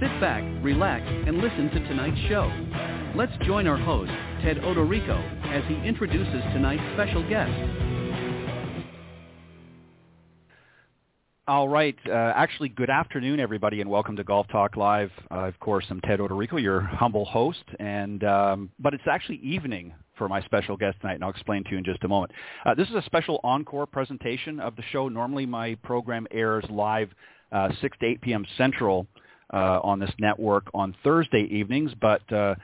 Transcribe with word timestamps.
Sit 0.00 0.18
back, 0.18 0.42
relax, 0.64 1.04
and 1.06 1.36
listen 1.42 1.68
to 1.68 1.80
tonight's 1.86 2.18
show. 2.26 2.50
Let's 3.14 3.32
join 3.44 3.66
our 3.66 3.76
host, 3.76 4.10
Ted 4.42 4.56
Odorico, 4.56 5.20
as 5.52 5.62
he 5.68 5.74
introduces 5.86 6.42
tonight's 6.54 6.82
special 6.94 7.28
guest. 7.28 7.52
All 11.46 11.68
right. 11.68 11.96
Uh, 12.08 12.32
actually, 12.34 12.70
good 12.70 12.88
afternoon, 12.88 13.40
everybody, 13.40 13.82
and 13.82 13.90
welcome 13.90 14.16
to 14.16 14.24
Golf 14.24 14.48
Talk 14.48 14.78
Live. 14.78 15.10
Uh, 15.30 15.40
of 15.40 15.60
course, 15.60 15.84
I'm 15.90 16.00
Ted 16.00 16.20
Odorico, 16.20 16.58
your 16.62 16.80
humble 16.80 17.26
host, 17.26 17.64
and 17.78 18.24
um, 18.24 18.70
but 18.78 18.94
it's 18.94 19.04
actually 19.06 19.36
evening 19.42 19.92
for 20.16 20.30
my 20.30 20.40
special 20.46 20.78
guest 20.78 20.96
tonight, 21.02 21.16
and 21.16 21.24
I'll 21.24 21.30
explain 21.30 21.62
to 21.64 21.72
you 21.72 21.76
in 21.76 21.84
just 21.84 22.04
a 22.04 22.08
moment. 22.08 22.32
Uh, 22.64 22.74
this 22.74 22.88
is 22.88 22.94
a 22.94 23.02
special 23.02 23.38
encore 23.44 23.84
presentation 23.84 24.60
of 24.60 24.76
the 24.76 24.82
show. 24.92 25.10
Normally, 25.10 25.44
my 25.44 25.74
program 25.82 26.26
airs 26.30 26.64
live 26.70 27.10
uh, 27.52 27.68
6 27.82 27.98
to 27.98 28.06
8 28.06 28.20
p.m. 28.22 28.46
Central 28.56 29.06
uh, 29.52 29.80
on 29.82 29.98
this 29.98 30.12
network 30.18 30.68
on 30.74 30.94
Thursday 31.02 31.48
evenings, 31.50 31.92
but 32.00 32.30
uh, 32.32 32.54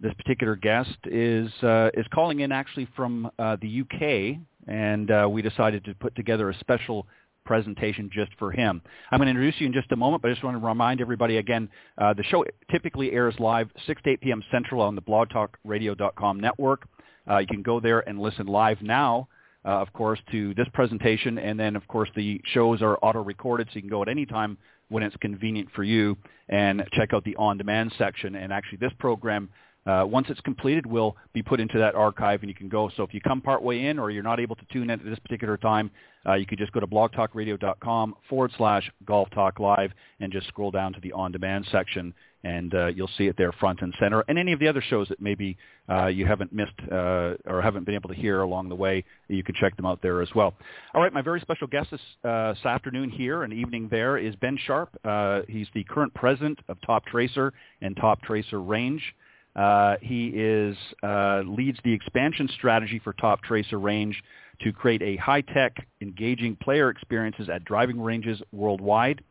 this 0.00 0.12
particular 0.14 0.56
guest 0.56 0.96
is 1.04 1.50
uh, 1.62 1.90
is 1.94 2.06
calling 2.12 2.40
in 2.40 2.52
actually 2.52 2.88
from 2.96 3.30
uh, 3.38 3.56
the 3.60 3.82
UK, 3.82 4.38
and 4.66 5.10
uh, 5.10 5.28
we 5.30 5.42
decided 5.42 5.84
to 5.84 5.94
put 5.94 6.14
together 6.16 6.50
a 6.50 6.58
special 6.58 7.06
presentation 7.44 8.10
just 8.12 8.32
for 8.38 8.50
him. 8.50 8.82
I'm 9.10 9.18
going 9.18 9.26
to 9.26 9.30
introduce 9.30 9.60
you 9.60 9.66
in 9.66 9.72
just 9.72 9.90
a 9.92 9.96
moment, 9.96 10.22
but 10.22 10.30
I 10.30 10.34
just 10.34 10.44
want 10.44 10.60
to 10.60 10.66
remind 10.66 11.00
everybody 11.00 11.38
again, 11.38 11.68
uh, 11.98 12.14
the 12.14 12.22
show 12.24 12.44
typically 12.70 13.12
airs 13.12 13.34
live 13.38 13.68
6 13.86 14.02
to 14.02 14.10
8 14.10 14.20
p.m. 14.20 14.42
Central 14.50 14.80
on 14.80 14.94
the 14.94 15.02
blogtalkradio.com 15.02 16.40
network. 16.40 16.86
Uh, 17.28 17.38
you 17.38 17.46
can 17.46 17.62
go 17.62 17.80
there 17.80 18.00
and 18.08 18.20
listen 18.20 18.46
live 18.46 18.80
now, 18.82 19.28
uh, 19.64 19.70
of 19.70 19.92
course, 19.92 20.20
to 20.30 20.54
this 20.54 20.66
presentation, 20.72 21.38
and 21.38 21.58
then, 21.58 21.76
of 21.76 21.86
course, 21.88 22.08
the 22.16 22.40
shows 22.52 22.82
are 22.82 22.98
auto-recorded, 23.02 23.68
so 23.68 23.76
you 23.76 23.82
can 23.82 23.90
go 23.90 24.02
at 24.02 24.08
any 24.08 24.26
time 24.26 24.58
when 24.92 25.02
it's 25.02 25.16
convenient 25.16 25.68
for 25.74 25.82
you 25.82 26.16
and 26.48 26.84
check 26.92 27.12
out 27.12 27.24
the 27.24 27.36
on-demand 27.36 27.92
section. 27.98 28.34
And 28.36 28.52
actually, 28.52 28.78
this 28.78 28.92
program 28.98 29.48
uh, 29.84 30.04
once 30.08 30.28
it's 30.30 30.40
completed, 30.42 30.86
will 30.86 31.16
be 31.32 31.42
put 31.42 31.58
into 31.58 31.78
that 31.78 31.94
archive, 31.94 32.40
and 32.42 32.48
you 32.48 32.54
can 32.54 32.68
go. 32.68 32.90
So 32.96 33.02
if 33.02 33.12
you 33.12 33.20
come 33.20 33.40
partway 33.40 33.86
in, 33.86 33.98
or 33.98 34.10
you're 34.10 34.22
not 34.22 34.38
able 34.38 34.54
to 34.56 34.64
tune 34.72 34.84
in 34.84 34.90
at 34.90 35.04
this 35.04 35.18
particular 35.18 35.56
time, 35.56 35.90
uh, 36.26 36.34
you 36.34 36.46
can 36.46 36.56
just 36.56 36.72
go 36.72 36.78
to 36.80 36.86
blogtalkradio.com 36.86 38.14
forward 38.28 38.52
slash 38.56 38.88
Golf 39.04 39.28
Talk 39.30 39.58
Live 39.58 39.90
and 40.20 40.32
just 40.32 40.46
scroll 40.46 40.70
down 40.70 40.92
to 40.92 41.00
the 41.00 41.12
on-demand 41.12 41.66
section, 41.72 42.14
and 42.44 42.74
uh, 42.74 42.86
you'll 42.86 43.10
see 43.16 43.26
it 43.26 43.36
there 43.36 43.52
front 43.52 43.80
and 43.82 43.94
center. 44.00 44.24
And 44.28 44.38
any 44.38 44.52
of 44.52 44.58
the 44.58 44.68
other 44.68 44.82
shows 44.82 45.08
that 45.08 45.20
maybe 45.20 45.56
uh, 45.88 46.06
you 46.06 46.26
haven't 46.26 46.52
missed 46.52 46.72
uh, 46.90 47.34
or 47.46 47.60
haven't 47.62 47.84
been 47.84 47.94
able 47.94 48.08
to 48.08 48.14
hear 48.14 48.42
along 48.42 48.68
the 48.68 48.74
way, 48.74 49.04
you 49.28 49.42
can 49.42 49.54
check 49.54 49.76
them 49.76 49.86
out 49.86 50.02
there 50.02 50.22
as 50.22 50.28
well. 50.34 50.54
All 50.94 51.02
right, 51.02 51.12
my 51.12 51.22
very 51.22 51.40
special 51.40 51.66
guest 51.66 51.90
this, 51.90 52.00
uh, 52.24 52.54
this 52.54 52.64
afternoon 52.64 53.10
here 53.10 53.44
and 53.44 53.52
evening 53.52 53.88
there 53.90 54.18
is 54.18 54.34
Ben 54.36 54.58
Sharpe. 54.66 54.90
Uh, 55.04 55.42
he's 55.48 55.68
the 55.74 55.84
current 55.84 56.12
president 56.14 56.58
of 56.68 56.78
Toptracer 56.88 57.52
and 57.80 57.96
Toptracer 57.96 58.66
Range. 58.66 59.02
Uh, 59.54 59.96
he 60.00 60.28
is 60.28 60.76
uh, 61.02 61.42
leads 61.44 61.78
the 61.84 61.92
expansion 61.92 62.48
strategy 62.56 62.98
for 63.02 63.12
Toptracer 63.12 63.82
Range 63.82 64.20
to 64.62 64.72
create 64.72 65.02
a 65.02 65.16
high-tech, 65.16 65.86
engaging 66.00 66.56
player 66.56 66.88
experiences 66.88 67.48
at 67.48 67.64
driving 67.64 68.00
ranges 68.00 68.40
worldwide. 68.52 69.22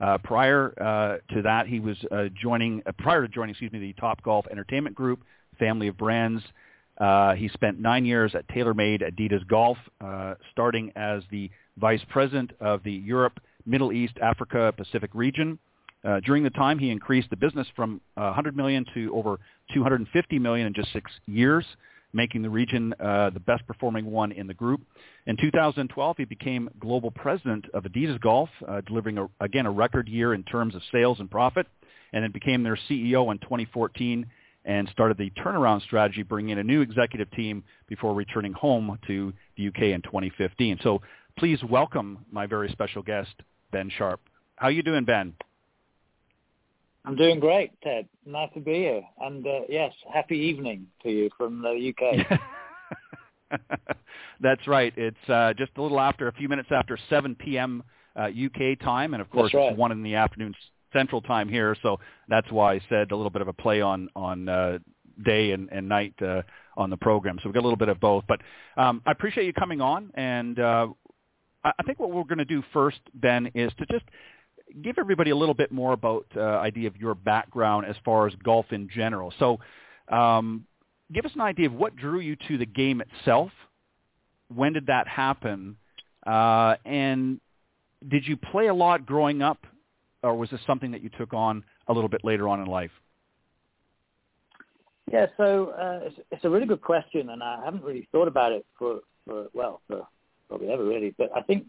Uh, 0.00 0.18
prior 0.18 0.72
uh, 0.80 1.34
to 1.34 1.42
that, 1.42 1.66
he 1.66 1.78
was 1.78 1.96
uh, 2.10 2.24
joining 2.40 2.82
prior 2.98 3.22
to 3.22 3.28
joining, 3.28 3.50
excuse 3.50 3.72
me, 3.72 3.78
the 3.78 3.92
Topgolf 4.00 4.50
Entertainment 4.50 4.96
Group, 4.96 5.20
family 5.58 5.88
of 5.88 5.98
brands. 5.98 6.42
he 7.36 7.48
spent 7.52 7.78
nine 7.78 8.04
years 8.04 8.34
at 8.34 8.48
TaylorMade 8.48 9.02
Adidas 9.02 9.46
Golf, 9.46 9.78
starting 10.52 10.92
as 10.96 11.22
the 11.30 11.50
vice 11.76 12.02
president 12.08 12.52
of 12.60 12.82
the 12.82 12.92
Europe, 12.92 13.40
Middle 13.66 13.92
East, 13.92 14.14
Africa, 14.22 14.72
Pacific 14.76 15.10
region. 15.14 15.58
Uh, 16.02 16.20
during 16.20 16.42
the 16.42 16.50
time, 16.50 16.78
he 16.78 16.90
increased 16.90 17.28
the 17.30 17.36
business 17.36 17.66
from 17.76 18.00
uh, 18.16 18.22
100 18.22 18.56
million 18.56 18.86
to 18.94 19.14
over 19.14 19.38
250 19.74 20.38
million 20.38 20.66
in 20.66 20.74
just 20.74 20.92
six 20.92 21.10
years, 21.26 21.64
making 22.12 22.42
the 22.42 22.50
region 22.50 22.94
uh, 23.00 23.30
the 23.30 23.40
best 23.40 23.66
performing 23.66 24.06
one 24.06 24.32
in 24.32 24.46
the 24.46 24.54
group. 24.54 24.80
In 25.26 25.36
2012, 25.36 26.16
he 26.16 26.24
became 26.24 26.68
global 26.78 27.10
president 27.10 27.66
of 27.72 27.84
Adidas 27.84 28.20
Golf, 28.20 28.48
uh, 28.66 28.80
delivering 28.82 29.18
a, 29.18 29.28
again 29.40 29.66
a 29.66 29.70
record 29.70 30.08
year 30.08 30.34
in 30.34 30.42
terms 30.42 30.74
of 30.74 30.82
sales 30.92 31.20
and 31.20 31.30
profit, 31.30 31.66
and 32.12 32.24
then 32.24 32.32
became 32.32 32.62
their 32.62 32.78
CEO 32.88 33.30
in 33.30 33.38
2014 33.38 34.26
and 34.64 34.88
started 34.90 35.16
the 35.16 35.30
turnaround 35.30 35.82
strategy, 35.82 36.22
bringing 36.22 36.50
in 36.50 36.58
a 36.58 36.64
new 36.64 36.82
executive 36.82 37.30
team 37.30 37.64
before 37.88 38.14
returning 38.14 38.52
home 38.52 38.98
to 39.06 39.32
the 39.56 39.68
UK 39.68 39.82
in 39.84 40.02
2015. 40.02 40.80
So 40.82 41.00
please 41.38 41.62
welcome 41.64 42.26
my 42.30 42.46
very 42.46 42.68
special 42.70 43.02
guest, 43.02 43.30
Ben 43.72 43.90
Sharpe. 43.96 44.20
How 44.56 44.68
you 44.68 44.82
doing, 44.82 45.04
Ben? 45.04 45.34
I'm 47.04 47.16
doing 47.16 47.40
great, 47.40 47.72
Ted. 47.82 48.08
Nice 48.26 48.50
to 48.54 48.60
be 48.60 48.74
here. 48.74 49.02
And 49.20 49.46
uh, 49.46 49.60
yes, 49.68 49.92
happy 50.12 50.36
evening 50.36 50.86
to 51.02 51.10
you 51.10 51.30
from 51.36 51.62
the 51.62 51.92
UK. 51.92 52.40
That's 54.40 54.66
right. 54.66 54.92
It's 54.96 55.28
uh, 55.28 55.54
just 55.54 55.72
a 55.76 55.82
little 55.82 56.00
after, 56.00 56.28
a 56.28 56.32
few 56.32 56.48
minutes 56.48 56.68
after 56.70 56.98
7 57.08 57.34
p.m. 57.36 57.82
Uh, 58.16 58.28
UK 58.28 58.78
time, 58.80 59.14
and 59.14 59.20
of 59.20 59.30
course 59.30 59.54
right. 59.54 59.70
it's 59.70 59.78
one 59.78 59.92
in 59.92 60.02
the 60.02 60.14
afternoon 60.16 60.54
Central 60.92 61.20
time 61.20 61.48
here. 61.48 61.76
So 61.82 62.00
that's 62.28 62.50
why 62.50 62.74
I 62.74 62.80
said 62.88 63.12
a 63.12 63.16
little 63.16 63.30
bit 63.30 63.42
of 63.42 63.48
a 63.48 63.52
play 63.52 63.80
on 63.80 64.08
on 64.16 64.48
uh, 64.48 64.78
day 65.24 65.52
and, 65.52 65.68
and 65.70 65.88
night 65.88 66.14
uh, 66.20 66.42
on 66.76 66.90
the 66.90 66.96
program. 66.96 67.36
So 67.36 67.48
we've 67.48 67.54
got 67.54 67.60
a 67.60 67.66
little 67.68 67.76
bit 67.76 67.88
of 67.88 68.00
both. 68.00 68.24
But 68.26 68.40
um, 68.76 69.00
I 69.06 69.12
appreciate 69.12 69.46
you 69.46 69.52
coming 69.52 69.80
on, 69.80 70.10
and 70.14 70.58
uh, 70.58 70.88
I 71.62 71.82
think 71.84 72.00
what 72.00 72.10
we're 72.10 72.24
going 72.24 72.38
to 72.38 72.44
do 72.44 72.62
first, 72.72 72.98
Ben, 73.14 73.50
is 73.54 73.70
to 73.78 73.86
just 73.86 74.04
give 74.82 74.96
everybody 74.98 75.30
a 75.30 75.36
little 75.36 75.54
bit 75.54 75.72
more 75.72 75.92
about 75.92 76.26
uh, 76.36 76.40
idea 76.40 76.88
of 76.88 76.96
your 76.96 77.14
background 77.14 77.86
as 77.86 77.96
far 78.04 78.26
as 78.26 78.34
golf 78.42 78.66
in 78.70 78.88
general. 78.88 79.32
So, 79.38 79.58
um, 80.08 80.66
give 81.12 81.24
us 81.24 81.32
an 81.34 81.40
idea 81.40 81.66
of 81.66 81.72
what 81.72 81.96
drew 81.96 82.20
you 82.20 82.36
to 82.48 82.58
the 82.58 82.66
game 82.66 83.00
itself. 83.00 83.50
When 84.54 84.72
did 84.72 84.86
that 84.86 85.06
happen? 85.08 85.76
Uh, 86.26 86.76
and 86.84 87.40
did 88.08 88.26
you 88.26 88.36
play 88.36 88.68
a 88.68 88.74
lot 88.74 89.06
growing 89.06 89.42
up, 89.42 89.58
or 90.22 90.36
was 90.36 90.50
this 90.50 90.60
something 90.66 90.90
that 90.92 91.02
you 91.02 91.10
took 91.18 91.32
on 91.32 91.64
a 91.88 91.92
little 91.92 92.08
bit 92.08 92.24
later 92.24 92.48
on 92.48 92.60
in 92.60 92.66
life? 92.66 92.90
Yeah, 95.12 95.26
so 95.36 95.70
uh, 95.70 96.06
it's, 96.06 96.16
it's, 96.30 96.44
a 96.44 96.50
really 96.50 96.66
good 96.66 96.82
question, 96.82 97.30
and 97.30 97.42
I 97.42 97.60
haven't 97.64 97.82
really 97.82 98.08
thought 98.12 98.28
about 98.28 98.52
it 98.52 98.64
for, 98.78 99.00
for 99.26 99.46
well, 99.52 99.80
for 99.88 100.06
probably 100.48 100.68
ever 100.70 100.84
really. 100.84 101.14
But 101.18 101.30
I 101.36 101.42
think 101.42 101.66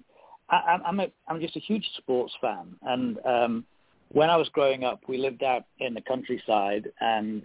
I, 0.51 0.79
I'm 0.85 0.99
a, 0.99 1.07
I'm 1.27 1.39
just 1.39 1.55
a 1.55 1.59
huge 1.59 1.87
sports 1.97 2.33
fan, 2.41 2.75
and 2.83 3.17
um, 3.25 3.65
when 4.11 4.29
I 4.29 4.35
was 4.35 4.49
growing 4.49 4.83
up, 4.83 5.01
we 5.07 5.17
lived 5.17 5.43
out 5.43 5.63
in 5.79 5.93
the 5.93 6.01
countryside, 6.01 6.91
and 6.99 7.43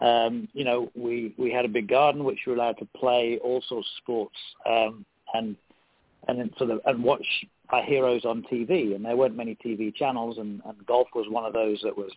um, 0.00 0.48
you 0.52 0.64
know, 0.64 0.90
we 0.94 1.34
we 1.38 1.50
had 1.50 1.64
a 1.64 1.68
big 1.68 1.88
garden 1.88 2.24
which 2.24 2.40
we 2.46 2.52
were 2.52 2.58
allowed 2.58 2.78
to 2.78 2.88
play 2.96 3.38
all 3.42 3.62
sorts 3.68 3.88
of 3.88 4.02
sports, 4.02 4.36
um, 4.66 5.04
and 5.34 5.56
and 6.28 6.52
sort 6.58 6.70
of 6.70 6.80
and 6.84 7.02
watch 7.02 7.26
our 7.70 7.82
heroes 7.82 8.24
on 8.24 8.42
TV. 8.52 8.94
And 8.94 9.04
there 9.04 9.16
weren't 9.16 9.36
many 9.36 9.56
TV 9.64 9.94
channels, 9.94 10.38
and, 10.38 10.60
and 10.66 10.86
golf 10.86 11.08
was 11.14 11.26
one 11.28 11.44
of 11.44 11.54
those 11.54 11.80
that 11.82 11.96
was 11.96 12.12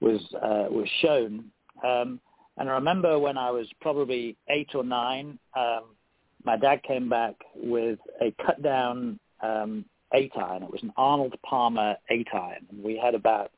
was 0.00 0.20
uh, 0.34 0.66
was 0.70 0.88
shown. 1.00 1.44
Um, 1.84 2.20
and 2.56 2.68
I 2.68 2.72
remember 2.72 3.18
when 3.18 3.36
I 3.36 3.50
was 3.50 3.66
probably 3.80 4.36
eight 4.48 4.74
or 4.74 4.84
nine, 4.84 5.38
um, 5.56 5.84
my 6.44 6.56
dad 6.56 6.82
came 6.82 7.08
back 7.08 7.34
with 7.54 7.98
a 8.20 8.32
cut 8.44 8.62
down 8.62 9.18
um, 9.44 9.84
eight 10.14 10.32
iron. 10.36 10.62
It 10.62 10.70
was 10.70 10.82
an 10.82 10.92
Arnold 10.96 11.34
Palmer 11.44 11.96
eight 12.10 12.28
iron, 12.32 12.66
and 12.70 12.82
we 12.82 12.96
had 12.96 13.14
about 13.14 13.50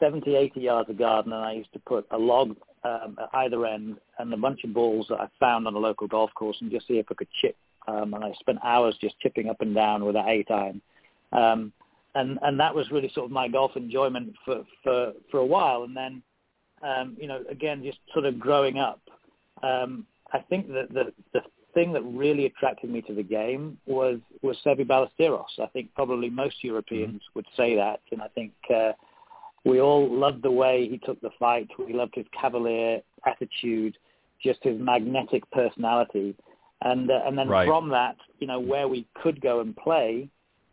70, 0.00 0.34
80 0.34 0.60
yards 0.60 0.90
of 0.90 0.98
garden, 0.98 1.32
and 1.32 1.44
I 1.44 1.52
used 1.52 1.72
to 1.74 1.78
put 1.78 2.06
a 2.10 2.18
log 2.18 2.56
um, 2.84 3.16
at 3.22 3.28
either 3.34 3.64
end 3.66 3.98
and 4.18 4.34
a 4.34 4.36
bunch 4.36 4.64
of 4.64 4.74
balls 4.74 5.06
that 5.08 5.20
I 5.20 5.28
found 5.38 5.66
on 5.66 5.74
a 5.74 5.78
local 5.78 6.08
golf 6.08 6.30
course 6.34 6.56
and 6.60 6.70
just 6.70 6.88
see 6.88 6.98
if 6.98 7.06
I 7.10 7.14
could 7.14 7.28
chip. 7.40 7.56
Um, 7.86 8.14
and 8.14 8.24
I 8.24 8.32
spent 8.40 8.58
hours 8.64 8.96
just 9.00 9.18
chipping 9.20 9.48
up 9.48 9.60
and 9.60 9.74
down 9.74 10.04
with 10.04 10.16
an 10.16 10.28
eight 10.28 10.50
iron. 10.50 10.80
Um, 11.32 11.72
and, 12.14 12.38
and 12.42 12.58
that 12.60 12.74
was 12.74 12.90
really 12.90 13.10
sort 13.14 13.26
of 13.26 13.30
my 13.30 13.48
golf 13.48 13.72
enjoyment 13.76 14.34
for, 14.44 14.64
for, 14.82 15.12
for 15.30 15.38
a 15.38 15.46
while. 15.46 15.84
And 15.84 15.96
then, 15.96 16.22
um, 16.82 17.16
you 17.18 17.26
know, 17.26 17.42
again, 17.48 17.82
just 17.82 17.98
sort 18.12 18.24
of 18.24 18.38
growing 18.38 18.78
up, 18.78 19.00
um, 19.62 20.06
I 20.32 20.40
think 20.40 20.68
that 20.68 20.92
the, 20.92 21.12
the 21.32 21.40
thing 21.74 21.92
that 21.92 22.02
really 22.02 22.46
attracted 22.46 22.90
me 22.90 23.02
to 23.02 23.14
the 23.14 23.22
game 23.22 23.78
was, 23.86 24.18
was 24.42 24.56
Seve 24.64 24.86
Ballesteros. 24.86 25.58
I 25.62 25.66
think 25.66 25.94
probably 25.94 26.30
most 26.30 26.56
Europeans 26.62 27.22
mm-hmm. 27.22 27.32
would 27.34 27.46
say 27.56 27.76
that. 27.76 28.00
And 28.10 28.22
I 28.22 28.28
think, 28.28 28.52
uh, 28.74 28.92
we 29.64 29.80
all 29.80 30.08
loved 30.10 30.42
the 30.42 30.50
way 30.50 30.88
he 30.88 30.98
took 30.98 31.20
the 31.20 31.30
fight. 31.38 31.68
We 31.78 31.92
loved 31.92 32.14
his 32.14 32.26
cavalier 32.38 33.00
attitude, 33.26 33.96
just 34.42 34.62
his 34.62 34.78
magnetic 34.78 35.48
personality. 35.50 36.34
And 36.82 37.10
uh, 37.10 37.20
and 37.24 37.38
then 37.38 37.48
right. 37.48 37.66
from 37.66 37.88
that, 37.90 38.16
you 38.40 38.46
know, 38.46 38.58
where 38.58 38.88
we 38.88 39.06
could 39.22 39.40
go 39.40 39.60
and 39.60 39.76
play, 39.76 40.28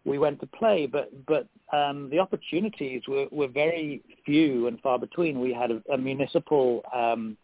we 0.05 0.17
went 0.17 0.39
to 0.39 0.47
play. 0.47 0.87
But 0.87 1.11
but 1.27 1.47
um, 1.71 2.09
the 2.09 2.17
opportunities 2.17 3.03
were, 3.07 3.27
were 3.31 3.47
very 3.47 4.01
few 4.25 4.65
and 4.67 4.79
far 4.81 4.97
between. 4.97 5.39
We 5.39 5.53
had 5.53 5.69
a, 5.69 5.83
a 5.93 5.97
municipal 5.97 6.81
um, 6.95 7.37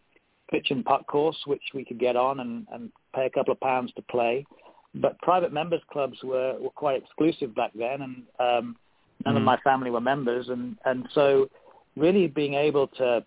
pitch 0.50 0.68
and 0.72 0.84
putt 0.84 1.06
course 1.08 1.38
which 1.46 1.62
we 1.74 1.84
could 1.84 2.00
get 2.00 2.16
on 2.16 2.40
and, 2.40 2.68
and 2.72 2.92
pay 3.16 3.26
a 3.26 3.30
couple 3.30 3.54
of 3.54 3.60
pounds 3.60 3.92
to 3.96 4.02
play. 4.04 4.46
But 4.94 5.20
private 5.22 5.52
members 5.52 5.82
clubs 5.92 6.18
were, 6.24 6.56
were 6.60 6.70
quite 6.70 7.02
exclusive 7.04 7.54
back 7.54 7.72
then, 7.76 8.02
and 8.02 8.24
um, 8.40 8.76
None 9.24 9.36
mm. 9.36 9.38
of 9.38 9.44
my 9.44 9.58
family 9.58 9.92
were 9.92 10.02
members, 10.02 10.50
and 10.50 10.78
and 10.86 11.08
so 11.14 11.50
really 11.96 12.28
being 12.28 12.54
able 12.54 12.88
to 12.88 13.24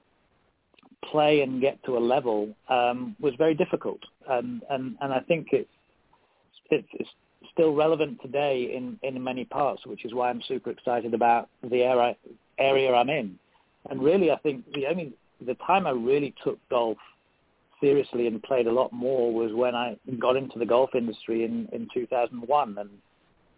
play 1.04 1.40
and 1.40 1.60
get 1.60 1.82
to 1.84 1.96
a 1.96 2.00
level 2.00 2.54
um, 2.68 3.16
was 3.20 3.34
very 3.36 3.54
difficult, 3.54 4.00
and 4.28 4.62
and 4.70 4.96
and 5.00 5.12
I 5.12 5.20
think 5.20 5.48
it's 5.52 5.70
it's 6.70 7.10
still 7.52 7.74
relevant 7.74 8.20
today 8.20 8.74
in 8.74 8.98
in 9.02 9.22
many 9.22 9.44
parts, 9.44 9.86
which 9.86 10.04
is 10.04 10.12
why 10.12 10.30
I'm 10.30 10.42
super 10.46 10.70
excited 10.70 11.14
about 11.14 11.48
the 11.62 11.82
area 11.82 12.16
area 12.58 12.94
I'm 12.94 13.10
in. 13.10 13.38
And 13.90 14.02
really, 14.02 14.30
I 14.30 14.36
think 14.36 14.70
the 14.74 14.86
only 14.86 15.12
the 15.44 15.54
time 15.54 15.86
I 15.86 15.90
really 15.90 16.34
took 16.44 16.58
golf 16.68 16.98
seriously 17.80 18.26
and 18.26 18.42
played 18.42 18.66
a 18.66 18.72
lot 18.72 18.92
more 18.92 19.32
was 19.32 19.52
when 19.52 19.74
I 19.74 19.96
got 20.18 20.36
into 20.36 20.58
the 20.58 20.66
golf 20.66 20.90
industry 20.94 21.44
in 21.44 21.68
in 21.72 21.88
2001 21.92 22.78
and 22.78 22.90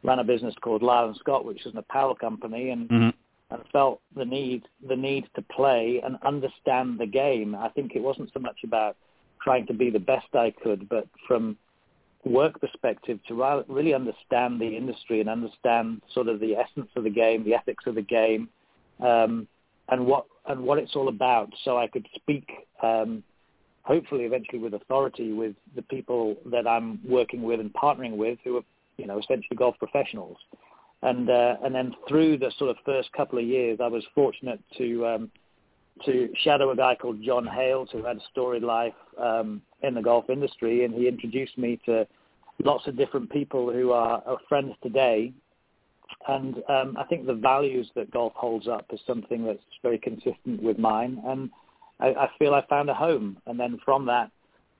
ran 0.02 0.18
a 0.18 0.24
business 0.24 0.54
called 0.62 0.82
Lyle 0.82 1.06
and 1.06 1.16
Scott, 1.16 1.44
which 1.44 1.64
is 1.66 1.72
an 1.72 1.78
apparel 1.78 2.14
company, 2.14 2.70
and 2.70 2.88
mm-hmm. 2.88 3.54
and 3.54 3.62
felt 3.72 4.00
the 4.16 4.24
need 4.24 4.64
the 4.88 4.96
need 4.96 5.26
to 5.34 5.42
play 5.42 6.00
and 6.04 6.16
understand 6.22 6.98
the 6.98 7.06
game. 7.06 7.54
I 7.54 7.68
think 7.70 7.92
it 7.94 8.02
wasn't 8.02 8.30
so 8.32 8.40
much 8.40 8.58
about 8.64 8.96
trying 9.42 9.66
to 9.66 9.74
be 9.74 9.90
the 9.90 10.00
best 10.00 10.34
I 10.34 10.52
could, 10.62 10.88
but 10.88 11.06
from 11.26 11.56
work 12.24 12.60
perspective 12.60 13.18
to 13.28 13.64
really 13.68 13.94
understand 13.94 14.60
the 14.60 14.76
industry 14.76 15.20
and 15.20 15.28
understand 15.28 16.02
sort 16.12 16.28
of 16.28 16.38
the 16.40 16.54
essence 16.54 16.90
of 16.94 17.04
the 17.04 17.10
game, 17.10 17.44
the 17.44 17.54
ethics 17.54 17.84
of 17.86 17.94
the 17.94 18.02
game, 18.02 18.48
um, 19.00 19.48
and 19.88 20.06
what 20.06 20.26
and 20.46 20.62
what 20.62 20.78
it's 20.78 20.94
all 20.94 21.08
about. 21.08 21.50
So 21.64 21.78
I 21.78 21.86
could 21.86 22.06
speak, 22.14 22.48
um, 22.82 23.22
hopefully, 23.90 24.24
eventually 24.24 24.60
with 24.60 24.74
authority 24.74 25.32
with 25.32 25.54
the 25.74 25.82
people 25.82 26.36
that 26.46 26.64
I'm 26.66 27.00
working 27.04 27.42
with 27.42 27.58
and 27.58 27.72
partnering 27.72 28.16
with, 28.16 28.38
who 28.44 28.58
are 28.58 28.62
you 28.96 29.06
know, 29.06 29.18
essentially 29.18 29.56
golf 29.56 29.76
professionals. 29.78 30.36
And 31.02 31.28
uh, 31.30 31.56
and 31.64 31.74
then 31.74 31.94
through 32.06 32.38
the 32.38 32.52
sort 32.58 32.70
of 32.70 32.76
first 32.84 33.10
couple 33.12 33.38
of 33.38 33.44
years, 33.44 33.78
I 33.82 33.88
was 33.88 34.04
fortunate 34.14 34.60
to 34.76 35.06
um, 35.06 35.30
to 36.04 36.28
shadow 36.44 36.70
a 36.70 36.76
guy 36.76 36.94
called 36.94 37.22
John 37.22 37.46
Hales 37.46 37.88
who 37.90 38.04
had 38.04 38.18
a 38.18 38.20
storied 38.30 38.62
life 38.62 39.00
um, 39.18 39.62
in 39.82 39.94
the 39.94 40.02
golf 40.02 40.28
industry, 40.28 40.84
and 40.84 40.94
he 40.94 41.08
introduced 41.08 41.56
me 41.58 41.80
to 41.86 42.06
lots 42.62 42.86
of 42.86 42.96
different 42.96 43.30
people 43.30 43.72
who 43.72 43.92
are, 43.92 44.22
are 44.26 44.38
friends 44.48 44.74
today. 44.82 45.32
And 46.28 46.56
um, 46.68 46.96
I 46.98 47.04
think 47.04 47.26
the 47.26 47.34
values 47.34 47.90
that 47.96 48.10
golf 48.10 48.34
holds 48.36 48.68
up 48.68 48.86
is 48.92 49.00
something 49.06 49.46
that's 49.46 49.58
very 49.82 49.98
consistent 49.98 50.62
with 50.62 50.78
mine, 50.78 51.22
and 51.26 51.50
I, 52.00 52.08
I 52.08 52.30
feel 52.38 52.54
I 52.54 52.64
found 52.66 52.90
a 52.90 52.94
home. 52.94 53.38
And 53.46 53.58
then 53.58 53.78
from 53.84 54.06
that, 54.06 54.30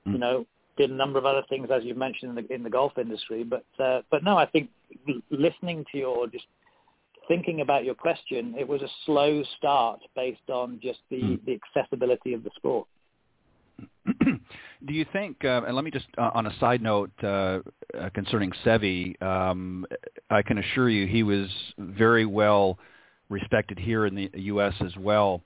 you 0.05 0.13
mm. 0.13 0.19
know, 0.19 0.45
did 0.77 0.89
a 0.89 0.93
number 0.93 1.19
of 1.19 1.25
other 1.25 1.43
things, 1.49 1.69
as 1.71 1.83
you've 1.83 1.97
mentioned, 1.97 2.37
in 2.37 2.45
the, 2.45 2.53
in 2.53 2.63
the 2.63 2.69
golf 2.69 2.97
industry. 2.97 3.43
But 3.43 3.65
uh, 3.83 4.01
but 4.09 4.23
no, 4.23 4.37
I 4.37 4.45
think 4.45 4.69
listening 5.29 5.85
to 5.91 5.97
your 5.97 6.27
just 6.27 6.45
thinking 7.27 7.61
about 7.61 7.85
your 7.85 7.95
question, 7.95 8.55
it 8.57 8.67
was 8.67 8.81
a 8.81 8.89
slow 9.05 9.43
start 9.57 9.99
based 10.15 10.49
on 10.49 10.79
just 10.81 10.99
the, 11.09 11.21
mm. 11.21 11.45
the 11.45 11.59
accessibility 11.75 12.33
of 12.33 12.43
the 12.43 12.49
sport. 12.55 12.87
Do 14.85 14.93
you 14.93 15.05
think, 15.13 15.37
uh, 15.45 15.61
and 15.65 15.75
let 15.75 15.85
me 15.85 15.91
just, 15.91 16.07
uh, 16.17 16.31
on 16.33 16.47
a 16.47 16.59
side 16.59 16.81
note 16.81 17.11
uh, 17.23 17.59
uh, 17.97 18.09
concerning 18.13 18.51
Seve, 18.65 19.21
um, 19.21 19.85
I 20.29 20.41
can 20.41 20.57
assure 20.57 20.89
you 20.89 21.05
he 21.05 21.23
was 21.23 21.47
very 21.77 22.25
well 22.25 22.79
respected 23.29 23.77
here 23.77 24.05
in 24.07 24.15
the 24.15 24.29
U.S. 24.33 24.73
as 24.81 24.95
well. 24.97 25.41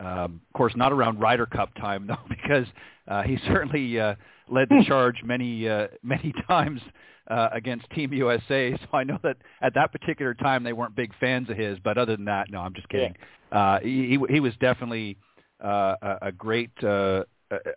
Uh, 0.00 0.06
um, 0.06 0.40
of 0.48 0.52
course, 0.56 0.72
not 0.76 0.92
around 0.92 1.20
Ryder 1.20 1.46
Cup 1.46 1.74
time 1.74 2.06
though, 2.08 2.16
because 2.28 2.66
uh, 3.06 3.22
he 3.22 3.38
certainly 3.46 3.98
uh, 3.98 4.14
led 4.50 4.68
the 4.68 4.84
charge 4.86 5.22
many 5.24 5.68
uh, 5.68 5.88
many 6.02 6.32
times 6.46 6.80
uh, 7.28 7.48
against 7.52 7.88
Team 7.90 8.12
USA. 8.12 8.72
So 8.72 8.96
I 8.96 9.04
know 9.04 9.18
that 9.22 9.36
at 9.62 9.74
that 9.74 9.92
particular 9.92 10.34
time 10.34 10.64
they 10.64 10.72
weren't 10.72 10.94
big 10.94 11.12
fans 11.18 11.50
of 11.50 11.56
his. 11.56 11.78
But 11.78 11.98
other 11.98 12.16
than 12.16 12.26
that, 12.26 12.50
no, 12.50 12.60
I'm 12.60 12.74
just 12.74 12.88
kidding. 12.88 13.14
Yeah. 13.52 13.58
Uh, 13.58 13.80
he 13.80 14.18
he 14.28 14.40
was 14.40 14.52
definitely 14.60 15.16
uh, 15.62 15.94
a, 16.00 16.18
a 16.22 16.32
great. 16.32 16.70
Uh, 16.82 17.24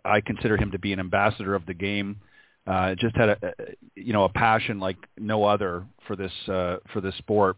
I 0.04 0.20
consider 0.20 0.56
him 0.56 0.70
to 0.72 0.78
be 0.78 0.92
an 0.92 1.00
ambassador 1.00 1.54
of 1.54 1.64
the 1.66 1.74
game. 1.74 2.20
Uh, 2.66 2.94
just 2.94 3.16
had 3.16 3.30
a, 3.30 3.38
a 3.42 3.52
you 3.96 4.12
know 4.12 4.24
a 4.24 4.28
passion 4.28 4.78
like 4.78 4.96
no 5.18 5.44
other 5.44 5.84
for 6.06 6.14
this 6.14 6.32
uh, 6.48 6.76
for 6.92 7.00
this 7.00 7.16
sport 7.16 7.56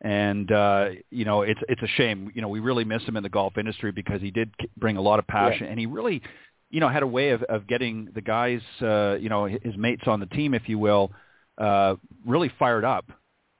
and 0.00 0.50
uh, 0.50 0.90
you 1.10 1.24
know 1.24 1.42
it's 1.42 1.60
it's 1.68 1.82
a 1.82 1.86
shame. 1.86 2.30
You 2.34 2.42
know, 2.42 2.48
we 2.48 2.60
really 2.60 2.84
miss 2.84 3.02
him 3.02 3.16
in 3.16 3.22
the 3.22 3.28
golf 3.28 3.58
industry 3.58 3.92
because 3.92 4.20
he 4.20 4.30
did 4.30 4.50
bring 4.76 4.96
a 4.96 5.00
lot 5.00 5.18
of 5.18 5.26
passion, 5.26 5.64
yeah. 5.64 5.70
and 5.70 5.78
he 5.78 5.86
really, 5.86 6.22
you 6.70 6.80
know, 6.80 6.88
had 6.88 7.02
a 7.02 7.06
way 7.06 7.30
of 7.30 7.42
of 7.44 7.66
getting 7.66 8.08
the 8.14 8.20
guys, 8.22 8.60
uh, 8.80 9.16
you 9.20 9.28
know, 9.28 9.44
his 9.46 9.76
mates 9.76 10.04
on 10.06 10.20
the 10.20 10.26
team, 10.26 10.54
if 10.54 10.68
you 10.68 10.78
will, 10.78 11.12
uh, 11.58 11.96
really 12.26 12.50
fired 12.58 12.84
up. 12.84 13.10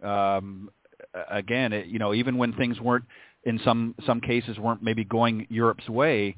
Um, 0.03 0.71
again, 1.31 1.73
it, 1.73 1.87
you 1.87 1.99
know, 1.99 2.15
even 2.15 2.39
when 2.39 2.55
things 2.55 2.81
weren't 2.81 3.05
in 3.45 3.61
some 3.65 3.95
some 4.07 4.21
cases 4.21 4.59
weren't 4.59 4.83
maybe 4.83 5.05
going 5.05 5.47
Europe's 5.51 5.89
way, 5.89 6.37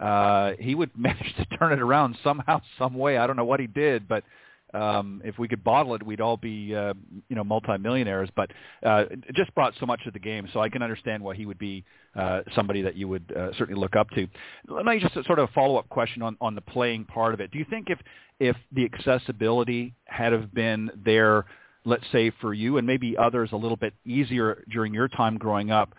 uh, 0.00 0.52
he 0.60 0.74
would 0.76 0.90
manage 0.96 1.34
to 1.36 1.44
turn 1.56 1.72
it 1.72 1.80
around 1.80 2.16
somehow, 2.22 2.60
some 2.78 2.94
way. 2.94 3.18
I 3.18 3.26
don't 3.26 3.36
know 3.36 3.44
what 3.44 3.58
he 3.58 3.66
did, 3.66 4.06
but 4.06 4.22
um, 4.74 5.20
if 5.24 5.38
we 5.38 5.48
could 5.48 5.64
bottle 5.64 5.94
it, 5.94 6.02
we'd 6.02 6.20
all 6.20 6.36
be, 6.36 6.74
uh, 6.74 6.94
you 7.28 7.36
know, 7.36 7.44
multimillionaires. 7.44 8.28
But 8.34 8.50
uh, 8.84 9.04
it 9.10 9.34
just 9.34 9.54
brought 9.54 9.74
so 9.80 9.86
much 9.86 10.02
to 10.04 10.10
the 10.10 10.18
game, 10.18 10.48
so 10.52 10.60
I 10.60 10.68
can 10.68 10.82
understand 10.82 11.22
why 11.22 11.34
he 11.34 11.46
would 11.46 11.58
be 11.58 11.84
uh, 12.16 12.42
somebody 12.54 12.82
that 12.82 12.96
you 12.96 13.08
would 13.08 13.32
uh, 13.36 13.50
certainly 13.58 13.80
look 13.80 13.96
up 13.96 14.10
to. 14.10 14.26
Let 14.68 14.84
me 14.84 14.98
just 15.00 15.14
sort 15.26 15.38
of 15.38 15.48
a 15.48 15.52
follow-up 15.52 15.88
question 15.88 16.22
on, 16.22 16.36
on 16.40 16.54
the 16.54 16.60
playing 16.60 17.04
part 17.04 17.34
of 17.34 17.40
it. 17.40 17.50
Do 17.50 17.58
you 17.58 17.66
think 17.68 17.88
if 17.88 17.98
if 18.38 18.56
the 18.72 18.84
accessibility 18.84 19.94
had 20.06 20.32
have 20.32 20.52
been 20.54 20.90
there, 21.04 21.44
let's 21.84 22.04
say 22.10 22.32
for 22.40 22.54
you 22.54 22.78
and 22.78 22.86
maybe 22.86 23.16
others 23.16 23.50
a 23.52 23.56
little 23.56 23.76
bit 23.76 23.92
easier 24.06 24.64
during 24.70 24.94
your 24.94 25.08
time 25.08 25.36
growing 25.36 25.70
up, 25.70 25.94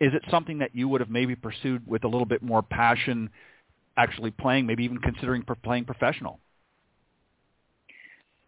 is 0.00 0.12
it 0.14 0.22
something 0.30 0.58
that 0.58 0.74
you 0.74 0.88
would 0.88 1.00
have 1.00 1.10
maybe 1.10 1.36
pursued 1.36 1.86
with 1.86 2.04
a 2.04 2.08
little 2.08 2.24
bit 2.24 2.42
more 2.42 2.62
passion, 2.62 3.30
actually 3.96 4.30
playing, 4.30 4.66
maybe 4.66 4.84
even 4.84 4.98
considering 4.98 5.44
playing 5.62 5.84
professional? 5.84 6.40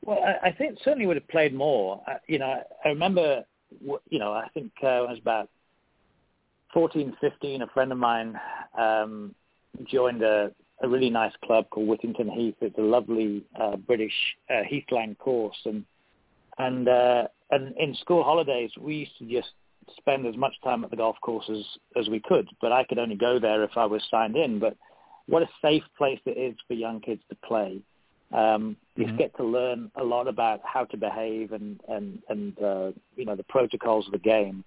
Well, 0.05 0.19
I, 0.23 0.49
I 0.49 0.53
think 0.53 0.79
certainly 0.85 1.07
would 1.07 1.17
have 1.17 1.29
played 1.29 1.55
more. 1.55 2.03
I, 2.07 2.17
you 2.27 2.39
know, 2.39 2.63
I 2.85 2.89
remember, 2.89 3.45
you 3.81 4.19
know, 4.19 4.33
I 4.33 4.49
think 4.53 4.73
uh, 4.83 4.87
I 4.87 5.01
was 5.01 5.19
about 5.21 5.49
14, 6.73 7.17
15. 7.21 7.63
A 7.63 7.67
friend 7.69 7.93
of 7.93 7.99
mine 7.99 8.39
um, 8.79 9.35
joined 9.91 10.23
a, 10.23 10.51
a 10.83 10.89
really 10.89 11.11
nice 11.11 11.33
club 11.45 11.71
called 11.71 11.89
Whittington 11.89 12.31
Heath. 12.31 12.57
It's 12.61 12.79
a 12.79 12.83
lovely 12.83 13.45
uh, 13.59 13.77
British 13.77 14.13
uh, 14.51 14.63
heathland 14.69 15.19
course, 15.19 15.57
and 15.65 15.85
and 16.59 16.89
uh, 16.89 17.29
and 17.51 17.75
in 17.77 17.95
school 17.97 18.23
holidays 18.23 18.71
we 18.79 18.97
used 18.97 19.19
to 19.19 19.25
just 19.25 19.53
spend 19.97 20.27
as 20.27 20.37
much 20.37 20.55
time 20.63 20.85
at 20.85 20.91
the 20.91 20.97
golf 20.97 21.17
course 21.21 21.49
as, 21.51 21.65
as 21.97 22.09
we 22.09 22.21
could. 22.21 22.49
But 22.61 22.73
I 22.73 22.85
could 22.85 22.99
only 22.99 23.17
go 23.17 23.39
there 23.39 23.63
if 23.65 23.77
I 23.77 23.87
was 23.87 24.03
signed 24.11 24.37
in. 24.37 24.59
But 24.59 24.77
what 25.27 25.43
a 25.43 25.49
safe 25.63 25.83
place 25.97 26.21
it 26.27 26.39
is 26.39 26.57
for 26.67 26.75
young 26.75 27.01
kids 27.01 27.23
to 27.31 27.37
play. 27.47 27.81
Um, 28.35 28.77
you 28.97 29.07
mm-hmm. 29.07 29.17
get 29.17 29.37
to 29.37 29.45
learn 29.45 29.91
a 29.95 30.03
lot 30.03 30.27
about 30.27 30.61
how 30.65 30.85
to 30.87 30.97
behave 30.97 31.53
and 31.53 31.81
and 31.89 32.21
and 32.29 32.63
uh, 32.63 32.91
you 33.17 33.25
know 33.25 33.37
the 33.37 33.45
protocols 33.45 34.07
of 34.07 34.13
the 34.13 34.19
game, 34.19 34.65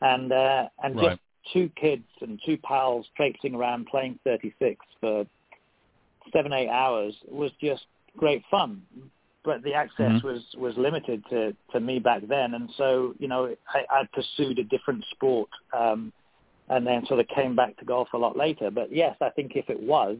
and 0.00 0.32
uh, 0.32 0.68
and 0.82 0.96
right. 0.96 1.10
just 1.10 1.20
two 1.52 1.70
kids 1.80 2.04
and 2.22 2.40
two 2.44 2.56
pals 2.58 3.06
traipsing 3.16 3.54
around 3.54 3.86
playing 3.86 4.18
36 4.24 4.84
for 5.00 5.26
seven 6.32 6.52
eight 6.52 6.68
hours 6.68 7.14
was 7.28 7.50
just 7.60 7.84
great 8.16 8.42
fun. 8.50 8.82
But 9.44 9.62
the 9.62 9.74
access 9.74 10.12
mm-hmm. 10.12 10.26
was 10.26 10.42
was 10.56 10.74
limited 10.78 11.22
to 11.28 11.54
to 11.72 11.80
me 11.80 11.98
back 11.98 12.22
then, 12.26 12.54
and 12.54 12.70
so 12.78 13.14
you 13.18 13.28
know 13.28 13.54
I, 13.68 13.84
I 13.90 14.08
pursued 14.12 14.58
a 14.58 14.64
different 14.64 15.04
sport. 15.10 15.50
Um, 15.76 16.12
and 16.70 16.86
then 16.86 17.04
sort 17.06 17.18
of 17.18 17.26
came 17.26 17.56
back 17.56 17.76
to 17.78 17.84
golf 17.84 18.06
a 18.12 18.16
lot 18.16 18.36
later. 18.36 18.70
But 18.70 18.94
yes, 18.94 19.16
I 19.20 19.30
think 19.30 19.56
if 19.56 19.68
it 19.68 19.82
was, 19.82 20.18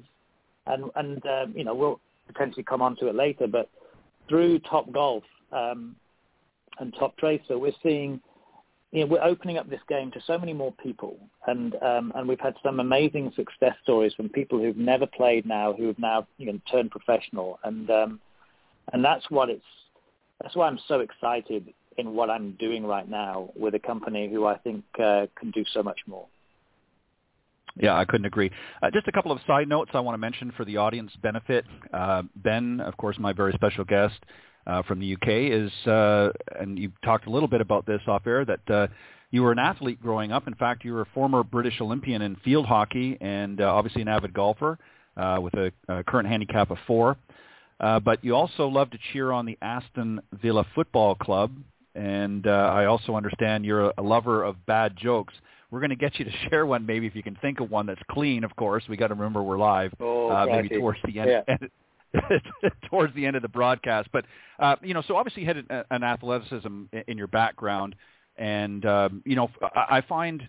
and 0.67 0.91
and 0.97 1.25
um, 1.25 1.55
you 1.57 1.63
know 1.63 1.77
we'll 1.77 2.01
potentially 2.33 2.63
come 2.63 2.83
on 2.83 2.97
to 2.97 3.09
it 3.09 3.15
later, 3.15 3.47
but 3.47 3.69
through 4.29 4.61
Topgolf 4.61 5.23
um, 5.53 5.97
and 6.79 6.95
Toptracer, 6.95 7.59
we're 7.59 7.73
seeing 7.83 8.21
you 8.93 9.01
know, 9.01 9.07
we're 9.07 9.23
opening 9.23 9.57
up 9.57 9.71
this 9.71 9.81
game 9.89 10.11
to 10.13 10.21
so 10.27 10.37
many 10.37 10.53
more 10.53 10.73
people, 10.83 11.17
and 11.47 11.77
um, 11.77 12.13
and 12.17 12.29
we've 12.29 12.41
had 12.41 12.55
some 12.63 12.81
amazing 12.81 13.33
success 13.37 13.75
stories 13.83 14.13
from 14.15 14.29
people 14.29 14.59
who've 14.59 14.77
never 14.77 15.07
played 15.07 15.47
now, 15.47 15.73
who 15.73 15.87
have 15.87 15.99
now 15.99 16.27
you 16.39 16.47
know 16.47 16.61
turned 16.71 16.91
professional, 16.91 17.61
and 17.63 17.89
um, 17.91 18.21
and 18.93 19.05
that's 19.05 19.31
what 19.31 19.49
it's 19.49 19.63
that's 20.43 20.57
why 20.57 20.67
I'm 20.67 20.81
so 20.89 21.01
excited 21.01 21.73
in 21.99 22.15
what 22.15 22.31
I'm 22.31 22.53
doing 22.59 22.85
right 22.85 23.09
now 23.09 23.51
with 23.55 23.75
a 23.75 23.79
company 23.79 24.29
who 24.29 24.47
I 24.47 24.57
think 24.59 24.85
uh, 24.99 25.27
can 25.37 25.51
do 25.53 25.65
so 25.73 25.83
much 25.83 26.01
more. 26.07 26.27
Yeah, 27.81 27.97
I 27.97 28.05
couldn't 28.05 28.27
agree. 28.27 28.51
Uh, 28.83 28.91
just 28.91 29.09
a 29.09 29.13
couple 29.13 29.33
of 29.33 29.39
side 29.47 29.67
notes 29.67 29.91
I 29.95 30.01
want 30.01 30.15
to 30.15 30.19
mention 30.19 30.53
for 30.57 30.65
the 30.67 30.77
audience 30.77 31.11
benefit. 31.23 31.65
Uh, 31.93 32.23
ben, 32.37 32.81
of 32.81 32.97
course, 32.99 33.19
my 33.19 33.33
very 33.33 33.53
special 33.55 33.85
guest 33.85 34.17
uh, 34.67 34.83
from 34.83 35.01
the 35.01 35.15
UK, 35.15 35.29
is, 35.29 35.73
uh, 35.87 36.31
and 36.61 36.79
you 36.79 36.93
talked 37.03 37.27
a 37.27 37.31
little 37.31 37.49
bit 37.49 37.63
about 37.63 37.87
this 37.87 38.03
off 38.07 38.27
air, 38.27 38.45
that 38.45 38.71
uh, 38.71 38.87
you 39.31 39.43
were 39.43 39.51
an 39.51 39.59
athlete 39.59 40.01
growing 40.03 40.31
up. 40.31 40.47
In 40.47 40.55
fact, 40.55 40.85
you 40.85 40.93
were 40.93 41.01
a 41.03 41.09
former 41.15 41.43
British 41.43 41.81
Olympian 41.81 42.21
in 42.21 42.37
field 42.37 42.67
hockey 42.67 43.17
and 43.21 43.61
uh, 43.63 43.75
obviously 43.75 44.03
an 44.03 44.09
avid 44.09 44.35
golfer 44.35 44.79
with 45.41 45.55
a, 45.55 45.73
a 45.89 46.05
current 46.05 46.29
handicap 46.29 46.71
of 46.71 46.79
four. 46.87 47.17
But 47.79 48.23
you 48.23 48.35
also 48.35 48.69
love 48.69 48.91
to 48.91 48.99
cheer 49.13 49.33
on 49.33 49.47
the 49.47 49.57
Aston 49.63 50.21
Villa 50.43 50.67
Football 50.75 51.15
Club, 51.15 51.53
and 51.95 52.47
I 52.47 52.85
also 52.85 53.15
understand 53.15 53.65
you're 53.65 53.93
a 53.97 54.03
lover 54.03 54.45
of 54.45 54.67
bad 54.67 54.97
jokes. 54.97 55.33
We're 55.71 55.81
going 55.81 55.91
to 55.91 55.97
get 55.97 56.19
you 56.19 56.25
to 56.25 56.31
share 56.51 56.67
one, 56.67 56.87
maybe 56.87 57.07
if 57.07 57.15
you 57.15 57.23
can 57.23 57.37
think 57.37 57.61
of 57.61 57.71
one 57.71 57.87
that's 57.87 58.01
clean. 58.11 58.45
Of 58.45 58.55
course, 58.57 58.85
we 58.89 58.97
got 58.97 59.09
to 59.09 59.15
remember 59.15 59.43
we're 59.43 59.59
live. 59.59 59.93
Oh, 60.01 60.31
uh, 60.31 60.47
maybe 60.47 60.69
towards 60.69 60.99
the 61.05 61.19
end. 61.19 61.45
Yeah. 61.49 61.57
towards 62.91 63.15
the 63.15 63.25
end 63.25 63.37
of 63.37 63.43
the 63.43 63.49
broadcast, 63.49 64.09
but 64.13 64.25
uh, 64.59 64.75
you 64.83 64.95
know, 64.95 65.03
so 65.07 65.15
obviously 65.15 65.43
you 65.43 65.47
had 65.47 65.59
an, 65.59 65.85
an 65.93 66.03
athleticism 66.03 66.87
in 67.07 67.17
your 67.17 67.29
background, 67.29 67.95
and 68.37 68.85
um, 68.85 69.23
you 69.25 69.37
know, 69.37 69.49
I 69.63 70.01
find 70.09 70.43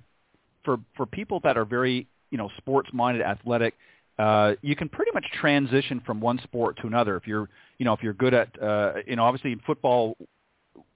for 0.66 0.80
for 0.98 1.06
people 1.06 1.40
that 1.44 1.58
are 1.58 1.66
very 1.66 2.08
you 2.32 2.40
know 2.40 2.50
sports 2.58 2.90
minded, 2.94 3.22
athletic, 3.22 3.76
uh, 4.22 4.54
you 4.62 4.76
can 4.76 4.88
pretty 4.88 5.12
much 5.14 5.26
transition 5.40 6.02
from 6.06 6.20
one 6.20 6.40
sport 6.44 6.78
to 6.82 6.88
another. 6.88 7.16
If 7.16 7.26
you're, 7.26 7.50
you 7.80 7.86
know, 7.86 7.94
if 7.94 8.04
you're 8.04 8.14
good 8.14 8.36
at, 8.36 8.62
uh, 8.62 8.94
you 9.08 9.16
know, 9.16 9.24
obviously 9.24 9.52
in 9.52 9.60
football, 9.66 10.16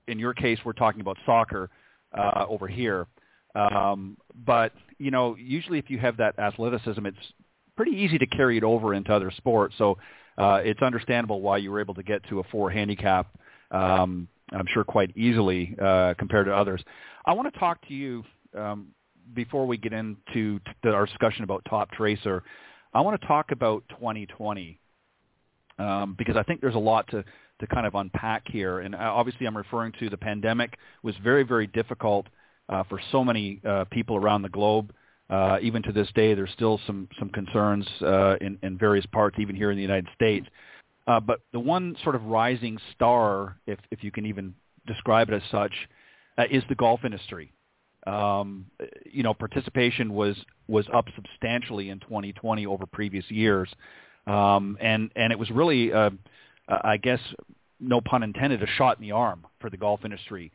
in 0.08 0.20
your 0.20 0.34
case, 0.34 0.60
we're 0.64 0.74
talking 0.74 1.02
about 1.02 1.18
soccer 1.26 1.72
uh, 2.16 2.46
over 2.48 2.68
here. 2.68 3.08
Um, 3.56 4.18
but 4.46 4.74
you 4.98 5.12
know, 5.12 5.36
usually 5.36 5.80
if 5.80 5.90
you 5.90 5.98
have 6.00 6.18
that 6.18 6.38
athleticism, 6.38 7.06
it's 7.06 7.18
pretty 7.76 7.92
easy 7.92 8.18
to 8.18 8.28
carry 8.28 8.58
it 8.58 8.64
over 8.64 8.94
into 8.94 9.14
other 9.14 9.32
sports. 9.36 9.76
So 9.78 9.98
uh, 10.38 10.62
it's 10.64 10.82
understandable 10.82 11.42
why 11.42 11.58
you 11.58 11.72
were 11.72 11.80
able 11.80 11.94
to 11.96 12.04
get 12.04 12.28
to 12.30 12.40
a 12.40 12.44
four 12.46 12.70
handicap. 12.70 13.28
Um, 13.72 14.28
I'm 14.52 14.68
sure 14.74 14.84
quite 14.84 15.16
easily 15.18 15.76
uh, 15.82 16.14
compared 16.18 16.46
to 16.48 16.56
others. 16.56 16.84
I 17.26 17.34
want 17.34 17.52
to 17.52 17.60
talk 17.60 17.86
to 17.88 17.94
you 17.94 18.24
um, 18.58 18.88
before 19.34 19.66
we 19.66 19.78
get 19.78 19.92
into 19.94 20.60
t- 20.60 20.90
our 20.90 21.06
discussion 21.06 21.44
about 21.44 21.64
Toptracer. 21.66 22.42
I 22.94 23.02
want 23.02 23.20
to 23.20 23.28
talk 23.28 23.52
about 23.52 23.84
2020 23.90 24.80
um, 25.80 26.16
because 26.18 26.38
I 26.38 26.44
think 26.44 26.62
there's 26.62 26.76
a 26.76 26.80
lot 26.80 27.08
to, 27.10 27.24
to 27.60 27.68
kind 27.68 27.88
of 27.88 27.96
unpack 27.96 28.44
here. 28.48 28.80
And 28.80 28.96
uh, 28.96 29.00
obviously 29.00 29.48
I'm 29.48 29.58
referring 29.58 29.94
to 30.00 30.10
the 30.10 30.18
pandemic 30.18 30.78
was 31.04 31.16
very, 31.24 31.44
very 31.44 31.68
difficult 31.68 32.28
uh, 32.70 32.84
for 32.84 33.00
so 33.12 33.24
many 33.24 33.62
uh, 33.68 33.86
people 33.86 34.16
around 34.16 34.42
the 34.42 34.50
globe. 34.50 34.94
Uh, 35.30 35.58
even 35.62 35.82
to 35.82 35.92
this 35.92 36.08
day, 36.14 36.34
there's 36.34 36.52
still 36.52 36.80
some, 36.86 37.08
some 37.18 37.30
concerns 37.30 37.88
uh, 38.02 38.36
in, 38.42 38.60
in 38.62 38.78
various 38.78 39.06
parts, 39.08 39.38
even 39.40 39.56
here 39.56 39.72
in 39.72 39.78
the 39.78 39.82
United 39.82 40.08
States. 40.14 40.46
Uh, 41.08 41.20
but 41.20 41.42
the 41.52 41.60
one 41.60 41.96
sort 42.04 42.16
of 42.16 42.24
rising 42.24 42.78
star, 42.94 43.58
if, 43.68 43.80
if 43.92 44.04
you 44.04 44.12
can 44.12 44.26
even 44.26 44.54
describe 44.88 45.30
it 45.30 45.34
as 45.34 45.42
such, 45.52 45.74
uh, 46.38 46.44
is 46.52 46.64
the 46.70 46.76
golf 46.76 47.02
industry. 47.04 47.52
Um, 48.08 48.68
you 49.12 49.24
know, 49.24 49.34
participation 49.34 50.14
was 50.14 50.36
was 50.68 50.86
up 50.94 51.06
substantially 51.16 51.90
in 51.90 52.00
2020 52.02 52.68
over 52.68 52.86
previous 52.86 53.26
years, 53.32 53.68
um, 54.28 54.78
and 54.80 55.12
and 55.16 55.32
it 55.34 55.40
was 55.40 55.50
really, 55.50 55.92
uh, 55.92 56.12
I 56.68 56.98
guess, 56.98 57.20
no 57.80 58.02
pun 58.02 58.22
intended, 58.22 58.62
a 58.62 58.68
shot 58.68 59.00
in 59.00 59.02
the 59.02 59.12
arm 59.12 59.46
for 59.60 59.72
the 59.72 59.78
golf 59.78 60.02
industry. 60.06 60.52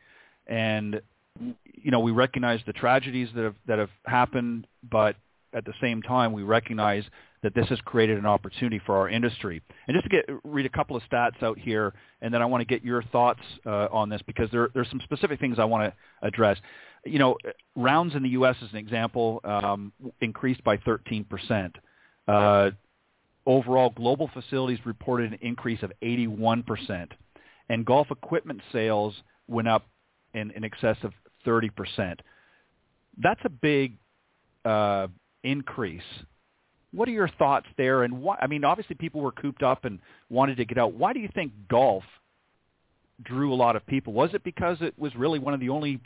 And 0.47 1.01
you 1.39 1.91
know, 1.91 2.01
we 2.01 2.13
recognize 2.13 2.61
the 2.67 2.73
tragedies 2.73 3.29
that 3.35 3.45
have 3.45 3.57
that 3.67 3.79
have 3.79 3.91
happened, 4.07 4.67
but 4.91 5.17
at 5.53 5.65
the 5.65 5.75
same 5.81 6.03
time, 6.03 6.33
we 6.33 6.43
recognize 6.43 7.05
that 7.43 7.55
this 7.55 7.67
has 7.69 7.81
created 7.81 8.19
an 8.19 8.27
opportunity 8.27 8.81
for 8.85 8.97
our 8.97 9.09
industry. 9.09 9.63
And 9.89 9.95
just 9.95 10.05
to 10.05 10.11
get 10.11 10.25
read 10.45 10.67
a 10.67 10.71
couple 10.71 10.97
of 10.97 11.03
stats 11.11 11.43
out 11.43 11.59
here, 11.59 11.95
and 12.21 12.33
then 12.33 12.43
I 12.43 12.45
want 12.45 12.61
to 12.61 12.67
get 12.67 12.85
your 12.85 13.03
thoughts 13.05 13.41
uh, 13.65 13.89
on 13.91 14.09
this 14.09 14.21
because 14.27 14.51
there 14.51 14.69
there's 14.75 14.91
some 14.91 15.01
specific 15.05 15.41
things 15.41 15.59
I 15.59 15.65
want 15.65 15.93
to 15.93 16.27
address 16.27 16.59
you 17.05 17.19
know, 17.19 17.37
rounds 17.77 18.15
in 18.15 18.23
the 18.23 18.31
U.S. 18.31 18.57
as 18.63 18.71
an 18.71 18.77
example 18.77 19.41
um, 19.45 19.93
increased 20.21 20.63
by 20.65 20.77
13 20.79 21.25
percent. 21.25 21.77
Uh, 22.29 22.71
overall, 23.47 23.91
global 23.91 24.31
facilities 24.33 24.79
reported 24.85 25.33
an 25.33 25.39
increase 25.43 25.83
of 25.83 25.93
81 26.03 26.63
percent, 26.63 27.13
and 27.69 27.85
golf 27.85 28.11
equipment 28.11 28.61
sales 28.73 29.15
went 29.49 29.69
up 29.69 29.87
in, 30.35 30.51
in 30.53 30.65
excess 30.65 30.97
of 31.03 31.13
30 31.45 31.71
percent. 31.71 32.21
That's 33.19 33.41
a 33.45 33.49
big 33.49 33.97
uh, 34.65 35.09
increase. 35.43 36.03
What 36.93 37.09
are 37.09 37.13
your 37.13 37.29
thoughts 37.29 37.67
there? 37.77 38.03
And 38.03 38.21
why, 38.21 38.37
I 38.41 38.47
mean, 38.47 38.65
obviously 38.65 38.97
people 38.97 39.21
were 39.21 39.33
cooped 39.33 39.63
up 39.63 39.85
and 39.85 40.01
wanted 40.29 40.57
to 40.57 40.65
get 40.65 40.79
out. 40.79 40.95
Why 40.95 41.13
do 41.13 41.21
you 41.21 41.29
think 41.35 41.53
golf 41.69 42.03
drew 43.23 43.53
a 43.53 43.55
lot 43.55 43.77
of 43.77 43.87
people? 43.87 44.13
Was 44.13 44.31
it 44.35 44.43
because 44.43 44.79
it 44.81 44.99
was 44.99 45.15
really 45.15 45.39
one 45.39 45.55
of 45.55 45.61
the 45.61 45.69
only 45.69 46.01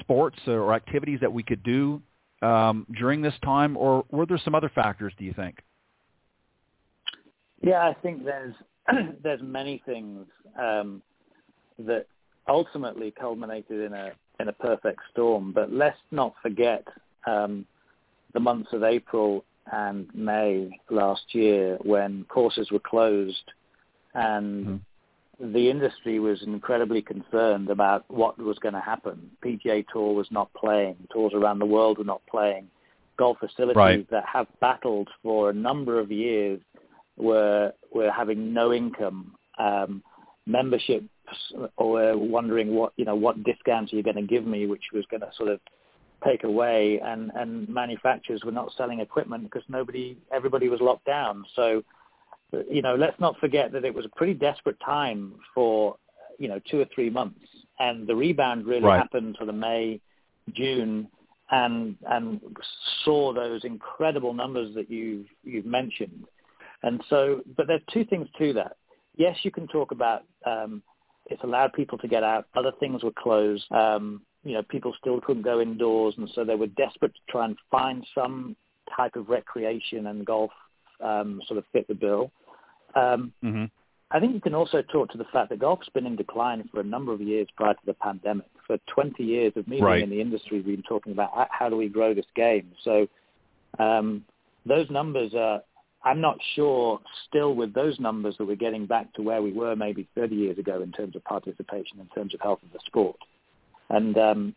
sports 0.00 0.38
or 0.46 0.74
activities 0.74 1.20
that 1.20 1.32
we 1.32 1.42
could 1.42 1.62
do 1.62 2.02
um, 2.42 2.86
during 2.98 3.22
this 3.22 3.34
time, 3.44 3.76
or 3.76 4.04
were 4.10 4.26
there 4.26 4.40
some 4.44 4.54
other 4.54 4.70
factors? 4.74 5.12
Do 5.18 5.24
you 5.24 5.32
think? 5.32 5.58
Yeah, 7.62 7.80
I 7.80 7.94
think 7.94 8.24
there's 8.24 8.54
there's 9.22 9.40
many 9.42 9.82
things 9.86 10.26
um, 10.60 11.02
that 11.78 12.06
ultimately 12.48 13.10
culminated 13.10 13.80
in 13.80 13.92
a 13.92 14.12
in 14.40 14.48
a 14.48 14.52
perfect 14.52 15.00
storm. 15.12 15.52
But 15.52 15.72
let's 15.72 15.98
not 16.10 16.34
forget 16.42 16.86
um, 17.26 17.66
the 18.34 18.40
months 18.40 18.72
of 18.72 18.82
April 18.82 19.44
and 19.72 20.08
May 20.14 20.80
last 20.90 21.34
year 21.34 21.78
when 21.82 22.24
courses 22.28 22.70
were 22.70 22.80
closed 22.80 23.52
and 24.14 24.66
mm-hmm 24.66 24.76
the 25.38 25.70
industry 25.70 26.18
was 26.18 26.42
incredibly 26.42 27.02
concerned 27.02 27.68
about 27.68 28.04
what 28.08 28.38
was 28.38 28.58
going 28.58 28.74
to 28.74 28.80
happen. 28.80 29.30
PGA 29.44 29.84
Tour 29.92 30.14
was 30.14 30.26
not 30.30 30.52
playing. 30.54 30.96
Tours 31.12 31.32
around 31.34 31.58
the 31.58 31.66
world 31.66 31.98
were 31.98 32.04
not 32.04 32.22
playing. 32.30 32.68
Golf 33.18 33.38
facilities 33.38 33.76
right. 33.76 34.10
that 34.10 34.24
have 34.30 34.46
battled 34.60 35.08
for 35.22 35.50
a 35.50 35.52
number 35.52 35.98
of 35.98 36.10
years 36.10 36.60
were 37.16 37.72
were 37.92 38.10
having 38.10 38.52
no 38.52 38.72
income. 38.72 39.34
Um, 39.58 40.02
memberships 40.46 41.08
were 41.78 42.16
wondering 42.16 42.74
what 42.74 42.92
you 42.96 43.04
know 43.04 43.14
what 43.16 43.42
discounts 43.44 43.92
are 43.92 43.96
you 43.96 44.02
going 44.02 44.16
to 44.16 44.22
give 44.22 44.46
me, 44.46 44.66
which 44.66 44.84
was 44.92 45.04
going 45.10 45.20
to 45.20 45.30
sort 45.36 45.48
of 45.48 45.60
take 46.24 46.44
away, 46.44 47.00
and 47.04 47.30
and 47.34 47.68
manufacturers 47.68 48.42
were 48.44 48.52
not 48.52 48.72
selling 48.76 49.00
equipment 49.00 49.44
because 49.44 49.62
nobody 49.68 50.16
everybody 50.32 50.68
was 50.68 50.80
locked 50.80 51.04
down. 51.04 51.44
So 51.54 51.82
you 52.70 52.82
know, 52.82 52.94
let's 52.94 53.18
not 53.20 53.38
forget 53.38 53.72
that 53.72 53.84
it 53.84 53.94
was 53.94 54.04
a 54.04 54.16
pretty 54.16 54.34
desperate 54.34 54.78
time 54.84 55.34
for, 55.54 55.96
you 56.38 56.48
know, 56.48 56.60
two 56.70 56.80
or 56.80 56.86
three 56.94 57.10
months. 57.10 57.40
And 57.78 58.06
the 58.06 58.14
rebound 58.14 58.66
really 58.66 58.84
right. 58.84 58.98
happened 58.98 59.36
sort 59.36 59.48
of 59.48 59.54
May, 59.54 60.00
June, 60.54 61.08
and 61.50 61.96
and 62.08 62.40
saw 63.04 63.32
those 63.32 63.64
incredible 63.64 64.32
numbers 64.32 64.74
that 64.74 64.90
you've 64.90 65.26
you've 65.44 65.66
mentioned. 65.66 66.24
And 66.82 67.02
so, 67.08 67.42
but 67.56 67.66
there's 67.66 67.82
two 67.92 68.04
things 68.04 68.28
to 68.38 68.52
that. 68.54 68.76
Yes, 69.16 69.36
you 69.42 69.50
can 69.50 69.66
talk 69.68 69.92
about 69.92 70.24
um, 70.44 70.82
it's 71.26 71.42
allowed 71.42 71.72
people 71.72 71.98
to 71.98 72.08
get 72.08 72.22
out. 72.22 72.46
Other 72.54 72.72
things 72.78 73.02
were 73.02 73.12
closed. 73.12 73.64
Um, 73.72 74.22
you 74.44 74.52
know, 74.52 74.62
people 74.62 74.94
still 75.00 75.20
couldn't 75.20 75.42
go 75.42 75.60
indoors, 75.60 76.14
and 76.18 76.30
so 76.34 76.44
they 76.44 76.54
were 76.54 76.68
desperate 76.68 77.14
to 77.14 77.20
try 77.28 77.46
and 77.46 77.56
find 77.70 78.06
some 78.14 78.56
type 78.96 79.16
of 79.16 79.28
recreation, 79.28 80.06
and 80.06 80.24
golf 80.24 80.52
um, 81.02 81.42
sort 81.46 81.58
of 81.58 81.64
fit 81.72 81.88
the 81.88 81.94
bill. 81.94 82.30
Um, 82.94 83.32
mm-hmm. 83.42 83.64
I 84.10 84.20
think 84.20 84.34
you 84.34 84.40
can 84.40 84.54
also 84.54 84.82
talk 84.82 85.10
to 85.10 85.18
the 85.18 85.24
fact 85.32 85.50
that 85.50 85.58
golf's 85.58 85.88
been 85.88 86.06
in 86.06 86.14
decline 86.14 86.68
for 86.72 86.80
a 86.80 86.84
number 86.84 87.12
of 87.12 87.20
years 87.20 87.48
prior 87.56 87.74
to 87.74 87.86
the 87.86 87.94
pandemic. 87.94 88.46
For 88.66 88.78
20 88.86 89.22
years 89.22 89.52
of 89.56 89.66
me 89.66 89.80
right. 89.80 89.96
being 89.96 90.04
in 90.04 90.10
the 90.10 90.20
industry, 90.20 90.60
we've 90.60 90.76
been 90.76 90.82
talking 90.82 91.12
about 91.12 91.30
how 91.50 91.68
do 91.68 91.76
we 91.76 91.88
grow 91.88 92.14
this 92.14 92.26
game. 92.36 92.70
So 92.84 93.08
um, 93.80 94.24
those 94.64 94.88
numbers 94.90 95.34
are, 95.34 95.62
I'm 96.04 96.20
not 96.20 96.38
sure 96.54 97.00
still 97.28 97.54
with 97.54 97.74
those 97.74 97.98
numbers 97.98 98.36
that 98.38 98.44
we're 98.44 98.56
getting 98.56 98.86
back 98.86 99.12
to 99.14 99.22
where 99.22 99.42
we 99.42 99.52
were 99.52 99.74
maybe 99.74 100.08
30 100.14 100.36
years 100.36 100.58
ago 100.58 100.82
in 100.82 100.92
terms 100.92 101.16
of 101.16 101.24
participation, 101.24 101.98
in 102.00 102.06
terms 102.14 102.32
of 102.34 102.40
health 102.40 102.60
of 102.62 102.72
the 102.72 102.78
sport. 102.86 103.16
And 103.88 104.16
um, 104.16 104.54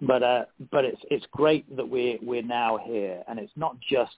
But 0.00 0.22
uh, 0.22 0.44
but 0.70 0.84
it's 0.84 1.00
it's 1.10 1.24
great 1.32 1.64
that 1.76 1.88
we're 1.88 2.18
we're 2.22 2.42
now 2.42 2.76
here, 2.76 3.22
and 3.28 3.38
it's 3.38 3.52
not 3.56 3.76
just 3.80 4.16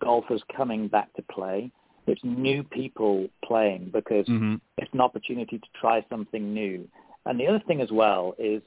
golfers 0.00 0.42
coming 0.56 0.88
back 0.88 1.12
to 1.14 1.22
play. 1.22 1.70
It's 2.06 2.20
new 2.24 2.64
people 2.64 3.28
playing 3.44 3.90
because 3.92 4.26
mm-hmm. 4.26 4.56
it's 4.78 4.92
an 4.92 5.00
opportunity 5.00 5.58
to 5.58 5.66
try 5.80 6.04
something 6.10 6.52
new. 6.52 6.88
And 7.26 7.38
the 7.38 7.46
other 7.46 7.62
thing 7.68 7.80
as 7.80 7.90
well 7.92 8.34
is 8.38 8.62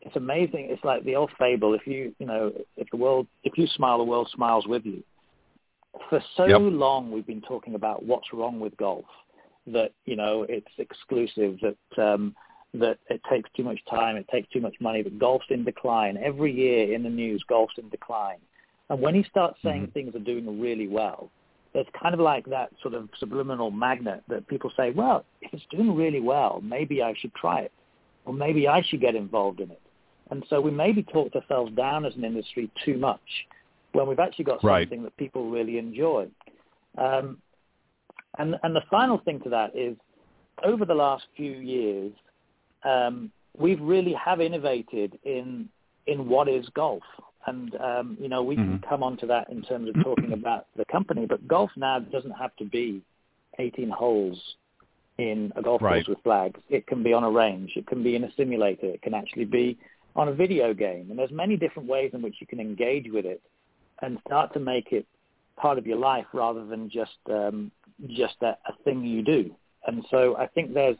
it's 0.00 0.16
amazing. 0.16 0.68
It's 0.70 0.82
like 0.82 1.04
the 1.04 1.14
old 1.14 1.30
fable: 1.38 1.74
if 1.74 1.86
you 1.86 2.14
you 2.18 2.26
know 2.26 2.52
if 2.76 2.88
the 2.90 2.96
world 2.96 3.28
if 3.44 3.56
you 3.56 3.68
smile, 3.68 3.98
the 3.98 4.04
world 4.04 4.28
smiles 4.34 4.66
with 4.66 4.84
you. 4.84 5.04
For 6.10 6.22
so 6.36 6.46
yep. 6.46 6.60
long, 6.60 7.10
we've 7.10 7.26
been 7.26 7.42
talking 7.42 7.74
about 7.74 8.04
what's 8.04 8.32
wrong 8.32 8.60
with 8.60 8.76
golf. 8.76 9.04
That 9.66 9.92
you 10.06 10.16
know 10.16 10.46
it's 10.48 10.66
exclusive. 10.78 11.58
That 11.60 12.02
um, 12.02 12.34
that 12.74 12.98
it 13.10 13.20
takes 13.30 13.50
too 13.56 13.64
much 13.64 13.78
time. 13.88 14.16
It 14.16 14.26
takes 14.28 14.48
too 14.50 14.60
much 14.60 14.76
money. 14.80 15.02
That 15.02 15.18
golf's 15.18 15.46
in 15.50 15.64
decline 15.64 16.16
every 16.16 16.52
year 16.52 16.94
in 16.94 17.02
the 17.02 17.10
news. 17.10 17.42
Golf's 17.48 17.74
in 17.78 17.88
decline. 17.88 18.38
And 18.90 19.00
when 19.00 19.14
he 19.14 19.24
starts 19.24 19.58
saying 19.62 19.82
mm-hmm. 19.82 19.92
things 19.92 20.14
are 20.14 20.20
doing 20.20 20.60
really 20.60 20.88
well, 20.88 21.30
it's 21.74 21.90
kind 22.00 22.14
of 22.14 22.20
like 22.20 22.46
that 22.46 22.70
sort 22.82 22.94
of 22.94 23.08
subliminal 23.18 23.70
magnet 23.70 24.22
that 24.28 24.48
people 24.48 24.72
say, 24.76 24.90
well, 24.90 25.24
if 25.42 25.52
it's 25.52 25.62
doing 25.70 25.94
really 25.94 26.20
well, 26.20 26.60
maybe 26.64 27.02
I 27.02 27.14
should 27.18 27.34
try 27.34 27.60
it, 27.60 27.72
or 28.24 28.32
maybe 28.32 28.66
I 28.66 28.82
should 28.82 29.00
get 29.00 29.14
involved 29.14 29.60
in 29.60 29.70
it. 29.70 29.80
And 30.30 30.44
so 30.48 30.60
we 30.60 30.70
maybe 30.70 31.02
talked 31.02 31.36
ourselves 31.36 31.72
down 31.74 32.04
as 32.04 32.14
an 32.16 32.24
industry 32.24 32.70
too 32.84 32.96
much 32.98 33.20
when 33.98 34.08
we've 34.08 34.20
actually 34.20 34.44
got 34.44 34.60
something 34.60 34.68
right. 34.68 35.02
that 35.02 35.16
people 35.16 35.50
really 35.50 35.76
enjoy. 35.76 36.28
Um, 36.96 37.38
and, 38.38 38.54
and 38.62 38.74
the 38.74 38.82
final 38.88 39.18
thing 39.18 39.40
to 39.40 39.50
that 39.50 39.76
is 39.76 39.96
over 40.64 40.84
the 40.84 40.94
last 40.94 41.24
few 41.36 41.50
years, 41.50 42.12
um, 42.84 43.32
we've 43.58 43.80
really 43.80 44.14
have 44.14 44.40
innovated 44.40 45.18
in 45.24 45.68
in 46.06 46.28
what 46.28 46.48
is 46.48 46.66
golf. 46.74 47.02
And 47.46 47.74
um, 47.76 48.16
you 48.20 48.28
know, 48.28 48.42
we 48.42 48.56
mm-hmm. 48.56 48.78
can 48.78 48.88
come 48.88 49.02
on 49.02 49.16
to 49.18 49.26
that 49.26 49.50
in 49.50 49.62
terms 49.62 49.88
of 49.88 50.02
talking 50.04 50.32
about 50.32 50.66
the 50.76 50.84
company, 50.84 51.26
but 51.26 51.46
golf 51.48 51.70
now 51.76 51.98
doesn't 51.98 52.30
have 52.30 52.54
to 52.56 52.64
be 52.64 53.02
18 53.58 53.90
holes 53.90 54.40
in 55.18 55.52
a 55.56 55.62
golf 55.62 55.82
right. 55.82 56.04
course 56.04 56.08
with 56.08 56.22
flags. 56.22 56.60
It 56.70 56.86
can 56.86 57.02
be 57.02 57.12
on 57.12 57.24
a 57.24 57.30
range. 57.30 57.72
It 57.74 57.88
can 57.88 58.04
be 58.04 58.14
in 58.14 58.22
a 58.22 58.32
simulator. 58.36 58.86
It 58.86 59.02
can 59.02 59.14
actually 59.14 59.46
be 59.46 59.76
on 60.14 60.28
a 60.28 60.32
video 60.32 60.72
game. 60.72 61.08
And 61.10 61.18
there's 61.18 61.32
many 61.32 61.56
different 61.56 61.88
ways 61.88 62.12
in 62.14 62.22
which 62.22 62.36
you 62.40 62.46
can 62.46 62.60
engage 62.60 63.10
with 63.10 63.26
it 63.26 63.42
and 64.02 64.18
start 64.26 64.52
to 64.54 64.60
make 64.60 64.92
it 64.92 65.06
part 65.56 65.78
of 65.78 65.86
your 65.86 65.98
life 65.98 66.26
rather 66.32 66.64
than 66.64 66.88
just 66.90 67.18
um, 67.30 67.70
just 68.08 68.36
a, 68.42 68.56
a 68.66 68.82
thing 68.84 69.04
you 69.04 69.22
do. 69.22 69.50
And 69.86 70.04
so 70.10 70.36
I 70.36 70.46
think 70.46 70.74
there's 70.74 70.96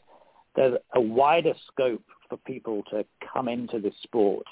there's 0.55 0.77
a 0.95 1.01
wider 1.01 1.53
scope 1.71 2.03
for 2.27 2.37
people 2.37 2.83
to 2.91 3.05
come 3.33 3.47
into 3.47 3.79
this 3.79 3.93
sport, 4.03 4.45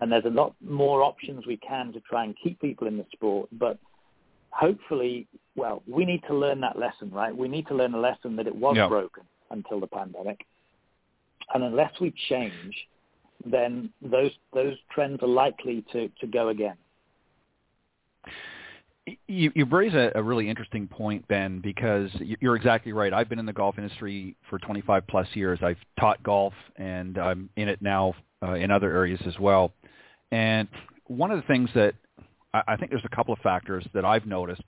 and 0.00 0.10
there's 0.10 0.24
a 0.24 0.30
lot 0.30 0.54
more 0.64 1.02
options 1.02 1.46
we 1.46 1.56
can 1.58 1.92
to 1.92 2.00
try 2.00 2.24
and 2.24 2.34
keep 2.42 2.60
people 2.60 2.86
in 2.86 2.96
the 2.96 3.06
sport. 3.12 3.48
But 3.52 3.78
hopefully, 4.50 5.26
well, 5.56 5.82
we 5.86 6.04
need 6.04 6.22
to 6.28 6.34
learn 6.34 6.60
that 6.60 6.78
lesson, 6.78 7.10
right? 7.10 7.36
We 7.36 7.48
need 7.48 7.66
to 7.68 7.74
learn 7.74 7.94
a 7.94 8.00
lesson 8.00 8.36
that 8.36 8.46
it 8.46 8.54
was 8.54 8.76
yeah. 8.76 8.88
broken 8.88 9.24
until 9.50 9.80
the 9.80 9.86
pandemic, 9.86 10.40
and 11.52 11.62
unless 11.64 11.92
we 12.00 12.14
change, 12.28 12.74
then 13.44 13.90
those 14.00 14.30
those 14.54 14.76
trends 14.90 15.22
are 15.22 15.28
likely 15.28 15.84
to, 15.92 16.08
to 16.20 16.26
go 16.26 16.48
again. 16.48 16.76
You, 19.26 19.50
you 19.54 19.64
raise 19.64 19.94
a, 19.94 20.12
a 20.14 20.22
really 20.22 20.48
interesting 20.48 20.86
point, 20.86 21.26
Ben, 21.26 21.60
because 21.60 22.08
you're 22.40 22.54
exactly 22.54 22.92
right. 22.92 23.12
I've 23.12 23.28
been 23.28 23.40
in 23.40 23.46
the 23.46 23.52
golf 23.52 23.76
industry 23.76 24.36
for 24.48 24.60
25 24.60 25.06
plus 25.08 25.26
years. 25.34 25.58
I've 25.60 25.78
taught 25.98 26.22
golf, 26.22 26.52
and 26.76 27.18
I'm 27.18 27.50
in 27.56 27.68
it 27.68 27.82
now 27.82 28.14
uh, 28.42 28.52
in 28.52 28.70
other 28.70 28.92
areas 28.92 29.20
as 29.26 29.36
well. 29.40 29.72
And 30.30 30.68
one 31.06 31.32
of 31.32 31.40
the 31.40 31.46
things 31.46 31.68
that 31.74 31.94
I, 32.54 32.62
I 32.68 32.76
think 32.76 32.90
there's 32.90 33.04
a 33.04 33.14
couple 33.14 33.34
of 33.34 33.40
factors 33.40 33.84
that 33.94 34.04
I've 34.04 34.26
noticed, 34.26 34.62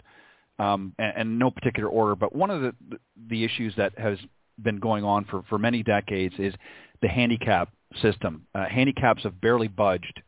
um, 0.58 0.94
and, 0.98 1.12
and 1.16 1.38
no 1.38 1.50
particular 1.50 1.88
order, 1.88 2.16
but 2.16 2.34
one 2.34 2.50
of 2.50 2.60
the 2.60 2.74
the 3.28 3.44
issues 3.44 3.74
that 3.76 3.96
has 3.98 4.18
been 4.62 4.78
going 4.78 5.04
on 5.04 5.24
for, 5.24 5.42
for 5.48 5.58
many 5.58 5.82
decades 5.82 6.34
is 6.38 6.54
the 7.02 7.08
handicap 7.08 7.70
system. 8.00 8.46
Uh, 8.54 8.66
handicaps 8.66 9.22
have 9.24 9.40
barely 9.40 9.68
budged 9.68 10.22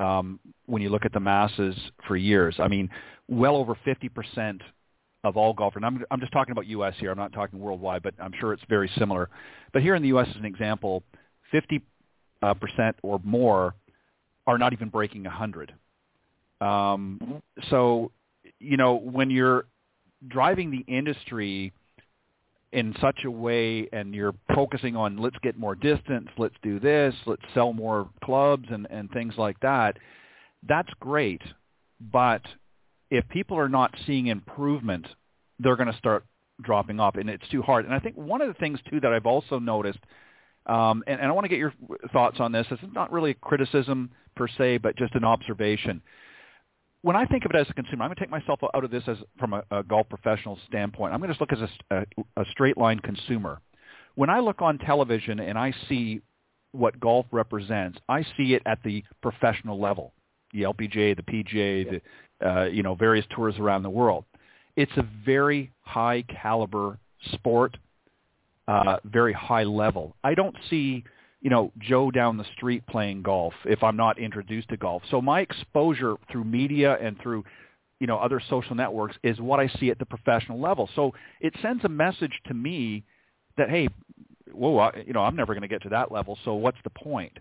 um, 0.00 0.40
when 0.66 0.82
you 0.82 0.88
look 0.88 1.04
at 1.04 1.12
the 1.12 1.20
masses 1.20 1.74
for 2.06 2.16
years. 2.16 2.56
I 2.58 2.68
mean, 2.68 2.88
well 3.28 3.56
over 3.56 3.76
50% 3.86 4.60
of 5.24 5.36
all 5.36 5.52
golfers, 5.52 5.82
and 5.82 5.86
I'm, 5.86 6.04
I'm 6.10 6.20
just 6.20 6.32
talking 6.32 6.52
about 6.52 6.66
U.S. 6.66 6.94
here, 6.98 7.10
I'm 7.10 7.18
not 7.18 7.32
talking 7.32 7.58
worldwide, 7.58 8.02
but 8.02 8.14
I'm 8.20 8.32
sure 8.38 8.52
it's 8.52 8.62
very 8.68 8.90
similar. 8.98 9.28
But 9.72 9.82
here 9.82 9.94
in 9.94 10.02
the 10.02 10.08
U.S. 10.08 10.28
as 10.30 10.36
an 10.36 10.44
example, 10.44 11.02
50 11.50 11.82
uh, 12.42 12.54
percent 12.54 12.96
or 13.02 13.20
more 13.24 13.74
are 14.46 14.58
not 14.58 14.72
even 14.72 14.88
breaking 14.88 15.24
100. 15.24 15.74
Um, 16.60 17.20
mm-hmm. 17.22 17.36
So, 17.70 18.12
you 18.60 18.76
know, 18.76 18.94
when 18.94 19.30
you're 19.30 19.66
driving 20.28 20.70
the 20.70 20.84
industry– 20.92 21.72
in 22.76 22.94
such 23.00 23.24
a 23.24 23.30
way 23.30 23.88
and 23.90 24.14
you're 24.14 24.34
focusing 24.54 24.96
on 24.96 25.16
let's 25.16 25.38
get 25.42 25.56
more 25.56 25.74
distance, 25.74 26.28
let's 26.36 26.54
do 26.62 26.78
this, 26.78 27.14
let's 27.24 27.42
sell 27.54 27.72
more 27.72 28.10
clubs 28.22 28.66
and, 28.70 28.86
and 28.90 29.10
things 29.12 29.32
like 29.38 29.58
that, 29.60 29.96
that's 30.68 30.90
great. 31.00 31.40
But 32.12 32.42
if 33.10 33.26
people 33.30 33.56
are 33.56 33.70
not 33.70 33.94
seeing 34.06 34.26
improvement, 34.26 35.06
they're 35.58 35.76
going 35.76 35.90
to 35.90 35.96
start 35.96 36.26
dropping 36.62 37.00
off 37.00 37.14
and 37.16 37.30
it's 37.30 37.48
too 37.48 37.62
hard. 37.62 37.86
And 37.86 37.94
I 37.94 37.98
think 37.98 38.14
one 38.14 38.42
of 38.42 38.48
the 38.48 38.54
things 38.54 38.78
too 38.90 39.00
that 39.00 39.10
I've 39.10 39.24
also 39.24 39.58
noticed, 39.58 40.00
um, 40.66 41.02
and, 41.06 41.18
and 41.18 41.30
I 41.30 41.32
want 41.32 41.46
to 41.46 41.48
get 41.48 41.58
your 41.58 41.72
thoughts 42.12 42.40
on 42.40 42.52
this, 42.52 42.66
this 42.68 42.80
is 42.80 42.90
not 42.92 43.10
really 43.10 43.30
a 43.30 43.34
criticism 43.34 44.10
per 44.36 44.48
se, 44.48 44.78
but 44.78 44.98
just 44.98 45.14
an 45.14 45.24
observation 45.24 46.02
when 47.02 47.16
I 47.16 47.24
think 47.26 47.44
of 47.44 47.50
it 47.52 47.56
as 47.56 47.68
a 47.70 47.74
consumer, 47.74 48.04
I'm 48.04 48.08
going 48.08 48.16
to 48.16 48.20
take 48.20 48.30
myself 48.30 48.60
out 48.74 48.84
of 48.84 48.90
this 48.90 49.04
as 49.06 49.18
from 49.38 49.52
a, 49.52 49.62
a 49.70 49.82
golf 49.82 50.08
professional 50.08 50.58
standpoint. 50.66 51.12
I'm 51.12 51.20
going 51.20 51.28
to 51.32 51.34
just 51.34 51.40
look 51.40 51.52
as 51.52 51.68
a, 51.90 51.96
a, 51.96 52.42
a 52.42 52.44
straight 52.50 52.76
line 52.76 52.98
consumer. 53.00 53.60
When 54.14 54.30
I 54.30 54.40
look 54.40 54.62
on 54.62 54.78
television 54.78 55.40
and 55.40 55.58
I 55.58 55.74
see 55.88 56.20
what 56.72 56.98
golf 57.00 57.26
represents, 57.30 57.98
I 58.08 58.22
see 58.36 58.54
it 58.54 58.62
at 58.66 58.82
the 58.82 59.04
professional 59.22 59.80
level, 59.80 60.12
the 60.52 60.62
LPGA, 60.62 61.16
the 61.16 61.22
PGA, 61.22 62.00
the 62.40 62.48
uh, 62.48 62.64
you 62.64 62.82
know 62.82 62.94
various 62.94 63.26
tours 63.30 63.56
around 63.58 63.82
the 63.82 63.90
world. 63.90 64.24
It's 64.76 64.92
a 64.96 65.06
very 65.24 65.72
high 65.80 66.24
caliber 66.28 66.98
sport, 67.32 67.76
uh, 68.68 68.98
very 69.04 69.32
high 69.32 69.64
level. 69.64 70.16
I 70.22 70.34
don't 70.34 70.56
see 70.68 71.04
you 71.46 71.50
know, 71.50 71.70
Joe 71.78 72.10
down 72.10 72.38
the 72.38 72.44
street 72.56 72.84
playing 72.88 73.22
golf 73.22 73.54
if 73.66 73.84
I'm 73.84 73.96
not 73.96 74.18
introduced 74.18 74.68
to 74.70 74.76
golf. 74.76 75.04
So 75.12 75.22
my 75.22 75.42
exposure 75.42 76.16
through 76.28 76.42
media 76.42 76.98
and 77.00 77.16
through, 77.20 77.44
you 78.00 78.08
know, 78.08 78.18
other 78.18 78.42
social 78.50 78.74
networks 78.74 79.14
is 79.22 79.38
what 79.38 79.60
I 79.60 79.68
see 79.78 79.90
at 79.90 80.00
the 80.00 80.06
professional 80.06 80.60
level. 80.60 80.90
So 80.96 81.14
it 81.40 81.54
sends 81.62 81.84
a 81.84 81.88
message 81.88 82.32
to 82.48 82.54
me 82.54 83.04
that, 83.56 83.70
hey, 83.70 83.86
whoa, 84.50 84.76
I, 84.76 85.04
you 85.06 85.12
know, 85.12 85.20
I'm 85.20 85.36
never 85.36 85.54
going 85.54 85.62
to 85.62 85.68
get 85.68 85.82
to 85.82 85.88
that 85.90 86.10
level. 86.10 86.36
So 86.44 86.54
what's 86.54 86.78
the 86.82 86.90
point? 86.90 87.38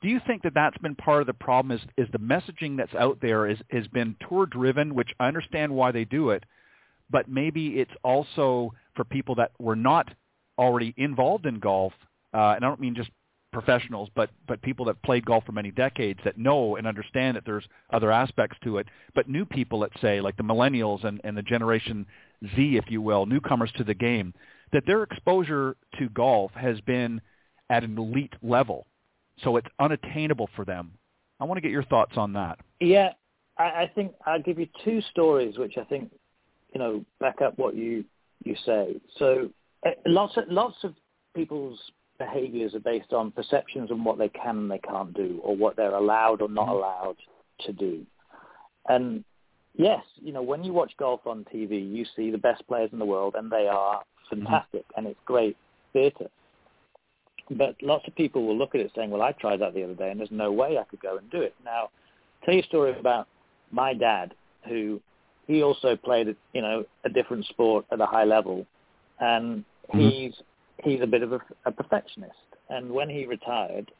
Do 0.00 0.08
you 0.08 0.18
think 0.26 0.42
that 0.44 0.54
that's 0.54 0.78
been 0.78 0.94
part 0.94 1.20
of 1.20 1.26
the 1.26 1.34
problem? 1.34 1.76
Is 1.76 1.84
is 1.98 2.08
the 2.12 2.18
messaging 2.18 2.78
that's 2.78 2.94
out 2.94 3.18
there 3.20 3.46
is 3.46 3.58
has 3.70 3.86
been 3.88 4.16
tour 4.26 4.46
driven, 4.46 4.94
which 4.94 5.10
I 5.20 5.28
understand 5.28 5.74
why 5.74 5.92
they 5.92 6.06
do 6.06 6.30
it, 6.30 6.44
but 7.10 7.28
maybe 7.28 7.80
it's 7.80 7.92
also 8.02 8.72
for 8.94 9.04
people 9.04 9.34
that 9.34 9.50
were 9.58 9.76
not 9.76 10.08
already 10.58 10.94
involved 10.96 11.44
in 11.44 11.58
golf, 11.58 11.92
uh, 12.32 12.54
and 12.56 12.64
I 12.64 12.68
don't 12.68 12.80
mean 12.80 12.94
just 12.94 13.10
professionals, 13.56 14.10
but 14.14 14.28
but 14.46 14.60
people 14.60 14.84
that 14.84 15.02
played 15.02 15.24
golf 15.24 15.42
for 15.46 15.52
many 15.52 15.70
decades 15.70 16.20
that 16.24 16.36
know 16.36 16.76
and 16.76 16.86
understand 16.86 17.38
that 17.38 17.44
there's 17.46 17.64
other 17.90 18.12
aspects 18.12 18.58
to 18.62 18.76
it. 18.76 18.86
But 19.14 19.30
new 19.30 19.46
people, 19.46 19.78
let's 19.78 19.98
say, 20.02 20.20
like 20.20 20.36
the 20.36 20.42
millennials 20.42 21.04
and, 21.04 21.22
and 21.24 21.34
the 21.34 21.42
Generation 21.42 22.04
Z, 22.54 22.76
if 22.76 22.84
you 22.90 23.00
will, 23.00 23.24
newcomers 23.24 23.72
to 23.78 23.84
the 23.84 23.94
game, 23.94 24.34
that 24.74 24.82
their 24.86 25.02
exposure 25.02 25.74
to 25.98 26.10
golf 26.10 26.50
has 26.52 26.78
been 26.82 27.18
at 27.70 27.82
an 27.82 27.96
elite 27.96 28.34
level, 28.42 28.86
so 29.42 29.56
it's 29.56 29.68
unattainable 29.80 30.50
for 30.54 30.66
them. 30.66 30.90
I 31.40 31.44
want 31.44 31.56
to 31.56 31.62
get 31.62 31.70
your 31.70 31.84
thoughts 31.84 32.12
on 32.18 32.34
that. 32.34 32.58
Yeah, 32.80 33.12
I, 33.56 33.64
I 33.64 33.90
think 33.94 34.12
I'll 34.26 34.42
give 34.42 34.58
you 34.58 34.68
two 34.84 35.00
stories 35.12 35.56
which 35.56 35.78
I 35.78 35.84
think 35.84 36.12
you 36.74 36.78
know 36.78 37.06
back 37.20 37.40
up 37.40 37.56
what 37.56 37.74
you 37.74 38.04
you 38.44 38.54
say. 38.66 39.00
So 39.18 39.48
uh, 39.86 39.92
lots 40.04 40.36
of 40.36 40.44
lots 40.48 40.76
of 40.84 40.92
people's 41.34 41.80
behaviors 42.18 42.74
are 42.74 42.80
based 42.80 43.12
on 43.12 43.30
perceptions 43.30 43.90
on 43.90 44.04
what 44.04 44.18
they 44.18 44.28
can 44.28 44.56
and 44.56 44.70
they 44.70 44.78
can't 44.78 45.14
do 45.14 45.40
or 45.42 45.56
what 45.56 45.76
they're 45.76 45.94
allowed 45.94 46.42
or 46.42 46.48
not 46.48 46.66
mm-hmm. 46.66 46.76
allowed 46.76 47.16
to 47.66 47.72
do. 47.72 48.04
And 48.88 49.24
yes, 49.74 50.02
you 50.16 50.32
know, 50.32 50.42
when 50.42 50.64
you 50.64 50.72
watch 50.72 50.92
golf 50.98 51.26
on 51.26 51.44
TV, 51.52 51.90
you 51.90 52.04
see 52.16 52.30
the 52.30 52.38
best 52.38 52.66
players 52.66 52.90
in 52.92 52.98
the 52.98 53.04
world 53.04 53.34
and 53.36 53.50
they 53.50 53.66
are 53.68 54.02
fantastic 54.28 54.82
mm-hmm. 54.82 54.98
and 54.98 55.06
it's 55.06 55.20
great 55.24 55.56
theatre. 55.92 56.28
But 57.50 57.76
lots 57.80 58.06
of 58.08 58.14
people 58.16 58.44
will 58.46 58.58
look 58.58 58.74
at 58.74 58.80
it 58.80 58.90
saying, 58.94 59.10
well, 59.10 59.22
I 59.22 59.32
tried 59.32 59.60
that 59.60 59.74
the 59.74 59.84
other 59.84 59.94
day 59.94 60.10
and 60.10 60.18
there's 60.18 60.30
no 60.30 60.50
way 60.50 60.78
I 60.78 60.84
could 60.84 61.00
go 61.00 61.16
and 61.16 61.30
do 61.30 61.42
it. 61.42 61.54
Now, 61.64 61.90
tell 62.44 62.54
you 62.54 62.60
a 62.60 62.66
story 62.66 62.98
about 62.98 63.28
my 63.70 63.94
dad 63.94 64.34
who 64.68 65.00
he 65.46 65.62
also 65.62 65.96
played, 65.96 66.34
you 66.52 66.62
know, 66.62 66.84
a 67.04 67.08
different 67.08 67.46
sport 67.46 67.84
at 67.92 68.00
a 68.00 68.06
high 68.06 68.24
level 68.24 68.66
and 69.20 69.64
mm-hmm. 69.88 69.98
he's 70.00 70.34
he's 70.82 71.00
a 71.00 71.06
bit 71.06 71.22
of 71.22 71.32
a, 71.32 71.40
a 71.64 71.72
perfectionist. 71.72 72.34
And 72.68 72.90
when 72.90 73.08
he 73.08 73.26
retired, 73.26 73.90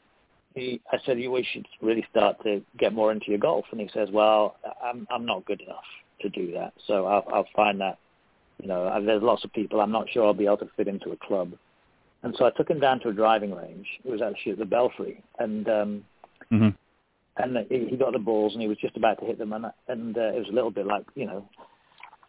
he, 0.54 0.80
I 0.90 0.98
said, 1.04 1.18
you 1.18 1.42
should 1.52 1.66
really 1.82 2.04
start 2.10 2.42
to 2.44 2.62
get 2.78 2.92
more 2.92 3.12
into 3.12 3.26
your 3.28 3.38
golf. 3.38 3.66
And 3.70 3.80
he 3.80 3.88
says, 3.92 4.08
well, 4.12 4.56
I'm, 4.82 5.06
I'm 5.10 5.26
not 5.26 5.44
good 5.44 5.60
enough 5.60 5.84
to 6.22 6.28
do 6.30 6.52
that. 6.52 6.72
So 6.86 7.06
I'll, 7.06 7.24
I'll 7.32 7.48
find 7.54 7.80
that, 7.80 7.98
you 8.60 8.68
know, 8.68 9.02
there's 9.04 9.22
lots 9.22 9.44
of 9.44 9.52
people. 9.52 9.80
I'm 9.80 9.92
not 9.92 10.06
sure 10.10 10.26
I'll 10.26 10.34
be 10.34 10.46
able 10.46 10.56
to 10.58 10.70
fit 10.76 10.88
into 10.88 11.10
a 11.10 11.16
club. 11.16 11.52
And 12.22 12.34
so 12.38 12.46
I 12.46 12.50
took 12.50 12.70
him 12.70 12.80
down 12.80 13.00
to 13.00 13.10
a 13.10 13.12
driving 13.12 13.54
range. 13.54 13.86
It 14.02 14.10
was 14.10 14.22
actually 14.22 14.52
at 14.52 14.58
the 14.58 14.64
Belfry. 14.64 15.22
And, 15.38 15.68
um, 15.68 16.04
mm-hmm. 16.50 16.68
and 17.36 17.66
he, 17.68 17.88
he 17.90 17.96
got 17.96 18.14
the 18.14 18.18
balls 18.18 18.54
and 18.54 18.62
he 18.62 18.68
was 18.68 18.78
just 18.78 18.96
about 18.96 19.20
to 19.20 19.26
hit 19.26 19.38
them. 19.38 19.52
And, 19.52 19.66
and 19.88 20.16
uh, 20.16 20.32
it 20.32 20.38
was 20.38 20.48
a 20.48 20.54
little 20.54 20.70
bit 20.70 20.86
like, 20.86 21.04
you 21.14 21.26
know, 21.26 21.46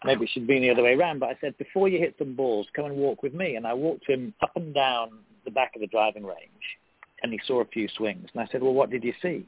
maybe 0.05 0.25
it 0.25 0.29
should 0.33 0.47
be 0.47 0.59
the 0.59 0.69
other 0.69 0.83
way 0.83 0.93
around. 0.93 1.19
But 1.19 1.29
I 1.29 1.37
said, 1.41 1.57
before 1.57 1.87
you 1.87 1.99
hit 1.99 2.15
some 2.17 2.35
balls, 2.35 2.67
come 2.75 2.85
and 2.85 2.95
walk 2.95 3.23
with 3.23 3.33
me. 3.33 3.55
And 3.55 3.65
I 3.65 3.73
walked 3.73 4.07
him 4.07 4.33
up 4.41 4.55
and 4.55 4.73
down 4.73 5.11
the 5.45 5.51
back 5.51 5.75
of 5.75 5.81
the 5.81 5.87
driving 5.87 6.25
range 6.25 6.77
and 7.23 7.31
he 7.31 7.39
saw 7.45 7.61
a 7.61 7.65
few 7.65 7.87
swings. 7.97 8.27
And 8.33 8.41
I 8.41 8.51
said, 8.51 8.61
well, 8.61 8.73
what 8.73 8.89
did 8.89 9.03
you 9.03 9.13
see? 9.21 9.45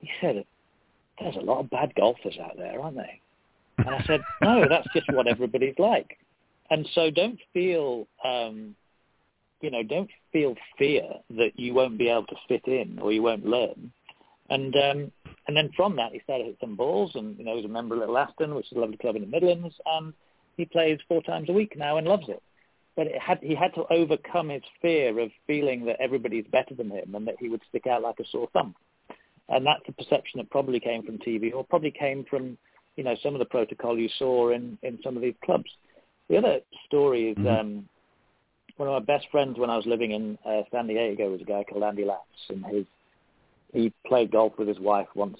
He 0.00 0.10
said, 0.20 0.44
there's 1.18 1.36
a 1.36 1.40
lot 1.40 1.60
of 1.60 1.70
bad 1.70 1.94
golfers 1.94 2.36
out 2.42 2.56
there, 2.56 2.80
aren't 2.80 2.96
they? 2.96 3.20
And 3.78 3.88
I 3.88 4.04
said, 4.06 4.20
no, 4.42 4.66
that's 4.68 4.86
just 4.94 5.10
what 5.12 5.26
everybody's 5.26 5.78
like. 5.78 6.18
And 6.70 6.86
so 6.94 7.10
don't 7.10 7.38
feel, 7.52 8.06
um, 8.24 8.74
you 9.60 9.70
know, 9.70 9.82
don't 9.82 10.10
feel 10.32 10.54
fear 10.78 11.04
that 11.30 11.58
you 11.58 11.74
won't 11.74 11.98
be 11.98 12.08
able 12.08 12.26
to 12.26 12.36
fit 12.48 12.66
in 12.66 12.98
or 13.00 13.12
you 13.12 13.22
won't 13.22 13.46
learn. 13.46 13.92
And 14.50 14.74
um, 14.76 15.12
and 15.46 15.56
then 15.56 15.70
from 15.76 15.96
that, 15.96 16.12
he 16.12 16.20
started 16.20 16.44
hitting 16.44 16.58
some 16.60 16.76
balls, 16.76 17.12
and 17.14 17.38
you 17.38 17.44
know, 17.44 17.56
he's 17.56 17.64
a 17.64 17.68
member 17.68 17.94
of 17.94 18.00
Little 18.00 18.18
Aston, 18.18 18.54
which 18.54 18.66
is 18.66 18.76
a 18.76 18.80
lovely 18.80 18.96
club 18.96 19.16
in 19.16 19.22
the 19.22 19.28
Midlands, 19.28 19.74
and 19.86 20.12
he 20.56 20.64
plays 20.64 20.98
four 21.08 21.22
times 21.22 21.48
a 21.48 21.52
week 21.52 21.76
now 21.76 21.96
and 21.96 22.06
loves 22.06 22.28
it 22.28 22.42
but 23.00 23.06
it 23.06 23.18
had, 23.18 23.38
he 23.42 23.54
had 23.54 23.72
to 23.74 23.84
overcome 23.90 24.50
his 24.50 24.62
fear 24.82 25.18
of 25.20 25.30
feeling 25.46 25.86
that 25.86 25.96
everybody's 26.00 26.44
better 26.52 26.74
than 26.74 26.90
him 26.90 27.14
and 27.14 27.26
that 27.26 27.36
he 27.38 27.48
would 27.48 27.62
stick 27.68 27.86
out 27.86 28.02
like 28.02 28.18
a 28.20 28.24
sore 28.30 28.48
thumb. 28.52 28.74
And 29.48 29.64
that's 29.64 29.88
a 29.88 29.92
perception 29.92 30.38
that 30.38 30.50
probably 30.50 30.80
came 30.80 31.02
from 31.02 31.18
TV 31.18 31.50
or 31.54 31.64
probably 31.64 31.92
came 31.92 32.24
from, 32.28 32.58
you 32.96 33.04
know, 33.04 33.16
some 33.22 33.34
of 33.34 33.38
the 33.38 33.46
protocol 33.46 33.98
you 33.98 34.10
saw 34.18 34.50
in, 34.50 34.78
in 34.82 34.98
some 35.02 35.16
of 35.16 35.22
these 35.22 35.34
clubs. 35.44 35.70
The 36.28 36.36
other 36.36 36.60
story 36.86 37.30
is 37.30 37.38
mm-hmm. 37.38 37.46
um, 37.48 37.88
one 38.76 38.88
of 38.88 39.02
my 39.02 39.16
best 39.16 39.28
friends 39.30 39.58
when 39.58 39.70
I 39.70 39.76
was 39.76 39.86
living 39.86 40.12
in 40.12 40.38
uh, 40.44 40.62
San 40.70 40.86
Diego 40.86 41.30
was 41.30 41.40
a 41.40 41.44
guy 41.44 41.64
called 41.64 41.82
Andy 41.82 42.04
Latz, 42.04 42.20
and 42.48 42.64
his 42.66 42.84
he 43.72 43.92
played 44.06 44.32
golf 44.32 44.52
with 44.58 44.68
his 44.68 44.78
wife 44.78 45.08
once 45.14 45.38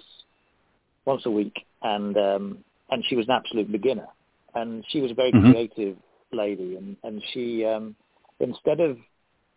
once 1.04 1.22
a 1.26 1.30
week, 1.30 1.64
and 1.82 2.16
um, 2.16 2.58
and 2.90 3.04
she 3.08 3.16
was 3.16 3.26
an 3.28 3.34
absolute 3.34 3.70
beginner, 3.70 4.08
and 4.54 4.84
she 4.88 5.00
was 5.00 5.10
a 5.10 5.14
very 5.14 5.32
mm-hmm. 5.32 5.52
creative 5.52 5.96
lady, 6.32 6.76
and 6.76 6.96
and 7.02 7.22
she 7.32 7.64
um, 7.64 7.94
instead 8.40 8.80
of 8.80 8.96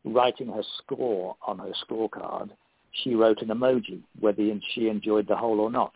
writing 0.06 0.48
her 0.48 0.64
score 0.78 1.36
on 1.46 1.60
her 1.60 1.72
scorecard, 1.88 2.50
she 2.92 3.16
wrote 3.16 3.42
an 3.42 3.50
emoji 3.50 4.02
whether 4.20 4.44
she 4.74 4.90
enjoyed 4.90 5.28
the 5.28 5.36
hole 5.36 5.60
or 5.60 5.72
not. 5.72 5.94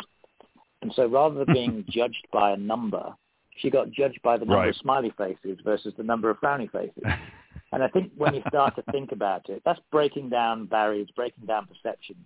And 0.82 0.92
so 0.96 1.08
rather 1.08 1.44
than 1.44 1.54
being 1.54 1.86
judged 1.90 2.28
by 2.32 2.52
a 2.52 2.58
number, 2.58 3.14
she 3.58 3.70
got 3.70 3.92
judged 3.92 4.22
by 4.24 4.38
the 4.38 4.46
number 4.46 4.62
right. 4.62 4.70
of 4.70 4.76
smiley 4.78 5.14
faces 5.18 5.58
versus 5.64 5.94
the 5.98 6.04
number 6.04 6.30
of 6.30 6.40
frowny 6.40 6.72
faces. 6.72 7.04
and 7.72 7.84
I 7.84 7.88
think 7.88 8.12
when 8.16 8.36
you 8.36 8.44
start 8.48 8.76
to 8.76 8.84
think 8.92 9.12
about 9.12 9.50
it, 9.50 9.62
that's 9.66 9.80
breaking 9.92 10.30
down 10.30 10.66
barriers, 10.68 11.10
breaking 11.16 11.46
down 11.46 11.68
perceptions. 11.68 12.26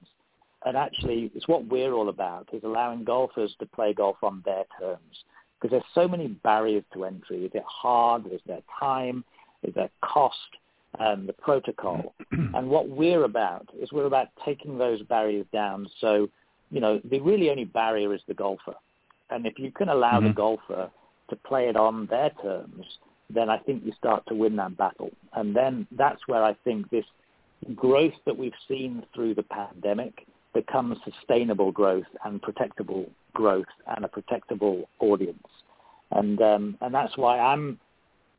And 0.65 0.77
actually, 0.77 1.31
it's 1.33 1.47
what 1.47 1.65
we're 1.65 1.93
all 1.93 2.09
about, 2.09 2.49
is 2.53 2.63
allowing 2.63 3.03
golfers 3.03 3.55
to 3.59 3.65
play 3.65 3.93
golf 3.93 4.17
on 4.21 4.43
their 4.45 4.63
terms 4.79 5.23
because 5.61 5.71
there's 5.71 5.83
so 5.93 6.07
many 6.07 6.27
barriers 6.27 6.83
to 6.93 7.05
entry. 7.05 7.45
Is 7.45 7.51
it 7.53 7.63
hard? 7.67 8.25
Is 8.31 8.41
there 8.47 8.61
time? 8.79 9.23
Is 9.63 9.73
there 9.75 9.89
cost? 10.01 10.37
Um, 10.99 11.25
the 11.25 11.33
protocol. 11.33 12.13
and 12.31 12.69
what 12.69 12.89
we're 12.89 13.23
about 13.23 13.69
is 13.79 13.93
we're 13.93 14.07
about 14.07 14.27
taking 14.43 14.77
those 14.77 15.01
barriers 15.03 15.45
down. 15.53 15.87
So, 16.01 16.27
you 16.69 16.81
know, 16.81 16.99
the 17.09 17.21
really 17.21 17.49
only 17.49 17.63
barrier 17.63 18.13
is 18.13 18.19
the 18.27 18.33
golfer. 18.33 18.75
And 19.29 19.45
if 19.45 19.57
you 19.57 19.71
can 19.71 19.87
allow 19.87 20.17
mm-hmm. 20.17 20.27
the 20.27 20.33
golfer 20.33 20.89
to 21.29 21.35
play 21.47 21.69
it 21.69 21.77
on 21.77 22.07
their 22.07 22.31
terms, 22.41 22.85
then 23.29 23.49
I 23.49 23.57
think 23.59 23.85
you 23.85 23.93
start 23.97 24.23
to 24.27 24.35
win 24.35 24.57
that 24.57 24.75
battle. 24.75 25.11
And 25.33 25.55
then 25.55 25.87
that's 25.91 26.27
where 26.27 26.43
I 26.43 26.55
think 26.65 26.89
this 26.89 27.05
growth 27.73 28.13
that 28.25 28.37
we've 28.37 28.51
seen 28.67 29.03
through 29.15 29.35
the 29.35 29.43
pandemic 29.43 30.25
becomes 30.53 30.97
sustainable 31.05 31.71
growth 31.71 32.05
and 32.25 32.41
protectable 32.41 33.09
growth 33.33 33.65
and 33.87 34.05
a 34.05 34.07
protectable 34.07 34.83
audience. 34.99 35.47
And 36.11 36.41
um, 36.41 36.77
and 36.81 36.93
that's 36.93 37.15
why 37.17 37.39
I'm, 37.39 37.79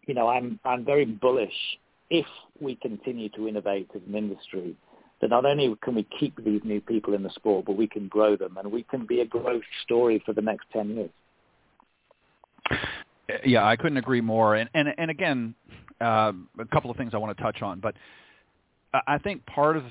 you 0.06 0.14
know, 0.14 0.28
I'm 0.28 0.58
I'm 0.64 0.84
very 0.84 1.04
bullish 1.04 1.78
if 2.10 2.26
we 2.60 2.76
continue 2.76 3.28
to 3.30 3.48
innovate 3.48 3.90
as 3.94 4.02
an 4.06 4.14
industry. 4.14 4.76
That 5.20 5.30
not 5.30 5.46
only 5.46 5.74
can 5.82 5.94
we 5.94 6.06
keep 6.18 6.44
these 6.44 6.60
new 6.64 6.80
people 6.80 7.14
in 7.14 7.22
the 7.22 7.30
sport, 7.30 7.64
but 7.64 7.76
we 7.76 7.86
can 7.86 8.08
grow 8.08 8.36
them, 8.36 8.56
and 8.58 8.72
we 8.72 8.82
can 8.82 9.06
be 9.06 9.20
a 9.20 9.24
growth 9.24 9.62
story 9.84 10.22
for 10.26 10.32
the 10.32 10.42
next 10.42 10.66
ten 10.72 10.90
years. 10.96 11.10
Yeah, 13.44 13.64
I 13.64 13.76
couldn't 13.76 13.98
agree 13.98 14.20
more. 14.20 14.56
And 14.56 14.68
and 14.74 14.88
and 14.98 15.10
again, 15.10 15.54
uh, 16.00 16.32
a 16.58 16.64
couple 16.72 16.90
of 16.90 16.96
things 16.96 17.12
I 17.14 17.18
want 17.18 17.36
to 17.36 17.42
touch 17.42 17.62
on, 17.62 17.80
but 17.80 17.94
I 19.06 19.18
think 19.18 19.46
part 19.46 19.76
of 19.76 19.84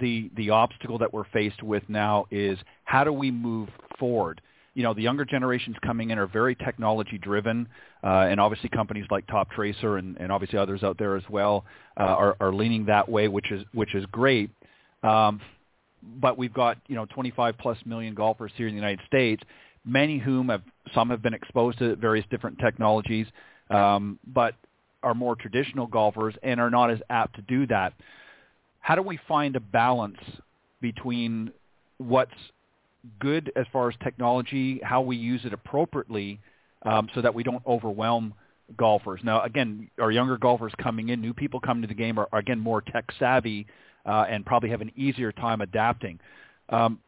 the 0.00 0.30
the 0.36 0.50
obstacle 0.50 0.98
that 0.98 1.12
we're 1.12 1.28
faced 1.32 1.62
with 1.62 1.82
now 1.88 2.26
is 2.30 2.58
how 2.84 3.04
do 3.04 3.12
we 3.12 3.30
move 3.30 3.68
forward? 3.98 4.40
You 4.74 4.82
know, 4.82 4.92
the 4.92 5.02
younger 5.02 5.24
generations 5.24 5.76
coming 5.84 6.10
in 6.10 6.18
are 6.18 6.26
very 6.26 6.56
technology 6.56 7.16
driven, 7.16 7.68
uh, 8.02 8.26
and 8.28 8.40
obviously 8.40 8.68
companies 8.70 9.06
like 9.08 9.24
Toptracer 9.28 10.00
and, 10.00 10.16
and 10.18 10.32
obviously 10.32 10.58
others 10.58 10.82
out 10.82 10.98
there 10.98 11.16
as 11.16 11.22
well 11.30 11.64
uh, 11.96 12.02
are, 12.02 12.36
are 12.40 12.52
leaning 12.52 12.86
that 12.86 13.08
way, 13.08 13.28
which 13.28 13.52
is 13.52 13.64
which 13.72 13.94
is 13.94 14.04
great. 14.06 14.50
Um, 15.04 15.40
but 16.20 16.36
we've 16.36 16.52
got 16.52 16.78
you 16.88 16.96
know 16.96 17.06
25 17.06 17.56
plus 17.58 17.78
million 17.86 18.14
golfers 18.14 18.50
here 18.56 18.66
in 18.66 18.74
the 18.74 18.80
United 18.80 19.00
States, 19.06 19.42
many 19.84 20.18
whom 20.18 20.48
have 20.48 20.62
some 20.92 21.08
have 21.10 21.22
been 21.22 21.34
exposed 21.34 21.78
to 21.78 21.94
various 21.96 22.26
different 22.30 22.58
technologies, 22.58 23.26
um, 23.70 24.18
but 24.26 24.54
are 25.04 25.14
more 25.14 25.36
traditional 25.36 25.86
golfers 25.86 26.34
and 26.42 26.58
are 26.58 26.70
not 26.70 26.90
as 26.90 26.98
apt 27.10 27.36
to 27.36 27.42
do 27.42 27.66
that 27.66 27.92
how 28.84 28.94
do 28.94 29.00
we 29.00 29.18
find 29.26 29.56
a 29.56 29.60
balance 29.60 30.18
between 30.82 31.50
what's 31.96 32.30
good 33.18 33.50
as 33.56 33.64
far 33.72 33.88
as 33.88 33.94
technology, 34.04 34.78
how 34.84 35.00
we 35.00 35.16
use 35.16 35.40
it 35.46 35.54
appropriately, 35.54 36.38
um, 36.82 37.08
so 37.14 37.22
that 37.22 37.34
we 37.34 37.42
don't 37.42 37.62
overwhelm 37.66 38.34
golfers. 38.76 39.22
Now, 39.24 39.40
again, 39.42 39.88
our 39.98 40.10
younger 40.10 40.36
golfers 40.36 40.74
coming 40.82 41.08
in, 41.08 41.22
new 41.22 41.32
people 41.32 41.60
coming 41.60 41.80
to 41.80 41.88
the 41.88 41.94
game 41.94 42.18
are, 42.18 42.28
are 42.30 42.40
again 42.40 42.60
more 42.60 42.82
tech 42.82 43.06
savvy 43.18 43.66
uh, 44.04 44.26
and 44.28 44.44
probably 44.44 44.68
have 44.68 44.82
an 44.82 44.92
easier 44.96 45.32
time 45.32 45.62
adapting. 45.62 46.20
Um, 46.68 46.98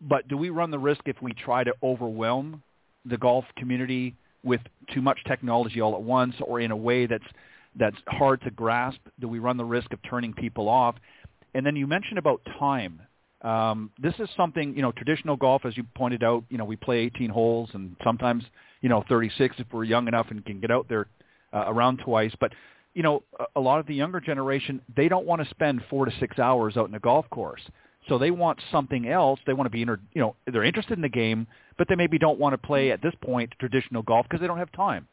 but 0.00 0.26
do 0.28 0.38
we 0.38 0.48
run 0.48 0.70
the 0.70 0.78
risk 0.78 1.02
if 1.04 1.20
we 1.20 1.34
try 1.34 1.64
to 1.64 1.74
overwhelm 1.82 2.62
the 3.04 3.18
golf 3.18 3.44
community 3.58 4.14
with 4.42 4.62
too 4.94 5.02
much 5.02 5.18
technology 5.26 5.82
all 5.82 5.94
at 5.94 6.02
once, 6.02 6.34
or 6.40 6.60
in 6.60 6.70
a 6.70 6.76
way 6.76 7.04
that's 7.04 7.28
that's 7.78 7.96
hard 8.08 8.40
to 8.40 8.50
grasp? 8.50 9.00
Do 9.20 9.28
we 9.28 9.38
run 9.38 9.58
the 9.58 9.66
risk 9.66 9.92
of 9.92 9.98
turning 10.08 10.32
people 10.32 10.66
off? 10.70 10.94
And 11.56 11.64
then 11.64 11.74
you 11.74 11.86
mentioned 11.86 12.18
about 12.18 12.42
time. 12.58 13.00
Um, 13.40 13.90
this 13.98 14.12
is 14.18 14.28
something, 14.36 14.76
you 14.76 14.82
know, 14.82 14.92
traditional 14.92 15.36
golf, 15.36 15.64
as 15.64 15.74
you 15.74 15.84
pointed 15.94 16.22
out, 16.22 16.44
you 16.50 16.58
know, 16.58 16.66
we 16.66 16.76
play 16.76 16.98
18 16.98 17.30
holes 17.30 17.70
and 17.72 17.96
sometimes, 18.04 18.44
you 18.82 18.90
know, 18.90 19.02
36 19.08 19.56
if 19.58 19.66
we're 19.72 19.84
young 19.84 20.06
enough 20.06 20.26
and 20.28 20.44
can 20.44 20.60
get 20.60 20.70
out 20.70 20.86
there 20.90 21.06
uh, 21.54 21.64
around 21.66 22.02
twice. 22.04 22.32
But, 22.38 22.52
you 22.92 23.02
know, 23.02 23.22
a, 23.40 23.44
a 23.56 23.60
lot 23.60 23.80
of 23.80 23.86
the 23.86 23.94
younger 23.94 24.20
generation, 24.20 24.82
they 24.94 25.08
don't 25.08 25.24
want 25.24 25.42
to 25.42 25.48
spend 25.48 25.82
four 25.88 26.04
to 26.04 26.12
six 26.20 26.38
hours 26.38 26.76
out 26.76 26.90
in 26.90 26.94
a 26.94 27.00
golf 27.00 27.24
course. 27.30 27.62
So 28.06 28.18
they 28.18 28.30
want 28.30 28.58
something 28.70 29.08
else. 29.08 29.40
They 29.46 29.54
want 29.54 29.64
to 29.64 29.70
be, 29.70 29.80
inter- 29.80 30.00
you 30.12 30.20
know, 30.20 30.36
they're 30.46 30.62
interested 30.62 30.98
in 30.98 31.02
the 31.02 31.08
game, 31.08 31.46
but 31.78 31.88
they 31.88 31.94
maybe 31.94 32.18
don't 32.18 32.38
want 32.38 32.52
to 32.52 32.58
play 32.58 32.90
at 32.90 33.00
this 33.00 33.14
point 33.22 33.54
traditional 33.58 34.02
golf 34.02 34.26
because 34.28 34.42
they 34.42 34.46
don't 34.46 34.58
have 34.58 34.72
time. 34.72 35.08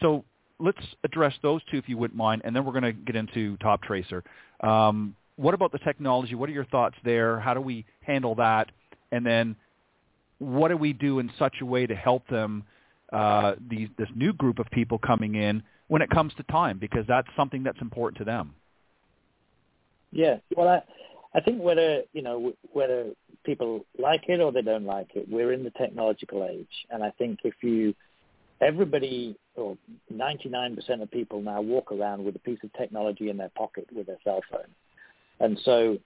So 0.00 0.24
let's 0.58 0.82
address 1.04 1.34
those 1.42 1.60
two 1.70 1.76
if 1.76 1.86
you 1.86 1.98
wouldn't 1.98 2.16
mind, 2.16 2.42
and 2.46 2.56
then 2.56 2.64
we're 2.64 2.72
going 2.72 2.84
to 2.84 2.92
get 2.94 3.14
into 3.14 3.58
Toptracer. 3.58 4.22
Um, 4.66 5.16
what 5.36 5.54
about 5.54 5.72
the 5.72 5.78
technology? 5.78 6.34
What 6.34 6.48
are 6.48 6.52
your 6.52 6.64
thoughts 6.66 6.96
there? 7.04 7.40
How 7.40 7.54
do 7.54 7.60
we 7.60 7.84
handle 8.00 8.34
that? 8.36 8.70
And 9.10 9.24
then 9.24 9.56
what 10.38 10.68
do 10.68 10.76
we 10.76 10.92
do 10.92 11.18
in 11.18 11.30
such 11.38 11.56
a 11.60 11.66
way 11.66 11.86
to 11.86 11.94
help 11.94 12.26
them, 12.28 12.64
uh, 13.12 13.54
these, 13.68 13.88
this 13.98 14.08
new 14.14 14.32
group 14.32 14.58
of 14.58 14.66
people 14.70 14.98
coming 14.98 15.34
in 15.34 15.62
when 15.88 16.02
it 16.02 16.10
comes 16.10 16.32
to 16.34 16.42
time? 16.44 16.78
Because 16.78 17.04
that's 17.06 17.28
something 17.36 17.62
that's 17.62 17.80
important 17.80 18.18
to 18.18 18.24
them. 18.24 18.54
Yeah, 20.10 20.36
well, 20.54 20.68
I, 20.68 20.82
I 21.34 21.40
think 21.40 21.62
whether 21.62 22.02
you 22.12 22.20
know 22.20 22.52
whether 22.72 23.12
people 23.44 23.86
like 23.98 24.24
it 24.28 24.40
or 24.40 24.52
they 24.52 24.60
don't 24.60 24.84
like 24.84 25.08
it, 25.14 25.26
we're 25.30 25.52
in 25.52 25.64
the 25.64 25.70
technological 25.70 26.46
age, 26.46 26.68
and 26.90 27.02
I 27.02 27.10
think 27.12 27.38
if 27.44 27.54
you 27.62 27.94
everybody 28.60 29.36
or 29.56 29.76
99% 30.12 31.02
of 31.02 31.10
people 31.10 31.42
now 31.42 31.60
walk 31.60 31.92
around 31.92 32.24
with 32.24 32.36
a 32.36 32.38
piece 32.38 32.60
of 32.62 32.72
technology 32.74 33.28
in 33.28 33.36
their 33.36 33.50
pocket 33.50 33.86
with 33.92 34.06
their 34.06 34.18
cell 34.24 34.40
phone. 34.50 34.68
And 35.42 35.58
so 35.64 35.98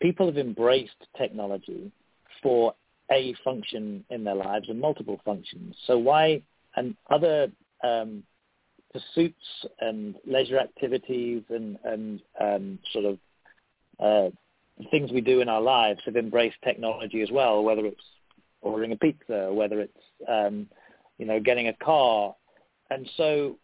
people 0.00 0.26
have 0.26 0.38
embraced 0.38 0.92
technology 1.18 1.90
for 2.42 2.74
a 3.10 3.34
function 3.42 4.04
in 4.10 4.22
their 4.24 4.34
lives 4.34 4.68
and 4.68 4.80
multiple 4.80 5.20
functions. 5.24 5.74
So 5.86 5.98
why 5.98 6.42
and 6.76 6.94
other 7.10 7.50
um, 7.82 8.22
pursuits 8.92 9.66
and 9.80 10.14
leisure 10.26 10.58
activities 10.58 11.42
and, 11.48 11.78
and 11.84 12.20
um, 12.40 12.78
sort 12.92 13.04
of 13.06 13.18
uh, 14.00 14.30
things 14.90 15.10
we 15.12 15.20
do 15.20 15.40
in 15.40 15.48
our 15.48 15.62
lives 15.62 16.00
have 16.04 16.16
embraced 16.16 16.56
technology 16.62 17.22
as 17.22 17.30
well, 17.30 17.62
whether 17.62 17.86
it's 17.86 18.04
ordering 18.60 18.92
a 18.92 18.96
pizza, 18.96 19.50
whether 19.52 19.80
it's 19.80 19.92
um, 20.28 20.68
you 21.18 21.26
know 21.26 21.40
getting 21.40 21.68
a 21.68 21.72
car, 21.74 22.34
and 22.90 23.08
so 23.16 23.56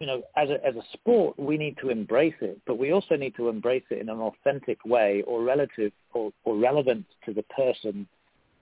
you 0.00 0.06
know 0.06 0.22
as 0.36 0.48
a 0.50 0.64
as 0.64 0.76
a 0.76 0.82
sport 0.92 1.38
we 1.38 1.56
need 1.56 1.76
to 1.78 1.90
embrace 1.90 2.34
it, 2.40 2.60
but 2.66 2.78
we 2.78 2.92
also 2.92 3.16
need 3.16 3.34
to 3.36 3.48
embrace 3.48 3.84
it 3.90 3.98
in 3.98 4.08
an 4.08 4.20
authentic 4.20 4.84
way 4.84 5.22
or 5.26 5.42
relative 5.42 5.92
or, 6.12 6.32
or 6.44 6.56
relevant 6.56 7.04
to 7.24 7.32
the 7.32 7.42
person 7.44 8.06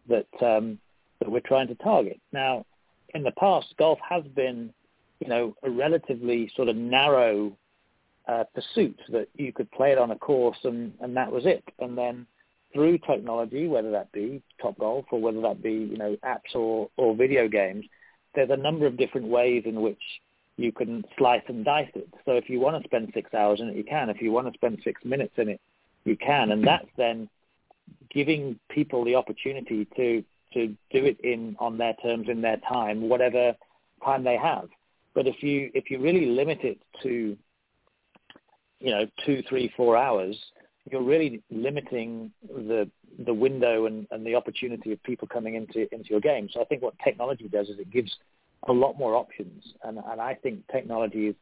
that 0.08 0.26
um, 0.42 0.78
that 1.20 1.30
we're 1.30 1.40
trying 1.40 1.68
to 1.68 1.74
target. 1.76 2.20
Now, 2.32 2.64
in 3.14 3.22
the 3.22 3.32
past, 3.32 3.74
golf 3.78 3.98
has 4.08 4.24
been 4.34 4.72
you 5.20 5.28
know 5.28 5.54
a 5.62 5.70
relatively 5.70 6.50
sort 6.56 6.68
of 6.68 6.76
narrow 6.76 7.56
uh, 8.28 8.44
pursuit 8.54 8.98
that 9.10 9.28
you 9.34 9.52
could 9.52 9.70
play 9.70 9.92
it 9.92 9.98
on 9.98 10.10
a 10.10 10.16
course 10.16 10.58
and, 10.64 10.92
and 11.00 11.16
that 11.16 11.30
was 11.30 11.46
it. 11.46 11.62
And 11.78 11.96
then 11.96 12.26
through 12.72 12.98
technology, 12.98 13.68
whether 13.68 13.90
that 13.92 14.10
be 14.12 14.42
Topgolf 14.62 15.04
or 15.10 15.20
whether 15.20 15.40
that 15.42 15.62
be 15.62 15.72
you 15.72 15.96
know 15.96 16.16
apps 16.24 16.54
or, 16.54 16.88
or 16.96 17.14
video 17.14 17.48
games, 17.48 17.84
there's 18.34 18.50
a 18.50 18.56
number 18.56 18.86
of 18.86 18.96
different 18.96 19.28
ways 19.28 19.62
in 19.64 19.80
which 19.80 20.02
you 20.56 20.72
can 20.72 21.04
slice 21.18 21.42
and 21.48 21.64
dice 21.64 21.90
it. 21.94 22.08
So 22.24 22.32
if 22.32 22.48
you 22.48 22.60
want 22.60 22.82
to 22.82 22.88
spend 22.88 23.10
six 23.12 23.32
hours 23.34 23.60
in 23.60 23.68
it, 23.68 23.76
you 23.76 23.84
can. 23.84 24.08
If 24.08 24.22
you 24.22 24.32
want 24.32 24.46
to 24.46 24.54
spend 24.54 24.80
six 24.82 25.04
minutes 25.04 25.34
in 25.36 25.48
it, 25.48 25.60
you 26.04 26.16
can. 26.16 26.50
And 26.50 26.66
that's 26.66 26.88
then 26.96 27.28
giving 28.10 28.58
people 28.70 29.04
the 29.04 29.14
opportunity 29.14 29.86
to 29.96 30.24
to 30.54 30.68
do 30.90 31.04
it 31.04 31.20
in 31.20 31.56
on 31.58 31.76
their 31.76 31.94
terms 31.94 32.28
in 32.28 32.40
their 32.40 32.56
time, 32.68 33.08
whatever 33.08 33.54
time 34.04 34.24
they 34.24 34.36
have. 34.36 34.68
But 35.14 35.26
if 35.26 35.42
you 35.42 35.70
if 35.74 35.90
you 35.90 35.98
really 35.98 36.26
limit 36.26 36.60
it 36.62 36.78
to 37.02 37.36
you 38.80 38.90
know 38.90 39.06
two, 39.24 39.42
three, 39.48 39.72
four 39.76 39.96
hours, 39.96 40.36
you're 40.90 41.02
really 41.02 41.42
limiting 41.50 42.32
the 42.48 42.88
the 43.24 43.34
window 43.34 43.86
and, 43.86 44.06
and 44.10 44.26
the 44.26 44.34
opportunity 44.34 44.92
of 44.92 45.02
people 45.02 45.28
coming 45.28 45.54
into 45.54 45.92
into 45.92 46.10
your 46.10 46.20
game. 46.20 46.48
So 46.52 46.60
I 46.60 46.64
think 46.64 46.82
what 46.82 46.94
technology 47.04 47.48
does 47.48 47.68
is 47.68 47.78
it 47.78 47.90
gives 47.90 48.14
a 48.68 48.72
lot 48.72 48.98
more 48.98 49.14
options, 49.14 49.74
and, 49.84 49.98
and 50.10 50.20
I 50.20 50.34
think 50.34 50.66
technology 50.70 51.28
is, 51.28 51.34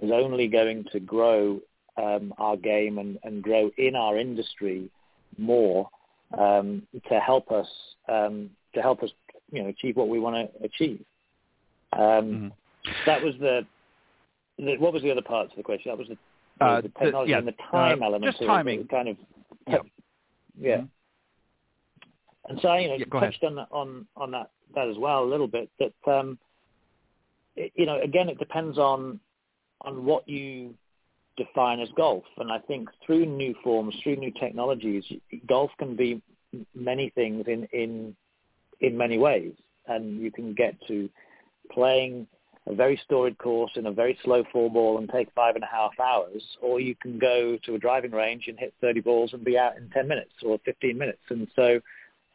is 0.00 0.10
only 0.12 0.48
going 0.48 0.84
to 0.92 1.00
grow 1.00 1.60
um, 1.96 2.32
our 2.38 2.56
game 2.56 2.98
and, 2.98 3.18
and 3.24 3.42
grow 3.42 3.70
in 3.76 3.96
our 3.96 4.18
industry 4.18 4.90
more 5.38 5.88
um, 6.38 6.82
to 7.08 7.18
help 7.18 7.50
us 7.50 7.66
um, 8.08 8.50
to 8.74 8.82
help 8.82 9.02
us 9.02 9.10
you 9.50 9.62
know 9.62 9.68
achieve 9.68 9.96
what 9.96 10.08
we 10.08 10.18
want 10.18 10.36
to 10.36 10.64
achieve. 10.64 11.04
Um, 11.92 12.00
mm-hmm. 12.00 12.48
That 13.06 13.22
was 13.22 13.34
the, 13.40 13.66
the, 14.58 14.76
what 14.78 14.92
was 14.92 15.02
the 15.02 15.10
other 15.10 15.22
part 15.22 15.50
of 15.50 15.56
the 15.56 15.62
question? 15.62 15.90
That 15.90 15.98
was 15.98 16.08
the 16.08 16.64
uh, 16.64 16.80
the 16.80 16.88
technology 16.88 17.28
the, 17.28 17.30
yeah, 17.30 17.38
and 17.38 17.48
the 17.48 17.54
time 17.70 18.02
uh, 18.02 18.06
element. 18.06 18.32
Just 18.32 18.46
timing. 18.46 18.86
Kind 18.86 19.08
of. 19.08 19.16
Yeah. 19.66 19.78
Yeah. 20.58 20.76
Mm-hmm. 20.76 20.86
And 22.48 22.58
so 22.60 22.74
you 22.74 22.88
know 22.88 22.96
yeah, 22.96 23.20
touched 23.20 23.44
on 23.44 23.58
on 23.70 24.06
on 24.16 24.30
that 24.32 24.50
that 24.74 24.88
as 24.88 24.96
well 24.98 25.24
a 25.24 25.28
little 25.28 25.48
bit. 25.48 25.70
That 25.78 25.92
um, 26.10 26.38
it, 27.56 27.72
you 27.74 27.86
know 27.86 28.00
again 28.00 28.28
it 28.28 28.38
depends 28.38 28.78
on 28.78 29.20
on 29.82 30.04
what 30.04 30.28
you 30.28 30.74
define 31.36 31.80
as 31.80 31.88
golf, 31.96 32.24
and 32.38 32.52
I 32.52 32.58
think 32.58 32.88
through 33.04 33.24
new 33.26 33.54
forms, 33.64 33.94
through 34.02 34.16
new 34.16 34.32
technologies, 34.32 35.04
golf 35.46 35.70
can 35.78 35.96
be 35.96 36.20
many 36.74 37.10
things 37.10 37.44
in 37.46 37.64
in 37.72 38.14
in 38.80 38.96
many 38.96 39.18
ways, 39.18 39.52
and 39.86 40.20
you 40.20 40.30
can 40.30 40.54
get 40.54 40.74
to 40.88 41.08
playing 41.72 42.26
a 42.66 42.74
very 42.74 43.00
storied 43.04 43.38
course 43.38 43.70
in 43.76 43.86
a 43.86 43.92
very 43.92 44.18
slow 44.22 44.44
four 44.52 44.70
ball 44.70 44.98
and 44.98 45.08
take 45.08 45.28
five 45.34 45.54
and 45.54 45.64
a 45.64 45.68
half 45.68 45.92
hours, 45.98 46.42
or 46.60 46.78
you 46.78 46.94
can 46.94 47.18
go 47.18 47.58
to 47.64 47.74
a 47.74 47.78
driving 47.78 48.10
range 48.10 48.44
and 48.48 48.58
hit 48.58 48.74
30 48.80 49.00
balls 49.00 49.32
and 49.32 49.44
be 49.44 49.56
out 49.56 49.76
in 49.76 49.88
10 49.90 50.06
minutes 50.06 50.32
or 50.42 50.58
15 50.64 50.96
minutes. 50.96 51.22
And 51.30 51.48
so, 51.56 51.80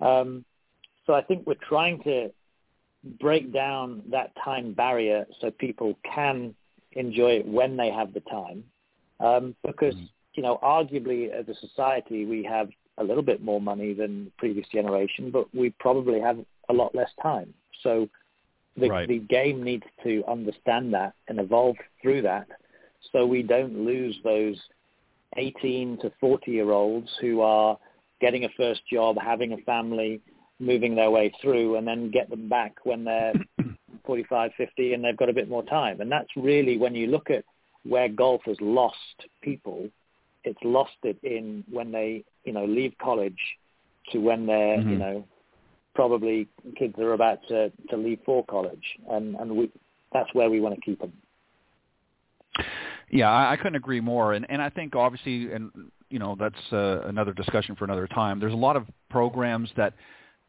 um, 0.01 0.43
so 1.05 1.13
I 1.13 1.21
think 1.21 1.45
we're 1.45 1.55
trying 1.69 2.01
to 2.03 2.31
break 3.19 3.53
down 3.53 4.03
that 4.11 4.31
time 4.43 4.73
barrier 4.73 5.25
so 5.39 5.51
people 5.51 5.97
can 6.03 6.55
enjoy 6.93 7.31
it 7.31 7.47
when 7.47 7.77
they 7.77 7.89
have 7.89 8.13
the 8.13 8.21
time. 8.21 8.63
Um, 9.19 9.55
because, 9.65 9.95
mm. 9.95 10.09
you 10.33 10.43
know, 10.43 10.59
arguably 10.63 11.31
as 11.31 11.47
a 11.47 11.55
society, 11.55 12.25
we 12.25 12.43
have 12.43 12.69
a 12.97 13.03
little 13.03 13.23
bit 13.23 13.43
more 13.43 13.61
money 13.61 13.93
than 13.93 14.31
previous 14.37 14.67
generation, 14.69 15.31
but 15.31 15.53
we 15.53 15.69
probably 15.79 16.19
have 16.19 16.39
a 16.69 16.73
lot 16.73 16.95
less 16.95 17.09
time. 17.21 17.53
So 17.83 18.09
the, 18.77 18.89
right. 18.89 19.07
the 19.07 19.19
game 19.19 19.63
needs 19.63 19.85
to 20.03 20.23
understand 20.27 20.93
that 20.93 21.13
and 21.27 21.39
evolve 21.39 21.75
through 22.01 22.23
that 22.23 22.47
so 23.11 23.25
we 23.25 23.43
don't 23.43 23.85
lose 23.85 24.17
those 24.23 24.59
18 25.37 25.99
to 26.01 26.11
40 26.19 26.51
year 26.51 26.71
olds 26.71 27.09
who 27.21 27.41
are 27.41 27.77
getting 28.21 28.45
a 28.45 28.49
first 28.57 28.81
job, 28.91 29.17
having 29.21 29.53
a 29.53 29.57
family, 29.57 30.21
moving 30.59 30.95
their 30.95 31.11
way 31.11 31.31
through 31.41 31.75
and 31.75 31.87
then 31.87 32.11
get 32.11 32.29
them 32.29 32.47
back 32.47 32.75
when 32.83 33.03
they're 33.03 33.33
45, 34.05 34.51
50 34.57 34.93
and 34.93 35.03
they've 35.03 35.17
got 35.17 35.29
a 35.29 35.33
bit 35.33 35.49
more 35.49 35.63
time. 35.63 36.01
And 36.01 36.11
that's 36.11 36.29
really 36.35 36.77
when 36.77 36.95
you 36.95 37.07
look 37.07 37.29
at 37.29 37.43
where 37.83 38.09
golf 38.09 38.41
has 38.45 38.57
lost 38.61 38.95
people, 39.41 39.89
it's 40.43 40.59
lost 40.63 40.97
it 41.03 41.17
in 41.23 41.63
when 41.69 41.91
they, 41.91 42.23
you 42.43 42.53
know, 42.53 42.65
leave 42.65 42.93
college 43.01 43.39
to 44.11 44.19
when 44.19 44.45
they're, 44.45 44.77
mm-hmm. 44.77 44.89
you 44.89 44.97
know, 44.97 45.25
probably 45.95 46.47
kids 46.77 46.93
are 46.99 47.13
about 47.13 47.39
to, 47.47 47.71
to 47.89 47.97
leave 47.97 48.19
for 48.25 48.45
college, 48.45 48.83
and 49.09 49.35
and 49.35 49.55
we 49.55 49.71
that's 50.13 50.31
where 50.33 50.49
we 50.49 50.59
want 50.59 50.75
to 50.75 50.81
keep 50.81 50.99
them. 50.99 51.13
Yeah, 53.09 53.29
I, 53.29 53.53
I 53.53 53.55
couldn't 53.55 53.75
agree 53.75 54.01
more, 54.01 54.33
and 54.33 54.45
and 54.49 54.61
I 54.61 54.69
think 54.69 54.95
obviously, 54.95 55.51
and 55.51 55.71
you 56.09 56.19
know, 56.19 56.35
that's 56.39 56.55
uh, 56.71 57.01
another 57.07 57.33
discussion 57.33 57.75
for 57.75 57.85
another 57.85 58.07
time. 58.07 58.39
There's 58.39 58.53
a 58.53 58.57
lot 58.57 58.75
of 58.75 58.85
programs 59.09 59.69
that, 59.77 59.93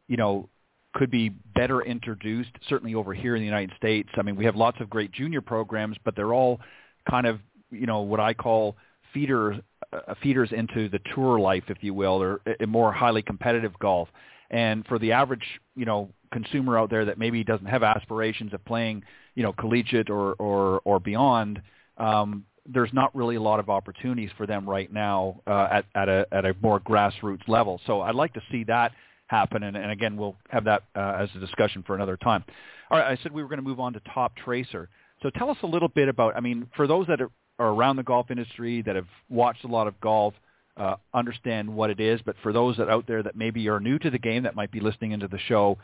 you 0.09 0.17
know, 0.17 0.49
could 0.95 1.11
be 1.11 1.29
better 1.55 1.83
introduced. 1.83 2.51
Certainly 2.69 2.95
over 2.95 3.13
here 3.13 3.37
in 3.37 3.41
the 3.41 3.47
United 3.47 3.77
States, 3.77 4.09
I 4.17 4.23
mean, 4.23 4.37
we 4.37 4.45
have 4.45 4.57
lots 4.57 4.81
of 4.81 4.89
great 4.89 5.13
junior 5.13 5.41
programs, 5.41 5.97
but 6.05 6.17
they're 6.17 6.33
all 6.33 6.61
kind 7.09 7.27
of, 7.27 7.41
you 7.71 7.87
know, 7.87 8.01
what 8.01 8.21
I 8.21 8.33
call 8.35 8.77
feeder 9.13 9.61
uh, 9.93 10.15
feeders 10.23 10.51
into 10.53 10.89
the 10.89 11.01
tour 11.15 11.39
life, 11.39 11.65
if 11.69 11.79
you 11.81 11.95
will, 11.95 12.23
or 12.23 12.41
a 12.61 12.67
more 12.67 12.93
highly 12.93 13.23
competitive 13.23 13.79
golf. 13.79 14.09
And 14.51 14.87
for 14.87 14.99
the 14.99 15.13
average, 15.13 15.45
you 15.75 15.85
know, 15.85 16.09
consumer 16.33 16.79
out 16.79 16.91
there 16.91 17.05
that 17.05 17.19
maybe 17.19 17.45
doesn't 17.45 17.67
have 17.67 17.83
aspirations 17.83 18.53
of 18.53 18.65
playing, 18.65 19.03
you 19.35 19.43
know, 19.43 19.53
collegiate 19.53 20.11
or 20.11 20.35
or 20.35 20.81
or 20.85 20.99
beyond, 21.01 21.61
um, 21.99 22.45
there's 22.69 22.93
not 22.93 23.15
really 23.15 23.37
a 23.37 23.41
lot 23.41 23.61
of 23.61 23.69
opportunities 23.69 24.31
for 24.37 24.47
them 24.47 24.69
right 24.69 24.93
now 24.93 25.41
uh, 25.47 25.69
at 25.71 25.85
at 25.95 26.09
a 26.09 26.27
at 26.33 26.45
a 26.45 26.55
more 26.63 26.81
grassroots 26.81 27.47
level. 27.49 27.81
So 27.87 28.01
I'd 28.01 28.15
like 28.15 28.35
to 28.35 28.43
see 28.51 28.65
that 28.65 28.93
happen. 29.29 29.63
And, 29.63 29.77
and 29.77 29.91
again, 29.91 30.17
we'll 30.17 30.37
have 30.51 30.65
that 30.65 30.83
uh, 30.95 31.19
as 31.19 31.29
a 31.35 31.39
discussion 31.39 31.83
for 31.87 31.95
another 31.95 32.17
time. 32.17 32.45
All 32.91 32.99
right, 32.99 33.19
I 33.19 33.23
said 33.23 33.33
we 33.33 33.43
were 33.43 33.49
going 33.49 33.59
to 33.59 33.65
move 33.65 33.81
on 33.81 33.93
to 33.95 34.01
Toptracer. 34.01 34.87
So 35.23 35.31
tell 35.31 35.51
us 35.51 35.57
a 35.63 35.67
little 35.67 35.89
bit 35.89 36.09
about. 36.09 36.37
I 36.37 36.41
mean, 36.41 36.69
for 36.77 36.87
those 36.87 37.07
that 37.09 37.21
are, 37.21 37.31
are 37.59 37.69
around 37.69 37.97
the 37.97 38.03
golf 38.03 38.31
industry 38.31 38.83
that 38.83 38.97
have 38.97 39.09
watched 39.29 39.65
a 39.65 39.69
lot 39.69 39.87
of 39.87 39.99
golf, 40.01 40.35
uh, 40.77 40.97
understand 41.15 41.75
what 41.75 41.91
it 41.91 42.01
is. 42.01 42.21
But 42.25 42.37
for 42.43 42.53
those 42.53 42.77
that 42.77 42.89
out 42.89 43.07
there 43.07 43.23
that 43.23 43.37
maybe 43.37 43.69
are 43.69 43.81
new 43.81 43.99
to 43.99 44.11
the 44.11 44.19
game 44.19 44.43
that 44.43 44.55
might 44.55 44.71
be 44.71 44.81
listening 44.81 45.13
into 45.13 45.27
the 45.27 45.39
show, 45.49 45.79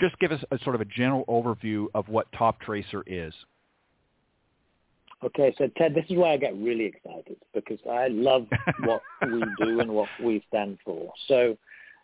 just 0.00 0.18
give 0.18 0.32
us 0.32 0.42
a 0.50 0.58
sort 0.60 0.74
of 0.74 0.80
a 0.80 0.84
general 0.84 1.24
overview 1.26 1.86
of 1.94 2.08
what 2.08 2.30
Toptracer 2.32 3.02
is. 3.06 3.34
Okay, 5.22 5.54
so 5.58 5.68
Ted, 5.76 5.94
this 5.94 6.06
is 6.08 6.16
why 6.16 6.32
I 6.32 6.36
get 6.38 6.56
really 6.56 6.86
excited 6.86 7.36
because 7.52 7.78
I 7.90 8.08
love 8.08 8.46
what 8.84 9.02
we 9.30 9.42
do 9.58 9.80
and 9.80 9.90
what 9.90 10.08
we 10.22 10.42
stand 10.48 10.78
for. 10.82 11.12
So, 11.28 11.58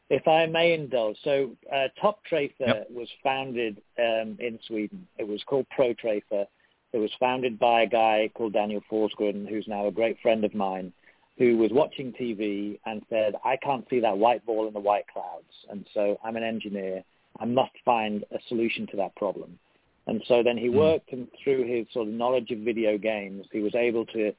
if 0.08 0.26
I 0.28 0.46
may 0.46 0.74
indulge, 0.74 1.16
so 1.24 1.50
uh, 1.72 1.88
Toptracer 2.02 2.52
yep. 2.60 2.88
was 2.90 3.08
founded 3.22 3.82
um, 3.98 4.36
in 4.38 4.58
Sweden. 4.66 5.06
It 5.18 5.26
was 5.26 5.42
called 5.46 5.66
ProTracer. 5.76 6.46
It 6.92 6.98
was 6.98 7.10
founded 7.18 7.58
by 7.58 7.82
a 7.82 7.86
guy 7.86 8.30
called 8.34 8.52
Daniel 8.52 8.82
Forsgren, 8.90 9.48
who's 9.48 9.66
now 9.66 9.86
a 9.86 9.92
great 9.92 10.18
friend 10.22 10.44
of 10.44 10.54
mine 10.54 10.92
who 11.38 11.58
was 11.58 11.70
watching 11.70 12.12
TV 12.12 12.78
and 12.86 13.02
said, 13.10 13.34
I 13.44 13.56
can't 13.56 13.86
see 13.90 14.00
that 14.00 14.16
white 14.16 14.44
ball 14.46 14.66
in 14.66 14.72
the 14.72 14.80
white 14.80 15.06
clouds. 15.12 15.52
And 15.68 15.84
so 15.92 16.18
I'm 16.24 16.36
an 16.36 16.42
engineer. 16.42 17.04
I 17.38 17.44
must 17.44 17.72
find 17.84 18.24
a 18.32 18.38
solution 18.48 18.86
to 18.88 18.96
that 18.96 19.14
problem. 19.16 19.58
And 20.06 20.22
so 20.28 20.42
then 20.42 20.56
he 20.56 20.68
hmm. 20.68 20.76
worked 20.76 21.12
and 21.12 21.28
through 21.42 21.64
his 21.64 21.86
sort 21.92 22.08
of 22.08 22.14
knowledge 22.14 22.50
of 22.50 22.60
video 22.60 22.96
games, 22.96 23.46
he 23.52 23.60
was 23.60 23.74
able 23.74 24.06
to 24.06 24.32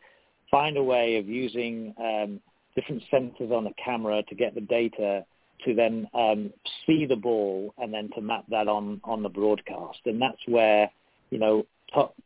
find 0.50 0.78
a 0.78 0.84
way 0.84 1.18
of 1.18 1.28
using 1.28 1.94
um, 2.00 2.40
different 2.76 3.04
sensors 3.12 3.52
on 3.52 3.64
the 3.64 3.74
camera 3.84 4.24
to 4.24 4.36
get 4.36 4.56
the 4.56 4.62
data 4.62 5.26
to 5.66 5.74
then 5.74 6.08
um, 6.14 6.52
see 6.86 7.06
the 7.06 7.16
ball 7.16 7.74
and 7.78 7.94
then 7.94 8.10
to 8.16 8.22
map 8.22 8.46
that 8.50 8.68
on, 8.68 9.02
on 9.04 9.24
the 9.24 9.30
broadcast. 9.30 10.00
And 10.06 10.22
that's 10.22 10.42
where, 10.48 10.90
you 11.30 11.40
know, 11.40 11.66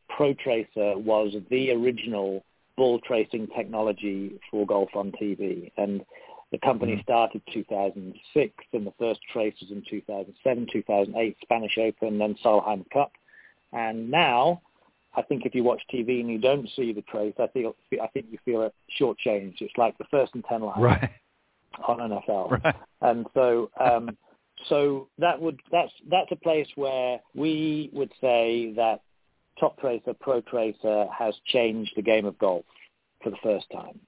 ProTracer 0.09 0.97
was 0.97 1.33
the 1.49 1.71
original 1.71 2.43
ball 2.77 2.99
tracing 2.99 3.47
technology 3.55 4.39
for 4.49 4.65
golf 4.65 4.89
on 4.95 5.11
TV. 5.13 5.71
And 5.77 6.03
the 6.51 6.57
company 6.57 6.93
mm-hmm. 6.93 7.01
started 7.01 7.41
2006, 7.53 8.53
and 8.73 8.85
the 8.85 8.93
first 8.99 9.21
traces 9.31 9.71
in 9.71 9.83
2007, 9.89 10.67
2008, 10.71 11.37
Spanish 11.41 11.77
Open, 11.77 12.17
then 12.17 12.35
Solheim 12.43 12.89
Cup. 12.91 13.13
And 13.71 14.11
now, 14.11 14.61
I 15.15 15.21
think 15.21 15.45
if 15.45 15.55
you 15.55 15.63
watch 15.63 15.81
TV 15.93 16.19
and 16.19 16.29
you 16.29 16.39
don't 16.39 16.69
see 16.75 16.91
the 16.91 17.03
trace, 17.03 17.35
I 17.39 17.47
feel 17.47 17.75
I 18.01 18.07
think 18.07 18.27
you 18.31 18.37
feel 18.43 18.63
a 18.63 18.71
short 18.97 19.17
change. 19.17 19.57
It's 19.61 19.77
like 19.77 19.97
the 19.97 20.05
first 20.11 20.33
and 20.35 20.43
ten 20.43 20.61
lines. 20.61 20.81
Right. 20.81 21.09
On 21.87 21.97
NFL, 21.99 22.63
right. 22.63 22.75
and 23.01 23.25
so 23.33 23.69
um, 23.79 24.17
so 24.67 25.07
that 25.17 25.41
would 25.41 25.59
that's 25.71 25.91
that's 26.09 26.31
a 26.31 26.35
place 26.35 26.67
where 26.75 27.19
we 27.33 27.89
would 27.93 28.11
say 28.21 28.73
that 28.75 29.01
Toptracer 29.61 30.19
Pro 30.19 30.41
Tracer 30.41 31.07
has 31.17 31.33
changed 31.45 31.93
the 31.95 32.01
game 32.01 32.25
of 32.25 32.37
golf 32.39 32.65
for 33.23 33.29
the 33.29 33.37
first 33.43 33.67
time. 33.71 33.99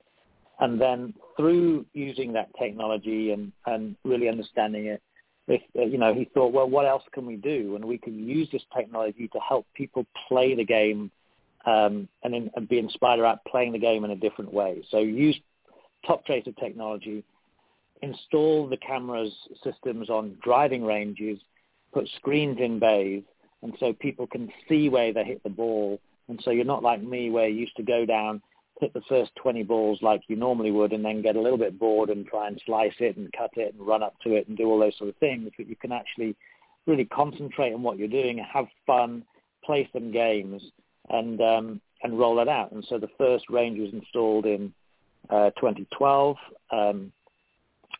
And 0.59 0.79
then 0.79 1.13
through 1.37 1.85
using 1.93 2.33
that 2.33 2.49
technology 2.59 3.31
and, 3.31 3.51
and 3.65 3.95
really 4.03 4.29
understanding 4.29 4.85
it, 4.85 5.01
if, 5.47 5.61
you 5.73 5.97
know, 5.97 6.13
he 6.13 6.25
thought, 6.33 6.53
well, 6.53 6.69
what 6.69 6.85
else 6.85 7.03
can 7.11 7.25
we 7.25 7.35
do? 7.35 7.75
And 7.75 7.83
we 7.83 7.97
can 7.97 8.27
use 8.27 8.47
this 8.51 8.61
technology 8.75 9.27
to 9.29 9.39
help 9.39 9.65
people 9.73 10.05
play 10.27 10.55
the 10.55 10.63
game 10.63 11.11
um, 11.65 12.07
and, 12.23 12.33
in, 12.33 12.49
and 12.55 12.69
be 12.69 12.79
inspired 12.79 13.19
about 13.19 13.43
playing 13.45 13.73
the 13.73 13.79
game 13.79 14.05
in 14.05 14.11
a 14.11 14.15
different 14.15 14.53
way. 14.53 14.83
So 14.89 14.99
use 14.99 15.37
Toptracer 16.07 16.57
technology, 16.57 17.23
install 18.03 18.67
the 18.67 18.77
cameras 18.77 19.33
systems 19.63 20.09
on 20.09 20.37
driving 20.43 20.83
ranges, 20.83 21.39
put 21.93 22.07
screens 22.17 22.57
in 22.59 22.77
bays, 22.77 23.23
and 23.61 23.73
so 23.79 23.93
people 23.93 24.27
can 24.27 24.51
see 24.67 24.89
where 24.89 25.13
they 25.13 25.23
hit 25.23 25.41
the 25.43 25.49
ball. 25.49 25.99
And 26.27 26.39
so 26.43 26.51
you're 26.51 26.65
not 26.65 26.83
like 26.83 27.01
me 27.01 27.29
where 27.29 27.47
you 27.47 27.61
used 27.61 27.77
to 27.77 27.83
go 27.83 28.05
down, 28.05 28.41
hit 28.81 28.93
the 28.93 29.01
first 29.07 29.31
20 29.41 29.63
balls 29.63 29.99
like 30.01 30.21
you 30.27 30.35
normally 30.35 30.71
would, 30.71 30.91
and 30.91 31.03
then 31.03 31.21
get 31.21 31.37
a 31.37 31.41
little 31.41 31.57
bit 31.57 31.79
bored 31.79 32.09
and 32.09 32.27
try 32.27 32.47
and 32.47 32.61
slice 32.65 32.93
it 32.99 33.15
and 33.15 33.31
cut 33.31 33.51
it 33.55 33.73
and 33.73 33.87
run 33.87 34.03
up 34.03 34.15
to 34.23 34.35
it 34.35 34.47
and 34.47 34.57
do 34.57 34.65
all 34.65 34.79
those 34.79 34.97
sort 34.97 35.09
of 35.09 35.15
things. 35.17 35.49
But 35.57 35.69
you 35.69 35.77
can 35.77 35.93
actually 35.93 36.35
really 36.85 37.05
concentrate 37.05 37.73
on 37.73 37.83
what 37.83 37.97
you're 37.97 38.09
doing, 38.09 38.37
have 38.53 38.67
fun, 38.85 39.23
play 39.63 39.89
some 39.93 40.11
games, 40.11 40.61
and 41.09 41.39
um, 41.41 41.81
and 42.01 42.19
roll 42.19 42.39
it 42.39 42.49
out. 42.49 42.73
And 42.73 42.85
so 42.89 42.97
the 42.97 43.09
first 43.17 43.49
range 43.49 43.79
was 43.79 43.93
installed 43.93 44.45
in 44.45 44.73
uh, 45.29 45.51
2012 45.51 46.35
um, 46.71 47.13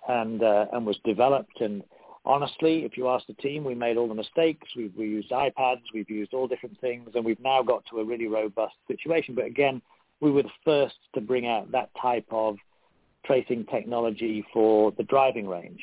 and 0.08 0.44
uh, 0.44 0.66
and 0.74 0.86
was 0.86 0.98
developed 1.04 1.62
and 1.62 1.84
honestly, 2.26 2.86
if 2.86 2.98
you 2.98 3.10
ask 3.10 3.26
the 3.28 3.34
team, 3.34 3.64
we 3.64 3.76
made 3.76 3.98
all 3.98 4.08
the 4.08 4.14
mistakes. 4.14 4.68
We've 4.76 4.94
we 4.96 5.08
used 5.08 5.32
iPads, 5.32 5.82
we've 5.94 6.10
used 6.10 6.34
all 6.34 6.48
different 6.48 6.80
things, 6.80 7.10
and 7.16 7.26
we've 7.26 7.40
now 7.40 7.62
got 7.62 7.84
to 7.90 8.00
a 8.00 8.06
really 8.06 8.28
robust 8.28 8.76
situation. 8.88 9.36
But 9.36 9.46
again, 9.46 9.82
we 10.20 10.32
were 10.32 10.44
the 10.44 10.50
first 10.64 10.96
to 11.16 11.22
bring 11.22 11.48
out 11.48 11.72
that 11.72 11.90
type 12.02 12.26
of 12.32 12.58
tracing 13.26 13.66
technology 13.66 14.46
for 14.54 14.92
the 14.98 15.04
driving 15.04 15.48
range. 15.48 15.82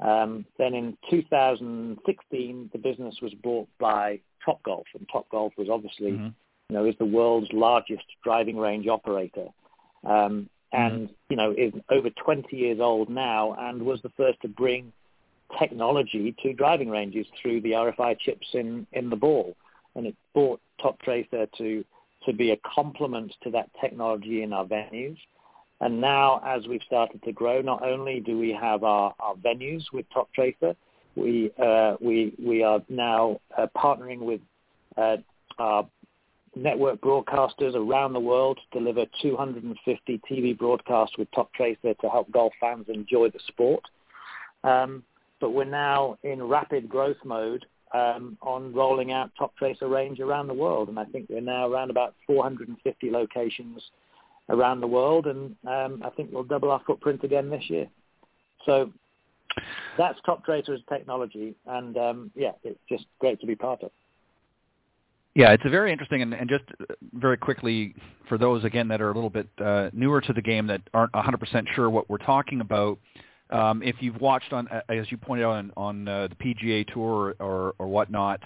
Um, 0.00 0.44
then 0.58 0.74
in 0.74 0.96
2016, 1.10 2.70
the 2.72 2.78
business 2.78 3.14
was 3.22 3.32
bought 3.34 3.68
by 3.78 4.20
Topgolf, 4.46 4.84
and 4.94 5.08
Topgolf 5.08 5.52
was 5.56 5.68
obviously, 5.70 6.12
mm-hmm. 6.12 6.28
you 6.68 6.76
know, 6.76 6.84
is 6.84 6.96
the 6.98 7.04
world's 7.04 7.52
largest 7.52 8.04
driving 8.24 8.56
range 8.56 8.88
operator. 8.88 9.46
Um, 10.04 10.48
and, 10.74 11.08
mm-hmm. 11.08 11.12
you 11.30 11.36
know, 11.36 11.54
is 11.56 11.72
over 11.90 12.10
20 12.10 12.56
years 12.56 12.80
old 12.80 13.08
now 13.08 13.54
and 13.58 13.82
was 13.82 14.02
the 14.02 14.10
first 14.16 14.40
to 14.42 14.48
bring 14.48 14.92
technology 15.58 16.34
to 16.42 16.52
driving 16.52 16.90
ranges 16.90 17.26
through 17.40 17.60
the 17.60 17.70
RFI 17.70 18.18
chips 18.18 18.46
in, 18.54 18.86
in 18.92 19.08
the 19.08 19.16
ball. 19.16 19.56
And 19.94 20.06
it 20.06 20.16
brought 20.34 20.60
Toptracer 20.80 21.46
to, 21.58 21.84
to 22.26 22.32
be 22.32 22.50
a 22.50 22.56
complement 22.74 23.32
to 23.44 23.50
that 23.50 23.70
technology 23.80 24.42
in 24.42 24.52
our 24.52 24.64
venues. 24.64 25.16
And 25.80 26.00
now, 26.00 26.40
as 26.44 26.66
we've 26.66 26.82
started 26.86 27.22
to 27.22 27.32
grow, 27.32 27.60
not 27.60 27.84
only 27.84 28.18
do 28.20 28.38
we 28.38 28.50
have 28.52 28.82
our, 28.82 29.14
our 29.20 29.34
venues 29.36 29.84
with 29.92 30.06
Toptracer, 30.10 30.74
we, 31.14 31.52
uh, 31.62 31.94
we, 32.00 32.34
we 32.44 32.64
are 32.64 32.82
now 32.88 33.40
uh, 33.56 33.66
partnering 33.76 34.20
with 34.20 34.40
uh, 34.96 35.18
our 35.58 35.86
network 36.56 37.00
broadcasters 37.00 37.74
around 37.74 38.12
the 38.12 38.20
world 38.20 38.58
deliver 38.72 39.04
250 39.22 40.20
TV 40.30 40.56
broadcasts 40.56 41.18
with 41.18 41.28
Toptracer 41.32 41.98
to 41.98 42.08
help 42.08 42.30
golf 42.30 42.52
fans 42.60 42.86
enjoy 42.88 43.30
the 43.30 43.40
sport. 43.48 43.82
Um, 44.62 45.02
but 45.40 45.50
we're 45.50 45.64
now 45.64 46.16
in 46.22 46.42
rapid 46.42 46.88
growth 46.88 47.18
mode 47.24 47.66
um, 47.92 48.38
on 48.40 48.72
rolling 48.72 49.12
out 49.12 49.30
Toptracer 49.38 49.90
range 49.90 50.20
around 50.20 50.48
the 50.48 50.54
world. 50.54 50.88
And 50.88 50.98
I 50.98 51.04
think 51.04 51.26
we're 51.28 51.40
now 51.40 51.68
around 51.68 51.90
about 51.90 52.14
450 52.26 53.10
locations 53.10 53.82
around 54.48 54.80
the 54.80 54.86
world, 54.86 55.26
and 55.26 55.56
um, 55.66 56.02
I 56.04 56.10
think 56.10 56.30
we'll 56.32 56.44
double 56.44 56.70
our 56.70 56.80
footprint 56.86 57.24
again 57.24 57.50
this 57.50 57.64
year. 57.68 57.88
So 58.66 58.92
that's 59.96 60.18
Toptracer's 60.26 60.82
technology, 60.88 61.54
and 61.66 61.96
um, 61.96 62.30
yeah, 62.34 62.52
it's 62.62 62.78
just 62.88 63.06
great 63.20 63.40
to 63.40 63.46
be 63.46 63.54
part 63.54 63.82
of. 63.82 63.90
Yeah, 65.34 65.50
it's 65.50 65.64
a 65.64 65.68
very 65.68 65.90
interesting, 65.90 66.22
and, 66.22 66.32
and 66.32 66.48
just 66.48 66.64
very 67.12 67.36
quickly 67.36 67.94
for 68.28 68.38
those 68.38 68.62
again 68.64 68.86
that 68.88 69.00
are 69.00 69.10
a 69.10 69.14
little 69.14 69.30
bit 69.30 69.48
uh, 69.58 69.90
newer 69.92 70.20
to 70.20 70.32
the 70.32 70.42
game 70.42 70.68
that 70.68 70.82
aren't 70.94 71.12
100% 71.12 71.66
sure 71.74 71.90
what 71.90 72.08
we're 72.08 72.18
talking 72.18 72.60
about. 72.60 72.98
Um, 73.50 73.82
if 73.82 73.96
you've 74.00 74.20
watched 74.20 74.52
on, 74.52 74.68
as 74.88 75.10
you 75.10 75.16
pointed 75.16 75.44
out 75.44 75.56
on, 75.56 75.72
on 75.76 76.08
uh, 76.08 76.28
the 76.28 76.36
PGA 76.36 76.86
Tour 76.92 77.34
or, 77.40 77.74
or, 77.78 77.88
whatnot, 77.88 78.40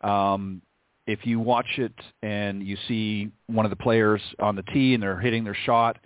um, 0.00 0.62
if 1.06 1.20
you 1.24 1.40
watch 1.40 1.78
it 1.78 1.94
and 2.22 2.66
you 2.66 2.76
see 2.88 3.30
one 3.46 3.66
of 3.66 3.70
the 3.70 3.76
players 3.76 4.22
on 4.38 4.56
the 4.56 4.62
tee 4.62 4.94
and 4.94 5.02
they're 5.02 5.20
hitting 5.20 5.44
their 5.44 5.56
shot, 5.66 5.98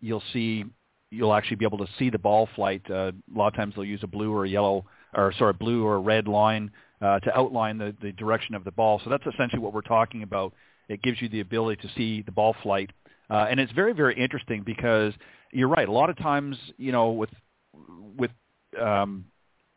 you'll 0.00 0.22
see 0.32 0.64
you'll 1.10 1.34
actually 1.34 1.56
be 1.56 1.64
able 1.64 1.78
to 1.78 1.88
see 1.98 2.08
the 2.08 2.18
ball 2.18 2.48
flight. 2.54 2.82
Uh, 2.90 3.12
a 3.12 3.38
lot 3.38 3.48
of 3.48 3.54
times 3.54 3.74
they'll 3.74 3.84
use 3.84 4.00
a 4.02 4.06
blue 4.06 4.32
or 4.32 4.44
a 4.44 4.48
yellow, 4.48 4.84
or 5.14 5.32
sorry, 5.38 5.52
blue 5.52 5.84
or 5.84 6.00
red 6.00 6.28
line 6.28 6.70
uh, 7.02 7.18
to 7.20 7.36
outline 7.36 7.78
the, 7.78 7.94
the 8.00 8.12
direction 8.12 8.54
of 8.54 8.64
the 8.64 8.70
ball. 8.70 9.00
So 9.04 9.10
that's 9.10 9.26
essentially 9.26 9.60
what 9.60 9.74
we're 9.74 9.82
talking 9.82 10.22
about. 10.22 10.54
It 10.88 11.02
gives 11.02 11.20
you 11.20 11.28
the 11.28 11.40
ability 11.40 11.82
to 11.82 11.94
see 11.96 12.22
the 12.22 12.32
ball 12.32 12.54
flight, 12.62 12.90
uh, 13.30 13.46
and 13.50 13.58
it's 13.60 13.72
very 13.72 13.92
very 13.92 14.14
interesting 14.18 14.62
because 14.64 15.12
you're 15.52 15.68
right. 15.68 15.88
A 15.88 15.92
lot 15.92 16.10
of 16.10 16.18
times, 16.18 16.56
you 16.76 16.92
know, 16.92 17.10
with 17.10 17.30
with 18.16 18.30
um, 18.80 19.24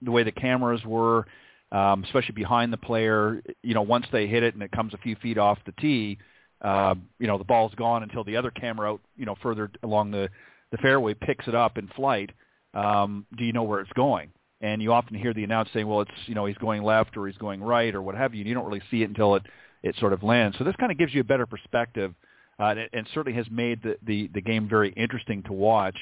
the 0.01 0.11
way 0.11 0.23
the 0.23 0.31
cameras 0.31 0.83
were, 0.85 1.25
um, 1.71 2.03
especially 2.03 2.33
behind 2.33 2.71
the 2.71 2.77
player, 2.77 3.41
you 3.63 3.73
know, 3.73 3.81
once 3.81 4.05
they 4.11 4.27
hit 4.27 4.43
it 4.43 4.53
and 4.53 4.63
it 4.63 4.71
comes 4.71 4.93
a 4.93 4.97
few 4.97 5.15
feet 5.17 5.37
off 5.37 5.57
the 5.65 5.73
tee, 5.73 6.17
uh, 6.61 6.95
you 7.19 7.27
know, 7.27 7.37
the 7.37 7.43
ball's 7.43 7.73
gone 7.75 8.03
until 8.03 8.23
the 8.23 8.37
other 8.37 8.51
camera 8.51 8.93
out, 8.93 9.01
you 9.15 9.25
know, 9.25 9.35
further 9.41 9.69
along 9.83 10.11
the, 10.11 10.29
the 10.71 10.77
fairway 10.77 11.13
picks 11.13 11.47
it 11.47 11.55
up 11.55 11.77
in 11.77 11.87
flight. 11.89 12.31
Um, 12.73 13.25
do 13.37 13.43
you 13.43 13.53
know 13.53 13.63
where 13.63 13.79
it's 13.79 13.93
going? 13.93 14.31
And 14.65 14.81
you 14.81 14.93
often 14.93 15.15
hear 15.15 15.31
the 15.31 15.43
announcer 15.43 15.69
saying, 15.75 15.87
well, 15.87 16.01
it's, 16.01 16.11
you 16.25 16.33
know, 16.33 16.45
he's 16.45 16.57
going 16.57 16.81
left 16.81 17.15
or 17.17 17.27
he's 17.27 17.37
going 17.37 17.61
right 17.61 17.93
or 17.93 18.01
what 18.01 18.15
have 18.15 18.33
you. 18.33 18.41
And 18.41 18.49
you 18.49 18.55
don't 18.55 18.65
really 18.65 18.81
see 18.89 19.03
it 19.03 19.09
until 19.09 19.35
it, 19.35 19.43
it 19.83 19.95
sort 19.99 20.11
of 20.11 20.23
lands. 20.23 20.57
So 20.57 20.63
this 20.63 20.75
kind 20.77 20.91
of 20.91 20.97
gives 20.97 21.13
you 21.13 21.21
a 21.21 21.23
better 21.23 21.45
perspective 21.45 22.15
uh, 22.59 22.63
and, 22.63 22.89
and 22.91 23.07
certainly 23.13 23.37
has 23.37 23.45
made 23.51 23.83
the, 23.83 23.95
the, 24.03 24.27
the 24.33 24.41
game 24.41 24.67
very 24.67 24.89
interesting 24.93 25.43
to 25.43 25.53
watch 25.53 25.97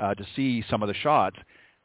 uh, 0.00 0.14
to 0.14 0.26
see 0.34 0.64
some 0.68 0.82
of 0.82 0.88
the 0.88 0.94
shots 0.94 1.36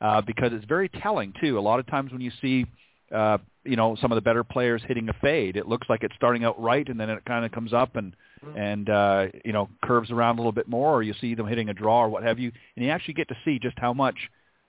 uh, 0.02 0.22
because 0.22 0.52
it's 0.54 0.65
very 0.65 0.89
telling 0.89 1.34
too. 1.39 1.60
A 1.60 1.62
lot 1.62 1.80
of 1.80 1.86
times 1.86 2.12
when 2.12 2.22
you 2.22 2.32
see 2.41 2.65
uh, 3.13 3.38
you 3.63 3.76
know 3.76 3.96
some 4.02 4.12
of 4.12 4.15
the 4.15 4.22
better 4.22 4.43
players 4.43 4.82
hitting 4.88 5.08
a 5.10 5.13
fade, 5.22 5.56
it 5.56 5.67
looks 5.67 5.88
like 5.88 6.04
it's 6.04 6.15
starting 6.15 6.43
out 6.43 6.60
right 6.60 6.88
and 6.88 7.00
then 7.00 7.12
it 7.12 7.24
kind 7.26 7.46
of 7.46 7.52
comes 7.52 7.74
up 7.74 7.96
and 7.96 8.15
mm-hmm. 8.43 8.58
and 8.58 8.89
uh, 8.89 9.28
you 9.46 9.54
know 9.54 9.69
curves 9.84 10.10
around 10.10 10.36
a 10.36 10.41
little 10.41 10.52
bit 10.52 10.67
more, 10.67 10.96
or 10.96 11.04
you 11.04 11.13
see 11.22 11.36
them 11.36 11.48
hitting 11.48 11.69
a 11.69 11.74
draw 11.74 12.04
or 12.04 12.10
what 12.10 12.24
have 12.24 12.39
you, 12.39 12.52
and 12.76 12.84
you 12.84 12.91
actually 12.91 13.13
get 13.13 13.28
to 13.28 13.36
see 13.46 13.60
just 13.60 13.78
how 13.78 13.93
much 13.93 14.17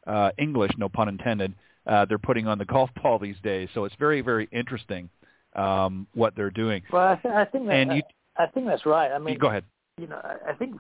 uh, 0.07 0.31
English, 0.39 0.73
no 0.77 0.89
pun 0.89 1.09
intended, 1.09 1.55
uh, 1.87 2.05
they're 2.05 2.19
putting 2.19 2.47
on 2.47 2.59
the 2.59 2.65
golf 2.65 2.91
ball 3.03 3.19
these 3.19 3.37
days. 3.43 3.69
So 3.75 3.85
it's 3.85 3.97
very 3.99 4.21
very 4.21 4.49
interesting 4.53 5.09
um, 5.55 6.07
what 6.15 6.35
they're 6.37 6.51
doing. 6.51 6.83
Well, 6.93 7.09
I, 7.09 7.17
th- 7.17 7.35
I 7.35 7.45
think 7.45 7.67
that, 7.67 7.75
and 7.75 7.97
you, 7.97 8.03
I 8.37 8.47
think 8.47 8.67
that's 8.67 8.87
right. 8.87 9.13
I 9.13 9.19
mean, 9.19 9.39
go 9.39 9.49
ahead. 9.49 9.65
You 9.99 10.09
know, 10.09 10.21
I 10.49 10.53
think 10.55 10.77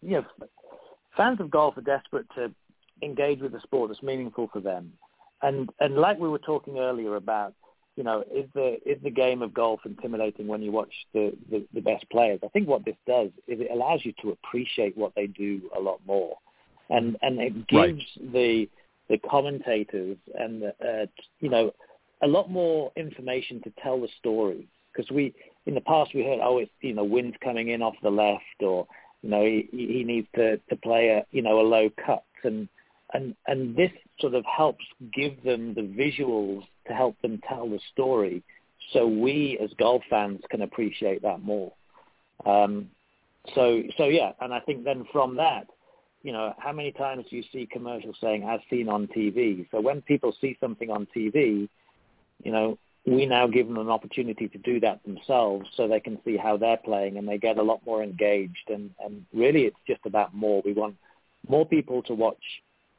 you 0.00 0.12
know 0.12 0.24
fans 1.16 1.40
of 1.40 1.50
golf 1.50 1.76
are 1.76 1.82
desperate 1.82 2.26
to 2.36 2.52
engage 3.02 3.40
with 3.40 3.54
a 3.54 3.60
sport 3.60 3.90
that's 3.90 4.02
meaningful 4.02 4.48
for 4.52 4.60
them. 4.60 4.92
And 5.42 5.70
and 5.80 5.96
like 5.96 6.18
we 6.18 6.28
were 6.28 6.38
talking 6.38 6.78
earlier 6.78 7.16
about, 7.16 7.54
you 7.96 8.04
know, 8.04 8.22
is 8.32 8.48
the 8.54 8.78
is 8.86 9.02
the 9.02 9.10
game 9.10 9.42
of 9.42 9.52
golf 9.52 9.80
intimidating 9.84 10.46
when 10.46 10.62
you 10.62 10.70
watch 10.70 10.92
the, 11.12 11.32
the, 11.50 11.66
the 11.74 11.80
best 11.80 12.08
players? 12.10 12.40
I 12.44 12.48
think 12.48 12.68
what 12.68 12.84
this 12.84 12.96
does 13.06 13.28
is 13.48 13.60
it 13.60 13.68
allows 13.72 14.04
you 14.04 14.12
to 14.22 14.30
appreciate 14.30 14.96
what 14.96 15.14
they 15.16 15.26
do 15.26 15.62
a 15.76 15.80
lot 15.80 16.00
more, 16.06 16.36
and 16.92 17.16
and 17.22 17.40
it 17.40 17.66
gives 17.66 18.02
right. 18.16 18.32
the 18.32 18.68
the 19.08 19.18
commentators 19.28 20.16
and 20.38 20.62
the, 20.62 20.68
uh, 20.68 21.06
you 21.40 21.50
know 21.50 21.72
a 22.22 22.26
lot 22.26 22.50
more 22.50 22.92
information 22.96 23.60
to 23.62 23.72
tell 23.82 24.00
the 24.00 24.08
story 24.20 24.68
because 24.92 25.10
we 25.10 25.34
in 25.66 25.74
the 25.74 25.80
past 25.80 26.14
we 26.14 26.22
heard 26.22 26.38
oh 26.42 26.58
it's 26.58 26.70
you 26.80 26.94
know 26.94 27.04
wind's 27.04 27.36
coming 27.42 27.70
in 27.70 27.82
off 27.82 27.94
the 28.02 28.10
left 28.10 28.62
or 28.62 28.86
you 29.22 29.30
know, 29.30 29.44
he, 29.44 29.68
he 29.72 30.04
needs 30.04 30.26
to, 30.34 30.58
to 30.58 30.76
play 30.76 31.08
a, 31.08 31.24
you 31.30 31.42
know, 31.42 31.60
a 31.60 31.62
low 31.62 31.88
cut. 32.04 32.24
And, 32.44 32.68
and, 33.14 33.34
and 33.46 33.76
this 33.76 33.90
sort 34.20 34.34
of 34.34 34.44
helps 34.44 34.84
give 35.14 35.42
them 35.44 35.74
the 35.74 35.82
visuals 35.82 36.64
to 36.88 36.92
help 36.92 37.20
them 37.22 37.40
tell 37.48 37.68
the 37.68 37.78
story. 37.92 38.42
So 38.92 39.06
we 39.06 39.58
as 39.62 39.70
golf 39.78 40.02
fans 40.10 40.40
can 40.50 40.62
appreciate 40.62 41.22
that 41.22 41.42
more. 41.42 41.72
Um, 42.44 42.90
so, 43.54 43.82
so 43.96 44.04
yeah, 44.06 44.32
and 44.40 44.52
I 44.52 44.60
think 44.60 44.84
then 44.84 45.06
from 45.12 45.36
that, 45.36 45.66
you 46.22 46.32
know, 46.32 46.54
how 46.58 46.72
many 46.72 46.92
times 46.92 47.26
do 47.30 47.36
you 47.36 47.44
see 47.52 47.66
commercials 47.70 48.16
saying 48.20 48.44
"as 48.44 48.60
seen 48.70 48.88
on 48.88 49.08
TV"? 49.08 49.66
So 49.70 49.80
when 49.80 50.02
people 50.02 50.34
see 50.40 50.56
something 50.60 50.90
on 50.90 51.06
TV, 51.16 51.68
you 52.42 52.52
know, 52.52 52.78
we 53.06 53.26
now 53.26 53.46
give 53.46 53.66
them 53.66 53.78
an 53.78 53.88
opportunity 53.90 54.48
to 54.48 54.58
do 54.58 54.78
that 54.80 55.02
themselves 55.04 55.68
so 55.76 55.88
they 55.88 56.00
can 56.00 56.18
see 56.24 56.36
how 56.36 56.56
they're 56.56 56.76
playing 56.76 57.16
and 57.16 57.28
they 57.28 57.38
get 57.38 57.58
a 57.58 57.62
lot 57.62 57.80
more 57.84 58.02
engaged 58.02 58.68
and, 58.68 58.90
and 59.04 59.26
really 59.34 59.62
it's 59.62 59.76
just 59.88 60.00
about 60.06 60.34
more. 60.34 60.62
We 60.64 60.72
want 60.72 60.96
more 61.48 61.66
people 61.66 62.02
to 62.04 62.14
watch 62.14 62.42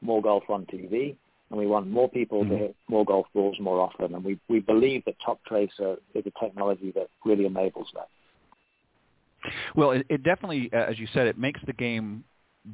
more 0.01 0.21
golf 0.21 0.43
on 0.49 0.65
TV, 0.65 1.15
and 1.49 1.59
we 1.59 1.67
want 1.67 1.87
more 1.87 2.09
people 2.09 2.43
Mm-hmm. 2.43 2.51
to 2.51 2.57
hit 2.57 2.75
more 2.89 3.05
golf 3.05 3.27
balls 3.33 3.57
more 3.59 3.79
often. 3.79 4.13
And 4.15 4.23
we, 4.23 4.39
we 4.49 4.59
believe 4.59 5.03
that 5.05 5.15
Toptracer 5.25 5.97
is 6.13 6.25
a 6.25 6.43
technology 6.45 6.91
that 6.95 7.07
really 7.25 7.45
enables 7.45 7.87
that. 7.93 8.09
Well, 9.75 9.91
it, 9.91 10.05
it 10.09 10.23
definitely, 10.23 10.69
uh, 10.73 10.77
as 10.77 10.99
you 10.99 11.07
said, 11.13 11.27
it 11.27 11.37
makes 11.37 11.61
the 11.65 11.73
game 11.73 12.23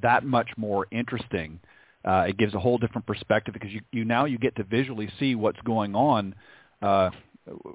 that 0.02 0.24
much 0.24 0.50
more 0.58 0.88
interesting. 0.92 1.60
Uh, 2.06 2.26
it 2.30 2.38
gives 2.38 2.54
a 2.54 2.60
whole 2.60 2.78
different 2.78 3.06
perspective 3.06 3.54
because 3.54 3.72
you, 3.72 3.82
you 3.92 4.06
now 4.06 4.26
you 4.26 4.38
get 4.38 4.56
to 4.56 4.64
visually 4.64 5.10
see 5.20 5.36
what's 5.36 5.60
going 5.62 5.96
on, 5.96 6.34
uh, 6.82 7.10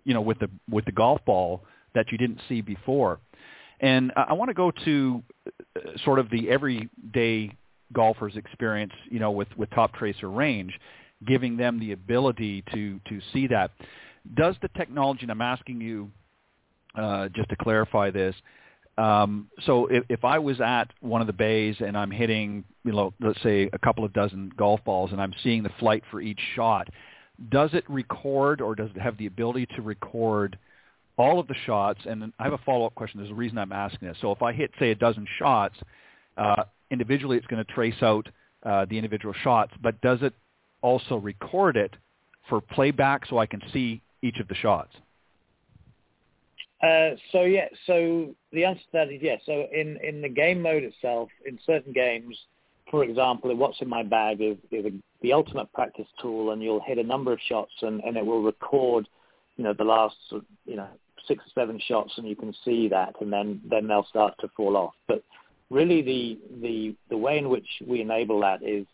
you 0.04 0.14
know, 0.14 0.20
with 0.20 0.38
the 0.38 0.48
with 0.70 0.84
the 0.86 0.92
golf 0.92 1.20
ball 1.26 1.62
that 1.94 2.10
you 2.10 2.18
didn't 2.18 2.40
see 2.48 2.60
before. 2.60 3.20
And 3.80 4.12
I, 4.16 4.26
I 4.28 4.32
want 4.32 4.48
to 4.48 4.54
go 4.54 4.70
to 4.84 5.22
uh, 5.76 5.80
sort 6.04 6.18
of 6.18 6.30
the 6.30 6.48
everyday 6.48 7.54
golfer's 7.92 8.36
experience, 8.36 8.92
you 9.10 9.18
know, 9.18 9.30
with 9.30 9.48
with 9.56 9.68
Toptracer 9.70 10.34
range, 10.34 10.78
giving 11.26 11.56
them 11.56 11.78
the 11.78 11.92
ability 11.92 12.64
to 12.72 13.00
to 13.08 13.20
see 13.32 13.46
that. 13.48 13.72
Does 14.34 14.56
the 14.62 14.68
technology, 14.68 15.22
and 15.22 15.30
I'm 15.30 15.42
asking 15.42 15.82
you 15.82 16.10
uh, 16.94 17.28
just 17.28 17.50
to 17.50 17.56
clarify 17.56 18.10
this, 18.10 18.34
um, 18.96 19.48
so 19.64 19.86
if, 19.86 20.04
if 20.08 20.24
I 20.24 20.38
was 20.38 20.60
at 20.60 20.92
one 21.00 21.20
of 21.20 21.26
the 21.26 21.32
bays 21.32 21.76
and 21.80 21.96
I'm 21.96 22.10
hitting, 22.10 22.64
you 22.84 22.92
know, 22.92 23.12
let's 23.20 23.42
say 23.42 23.68
a 23.72 23.78
couple 23.78 24.04
of 24.04 24.12
dozen 24.12 24.52
golf 24.56 24.84
balls 24.84 25.10
and 25.12 25.20
I'm 25.20 25.34
seeing 25.42 25.62
the 25.62 25.72
flight 25.80 26.02
for 26.10 26.20
each 26.20 26.40
shot, 26.54 26.88
does 27.50 27.70
it 27.72 27.84
record 27.88 28.60
or 28.60 28.74
does 28.74 28.90
it 28.94 29.00
have 29.00 29.16
the 29.18 29.26
ability 29.26 29.66
to 29.74 29.82
record 29.82 30.56
all 31.16 31.40
of 31.40 31.48
the 31.48 31.54
shots? 31.66 32.00
And 32.06 32.32
I 32.38 32.44
have 32.44 32.52
a 32.52 32.58
follow-up 32.58 32.94
question. 32.94 33.18
There's 33.18 33.32
a 33.32 33.34
reason 33.34 33.58
I'm 33.58 33.72
asking 33.72 34.08
this. 34.08 34.16
So 34.20 34.30
if 34.30 34.42
I 34.42 34.52
hit, 34.52 34.70
say, 34.78 34.92
a 34.92 34.94
dozen 34.94 35.26
shots, 35.38 35.74
uh, 36.36 36.64
individually 36.90 37.36
it's 37.36 37.46
going 37.46 37.64
to 37.64 37.72
trace 37.72 38.00
out 38.02 38.28
uh, 38.62 38.86
the 38.88 38.96
individual 38.96 39.34
shots, 39.42 39.72
but 39.82 40.00
does 40.00 40.20
it 40.22 40.32
also 40.82 41.16
record 41.16 41.76
it 41.76 41.94
for 42.48 42.60
playback 42.60 43.26
so 43.26 43.38
I 43.38 43.46
can 43.46 43.60
see 43.72 44.00
each 44.22 44.38
of 44.38 44.46
the 44.46 44.54
shots? 44.54 44.94
Uh, 46.84 47.16
so 47.32 47.42
yeah, 47.42 47.68
so 47.86 48.34
the 48.52 48.64
answer 48.64 48.80
to 48.80 48.92
that 48.92 49.10
is 49.10 49.20
yes. 49.22 49.40
So 49.46 49.66
in, 49.72 49.98
in 50.02 50.20
the 50.20 50.28
game 50.28 50.60
mode 50.60 50.82
itself, 50.82 51.30
in 51.46 51.58
certain 51.64 51.92
games, 51.92 52.36
for 52.90 53.04
example, 53.04 53.54
what's 53.56 53.80
in 53.80 53.88
my 53.88 54.02
bag 54.02 54.42
is, 54.42 54.56
is 54.70 54.92
the 55.22 55.32
ultimate 55.32 55.72
practice 55.72 56.06
tool, 56.20 56.50
and 56.50 56.62
you'll 56.62 56.82
hit 56.82 56.98
a 56.98 57.02
number 57.02 57.32
of 57.32 57.38
shots, 57.48 57.72
and, 57.80 58.02
and 58.04 58.16
it 58.18 58.26
will 58.26 58.42
record, 58.42 59.08
you 59.56 59.64
know, 59.64 59.72
the 59.72 59.84
last, 59.84 60.16
you 60.66 60.76
know, 60.76 60.88
six 61.26 61.42
or 61.42 61.60
seven 61.60 61.80
shots, 61.88 62.12
and 62.18 62.28
you 62.28 62.36
can 62.36 62.54
see 62.64 62.88
that, 62.88 63.14
and 63.20 63.32
then 63.32 63.62
then 63.70 63.88
they'll 63.88 64.06
start 64.10 64.34
to 64.40 64.48
fall 64.54 64.76
off. 64.76 64.94
But 65.08 65.22
really, 65.70 66.02
the 66.02 66.38
the 66.60 66.94
the 67.08 67.16
way 67.16 67.38
in 67.38 67.48
which 67.48 67.66
we 67.86 68.02
enable 68.02 68.40
that 68.40 68.62
is 68.62 68.84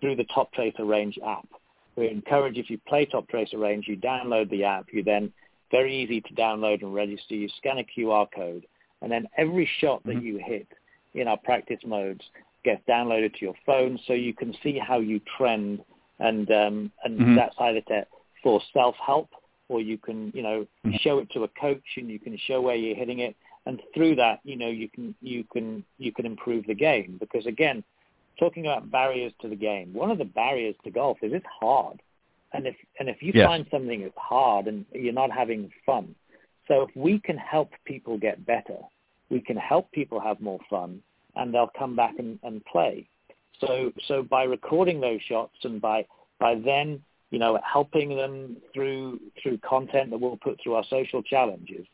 through 0.00 0.16
the 0.16 0.24
Toptracer 0.24 0.88
Range 0.88 1.18
app. 1.26 1.48
We 1.96 2.08
encourage 2.08 2.56
if 2.56 2.70
you 2.70 2.78
play 2.88 3.06
Toptracer 3.06 3.60
Range, 3.60 3.86
you 3.86 3.98
download 3.98 4.48
the 4.50 4.64
app, 4.64 4.86
you 4.92 5.02
then 5.02 5.32
very 5.74 5.92
easy 6.02 6.20
to 6.20 6.32
download 6.34 6.82
and 6.82 6.94
register. 6.94 7.34
You 7.34 7.48
scan 7.58 7.78
a 7.78 7.84
QR 7.92 8.26
code, 8.32 8.64
and 9.02 9.10
then 9.10 9.26
every 9.36 9.68
shot 9.80 10.02
that 10.04 10.16
Mm-hmm. 10.16 10.26
you 10.26 10.38
hit 10.38 10.68
in 11.14 11.26
our 11.26 11.36
practice 11.36 11.80
modes 11.84 12.24
gets 12.64 12.80
downloaded 12.88 13.32
to 13.34 13.42
your 13.48 13.54
phone, 13.66 13.98
so 14.06 14.12
you 14.12 14.32
can 14.40 14.54
see 14.62 14.78
how 14.78 14.98
you 15.00 15.20
trend, 15.36 15.80
and 16.20 16.46
um, 16.52 16.76
and 17.04 17.12
Mhm. 17.18 17.34
that's 17.36 17.56
either 17.66 17.80
to, 17.90 18.06
for 18.42 18.60
self 18.72 18.94
help 19.10 19.28
or 19.68 19.80
you 19.80 19.98
can 20.06 20.30
you 20.34 20.42
know 20.42 20.58
Mhm. 20.84 21.00
show 21.00 21.18
it 21.18 21.28
to 21.30 21.42
a 21.44 21.48
coach 21.64 21.88
and 21.96 22.08
you 22.14 22.20
can 22.20 22.36
show 22.46 22.60
where 22.60 22.76
you're 22.76 22.94
hitting 23.02 23.20
it, 23.28 23.34
and 23.66 23.82
through 23.94 24.14
that 24.14 24.38
you 24.44 24.56
know 24.56 24.68
you 24.82 24.88
can 24.94 25.14
you 25.32 25.42
can 25.52 25.84
you 25.98 26.12
can 26.12 26.24
improve 26.32 26.62
the 26.66 26.78
game 26.88 27.16
because 27.18 27.46
again, 27.46 27.82
talking 28.38 28.64
about 28.66 28.90
barriers 28.92 29.32
to 29.40 29.48
the 29.48 29.56
game, 29.70 29.92
one 29.92 30.10
of 30.12 30.18
the 30.18 30.30
barriers 30.42 30.76
to 30.84 30.90
golf 30.90 31.18
is 31.22 31.32
it's 31.32 31.46
hard. 31.60 31.98
And 32.54 32.68
if 32.68 32.76
and 33.00 33.08
if 33.08 33.20
you 33.20 33.32
find 33.44 33.66
something 33.70 34.02
that's 34.02 34.14
hard 34.16 34.68
and 34.68 34.86
you're 34.92 35.12
not 35.12 35.30
having 35.30 35.70
fun, 35.84 36.14
so 36.68 36.82
if 36.82 36.90
we 36.96 37.18
can 37.18 37.36
help 37.36 37.70
people 37.84 38.16
get 38.16 38.46
better, 38.46 38.78
we 39.28 39.40
can 39.40 39.56
help 39.56 39.90
people 39.90 40.20
have 40.20 40.40
more 40.40 40.60
fun, 40.70 41.02
and 41.34 41.52
they'll 41.52 41.72
come 41.76 41.96
back 41.96 42.14
and, 42.18 42.38
and 42.44 42.64
play. 42.64 43.06
So 43.60 43.92
so 44.06 44.22
by 44.22 44.44
recording 44.44 45.00
those 45.00 45.20
shots 45.28 45.56
and 45.64 45.80
by 45.80 46.06
by 46.38 46.54
then 46.54 47.02
you 47.30 47.40
know 47.40 47.58
helping 47.64 48.16
them 48.16 48.56
through 48.72 49.20
through 49.42 49.58
content 49.58 50.10
that 50.10 50.20
we'll 50.20 50.36
put 50.36 50.60
through 50.62 50.74
our 50.74 50.84
social 50.88 51.22
challenges, 51.22 51.86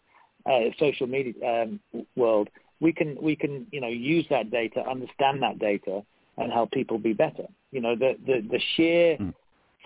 uh, 0.45 0.61
social 0.79 1.07
media 1.07 1.33
um, 1.43 1.81
world, 2.17 2.51
we 2.81 2.93
can 2.93 3.17
we 3.21 3.35
can 3.35 3.67
you 3.71 3.81
know 3.81 3.89
use 3.89 4.27
that 4.29 4.51
data, 4.51 4.87
understand 4.87 5.43
that 5.43 5.59
data, 5.59 6.03
and 6.37 6.53
help 6.53 6.71
people 6.71 6.99
be 6.99 7.15
better. 7.15 7.47
You 7.71 7.81
know 7.81 7.97
the 7.97 8.17
the, 8.27 8.47
the 8.47 8.61
sheer 8.77 9.17
Mm. 9.17 9.35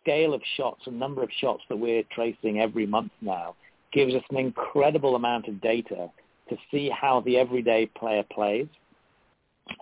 Scale 0.05 0.35
of 0.35 0.43
shots 0.57 0.83
and 0.87 0.99
number 0.99 1.23
of 1.23 1.31
shots 1.41 1.63
that 1.69 1.77
we're 1.77 2.03
tracing 2.15 2.61
every 2.61 2.87
month 2.87 3.11
now 3.23 3.55
gives 3.93 4.15
us 4.15 4.23
an 4.31 4.37
incredible 4.37 5.17
amount 5.17 5.49
of 5.49 5.61
data 5.61 6.11
to 6.51 6.57
see 6.71 6.91
how 6.91 7.21
the 7.21 7.39
everyday 7.39 7.87
player 7.87 8.23
plays, 8.31 8.67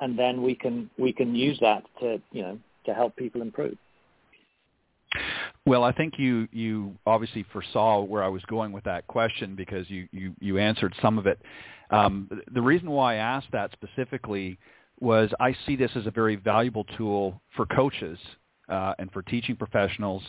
and 0.00 0.16
then 0.16 0.42
we 0.42 0.54
can 0.54 0.88
we 0.96 1.12
can 1.12 1.34
use 1.34 1.58
that 1.60 1.82
to 1.98 2.20
you 2.30 2.42
know 2.42 2.58
to 2.86 2.94
help 2.94 3.16
people 3.16 3.42
improve. 3.42 3.76
Well, 5.66 5.82
I 5.82 5.92
think 5.92 6.14
you 6.18 6.46
you 6.52 6.94
obviously 7.04 7.44
foresaw 7.52 8.02
where 8.02 8.22
I 8.22 8.28
was 8.28 8.42
going 8.44 8.72
with 8.72 8.84
that 8.84 9.06
question 9.08 9.56
because 9.56 9.90
you 9.90 10.06
you, 10.12 10.34
you 10.40 10.58
answered 10.58 10.94
some 11.02 11.18
of 11.18 11.26
it. 11.26 11.40
Um, 11.90 12.30
the 12.52 12.62
reason 12.62 12.90
why 12.90 13.14
I 13.14 13.16
asked 13.16 13.48
that 13.52 13.70
specifically 13.72 14.58
was 15.00 15.30
I 15.40 15.54
see 15.66 15.74
this 15.74 15.90
as 15.96 16.06
a 16.06 16.10
very 16.10 16.36
valuable 16.36 16.84
tool 16.96 17.40
for 17.56 17.66
coaches 17.66 18.18
uh, 18.72 18.94
and 18.98 19.12
for 19.12 19.22
teaching 19.22 19.54
professionals 19.56 20.22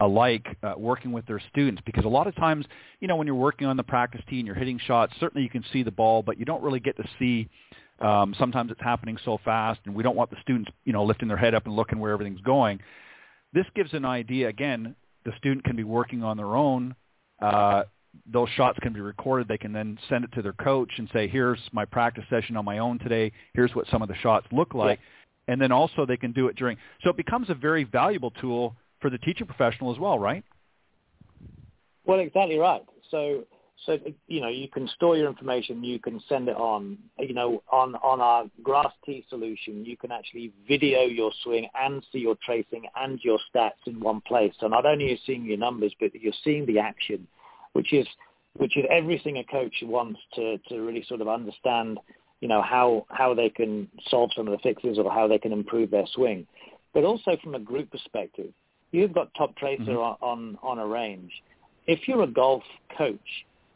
alike 0.00 0.46
uh, 0.62 0.72
working 0.76 1.12
with 1.12 1.26
their 1.26 1.40
students. 1.50 1.82
Because 1.84 2.04
a 2.04 2.08
lot 2.08 2.26
of 2.26 2.34
times 2.36 2.64
you 3.00 3.08
know 3.08 3.16
when 3.16 3.26
you're 3.26 3.36
working 3.36 3.66
on 3.66 3.76
the 3.76 3.82
practice 3.82 4.22
tee 4.28 4.38
and 4.38 4.46
you're 4.46 4.56
hitting 4.56 4.80
shots 4.86 5.12
certainly 5.20 5.42
you 5.42 5.50
can 5.50 5.64
see 5.72 5.82
the 5.82 5.90
ball 5.90 6.22
but 6.22 6.38
you 6.38 6.44
don't 6.44 6.62
really 6.62 6.80
get 6.80 6.96
to 6.96 7.04
see 7.18 7.48
um, 8.00 8.34
sometimes 8.38 8.70
it's 8.70 8.80
happening 8.80 9.18
so 9.24 9.38
fast 9.44 9.80
and 9.84 9.94
we 9.94 10.02
don't 10.02 10.16
want 10.16 10.30
the 10.30 10.36
students 10.40 10.70
you 10.84 10.92
know 10.92 11.04
lifting 11.04 11.28
their 11.28 11.36
head 11.36 11.54
up 11.54 11.66
and 11.66 11.76
looking 11.76 11.98
where 11.98 12.12
everything's 12.12 12.40
going. 12.40 12.80
This 13.52 13.66
gives 13.74 13.92
an 13.92 14.04
idea 14.04 14.48
again 14.48 14.96
the 15.24 15.32
student 15.36 15.64
can 15.64 15.76
be 15.76 15.84
working 15.84 16.24
on 16.24 16.36
their 16.38 16.56
own 16.56 16.94
uh, 17.42 17.82
those 18.26 18.48
shots 18.56 18.78
can 18.82 18.92
be 18.92 19.00
recorded. 19.00 19.48
They 19.48 19.58
can 19.58 19.72
then 19.72 19.98
send 20.08 20.24
it 20.24 20.32
to 20.32 20.42
their 20.42 20.52
coach 20.52 20.90
and 20.98 21.08
say 21.12 21.28
here's 21.28 21.60
my 21.72 21.84
practice 21.84 22.24
session 22.28 22.56
on 22.56 22.64
my 22.64 22.78
own 22.78 22.98
today. 22.98 23.32
Here's 23.54 23.74
what 23.74 23.86
some 23.90 24.02
of 24.02 24.08
the 24.08 24.16
shots 24.16 24.46
look 24.52 24.74
like 24.74 24.98
and 25.50 25.60
then 25.60 25.72
also 25.72 26.06
they 26.06 26.16
can 26.16 26.32
do 26.32 26.48
it 26.48 26.56
during 26.56 26.76
so 27.02 27.10
it 27.10 27.16
becomes 27.16 27.50
a 27.50 27.54
very 27.54 27.84
valuable 27.84 28.30
tool 28.30 28.74
for 29.00 29.10
the 29.10 29.18
teaching 29.18 29.46
professional 29.46 29.92
as 29.92 29.98
well 29.98 30.18
right 30.18 30.44
Well, 32.04 32.20
exactly 32.20 32.58
right. 32.58 32.82
So, 33.10 33.44
so 33.86 33.98
you 34.26 34.40
know, 34.40 34.48
you 34.48 34.68
can 34.68 34.88
store 34.88 35.16
your 35.16 35.28
information. 35.28 35.84
You 35.84 35.98
can 35.98 36.20
send 36.28 36.48
it 36.48 36.56
on. 36.56 36.98
You 37.18 37.34
know, 37.34 37.62
on 37.70 37.94
on 37.96 38.20
our 38.20 38.44
grass 38.62 38.92
tee 39.04 39.24
solution, 39.28 39.84
you 39.84 39.96
can 39.96 40.12
actually 40.12 40.52
video 40.68 41.02
your 41.02 41.32
swing 41.42 41.68
and 41.80 42.04
see 42.10 42.18
your 42.18 42.36
tracing 42.44 42.84
and 42.96 43.20
your 43.22 43.38
stats 43.54 43.82
in 43.86 44.00
one 44.00 44.20
place. 44.22 44.52
So 44.60 44.66
not 44.66 44.86
only 44.86 45.06
are 45.06 45.08
you 45.10 45.18
seeing 45.26 45.44
your 45.44 45.58
numbers, 45.58 45.94
but 46.00 46.14
you're 46.14 46.32
seeing 46.44 46.66
the 46.66 46.78
action, 46.78 47.26
which 47.72 47.92
is 47.92 48.06
which 48.56 48.76
is 48.76 48.84
everything 48.90 49.38
a 49.38 49.44
coach 49.44 49.74
wants 49.82 50.20
to 50.34 50.58
to 50.68 50.80
really 50.80 51.04
sort 51.08 51.20
of 51.20 51.28
understand. 51.28 51.98
You 52.40 52.48
know 52.48 52.62
how 52.62 53.06
how 53.10 53.34
they 53.34 53.50
can 53.50 53.88
solve 54.08 54.30
some 54.34 54.48
of 54.48 54.52
the 54.52 54.58
fixes 54.58 54.98
or 54.98 55.10
how 55.12 55.28
they 55.28 55.38
can 55.38 55.52
improve 55.52 55.90
their 55.90 56.06
swing, 56.14 56.46
but 56.94 57.04
also 57.04 57.36
from 57.42 57.54
a 57.54 57.60
group 57.60 57.90
perspective, 57.90 58.52
you've 58.92 59.12
got 59.12 59.32
Toptracer 59.34 59.88
Mhm. 59.88 60.16
on, 60.22 60.58
on 60.62 60.78
a 60.78 60.86
range 60.86 61.32
if 61.86 62.06
you're 62.06 62.22
a 62.22 62.26
golf 62.26 62.62
coach, 62.96 63.18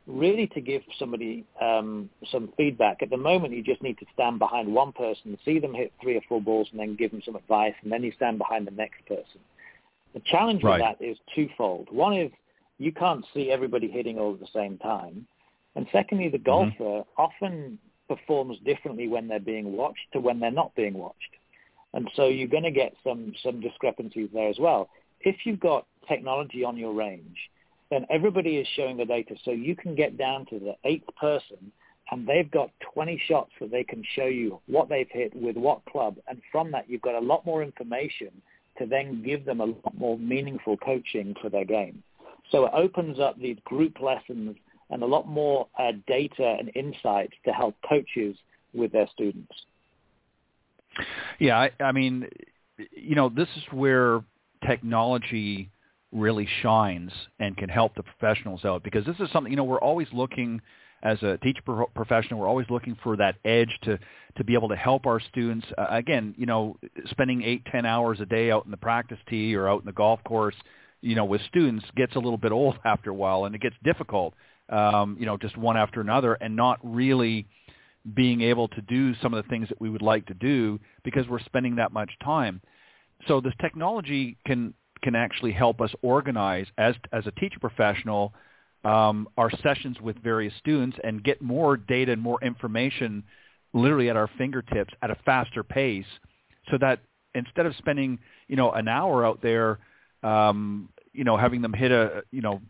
really 0.06 0.46
to 0.48 0.60
give 0.60 0.82
somebody 0.98 1.44
um, 1.60 2.10
some 2.30 2.52
feedback, 2.56 3.02
at 3.02 3.10
the 3.10 3.16
moment 3.16 3.54
you 3.54 3.62
just 3.62 3.82
need 3.82 3.98
to 3.98 4.06
stand 4.12 4.38
behind 4.38 4.72
one 4.72 4.92
person, 4.92 5.36
see 5.44 5.58
them 5.58 5.74
hit 5.74 5.92
three 6.00 6.16
or 6.16 6.20
four 6.28 6.40
balls, 6.40 6.68
and 6.70 6.80
then 6.80 6.94
give 6.94 7.10
them 7.10 7.22
some 7.24 7.36
advice, 7.36 7.74
and 7.82 7.90
then 7.90 8.02
you 8.02 8.12
stand 8.12 8.38
behind 8.38 8.66
the 8.66 8.70
next 8.72 9.04
person. 9.06 9.40
The 10.12 10.20
challenge 10.26 10.62
Right. 10.62 10.78
with 10.80 10.98
that 10.98 11.04
is 11.04 11.18
twofold. 11.34 11.90
One 11.90 12.14
is 12.14 12.30
you 12.78 12.92
can't 12.92 13.24
see 13.34 13.50
everybody 13.50 13.88
hitting 13.90 14.18
all 14.18 14.34
at 14.34 14.40
the 14.40 14.46
same 14.48 14.78
time, 14.78 15.26
and 15.74 15.88
secondly, 15.90 16.28
the 16.28 16.38
golfer 16.38 17.04
often 17.16 17.78
performs 18.08 18.58
differently 18.64 19.08
when 19.08 19.28
they're 19.28 19.40
being 19.40 19.72
watched 19.72 20.12
to 20.12 20.20
when 20.20 20.40
they're 20.40 20.50
not 20.50 20.74
being 20.74 20.94
watched, 20.94 21.36
and 21.92 22.10
so 22.14 22.26
you're 22.26 22.48
going 22.48 22.62
to 22.64 22.70
get 22.70 22.94
some 23.02 23.32
some 23.42 23.60
discrepancies 23.60 24.30
there 24.32 24.48
as 24.48 24.58
well. 24.58 24.88
If 25.20 25.36
you've 25.44 25.60
got 25.60 25.86
technology 26.08 26.64
on 26.64 26.76
your 26.76 26.92
range 26.92 27.38
then 27.90 28.06
everybody 28.10 28.56
is 28.56 28.66
showing 28.74 28.96
the 28.96 29.04
data. 29.04 29.36
So 29.44 29.50
you 29.50 29.76
can 29.76 29.94
get 29.94 30.18
down 30.18 30.46
to 30.46 30.58
the 30.58 30.74
eighth 30.84 31.08
person 31.20 31.72
and 32.10 32.26
they've 32.26 32.50
got 32.50 32.70
20 32.92 33.22
shots 33.28 33.52
that 33.60 33.70
they 33.70 33.84
can 33.84 34.02
show 34.14 34.26
you 34.26 34.60
what 34.66 34.88
they've 34.88 35.08
hit 35.10 35.34
with 35.34 35.56
what 35.56 35.84
club. 35.86 36.16
And 36.28 36.40
from 36.50 36.70
that, 36.72 36.88
you've 36.88 37.02
got 37.02 37.14
a 37.14 37.24
lot 37.24 37.46
more 37.46 37.62
information 37.62 38.30
to 38.78 38.86
then 38.86 39.22
give 39.22 39.44
them 39.44 39.60
a 39.60 39.66
lot 39.66 39.96
more 39.96 40.18
meaningful 40.18 40.76
coaching 40.76 41.34
for 41.40 41.48
their 41.48 41.64
game. 41.64 42.02
So 42.50 42.66
it 42.66 42.72
opens 42.74 43.20
up 43.20 43.38
these 43.38 43.58
group 43.64 44.00
lessons 44.00 44.56
and 44.94 45.02
a 45.02 45.06
lot 45.06 45.26
more 45.26 45.66
uh, 45.76 45.90
data 46.06 46.56
and 46.58 46.70
insights 46.76 47.34
to 47.44 47.50
help 47.50 47.74
coaches 47.86 48.36
with 48.72 48.92
their 48.92 49.08
students. 49.12 49.52
Yeah, 51.40 51.58
I, 51.58 51.70
I 51.82 51.90
mean, 51.90 52.28
you 52.92 53.16
know, 53.16 53.28
this 53.28 53.48
is 53.56 53.64
where 53.72 54.22
technology 54.64 55.68
really 56.12 56.48
shines 56.62 57.10
and 57.40 57.56
can 57.56 57.68
help 57.68 57.96
the 57.96 58.04
professionals 58.04 58.64
out 58.64 58.84
because 58.84 59.04
this 59.04 59.16
is 59.18 59.28
something 59.32 59.50
you 59.50 59.56
know 59.56 59.64
we're 59.64 59.80
always 59.80 60.06
looking 60.12 60.60
as 61.02 61.20
a 61.24 61.36
teacher 61.38 61.60
pro- 61.64 61.86
professional 61.88 62.38
we're 62.38 62.46
always 62.46 62.70
looking 62.70 62.96
for 63.02 63.16
that 63.16 63.34
edge 63.44 63.76
to 63.82 63.98
to 64.36 64.44
be 64.44 64.54
able 64.54 64.68
to 64.68 64.76
help 64.76 65.06
our 65.06 65.18
students 65.18 65.66
uh, 65.76 65.86
again 65.90 66.32
you 66.38 66.46
know 66.46 66.76
spending 67.10 67.42
eight 67.42 67.64
ten 67.66 67.84
hours 67.84 68.20
a 68.20 68.26
day 68.26 68.48
out 68.52 68.64
in 68.64 68.70
the 68.70 68.76
practice 68.76 69.18
tee 69.28 69.56
or 69.56 69.68
out 69.68 69.80
in 69.80 69.86
the 69.86 69.92
golf 69.92 70.22
course 70.22 70.54
you 71.00 71.16
know 71.16 71.24
with 71.24 71.40
students 71.48 71.84
gets 71.96 72.14
a 72.14 72.18
little 72.18 72.38
bit 72.38 72.52
old 72.52 72.78
after 72.84 73.10
a 73.10 73.14
while 73.14 73.44
and 73.44 73.56
it 73.56 73.60
gets 73.60 73.76
difficult 73.82 74.34
um, 74.68 75.16
you 75.18 75.26
know 75.26 75.36
just 75.36 75.56
one 75.56 75.76
after 75.76 76.00
another 76.00 76.34
and 76.34 76.54
not 76.56 76.78
really 76.82 77.46
being 78.14 78.42
able 78.42 78.68
to 78.68 78.82
do 78.82 79.14
some 79.22 79.32
of 79.32 79.42
the 79.42 79.48
things 79.48 79.68
that 79.68 79.80
we 79.80 79.88
would 79.88 80.02
like 80.02 80.26
to 80.26 80.34
do 80.34 80.78
because 81.04 81.26
we're 81.26 81.40
spending 81.40 81.76
that 81.76 81.92
much 81.92 82.10
time. 82.22 82.60
So 83.26 83.40
this 83.40 83.54
technology 83.60 84.36
can 84.46 84.74
can 85.02 85.14
actually 85.14 85.52
help 85.52 85.80
us 85.80 85.90
organize 86.02 86.66
as 86.78 86.94
as 87.12 87.26
a 87.26 87.30
teacher 87.32 87.58
professional 87.60 88.34
um, 88.84 89.28
our 89.38 89.50
sessions 89.62 89.98
with 90.00 90.22
various 90.22 90.52
students 90.58 90.96
and 91.04 91.24
get 91.24 91.40
more 91.40 91.76
data 91.76 92.12
and 92.12 92.20
more 92.20 92.42
information 92.42 93.22
literally 93.72 94.10
at 94.10 94.16
our 94.16 94.28
fingertips 94.38 94.92
at 95.02 95.10
a 95.10 95.16
faster 95.24 95.62
pace 95.62 96.04
so 96.70 96.78
that 96.78 97.00
instead 97.34 97.66
of 97.66 97.74
spending 97.76 98.18
you 98.48 98.56
know 98.56 98.72
an 98.72 98.88
hour 98.88 99.24
out 99.24 99.40
there 99.42 99.78
um, 100.22 100.88
you 101.14 101.24
know 101.24 101.36
having 101.36 101.62
them 101.62 101.72
hit 101.72 101.90
a 101.90 102.22
you 102.30 102.42
know 102.42 102.60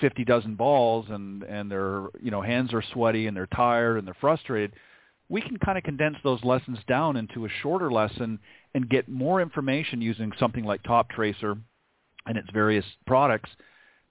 50 0.00 0.24
dozen 0.24 0.56
balls 0.56 1.06
and 1.08 1.42
and 1.44 1.70
their 1.70 2.06
you 2.20 2.30
know 2.30 2.40
hands 2.40 2.72
are 2.72 2.82
sweaty 2.92 3.26
and 3.26 3.36
they're 3.36 3.46
tired 3.46 3.98
and 3.98 4.06
they're 4.06 4.16
frustrated 4.20 4.72
we 5.30 5.40
can 5.40 5.56
kind 5.58 5.78
of 5.78 5.84
condense 5.84 6.16
those 6.24 6.42
lessons 6.42 6.78
down 6.88 7.16
into 7.16 7.46
a 7.46 7.48
shorter 7.62 7.90
lesson 7.90 8.40
and 8.74 8.90
get 8.90 9.08
more 9.08 9.40
information 9.40 10.02
using 10.02 10.32
something 10.38 10.64
like 10.64 10.82
Toptracer 10.82 11.58
and 12.26 12.36
its 12.36 12.48
various 12.52 12.84
products 13.06 13.48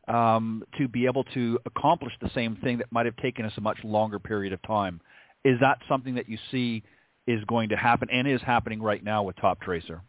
um, 0.07 0.63
to 0.77 0.87
be 0.87 1.05
able 1.05 1.25
to 1.25 1.59
accomplish 1.65 2.13
the 2.21 2.29
same 2.33 2.55
thing 2.55 2.77
that 2.77 2.91
might 2.91 3.05
have 3.05 3.17
taken 3.17 3.45
us 3.45 3.51
a 3.57 3.61
much 3.61 3.77
longer 3.83 4.17
period 4.17 4.53
of 4.53 4.61
time. 4.63 5.01
Is 5.43 5.59
that 5.59 5.79
something 5.89 6.15
that 6.15 6.29
you 6.29 6.37
see 6.51 6.83
is 7.27 7.43
going 7.45 7.69
to 7.69 7.75
happen 7.75 8.09
and 8.09 8.25
is 8.27 8.41
happening 8.41 8.81
right 8.81 9.03
now 9.03 9.23
with 9.23 9.35
Toptracer? 9.35 9.99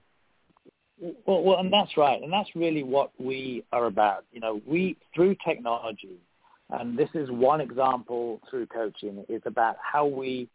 Well, 1.27 1.43
well, 1.43 1.59
and 1.59 1.73
that's 1.73 1.97
right, 1.97 2.23
and 2.23 2.33
that's 2.33 2.51
really 2.55 2.83
what 2.83 3.11
we 3.19 3.65
are 3.73 3.87
about. 3.87 4.25
You 4.33 4.41
know, 4.41 4.61
we 4.67 4.97
through 5.15 5.37
technology, 5.47 6.19
and 6.69 6.99
this 6.99 7.09
is 7.15 7.31
one 7.31 7.61
example 7.61 8.41
through 8.51 8.67
coaching, 8.67 9.25
is 9.29 9.43
about 9.47 9.77
how 9.81 10.07
we 10.07 10.49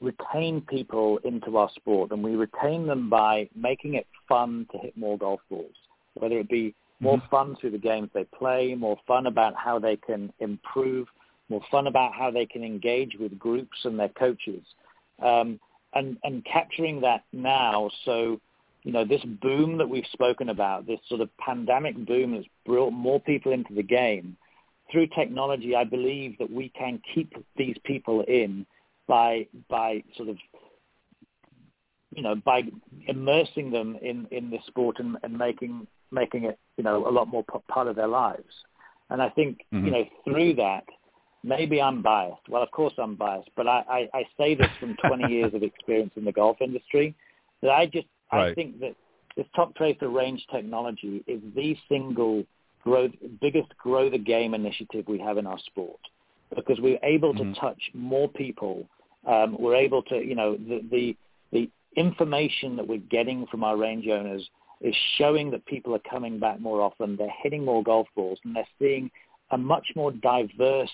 retain 0.00 0.60
people 0.60 1.18
into 1.24 1.56
our 1.56 1.68
sport, 1.74 2.12
and 2.12 2.22
we 2.22 2.36
retain 2.36 2.86
them 2.86 3.10
by 3.10 3.48
making 3.56 3.94
it 3.94 4.06
fun 4.28 4.66
to 4.72 4.78
hit 4.78 4.96
more 4.96 5.18
golf 5.18 5.40
balls, 5.50 5.74
whether 6.14 6.38
it 6.38 6.48
be 6.48 6.74
more 7.00 7.18
mm-hmm. 7.18 7.28
fun 7.28 7.56
through 7.60 7.70
the 7.70 7.78
games 7.78 8.08
they 8.14 8.24
play, 8.24 8.74
more 8.74 8.96
fun 9.06 9.26
about 9.26 9.54
how 9.56 9.78
they 9.78 9.96
can 9.96 10.32
improve, 10.40 11.06
more 11.48 11.62
fun 11.70 11.86
about 11.86 12.12
how 12.12 12.30
they 12.30 12.46
can 12.46 12.64
engage 12.64 13.16
with 13.18 13.38
groups 13.38 13.78
and 13.84 13.98
their 13.98 14.08
coaches, 14.10 14.62
um, 15.22 15.58
and 15.94 16.18
and 16.24 16.44
capturing 16.44 17.00
that 17.00 17.24
now. 17.32 17.90
So, 18.04 18.40
you 18.82 18.92
know, 18.92 19.04
this 19.04 19.22
boom 19.42 19.78
that 19.78 19.88
we've 19.88 20.06
spoken 20.12 20.48
about, 20.48 20.86
this 20.86 21.00
sort 21.08 21.20
of 21.20 21.28
pandemic 21.38 21.96
boom 22.06 22.32
that's 22.32 22.46
brought 22.64 22.92
more 22.92 23.20
people 23.20 23.52
into 23.52 23.74
the 23.74 23.82
game. 23.82 24.36
Through 24.90 25.08
technology, 25.08 25.76
I 25.76 25.84
believe 25.84 26.38
that 26.38 26.50
we 26.50 26.70
can 26.70 27.00
keep 27.14 27.32
these 27.56 27.76
people 27.84 28.22
in 28.22 28.64
by 29.06 29.46
by 29.68 30.02
sort 30.16 30.28
of 30.28 30.36
you 32.14 32.22
know 32.22 32.34
by 32.34 32.62
immersing 33.06 33.70
them 33.70 33.98
in 34.00 34.26
in 34.30 34.50
this 34.50 34.62
sport 34.66 34.96
and, 34.98 35.16
and 35.22 35.36
making 35.36 35.86
making 36.10 36.44
it, 36.44 36.58
you 36.76 36.84
know, 36.84 37.06
a 37.06 37.10
lot 37.10 37.28
more 37.28 37.44
part 37.68 37.88
of 37.88 37.96
their 37.96 38.08
lives. 38.08 38.52
And 39.10 39.22
I 39.22 39.28
think, 39.30 39.60
mm-hmm. 39.72 39.86
you 39.86 39.90
know, 39.90 40.04
through 40.24 40.54
that, 40.54 40.84
maybe 41.42 41.80
I'm 41.80 42.02
biased. 42.02 42.48
Well, 42.48 42.62
of 42.62 42.70
course 42.70 42.94
I'm 42.98 43.14
biased, 43.14 43.50
but 43.56 43.66
I, 43.66 43.84
I, 43.88 44.18
I 44.18 44.24
say 44.36 44.54
this 44.54 44.70
from 44.80 44.96
20 45.06 45.32
years 45.32 45.54
of 45.54 45.62
experience 45.62 46.12
in 46.16 46.24
the 46.24 46.32
golf 46.32 46.58
industry 46.60 47.14
that 47.62 47.70
I 47.70 47.86
just, 47.86 48.06
right. 48.32 48.52
I 48.52 48.54
think 48.54 48.80
that 48.80 48.94
this 49.36 49.46
Toptracer 49.56 50.12
range 50.12 50.44
technology 50.50 51.22
is 51.26 51.40
the 51.54 51.76
single 51.88 52.44
grow, 52.82 53.08
biggest 53.40 53.76
grow 53.78 54.10
the 54.10 54.18
game 54.18 54.54
initiative 54.54 55.04
we 55.06 55.18
have 55.18 55.38
in 55.38 55.46
our 55.46 55.58
sport 55.60 56.00
because 56.54 56.78
we're 56.80 56.98
able 57.02 57.34
mm-hmm. 57.34 57.52
to 57.52 57.60
touch 57.60 57.80
more 57.94 58.28
people. 58.28 58.86
Um, 59.26 59.56
we're 59.58 59.76
able 59.76 60.02
to, 60.04 60.16
you 60.16 60.34
know, 60.34 60.56
the, 60.56 60.80
the, 60.90 61.16
the 61.52 61.70
information 61.96 62.76
that 62.76 62.86
we're 62.86 62.98
getting 62.98 63.46
from 63.46 63.64
our 63.64 63.76
range 63.76 64.06
owners 64.08 64.48
is 64.80 64.94
showing 65.16 65.50
that 65.50 65.66
people 65.66 65.94
are 65.94 66.10
coming 66.10 66.38
back 66.38 66.60
more 66.60 66.80
often. 66.80 67.16
They're 67.16 67.28
hitting 67.42 67.64
more 67.64 67.82
golf 67.82 68.06
balls 68.14 68.38
and 68.44 68.54
they're 68.54 68.68
seeing 68.78 69.10
a 69.50 69.58
much 69.58 69.86
more 69.96 70.12
diverse 70.12 70.90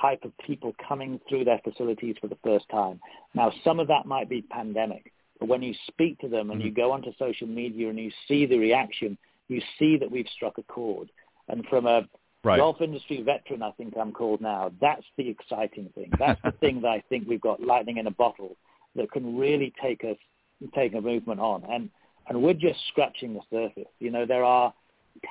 type 0.00 0.24
of 0.24 0.32
people 0.38 0.74
coming 0.88 1.20
through 1.28 1.44
their 1.44 1.60
facilities 1.62 2.16
for 2.20 2.28
the 2.28 2.38
first 2.42 2.68
time. 2.70 3.00
Now, 3.34 3.52
some 3.62 3.78
of 3.78 3.88
that 3.88 4.06
might 4.06 4.28
be 4.28 4.42
pandemic, 4.42 5.12
but 5.42 5.48
when 5.48 5.62
you 5.62 5.74
speak 5.88 6.20
to 6.20 6.28
them 6.28 6.52
and 6.52 6.60
mm-hmm. 6.60 6.68
you 6.68 6.72
go 6.72 6.92
onto 6.92 7.10
social 7.18 7.48
media 7.48 7.88
and 7.88 7.98
you 7.98 8.12
see 8.28 8.46
the 8.46 8.56
reaction, 8.58 9.18
you 9.48 9.60
see 9.76 9.96
that 9.96 10.08
we've 10.08 10.28
struck 10.32 10.56
a 10.56 10.62
chord. 10.62 11.10
And 11.48 11.66
from 11.66 11.84
a 11.84 12.02
right. 12.44 12.58
golf 12.58 12.80
industry 12.80 13.22
veteran, 13.22 13.60
I 13.60 13.72
think 13.72 13.94
I'm 14.00 14.12
called 14.12 14.40
now, 14.40 14.70
that's 14.80 15.02
the 15.16 15.28
exciting 15.28 15.90
thing. 15.96 16.12
That's 16.16 16.40
the 16.44 16.52
thing 16.60 16.80
that 16.82 16.90
I 16.90 17.02
think 17.08 17.26
we've 17.26 17.40
got 17.40 17.60
lightning 17.60 17.96
in 17.96 18.06
a 18.06 18.12
bottle 18.12 18.56
that 18.94 19.10
can 19.10 19.36
really 19.36 19.72
take 19.82 20.04
us 20.04 20.16
take 20.76 20.94
a 20.94 21.00
movement 21.00 21.40
on. 21.40 21.64
And 21.68 21.90
and 22.28 22.40
we're 22.40 22.54
just 22.54 22.78
scratching 22.86 23.34
the 23.34 23.40
surface. 23.50 23.90
You 23.98 24.12
know, 24.12 24.24
there 24.24 24.44
are 24.44 24.72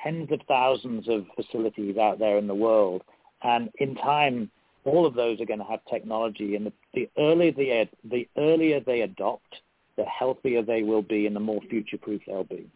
tens 0.03 0.29
of 0.33 0.41
thousands 0.45 1.07
of 1.07 1.25
facilities 1.37 1.95
out 1.95 2.19
there 2.19 2.37
in 2.37 2.47
the 2.47 2.53
world, 2.53 3.01
and 3.43 3.69
in 3.79 3.95
time, 3.95 4.51
all 4.83 5.05
of 5.05 5.13
those 5.13 5.39
are 5.39 5.45
going 5.45 5.59
to 5.59 5.65
have 5.65 5.79
technology. 5.89 6.57
And 6.57 6.65
the, 6.65 6.73
the 6.93 7.09
earlier 7.17 7.53
they 7.53 7.89
the 8.03 8.27
earlier 8.37 8.81
they 8.81 9.03
adopt, 9.03 9.61
the 9.97 10.05
healthier 10.05 10.61
they 10.61 10.83
will 10.83 11.01
be, 11.01 11.27
and 11.27 11.35
the 11.35 11.39
more 11.39 11.61
future-proof 11.69 12.21
they'll 12.27 12.43
be. 12.43 12.69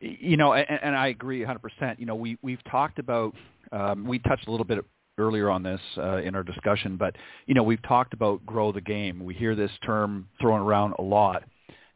You 0.00 0.36
know, 0.36 0.52
and, 0.52 0.66
and 0.82 0.96
I 0.96 1.08
agree 1.08 1.44
100%. 1.44 1.98
You 1.98 2.06
know, 2.06 2.14
we 2.14 2.38
we've 2.42 2.62
talked 2.70 2.98
about 2.98 3.34
um, 3.72 4.06
we 4.06 4.18
touched 4.20 4.46
a 4.46 4.50
little 4.50 4.66
bit 4.66 4.84
earlier 5.18 5.50
on 5.50 5.62
this 5.62 5.80
uh, 5.96 6.18
in 6.18 6.34
our 6.34 6.44
discussion, 6.44 6.96
but 6.96 7.16
you 7.46 7.54
know, 7.54 7.64
we've 7.64 7.82
talked 7.82 8.14
about 8.14 8.44
grow 8.46 8.70
the 8.70 8.80
game. 8.80 9.24
We 9.24 9.34
hear 9.34 9.56
this 9.56 9.72
term 9.84 10.28
thrown 10.40 10.60
around 10.60 10.94
a 10.98 11.02
lot. 11.02 11.44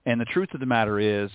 And 0.04 0.20
the 0.20 0.24
truth 0.24 0.48
of 0.52 0.60
the 0.60 0.66
matter 0.66 0.98
is, 0.98 1.30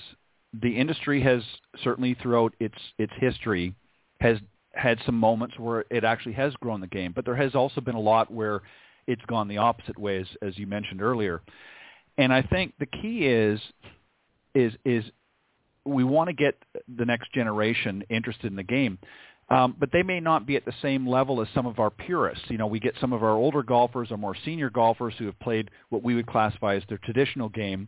the 0.61 0.77
industry 0.77 1.21
has 1.21 1.41
certainly 1.83 2.15
throughout 2.21 2.53
its 2.59 2.77
its 2.97 3.13
history 3.19 3.73
has 4.19 4.37
had 4.73 4.99
some 5.05 5.15
moments 5.15 5.57
where 5.57 5.85
it 5.89 6.03
actually 6.03 6.33
has 6.33 6.53
grown 6.55 6.81
the 6.81 6.87
game, 6.87 7.11
but 7.15 7.25
there 7.25 7.35
has 7.35 7.55
also 7.55 7.81
been 7.81 7.95
a 7.95 7.99
lot 7.99 8.31
where 8.31 8.61
it's 9.07 9.25
gone 9.27 9.47
the 9.47 9.57
opposite 9.57 9.97
way, 9.97 10.19
as, 10.19 10.27
as 10.41 10.57
you 10.57 10.67
mentioned 10.67 11.01
earlier. 11.01 11.41
And 12.17 12.33
I 12.33 12.41
think 12.41 12.73
the 12.79 12.85
key 12.85 13.25
is 13.25 13.59
is 14.53 14.73
is 14.85 15.03
we 15.85 16.03
want 16.03 16.27
to 16.27 16.33
get 16.33 16.55
the 16.97 17.05
next 17.05 17.31
generation 17.33 18.03
interested 18.09 18.47
in 18.47 18.55
the 18.55 18.63
game. 18.63 18.97
Um, 19.49 19.75
but 19.79 19.91
they 19.93 20.03
may 20.03 20.19
not 20.19 20.45
be 20.45 20.57
at 20.57 20.65
the 20.65 20.73
same 20.81 21.07
level 21.07 21.41
as 21.41 21.47
some 21.55 21.65
of 21.65 21.79
our 21.79 21.89
purists. 21.89 22.43
You 22.49 22.57
know, 22.57 22.67
we 22.67 22.81
get 22.81 22.95
some 22.99 23.13
of 23.13 23.23
our 23.23 23.31
older 23.31 23.63
golfers 23.63 24.11
or 24.11 24.17
more 24.17 24.35
senior 24.43 24.69
golfers 24.69 25.13
who 25.17 25.25
have 25.25 25.39
played 25.39 25.71
what 25.89 26.03
we 26.03 26.15
would 26.15 26.27
classify 26.27 26.75
as 26.75 26.83
their 26.89 26.97
traditional 26.97 27.47
game, 27.47 27.87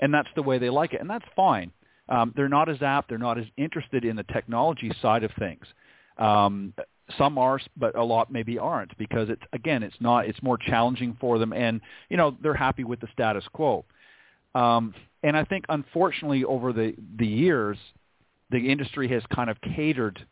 and 0.00 0.12
that's 0.12 0.28
the 0.34 0.42
way 0.42 0.58
they 0.58 0.68
like 0.68 0.92
it, 0.92 1.00
and 1.00 1.08
that's 1.08 1.24
fine. 1.34 1.72
Um, 2.10 2.32
they're 2.36 2.48
not 2.48 2.68
as 2.68 2.82
apt, 2.82 3.08
they're 3.08 3.16
not 3.16 3.38
as 3.38 3.46
interested 3.56 4.04
in 4.04 4.16
the 4.16 4.24
technology 4.24 4.90
side 5.00 5.24
of 5.24 5.30
things. 5.38 5.64
Um, 6.18 6.74
some 7.16 7.38
are, 7.38 7.60
but 7.76 7.96
a 7.96 8.04
lot 8.04 8.30
maybe 8.32 8.58
aren't 8.58 8.96
because 8.98 9.28
it's 9.28 9.42
again, 9.52 9.82
it's 9.82 9.96
not. 10.00 10.26
It's 10.26 10.42
more 10.42 10.58
challenging 10.58 11.16
for 11.20 11.38
them, 11.38 11.52
and 11.52 11.80
you 12.08 12.16
know 12.16 12.36
they're 12.42 12.54
happy 12.54 12.84
with 12.84 13.00
the 13.00 13.08
status 13.12 13.44
quo. 13.52 13.84
Um, 14.54 14.94
and 15.22 15.36
I 15.36 15.44
think, 15.44 15.64
unfortunately, 15.68 16.44
over 16.44 16.72
the 16.72 16.94
the 17.16 17.26
years, 17.26 17.78
the 18.50 18.70
industry 18.70 19.08
has 19.08 19.22
kind 19.34 19.50
of 19.50 19.56
catered 19.60 20.24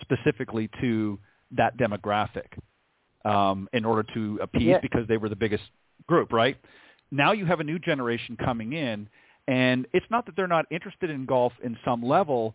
specifically 0.00 0.70
to 0.80 1.18
that 1.52 1.76
demographic 1.76 2.46
um, 3.24 3.68
in 3.72 3.84
order 3.84 4.04
to 4.14 4.38
appease 4.42 4.62
yeah. 4.62 4.78
because 4.80 5.06
they 5.08 5.16
were 5.16 5.28
the 5.28 5.36
biggest 5.36 5.64
group, 6.06 6.32
right? 6.32 6.56
now 7.10 7.32
you 7.32 7.46
have 7.46 7.60
a 7.60 7.64
new 7.64 7.78
generation 7.78 8.36
coming 8.36 8.72
in, 8.72 9.08
and 9.46 9.86
it's 9.92 10.06
not 10.10 10.26
that 10.26 10.36
they're 10.36 10.46
not 10.46 10.66
interested 10.70 11.10
in 11.10 11.24
golf 11.24 11.52
in 11.62 11.76
some 11.84 12.02
level, 12.02 12.54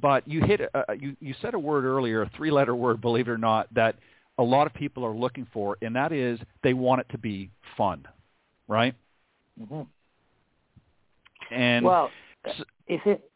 but 0.00 0.26
you 0.28 0.42
hit 0.42 0.60
a, 0.60 0.94
you 0.98 1.16
you 1.20 1.34
said 1.40 1.54
a 1.54 1.58
word 1.58 1.84
earlier, 1.84 2.22
a 2.22 2.30
three-letter 2.36 2.74
word, 2.74 3.00
believe 3.00 3.28
it 3.28 3.30
or 3.30 3.38
not, 3.38 3.72
that 3.74 3.96
a 4.38 4.42
lot 4.42 4.66
of 4.66 4.74
people 4.74 5.04
are 5.04 5.14
looking 5.14 5.46
for, 5.52 5.76
and 5.82 5.96
that 5.96 6.12
is 6.12 6.38
they 6.62 6.74
want 6.74 7.00
it 7.00 7.06
to 7.10 7.18
be 7.18 7.50
fun, 7.76 8.06
right? 8.68 8.94
Mm-hmm. 9.60 9.82
And 11.54 11.84
well, 11.84 12.10
is 12.88 13.00
it? 13.04 13.30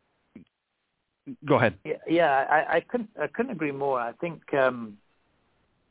Go 1.47 1.57
ahead. 1.57 1.75
Yeah, 2.09 2.47
I, 2.51 2.77
I 2.77 2.81
couldn't 2.81 3.11
I 3.21 3.27
couldn't 3.29 3.53
agree 3.53 3.73
more. 3.73 4.01
I 4.01 4.13
think 4.13 4.43
um, 4.55 4.99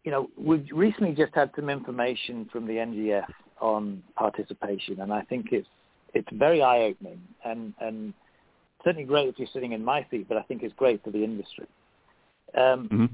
you 0.03 0.11
know 0.11 0.29
we've 0.37 0.65
recently 0.71 1.13
just 1.13 1.33
had 1.33 1.51
some 1.55 1.69
information 1.69 2.47
from 2.51 2.67
the 2.67 2.73
NGF 2.73 3.27
on 3.61 4.03
participation, 4.15 5.01
and 5.01 5.11
I 5.11 5.21
think 5.23 5.47
it's 5.51 5.67
it's 6.13 6.27
very 6.33 6.61
eye 6.61 6.81
opening 6.81 7.21
and 7.43 7.73
and 7.79 8.13
certainly 8.83 9.05
great 9.05 9.27
if 9.29 9.39
you're 9.39 9.47
sitting 9.53 9.73
in 9.73 9.83
my 9.83 10.05
seat, 10.09 10.27
but 10.27 10.37
I 10.37 10.41
think 10.43 10.63
it's 10.63 10.73
great 10.75 11.03
for 11.03 11.11
the 11.11 11.23
industry. 11.23 11.67
Um, 12.57 12.89
mm-hmm. 12.91 13.05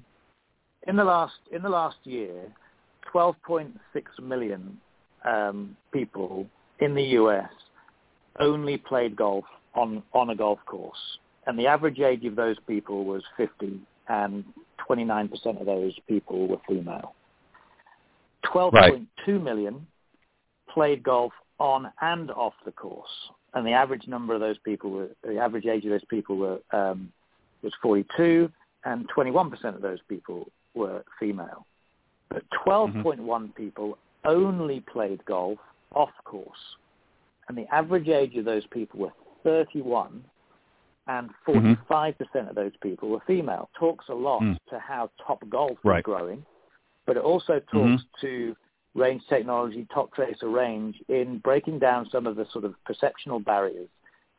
In 0.88 0.96
the 0.96 1.04
last 1.04 1.34
in 1.52 1.62
the 1.62 1.70
last 1.70 1.98
year, 2.04 2.54
12.6 3.14 3.72
million 4.22 4.78
um, 5.26 5.76
people 5.92 6.48
in 6.80 6.94
the 6.94 7.04
U.S. 7.04 7.50
only 8.40 8.78
played 8.78 9.16
golf 9.16 9.46
on 9.74 10.04
on 10.14 10.30
a 10.30 10.36
golf 10.36 10.60
course, 10.66 11.18
and 11.48 11.58
the 11.58 11.68
average 11.68 12.00
age 12.00 12.24
of 12.26 12.36
those 12.36 12.58
people 12.68 13.06
was 13.06 13.24
50, 13.38 13.80
and 14.10 14.44
29% 14.88 15.60
of 15.60 15.66
those 15.66 15.94
people 16.08 16.48
were 16.48 16.60
female. 16.68 17.16
12.2 18.54 18.74
right. 18.74 19.44
million 19.44 19.88
played 20.70 21.02
golf 21.04 21.34
on 21.60 21.92
and 22.02 22.30
off 22.32 22.54
the 22.66 22.72
course, 22.72 23.10
and 23.56 23.66
the 23.66 23.72
average 23.72 24.08
number 24.08 24.34
of 24.34 24.42
those 24.42 24.58
people 24.60 24.92
were 24.92 25.08
the 25.24 25.38
average 25.40 25.66
age 25.66 25.86
of 25.86 25.90
those 25.90 26.06
people 26.06 26.36
were 26.36 26.60
um, 26.72 27.12
was 27.64 27.74
42, 27.82 28.52
and 28.84 29.10
21% 29.10 29.76
of 29.76 29.82
those 29.82 30.00
people 30.08 30.48
were 30.76 31.04
female. 31.20 31.66
But 32.30 32.44
12.1 32.66 33.18
mm-hmm. 33.18 33.46
people 33.52 33.98
only 34.26 34.82
played 34.82 35.24
golf 35.26 35.58
off 35.94 36.12
course, 36.26 36.78
and 37.48 37.58
the 37.58 37.66
average 37.74 38.10
age 38.10 38.36
of 38.36 38.46
those 38.46 38.66
people 38.68 39.00
were 39.00 39.14
31, 39.44 40.24
and 41.08 41.30
45% 41.48 41.76
mm-hmm. 41.78 42.50
of 42.50 42.56
those 42.56 42.74
people 42.82 43.10
were 43.10 43.22
female. 43.26 43.70
Talks 43.80 44.06
a 44.10 44.14
lot 44.14 44.42
mm. 44.42 44.58
to 44.70 44.80
how 44.80 45.10
Topgolf 45.26 45.78
right. 45.84 46.00
is 46.00 46.04
growing, 46.04 46.46
but 47.06 47.16
it 47.16 47.24
also 47.24 47.62
talks 47.72 47.72
mm-hmm. 47.74 48.22
to 48.22 48.56
range 48.96 49.22
technology, 49.30 49.86
Toptracer 49.94 50.52
range, 50.52 50.96
in 51.10 51.40
breaking 51.40 51.80
down 51.80 52.08
some 52.12 52.26
of 52.26 52.36
the 52.36 52.48
sort 52.52 52.66
of 52.66 52.74
perceptional 52.86 53.40
barriers 53.40 53.90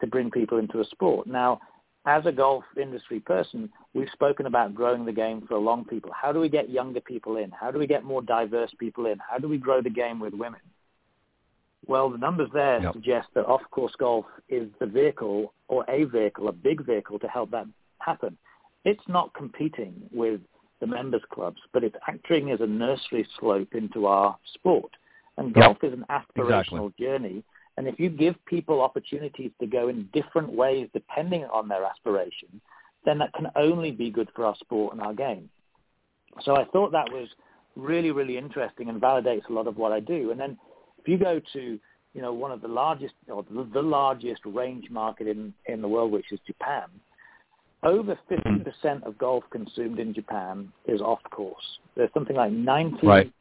to 0.00 0.06
bring 0.06 0.30
people 0.30 0.58
into 0.58 0.80
a 0.80 0.84
sport. 0.86 1.26
Now, 1.26 1.60
as 2.06 2.24
a 2.24 2.32
golf 2.32 2.64
industry 2.80 3.20
person, 3.20 3.68
we've 3.92 4.08
spoken 4.12 4.46
about 4.46 4.74
growing 4.74 5.04
the 5.04 5.12
game 5.12 5.44
for 5.46 5.58
long 5.58 5.84
people. 5.84 6.10
How 6.12 6.32
do 6.32 6.40
we 6.40 6.48
get 6.48 6.70
younger 6.70 7.00
people 7.00 7.36
in? 7.36 7.50
How 7.50 7.70
do 7.70 7.78
we 7.78 7.86
get 7.86 8.04
more 8.04 8.22
diverse 8.22 8.70
people 8.78 9.06
in? 9.06 9.18
How 9.18 9.38
do 9.38 9.48
we 9.48 9.58
grow 9.58 9.82
the 9.82 9.90
game 9.90 10.20
with 10.20 10.32
women? 10.32 10.60
Well, 11.86 12.10
the 12.10 12.18
numbers 12.18 12.48
there 12.52 12.80
yep. 12.80 12.94
suggest 12.94 13.28
that 13.34 13.46
off-course 13.46 13.94
golf 13.98 14.24
is 14.48 14.68
the 14.80 14.86
vehicle 14.86 15.52
or 15.68 15.84
a 15.88 16.04
vehicle, 16.04 16.48
a 16.48 16.52
big 16.52 16.84
vehicle 16.84 17.18
to 17.18 17.28
help 17.28 17.50
that 17.50 17.66
happen. 18.00 18.36
It's 18.84 19.06
not 19.08 19.34
competing 19.34 19.94
with 20.12 20.40
the 20.80 20.86
members 20.86 21.22
clubs, 21.32 21.60
but 21.72 21.84
it's 21.84 21.96
acting 22.06 22.50
as 22.50 22.60
a 22.60 22.66
nursery 22.66 23.26
slope 23.38 23.74
into 23.74 24.06
our 24.06 24.36
sport. 24.54 24.90
And 25.38 25.52
golf 25.52 25.78
yep. 25.82 25.92
is 25.92 25.98
an 25.98 26.04
aspirational 26.10 26.88
exactly. 26.88 27.06
journey. 27.06 27.44
And 27.76 27.86
if 27.86 28.00
you 28.00 28.08
give 28.08 28.34
people 28.46 28.80
opportunities 28.80 29.50
to 29.60 29.66
go 29.66 29.88
in 29.88 30.08
different 30.12 30.50
ways 30.50 30.88
depending 30.94 31.44
on 31.44 31.68
their 31.68 31.84
aspiration, 31.84 32.60
then 33.04 33.18
that 33.18 33.32
can 33.34 33.48
only 33.54 33.90
be 33.90 34.10
good 34.10 34.28
for 34.34 34.44
our 34.44 34.56
sport 34.56 34.94
and 34.94 35.02
our 35.02 35.14
game. 35.14 35.48
So 36.42 36.56
I 36.56 36.64
thought 36.66 36.92
that 36.92 37.12
was 37.12 37.28
really, 37.76 38.10
really 38.10 38.38
interesting 38.38 38.88
and 38.88 39.00
validates 39.00 39.48
a 39.48 39.52
lot 39.52 39.66
of 39.66 39.76
what 39.76 39.92
I 39.92 40.00
do. 40.00 40.30
And 40.30 40.40
then 40.40 40.58
if 40.98 41.06
you 41.06 41.18
go 41.18 41.40
to, 41.52 41.78
you 42.14 42.22
know, 42.22 42.32
one 42.32 42.50
of 42.50 42.62
the 42.62 42.68
largest 42.68 43.14
or 43.28 43.44
the 43.50 43.82
largest 43.82 44.40
range 44.44 44.90
market 44.90 45.28
in, 45.28 45.52
in 45.66 45.82
the 45.82 45.88
world, 45.88 46.12
which 46.12 46.32
is 46.32 46.40
Japan, 46.46 46.84
over 47.82 48.18
50% 48.30 49.02
of 49.04 49.18
golf 49.18 49.44
consumed 49.50 49.98
in 49.98 50.14
Japan 50.14 50.72
is 50.86 51.00
off 51.00 51.20
course. 51.30 51.78
There's 51.96 52.10
something 52.14 52.36
like 52.36 52.52
90 52.52 53.06
right. 53.06 53.32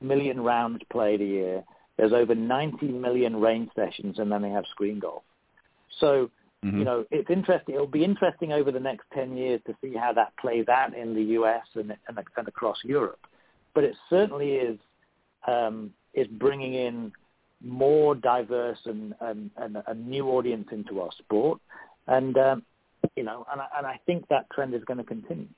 million 0.00 0.40
rounds 0.40 0.82
played 0.90 1.20
a 1.20 1.24
year. 1.24 1.64
There's 1.96 2.12
over 2.12 2.34
90 2.34 2.86
million 2.88 3.36
range 3.36 3.70
sessions, 3.76 4.18
and 4.18 4.30
then 4.30 4.42
they 4.42 4.50
have 4.50 4.64
screen 4.70 4.98
golf. 4.98 5.22
So, 6.00 6.30
mm-hmm. 6.64 6.78
you 6.78 6.84
know, 6.84 7.04
it's 7.10 7.30
interesting. 7.30 7.76
It'll 7.76 7.86
be 7.86 8.04
interesting 8.04 8.52
over 8.52 8.72
the 8.72 8.80
next 8.80 9.04
10 9.14 9.36
years 9.36 9.60
to 9.66 9.76
see 9.80 9.94
how 9.94 10.12
that 10.14 10.36
plays 10.38 10.66
out 10.68 10.96
in 10.96 11.14
the 11.14 11.22
U.S. 11.22 11.62
and, 11.74 11.94
and, 12.08 12.18
and 12.36 12.48
across 12.48 12.78
Europe. 12.84 13.20
But 13.74 13.84
it 13.84 13.94
certainly 14.10 14.52
is 14.54 14.78
um, 15.46 15.92
is 16.14 16.26
bringing 16.26 16.74
in 16.74 17.12
more 17.60 18.14
diverse 18.14 18.78
and, 18.84 19.14
and, 19.20 19.50
and 19.56 19.78
a 19.86 19.94
new 19.94 20.28
audience 20.28 20.68
into 20.70 21.00
our 21.00 21.10
sport. 21.18 21.60
And 22.06 22.36
um, 22.36 22.62
you 23.16 23.22
know, 23.22 23.46
and 23.50 23.60
I, 23.60 23.66
and 23.78 23.86
I 23.86 24.00
think 24.06 24.28
that 24.28 24.46
trend 24.50 24.74
is 24.74 24.82
going 24.84 24.98
to 24.98 25.04
continue. 25.04 25.48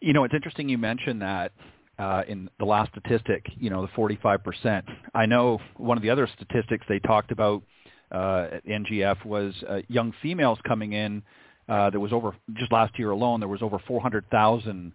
You 0.00 0.12
know, 0.12 0.24
it's 0.24 0.34
interesting 0.34 0.68
you 0.68 0.78
mentioned 0.78 1.22
that 1.22 1.52
uh, 1.98 2.22
in 2.26 2.48
the 2.58 2.64
last 2.64 2.90
statistic, 2.90 3.46
you 3.56 3.70
know, 3.70 3.82
the 3.82 3.92
45%. 3.92 4.82
I 5.14 5.26
know 5.26 5.60
one 5.76 5.96
of 5.96 6.02
the 6.02 6.10
other 6.10 6.28
statistics 6.34 6.84
they 6.88 6.98
talked 6.98 7.30
about 7.30 7.62
uh, 8.10 8.48
at 8.52 8.66
NGF 8.66 9.24
was 9.24 9.54
uh, 9.68 9.80
young 9.88 10.12
females 10.22 10.58
coming 10.66 10.92
in. 10.92 11.22
Uh, 11.68 11.90
there 11.90 12.00
was 12.00 12.12
over 12.12 12.34
just 12.54 12.72
last 12.72 12.98
year 12.98 13.10
alone. 13.10 13.40
There 13.40 13.48
was 13.48 13.62
over 13.62 13.78
400,000 13.86 14.92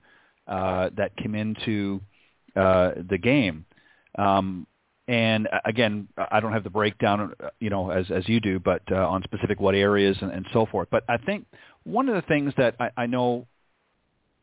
uh, 0.47 0.89
that 0.97 1.15
came 1.15 1.35
into 1.35 2.01
uh, 2.55 2.91
the 3.09 3.17
game. 3.17 3.65
Um, 4.17 4.67
and 5.07 5.47
uh, 5.47 5.59
again, 5.65 6.07
I 6.17 6.39
don't 6.39 6.51
have 6.51 6.63
the 6.63 6.69
breakdown, 6.69 7.33
uh, 7.41 7.49
you 7.59 7.69
know, 7.69 7.89
as 7.91 8.05
as 8.11 8.27
you 8.27 8.39
do, 8.39 8.59
but 8.59 8.81
uh, 8.91 8.95
on 8.95 9.23
specific 9.23 9.59
what 9.59 9.75
areas 9.75 10.17
and, 10.21 10.31
and 10.31 10.45
so 10.51 10.65
forth. 10.65 10.89
But 10.91 11.03
I 11.07 11.17
think 11.17 11.45
one 11.83 12.09
of 12.09 12.15
the 12.15 12.21
things 12.23 12.53
that 12.57 12.75
I, 12.79 12.89
I 12.97 13.05
know 13.05 13.47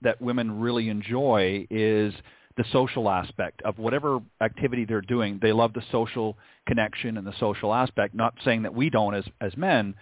that 0.03 0.21
women 0.21 0.61
really 0.61 0.89
enjoy 0.89 1.67
is 1.71 2.15
the 2.57 2.65
social 2.73 3.11
aspect 3.11 3.61
of 3.63 3.79
whatever 3.79 4.21
activity 4.41 4.85
they're 4.85 5.01
doing. 5.01 5.39
They 5.43 5.53
love 5.53 5.73
the 5.73 5.83
social 5.91 6.37
connection 6.67 7.19
and 7.19 7.27
the 7.27 7.35
social 7.39 7.75
aspect. 7.75 8.15
Not 8.15 8.35
saying 8.45 8.63
that 8.63 8.75
we 8.75 8.89
don't 8.89 9.15
as 9.15 9.25
as 9.43 9.55
men, 9.57 9.95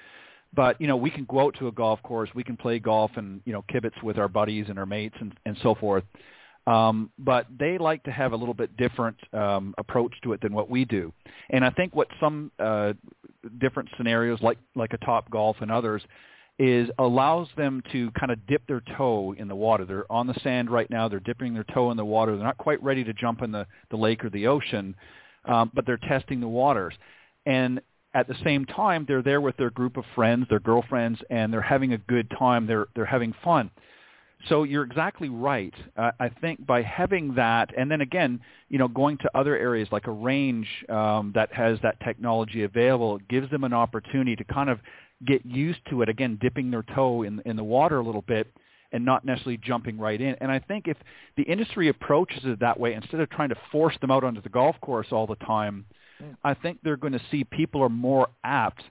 but 0.54 0.80
you 0.80 0.86
know 0.86 0.96
we 0.96 1.10
can 1.10 1.24
go 1.24 1.40
out 1.40 1.56
to 1.58 1.66
a 1.68 1.72
golf 1.72 2.00
course, 2.02 2.30
we 2.34 2.44
can 2.44 2.56
play 2.56 2.78
golf 2.78 3.10
and 3.16 3.40
you 3.44 3.52
know 3.52 3.64
kibitz 3.72 4.00
with 4.02 4.18
our 4.18 4.28
buddies 4.28 4.66
and 4.68 4.78
our 4.78 4.86
mates 4.86 5.16
and 5.20 5.34
and 5.44 5.56
so 5.62 5.74
forth. 5.74 6.04
Um, 6.66 7.10
but 7.18 7.46
they 7.58 7.76
like 7.76 8.04
to 8.04 8.12
have 8.12 8.32
a 8.32 8.36
little 8.36 8.54
bit 8.54 8.76
different 8.76 9.16
um, 9.32 9.74
approach 9.78 10.14
to 10.22 10.32
it 10.32 10.40
than 10.40 10.52
what 10.52 10.70
we 10.70 10.84
do. 10.84 11.12
And 11.50 11.64
I 11.64 11.70
think 11.70 11.94
what 11.94 12.08
some 12.20 12.52
uh, 12.58 12.92
different 13.58 13.88
scenarios, 13.96 14.40
like 14.42 14.58
like 14.76 14.92
a 14.92 14.98
Topgolf 14.98 15.60
and 15.60 15.72
others, 15.72 16.02
is 16.58 16.88
allows 16.98 17.48
them 17.56 17.82
to 17.90 18.10
kind 18.12 18.30
of 18.30 18.46
dip 18.46 18.64
their 18.68 18.82
toe 18.96 19.34
in 19.36 19.48
the 19.48 19.56
water. 19.56 19.84
They're 19.84 20.10
on 20.10 20.26
the 20.26 20.38
sand 20.44 20.70
right 20.70 20.88
now. 20.88 21.08
They're 21.08 21.20
dipping 21.20 21.54
their 21.54 21.64
toe 21.64 21.90
in 21.90 21.96
the 21.96 22.04
water. 22.04 22.36
They're 22.36 22.44
not 22.44 22.58
quite 22.58 22.82
ready 22.82 23.02
to 23.04 23.12
jump 23.12 23.42
in 23.42 23.50
the, 23.50 23.66
the 23.90 23.96
lake 23.96 24.24
or 24.24 24.30
the 24.30 24.46
ocean, 24.46 24.94
um, 25.46 25.72
but 25.74 25.86
they're 25.86 25.96
testing 25.96 26.40
the 26.40 26.48
waters. 26.48 26.94
And 27.46 27.80
at 28.14 28.28
the 28.28 28.36
same 28.44 28.66
time, 28.66 29.06
they're 29.08 29.22
there 29.22 29.40
with 29.40 29.56
their 29.56 29.70
group 29.70 29.96
of 29.96 30.04
friends, 30.14 30.46
their 30.48 30.60
girlfriends, 30.60 31.18
and 31.30 31.52
they're 31.52 31.62
having 31.62 31.94
a 31.94 31.98
good 31.98 32.30
time. 32.38 32.66
They're 32.66 32.86
they're 32.94 33.04
having 33.06 33.34
fun. 33.42 33.70
So 34.48 34.64
you're 34.64 34.82
exactly 34.82 35.28
right. 35.28 35.74
Uh, 35.96 36.10
I 36.18 36.28
think 36.28 36.66
by 36.66 36.82
having 36.82 37.34
that, 37.36 37.70
and 37.76 37.90
then 37.90 38.00
again, 38.00 38.40
you 38.68 38.78
know, 38.78 38.88
going 38.88 39.18
to 39.18 39.30
other 39.34 39.56
areas 39.56 39.88
like 39.92 40.06
a 40.06 40.10
range 40.10 40.66
um, 40.88 41.32
that 41.34 41.52
has 41.52 41.78
that 41.82 42.00
technology 42.00 42.64
available, 42.64 43.18
gives 43.28 43.50
them 43.50 43.62
an 43.64 43.72
opportunity 43.72 44.34
to 44.36 44.44
kind 44.44 44.68
of 44.68 44.80
get 45.24 45.46
used 45.46 45.78
to 45.90 46.02
it. 46.02 46.08
Again, 46.08 46.38
dipping 46.40 46.70
their 46.70 46.82
toe 46.94 47.22
in 47.22 47.40
in 47.44 47.56
the 47.56 47.64
water 47.64 48.00
a 48.00 48.04
little 48.04 48.22
bit, 48.22 48.48
and 48.92 49.04
not 49.04 49.24
necessarily 49.24 49.58
jumping 49.58 49.98
right 49.98 50.20
in. 50.20 50.34
And 50.40 50.50
I 50.50 50.58
think 50.58 50.88
if 50.88 50.96
the 51.36 51.44
industry 51.44 51.88
approaches 51.88 52.40
it 52.44 52.60
that 52.60 52.78
way, 52.78 52.94
instead 52.94 53.20
of 53.20 53.30
trying 53.30 53.50
to 53.50 53.56
force 53.70 53.96
them 54.00 54.10
out 54.10 54.24
onto 54.24 54.42
the 54.42 54.48
golf 54.48 54.76
course 54.80 55.08
all 55.12 55.26
the 55.26 55.36
time, 55.36 55.86
mm. 56.22 56.36
I 56.42 56.54
think 56.54 56.78
they're 56.82 56.96
going 56.96 57.14
to 57.14 57.22
see 57.30 57.44
people 57.44 57.82
are 57.82 57.88
more 57.88 58.28
apt 58.42 58.82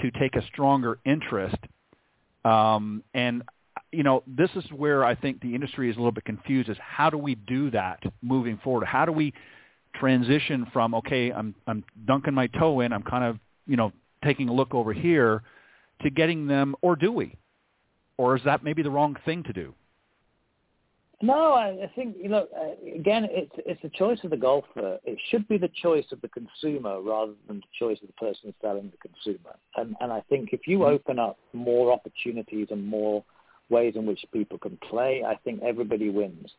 to 0.00 0.10
take 0.12 0.36
a 0.36 0.46
stronger 0.46 0.98
interest. 1.04 1.56
Um, 2.44 3.02
and 3.14 3.42
you 3.92 4.02
know, 4.02 4.22
this 4.26 4.50
is 4.54 4.64
where 4.74 5.04
I 5.04 5.14
think 5.14 5.40
the 5.40 5.54
industry 5.54 5.90
is 5.90 5.96
a 5.96 5.98
little 5.98 6.12
bit 6.12 6.24
confused 6.24 6.68
is 6.68 6.76
how 6.80 7.10
do 7.10 7.18
we 7.18 7.34
do 7.34 7.70
that 7.70 8.02
moving 8.22 8.58
forward? 8.62 8.86
How 8.86 9.04
do 9.04 9.12
we 9.12 9.32
transition 9.94 10.66
from, 10.72 10.94
okay, 10.94 11.30
I'm, 11.32 11.54
I'm 11.66 11.84
dunking 12.06 12.34
my 12.34 12.46
toe 12.48 12.80
in, 12.80 12.92
I'm 12.92 13.02
kind 13.02 13.24
of, 13.24 13.38
you 13.66 13.76
know, 13.76 13.92
taking 14.24 14.48
a 14.48 14.52
look 14.52 14.74
over 14.74 14.92
here 14.92 15.42
to 16.02 16.10
getting 16.10 16.46
them, 16.46 16.74
or 16.82 16.96
do 16.96 17.12
we? 17.12 17.36
Or 18.16 18.36
is 18.36 18.42
that 18.44 18.62
maybe 18.62 18.82
the 18.82 18.90
wrong 18.90 19.16
thing 19.24 19.42
to 19.44 19.52
do? 19.52 19.74
No, 21.20 21.54
I, 21.54 21.90
think 21.96 22.16
you 22.16 22.28
know. 22.28 22.46
Uh, 22.56 22.96
again, 22.96 23.26
it's 23.28 23.50
it's 23.66 23.82
the 23.82 23.88
choice 23.88 24.20
of 24.22 24.30
the 24.30 24.36
golfer. 24.36 24.98
It 25.04 25.18
should 25.30 25.48
be 25.48 25.58
the 25.58 25.70
choice 25.82 26.04
of 26.12 26.20
the 26.20 26.28
consumer 26.28 27.00
rather 27.00 27.32
than 27.48 27.56
the 27.56 27.66
choice 27.76 27.98
of 28.02 28.06
the 28.06 28.12
person 28.12 28.54
selling 28.62 28.92
the 28.92 29.08
consumer. 29.08 29.56
And 29.76 29.96
and 30.00 30.12
I 30.12 30.20
think 30.28 30.50
if 30.52 30.68
you 30.68 30.78
mm-hmm. 30.78 30.94
open 30.94 31.18
up 31.18 31.36
more 31.52 31.92
opportunities 31.92 32.68
and 32.70 32.86
more 32.86 33.24
ways 33.70 33.94
in 33.96 34.06
which 34.06 34.24
people 34.32 34.58
can 34.58 34.76
play. 34.88 35.22
I 35.26 35.36
think 35.44 35.62
everybody 35.62 36.10
wins. 36.10 36.50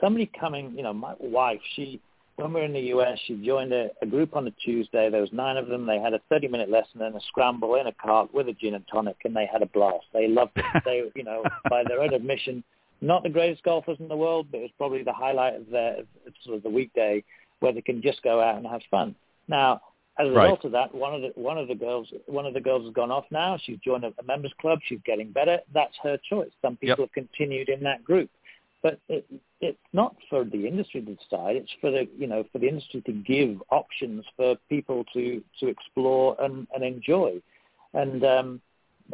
Somebody 0.00 0.30
coming, 0.38 0.72
you 0.76 0.82
know, 0.82 0.92
my 0.92 1.14
wife, 1.18 1.60
she, 1.74 2.00
when 2.36 2.52
we 2.52 2.60
were 2.60 2.66
in 2.66 2.72
the 2.72 2.80
U.S., 2.80 3.18
she 3.26 3.34
joined 3.44 3.72
a, 3.72 3.88
a 4.00 4.06
group 4.06 4.36
on 4.36 4.46
a 4.46 4.50
Tuesday. 4.52 5.10
There 5.10 5.20
was 5.20 5.32
nine 5.32 5.56
of 5.56 5.66
them. 5.66 5.86
They 5.86 5.98
had 5.98 6.14
a 6.14 6.20
30-minute 6.30 6.70
lesson 6.70 7.02
and 7.02 7.16
a 7.16 7.20
scramble 7.28 7.74
in 7.74 7.86
a 7.86 7.92
cart 7.92 8.32
with 8.32 8.48
a 8.48 8.52
gin 8.52 8.74
and 8.74 8.84
tonic, 8.90 9.16
and 9.24 9.34
they 9.34 9.48
had 9.50 9.62
a 9.62 9.66
blast. 9.66 10.06
They 10.12 10.28
loved 10.28 10.52
it. 10.56 10.64
They, 10.84 11.02
you 11.14 11.24
know, 11.24 11.42
by 11.68 11.82
their 11.86 12.00
own 12.00 12.14
admission, 12.14 12.62
not 13.00 13.22
the 13.22 13.28
greatest 13.28 13.62
golfers 13.62 13.98
in 14.00 14.08
the 14.08 14.16
world, 14.16 14.48
but 14.50 14.58
it 14.58 14.62
was 14.62 14.70
probably 14.78 15.02
the 15.02 15.12
highlight 15.12 15.56
of 15.56 15.70
their 15.70 15.98
of 15.98 16.34
sort 16.44 16.56
of 16.56 16.62
the 16.62 16.70
weekday 16.70 17.22
where 17.60 17.72
they 17.72 17.80
can 17.80 18.00
just 18.02 18.22
go 18.22 18.40
out 18.40 18.56
and 18.56 18.66
have 18.66 18.82
fun. 18.90 19.14
Now, 19.48 19.80
as 20.18 20.26
a 20.26 20.32
Right. 20.32 20.44
result 20.44 20.64
of 20.64 20.72
that, 20.72 20.94
one 20.94 21.14
of 21.14 21.22
the 21.22 21.40
one 21.40 21.58
of 21.58 21.68
the 21.68 21.74
girls 21.74 22.12
one 22.26 22.44
of 22.44 22.54
the 22.54 22.60
girls 22.60 22.84
has 22.84 22.92
gone 22.92 23.10
off 23.10 23.26
now. 23.30 23.56
She's 23.56 23.78
joined 23.78 24.04
a, 24.04 24.12
members 24.24 24.52
club. 24.60 24.80
She's 24.84 25.00
getting 25.04 25.30
better. 25.30 25.60
That's 25.72 25.96
her 26.02 26.18
choice. 26.28 26.50
Some 26.60 26.76
people 26.76 27.04
have 27.04 27.12
continued 27.12 27.68
in 27.68 27.82
that 27.84 28.02
group, 28.02 28.28
but 28.82 28.98
it, 29.08 29.24
it's 29.60 29.78
not 29.92 30.16
for 30.28 30.44
the 30.44 30.66
industry 30.66 31.02
to 31.02 31.14
decide. 31.14 31.56
It's 31.56 31.72
for 31.80 31.90
the 31.90 32.08
you 32.16 32.26
know 32.26 32.44
for 32.52 32.58
the 32.58 32.68
industry 32.68 33.00
to 33.02 33.12
give 33.12 33.62
options 33.70 34.24
for 34.36 34.56
people 34.68 35.04
to 35.14 35.42
to 35.60 35.68
explore 35.68 36.36
and, 36.40 36.66
and 36.74 36.82
enjoy, 36.82 37.40
and 37.94 38.24
um, 38.24 38.60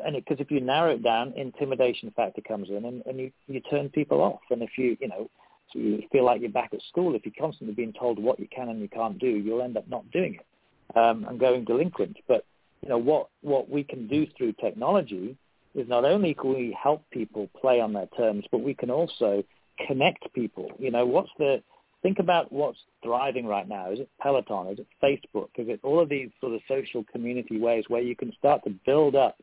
and 0.04 0.16
because 0.16 0.40
if 0.40 0.50
you 0.50 0.60
narrow 0.60 0.94
it 0.94 1.02
down, 1.02 1.34
intimidation 1.36 2.12
factor 2.16 2.40
comes 2.40 2.70
in, 2.70 2.86
and, 2.86 3.02
and 3.04 3.18
you 3.18 3.30
you 3.46 3.60
turn 3.60 3.90
people 3.90 4.22
off. 4.22 4.40
And 4.50 4.62
if 4.62 4.70
you 4.78 4.96
you 5.00 5.08
know 5.08 5.28
so 5.70 5.78
you 5.78 6.02
feel 6.10 6.24
like 6.24 6.40
you're 6.40 6.50
back 6.50 6.70
at 6.72 6.80
school, 6.88 7.14
if 7.14 7.26
you're 7.26 7.34
constantly 7.38 7.74
being 7.74 7.92
told 7.92 8.18
what 8.18 8.40
you 8.40 8.48
can 8.48 8.70
and 8.70 8.80
you 8.80 8.88
can't 8.88 9.18
do, 9.18 9.28
you'll 9.28 9.62
end 9.62 9.76
up 9.76 9.86
not 9.86 10.10
doing 10.10 10.34
it 10.36 10.46
um, 10.94 11.24
and 11.28 11.38
going 11.38 11.64
delinquent. 11.64 12.16
But 12.28 12.44
you 12.82 12.88
know 12.88 12.98
what 12.98 13.28
what 13.42 13.68
we 13.68 13.84
can 13.84 14.06
do 14.08 14.26
through 14.36 14.54
technology 14.54 15.36
is 15.74 15.88
not 15.88 16.04
only 16.04 16.34
can 16.34 16.54
we 16.54 16.76
help 16.80 17.02
people 17.10 17.48
play 17.60 17.80
on 17.80 17.92
their 17.92 18.08
terms, 18.16 18.44
but 18.50 18.62
we 18.62 18.74
can 18.74 18.90
also 18.90 19.42
connect 19.86 20.32
people. 20.34 20.70
You 20.78 20.90
know, 20.90 21.04
what's 21.04 21.30
the 21.38 21.62
think 22.02 22.18
about 22.18 22.52
what's 22.52 22.78
thriving 23.02 23.46
right 23.46 23.68
now? 23.68 23.90
Is 23.90 24.00
it 24.00 24.10
Peloton? 24.20 24.68
Is 24.68 24.78
it 24.78 24.86
Facebook? 25.02 25.48
Is 25.56 25.68
it 25.68 25.80
all 25.82 26.00
of 26.00 26.08
these 26.08 26.30
sort 26.40 26.52
of 26.52 26.60
social 26.68 27.04
community 27.10 27.58
ways 27.58 27.84
where 27.88 28.02
you 28.02 28.14
can 28.14 28.32
start 28.38 28.62
to 28.64 28.70
build 28.86 29.16
up 29.16 29.36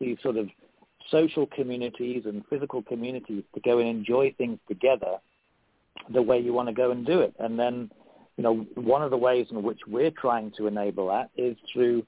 these 0.00 0.16
sort 0.22 0.36
of 0.36 0.48
social 1.10 1.46
communities 1.46 2.22
and 2.24 2.44
physical 2.48 2.82
communities 2.82 3.42
to 3.54 3.60
go 3.60 3.78
and 3.78 3.88
enjoy 3.88 4.34
things 4.38 4.58
together 4.68 5.16
the 6.12 6.22
way 6.22 6.38
you 6.38 6.52
want 6.52 6.68
to 6.68 6.74
go 6.74 6.90
and 6.90 7.04
do 7.04 7.20
it. 7.20 7.34
And 7.38 7.58
then, 7.58 7.90
you 8.36 8.42
know, 8.42 8.66
one 8.74 9.02
of 9.02 9.10
the 9.10 9.16
ways 9.16 9.46
in 9.50 9.62
which 9.62 9.80
we're 9.86 10.10
trying 10.10 10.52
to 10.58 10.66
enable 10.66 11.08
that 11.08 11.30
is 11.36 11.56
through 11.72 12.06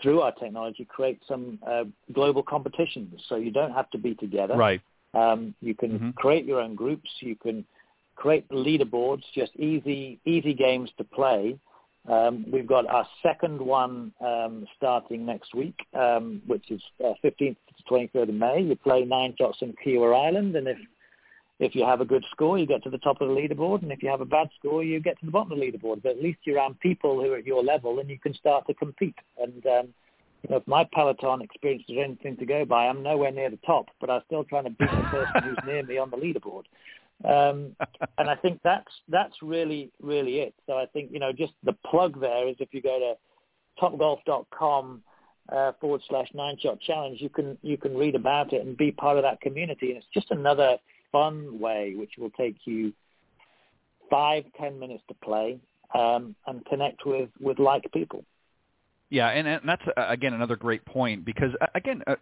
through 0.00 0.20
our 0.20 0.32
technology 0.32 0.84
create 0.84 1.20
some 1.28 1.60
uh, 1.64 1.84
global 2.12 2.42
competitions. 2.42 3.22
So 3.28 3.36
you 3.36 3.52
don't 3.52 3.72
have 3.72 3.88
to 3.90 3.98
be 3.98 4.16
together. 4.16 4.56
Right. 4.56 4.80
Um, 5.14 5.54
you 5.60 5.74
can 5.74 5.98
Mhm. 5.98 6.14
create 6.16 6.44
your 6.44 6.60
own 6.60 6.74
groups. 6.74 7.08
You 7.20 7.36
can 7.36 7.64
create 8.16 8.48
leaderboards, 8.48 9.22
just 9.32 9.54
easy 9.56 10.18
easy 10.24 10.54
games 10.54 10.90
to 10.98 11.04
play. 11.04 11.56
Um, 12.08 12.44
we've 12.50 12.66
got 12.66 12.86
our 12.86 13.06
second 13.22 13.60
one 13.60 14.12
um, 14.20 14.66
starting 14.76 15.24
next 15.24 15.54
week, 15.54 15.78
um, 15.94 16.42
which 16.46 16.68
is 16.70 16.82
uh, 17.04 17.12
15th 17.22 17.56
to 17.68 17.84
23rd 17.88 18.28
of 18.30 18.34
May. 18.34 18.60
You 18.62 18.74
play 18.74 19.04
nine 19.04 19.36
shots 19.38 19.58
in 19.62 19.72
Kiawah 19.74 20.26
Island, 20.26 20.56
and 20.56 20.66
if 20.66 20.78
if 21.62 21.76
you 21.76 21.84
have 21.84 22.00
a 22.00 22.04
good 22.04 22.24
score, 22.32 22.58
you 22.58 22.66
get 22.66 22.82
to 22.82 22.90
the 22.90 22.98
top 22.98 23.20
of 23.20 23.28
the 23.28 23.34
leaderboard, 23.34 23.82
and 23.82 23.92
if 23.92 24.02
you 24.02 24.10
have 24.10 24.20
a 24.20 24.26
bad 24.26 24.48
score, 24.58 24.82
you 24.82 24.98
get 24.98 25.18
to 25.20 25.26
the 25.26 25.30
bottom 25.30 25.52
of 25.52 25.58
the 25.58 25.64
leaderboard. 25.64 26.02
But 26.02 26.12
at 26.12 26.22
least 26.22 26.40
you're 26.42 26.56
around 26.56 26.80
people 26.80 27.22
who 27.22 27.32
are 27.32 27.36
at 27.36 27.46
your 27.46 27.62
level, 27.62 28.00
and 28.00 28.10
you 28.10 28.18
can 28.18 28.34
start 28.34 28.66
to 28.66 28.74
compete. 28.74 29.14
And 29.40 29.64
um, 29.66 29.88
you 30.42 30.50
know, 30.50 30.56
if 30.56 30.66
my 30.66 30.84
Peloton 30.92 31.40
experience 31.40 31.84
is 31.88 31.98
anything 32.02 32.36
to 32.38 32.46
go 32.46 32.64
by, 32.64 32.88
I'm 32.88 33.04
nowhere 33.04 33.30
near 33.30 33.48
the 33.48 33.60
top, 33.64 33.86
but 34.00 34.10
I'm 34.10 34.22
still 34.26 34.42
trying 34.42 34.64
to 34.64 34.70
beat 34.70 34.90
the 34.90 35.08
person 35.08 35.42
who's 35.44 35.58
near 35.64 35.84
me 35.84 35.98
on 35.98 36.10
the 36.10 36.16
leaderboard. 36.16 36.64
Um, 37.24 37.76
and 38.18 38.28
I 38.28 38.34
think 38.34 38.58
that's 38.64 38.92
that's 39.08 39.36
really 39.40 39.92
really 40.02 40.40
it. 40.40 40.54
So 40.66 40.72
I 40.74 40.86
think 40.86 41.12
you 41.12 41.20
know 41.20 41.30
just 41.30 41.52
the 41.62 41.74
plug 41.88 42.20
there 42.20 42.48
is 42.48 42.56
if 42.58 42.70
you 42.72 42.82
go 42.82 42.98
to 42.98 43.80
topgolf.com 43.80 45.02
uh, 45.52 45.72
forward 45.80 46.00
slash 46.08 46.28
nine 46.34 46.56
shot 46.60 46.80
challenge, 46.80 47.20
you 47.20 47.28
can 47.28 47.56
you 47.62 47.76
can 47.76 47.96
read 47.96 48.16
about 48.16 48.52
it 48.52 48.66
and 48.66 48.76
be 48.76 48.90
part 48.90 49.16
of 49.16 49.22
that 49.22 49.40
community. 49.40 49.90
And 49.90 49.98
it's 49.98 50.06
just 50.12 50.32
another 50.32 50.76
fun 51.12 51.60
way 51.60 51.94
which 51.96 52.12
will 52.18 52.30
take 52.30 52.56
you 52.64 52.92
five 54.10 54.44
ten 54.58 54.78
minutes 54.78 55.02
to 55.08 55.14
play 55.22 55.60
um, 55.94 56.34
and 56.46 56.64
connect 56.66 57.04
with 57.06 57.28
with 57.40 57.58
like 57.58 57.84
people. 57.92 58.24
Yeah, 59.10 59.28
and, 59.28 59.46
and 59.46 59.60
that's 59.66 59.82
uh, 59.96 60.06
again 60.08 60.32
another 60.32 60.56
great 60.56 60.84
point 60.84 61.24
because 61.24 61.50
uh, 61.60 61.66
again, 61.74 62.02
uh, 62.06 62.16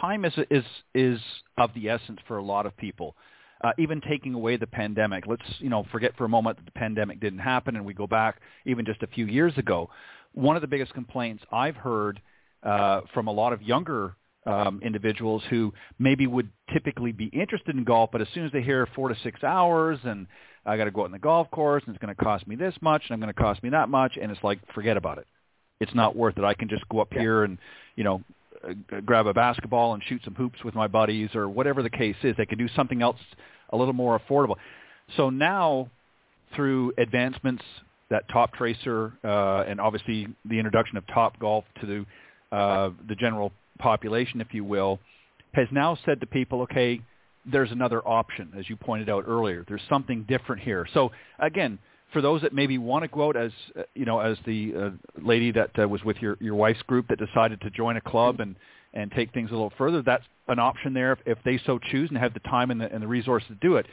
time 0.00 0.24
is 0.24 0.34
is 0.50 0.64
is 0.94 1.18
of 1.56 1.70
the 1.74 1.88
essence 1.88 2.18
for 2.26 2.38
a 2.38 2.42
lot 2.42 2.66
of 2.66 2.76
people. 2.76 3.16
Uh, 3.64 3.72
even 3.76 4.00
taking 4.00 4.34
away 4.34 4.56
the 4.56 4.68
pandemic, 4.68 5.26
let's 5.26 5.42
you 5.58 5.68
know 5.68 5.84
forget 5.90 6.12
for 6.16 6.24
a 6.24 6.28
moment 6.28 6.56
that 6.56 6.64
the 6.64 6.78
pandemic 6.78 7.18
didn't 7.18 7.40
happen, 7.40 7.76
and 7.76 7.84
we 7.84 7.92
go 7.92 8.06
back 8.06 8.40
even 8.66 8.84
just 8.84 9.02
a 9.02 9.06
few 9.06 9.26
years 9.26 9.56
ago. 9.56 9.90
One 10.32 10.54
of 10.54 10.62
the 10.62 10.68
biggest 10.68 10.94
complaints 10.94 11.42
I've 11.50 11.74
heard 11.74 12.20
uh, 12.62 13.00
from 13.12 13.26
a 13.26 13.32
lot 13.32 13.52
of 13.52 13.62
younger 13.62 14.14
um, 14.48 14.80
individuals 14.82 15.42
who 15.50 15.72
maybe 15.98 16.26
would 16.26 16.48
typically 16.72 17.12
be 17.12 17.26
interested 17.26 17.76
in 17.76 17.84
golf, 17.84 18.10
but 18.10 18.20
as 18.20 18.28
soon 18.34 18.44
as 18.46 18.52
they 18.52 18.62
hear 18.62 18.88
four 18.94 19.08
to 19.08 19.16
six 19.22 19.44
hours 19.44 19.98
and 20.04 20.26
I 20.66 20.76
got 20.76 20.84
to 20.84 20.90
go 20.90 21.02
out 21.02 21.06
on 21.06 21.12
the 21.12 21.18
golf 21.18 21.50
course 21.50 21.82
and 21.86 21.94
it's 21.94 22.02
going 22.02 22.14
to 22.14 22.22
cost 22.22 22.46
me 22.46 22.56
this 22.56 22.74
much 22.80 23.02
and 23.08 23.14
I'm 23.14 23.20
going 23.20 23.32
to 23.32 23.40
cost 23.40 23.62
me 23.62 23.70
that 23.70 23.88
much, 23.88 24.18
and 24.20 24.30
it's 24.32 24.42
like 24.42 24.58
forget 24.74 24.96
about 24.96 25.18
it 25.18 25.26
it's 25.80 25.94
not 25.94 26.16
worth 26.16 26.38
it. 26.38 26.44
I 26.44 26.54
can 26.54 26.68
just 26.68 26.88
go 26.88 27.00
up 27.00 27.12
Yeah. 27.12 27.20
here 27.20 27.44
and, 27.44 27.58
you 27.96 28.04
know, 28.04 28.22
uh, 28.64 29.00
grab 29.04 29.26
a 29.26 29.34
basketball 29.34 29.94
and 29.94 30.02
shoot 30.04 30.22
some 30.24 30.34
hoops 30.34 30.62
with 30.64 30.74
my 30.74 30.88
buddies 30.88 31.34
or 31.34 31.48
whatever 31.48 31.82
the 31.82 31.90
case 31.90 32.16
is. 32.22 32.36
They 32.36 32.46
can 32.46 32.58
do 32.58 32.68
something 32.68 33.02
else 33.02 33.20
a 33.70 33.76
little 33.76 33.94
more 33.94 34.18
affordable. 34.18 34.56
So 35.16 35.30
now 35.30 35.88
through 36.54 36.92
advancements 36.98 37.62
that 38.10 38.28
Toptracer 38.30 39.12
uh, 39.22 39.64
and 39.68 39.80
obviously 39.80 40.26
the 40.44 40.58
introduction 40.58 40.96
of 40.96 41.06
Topgolf 41.06 41.64
to 41.80 41.86
the, 41.86 42.56
uh, 42.56 42.90
the 43.06 43.14
general 43.14 43.52
population, 43.78 44.40
if 44.40 44.52
you 44.52 44.64
will, 44.64 44.98
has 45.52 45.68
now 45.70 45.96
said 46.04 46.20
to 46.20 46.26
people, 46.26 46.62
okay, 46.62 47.00
there's 47.50 47.72
another 47.72 48.06
option, 48.06 48.52
as 48.58 48.68
you 48.68 48.76
pointed 48.76 49.08
out 49.08 49.24
earlier. 49.26 49.64
There's 49.66 49.82
something 49.88 50.24
different 50.28 50.62
here. 50.62 50.86
So 50.92 51.10
again, 51.38 51.78
for 52.12 52.22
those 52.22 52.42
that 52.42 52.52
maybe 52.52 52.78
want 52.78 53.02
to 53.02 53.08
go 53.08 53.28
out 53.28 53.36
as 53.36 53.52
uh, 53.78 53.82
you 53.94 54.04
know 54.04 54.20
as 54.20 54.36
the 54.46 54.72
uh, 54.74 54.90
lady 55.22 55.52
that 55.52 55.70
uh, 55.78 55.88
was 55.88 56.02
with 56.04 56.16
your 56.20 56.36
your 56.40 56.54
wife's 56.54 56.82
group 56.82 57.08
that 57.08 57.18
decided 57.18 57.60
to 57.60 57.70
join 57.70 57.96
a 57.96 58.00
club 58.00 58.40
and 58.40 58.56
and 58.94 59.12
take 59.12 59.32
things 59.32 59.50
a 59.50 59.52
little 59.52 59.72
further 59.76 60.02
that's 60.02 60.24
an 60.48 60.58
option 60.58 60.94
there 60.94 61.12
if, 61.12 61.18
if 61.26 61.38
they 61.44 61.60
so 61.66 61.78
choose 61.78 62.08
and 62.08 62.18
have 62.18 62.32
the 62.32 62.40
time 62.40 62.70
and 62.70 62.80
the, 62.80 62.92
and 62.92 63.02
the 63.02 63.06
resources 63.06 63.48
to 63.48 63.54
do 63.56 63.76
it 63.76 63.86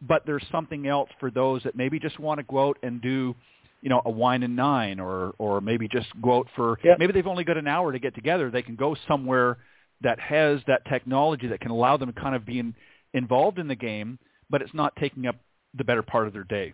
but 0.00 0.22
there's 0.26 0.44
something 0.52 0.86
else 0.86 1.10
for 1.18 1.30
those 1.30 1.62
that 1.64 1.74
maybe 1.74 1.98
just 1.98 2.20
want 2.20 2.38
to 2.38 2.44
go 2.44 2.68
out 2.68 2.78
and 2.84 3.02
do 3.02 3.34
you 3.80 3.88
know 3.88 4.02
a 4.04 4.10
wine 4.10 4.42
and 4.42 4.56
nine 4.56 5.00
or 5.00 5.34
or 5.38 5.60
maybe 5.60 5.88
just 5.88 6.08
go 6.20 6.38
out 6.38 6.48
for 6.56 6.78
Yep. 6.82 6.98
maybe 6.98 7.12
they've 7.12 7.26
only 7.26 7.44
got 7.44 7.56
an 7.56 7.68
hour 7.68 7.92
to 7.92 7.98
get 7.98 8.14
together 8.14 8.50
they 8.50 8.62
can 8.62 8.76
go 8.76 8.96
somewhere 9.06 9.58
that 10.00 10.18
has 10.20 10.60
that 10.66 10.84
technology 10.86 11.48
that 11.48 11.60
can 11.60 11.70
allow 11.70 11.96
them 11.96 12.12
to 12.12 12.20
kind 12.20 12.34
of 12.34 12.44
be 12.46 12.58
in, 12.58 12.74
involved 13.14 13.58
in 13.58 13.68
the 13.68 13.76
game 13.76 14.18
but 14.50 14.62
it's 14.62 14.74
not 14.74 14.94
taking 14.96 15.26
up 15.26 15.36
the 15.74 15.84
better 15.84 16.02
part 16.02 16.26
of 16.26 16.32
their 16.32 16.44
day 16.44 16.72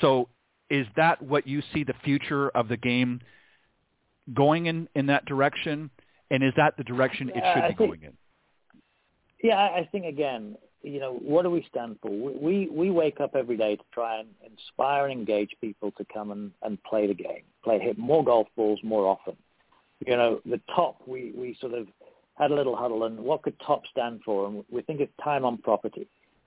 so 0.00 0.28
is 0.70 0.86
that 0.96 1.20
what 1.22 1.46
you 1.46 1.62
see 1.72 1.84
the 1.84 1.94
future 2.04 2.48
of 2.50 2.68
the 2.68 2.76
game 2.76 3.20
going 4.32 4.66
in, 4.66 4.88
in 4.94 5.06
that 5.06 5.26
direction? 5.26 5.90
And 6.30 6.42
is 6.42 6.52
that 6.56 6.76
the 6.78 6.84
direction 6.84 7.28
it 7.28 7.34
should 7.34 7.44
I 7.44 7.54
be 7.54 7.66
think- 7.76 7.78
going 7.78 8.02
in? 8.02 8.12
Yeah, 9.42 9.58
I 9.58 9.86
think 9.92 10.06
again, 10.06 10.56
you 10.84 11.00
know, 11.00 11.14
what 11.14 11.42
do 11.42 11.50
we 11.50 11.66
stand 11.68 11.96
for? 12.02 12.10
We 12.10 12.68
we, 12.70 12.90
wake 12.90 13.20
up 13.20 13.34
every 13.34 13.56
day 13.56 13.76
to 13.76 13.82
try 13.92 14.20
and 14.20 14.28
inspire 14.44 15.06
and 15.06 15.18
engage 15.18 15.50
people 15.60 15.90
to 15.92 16.04
come 16.12 16.30
and, 16.30 16.52
and 16.62 16.82
play 16.84 17.06
the 17.06 17.14
game, 17.14 17.42
play 17.62 17.78
hit 17.78 17.98
more 17.98 18.24
golf 18.24 18.46
balls 18.54 18.78
more 18.82 19.06
often. 19.06 19.36
You 20.06 20.16
know, 20.16 20.40
the 20.44 20.60
top 20.74 21.00
we 21.06 21.32
we 21.36 21.56
sort 21.60 21.72
of 21.72 21.88
had 22.38 22.50
a 22.50 22.54
little 22.54 22.76
huddle 22.76 23.04
and 23.04 23.18
what 23.18 23.42
could 23.42 23.58
top 23.60 23.86
stand 23.86 24.20
for, 24.24 24.46
and 24.46 24.64
we 24.70 24.82
think 24.82 25.00
it's 25.00 25.12
time 25.22 25.44
on 25.44 25.58
property. 25.58 26.06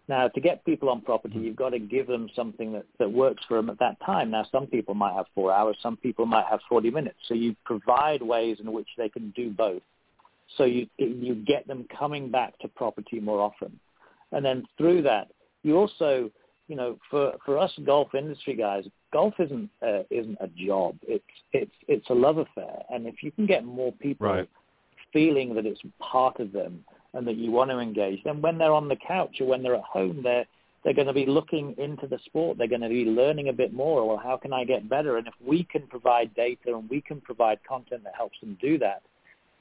Now, 0.10 0.30
to 0.30 0.40
get 0.40 0.64
people 0.64 0.90
on 0.90 1.02
property, 1.02 1.36
mm-hmm. 1.36 1.44
you've 1.46 1.56
got 1.56 1.70
to 1.70 1.80
give 1.80 2.08
them 2.08 2.30
something 2.34 2.72
that, 2.74 2.86
that 2.98 3.12
works 3.12 3.44
for 3.48 3.58
them 3.58 3.70
at 3.70 3.80
that 3.80 3.98
time. 4.06 4.32
Now, 4.32 4.46
some 4.52 4.68
people 4.68 4.96
might 4.96 5.14
have 5.14 5.26
four 5.36 5.52
hours, 5.52 5.76
some 5.82 5.98
people 5.98 6.26
might 6.26 6.46
have 6.46 6.62
40 6.70 6.92
minutes. 6.92 7.18
So 7.28 7.34
you 7.34 7.56
provide 7.66 8.22
ways 8.22 8.58
in 8.62 8.72
which 8.72 8.88
they 8.98 9.10
can 9.10 9.32
do 9.32 9.50
both. 9.50 9.82
So 10.56 10.64
you 10.64 10.88
you 10.98 11.36
get 11.36 11.68
them 11.68 11.86
coming 12.00 12.32
back 12.32 12.58
to 12.60 12.70
property 12.70 13.20
more 13.20 13.42
often, 13.42 13.78
and 14.32 14.44
then 14.44 14.66
through 14.78 15.02
that, 15.04 15.30
you 15.64 15.78
also, 15.78 16.30
you 16.68 16.76
know, 16.76 16.98
for 17.10 17.34
for 17.46 17.58
us 17.58 17.72
golf 17.86 18.14
industry 18.14 18.56
guys, 18.56 18.84
golf 19.14 19.34
isn't 19.40 19.70
uh, 19.86 20.04
isn't 20.10 20.38
a 20.42 20.48
job. 20.48 20.98
It's 21.08 21.24
it's 21.54 21.72
it's 21.88 22.10
a 22.10 22.14
love 22.14 22.38
affair, 22.38 22.84
and 22.90 23.08
if 23.08 23.24
you 23.24 23.32
can 23.32 23.46
get 23.46 23.64
more 23.66 23.92
people 23.94 24.28
Right. 24.28 24.50
feeling 25.14 25.56
that 25.56 25.66
it's 25.66 25.82
part 26.00 26.40
of 26.40 26.52
them 26.52 26.84
and 27.14 27.26
that 27.28 27.38
you 27.38 27.52
want 27.52 27.72
to 27.72 27.80
engage, 27.80 28.24
then 28.24 28.42
when 28.42 28.58
they're 28.58 28.74
on 28.74 28.88
the 28.88 28.98
couch 28.98 29.38
or 29.40 29.48
when 29.48 29.64
they're 29.64 29.76
at 29.76 29.84
home, 29.84 30.22
they're 30.24 30.46
they're 30.84 30.94
going 30.94 31.08
to 31.08 31.14
be 31.14 31.26
looking 31.26 31.76
into 31.78 32.08
the 32.08 32.20
sport. 32.26 32.58
They're 32.58 32.68
going 32.68 32.82
to 32.82 32.88
be 32.90 33.04
learning 33.04 33.50
a 33.50 33.54
bit 33.54 33.74
more. 33.74 34.08
Well, 34.08 34.18
how 34.18 34.38
can 34.38 34.54
I 34.54 34.64
get 34.64 34.88
better? 34.88 35.18
And 35.18 35.28
if 35.28 35.34
we 35.46 35.64
can 35.64 35.86
provide 35.88 36.34
data 36.36 36.78
and 36.78 36.90
we 36.90 37.02
can 37.02 37.20
provide 37.20 37.60
content 37.68 38.04
that 38.06 38.16
helps 38.16 38.40
them 38.40 38.58
do 38.62 38.78
that, 38.78 39.02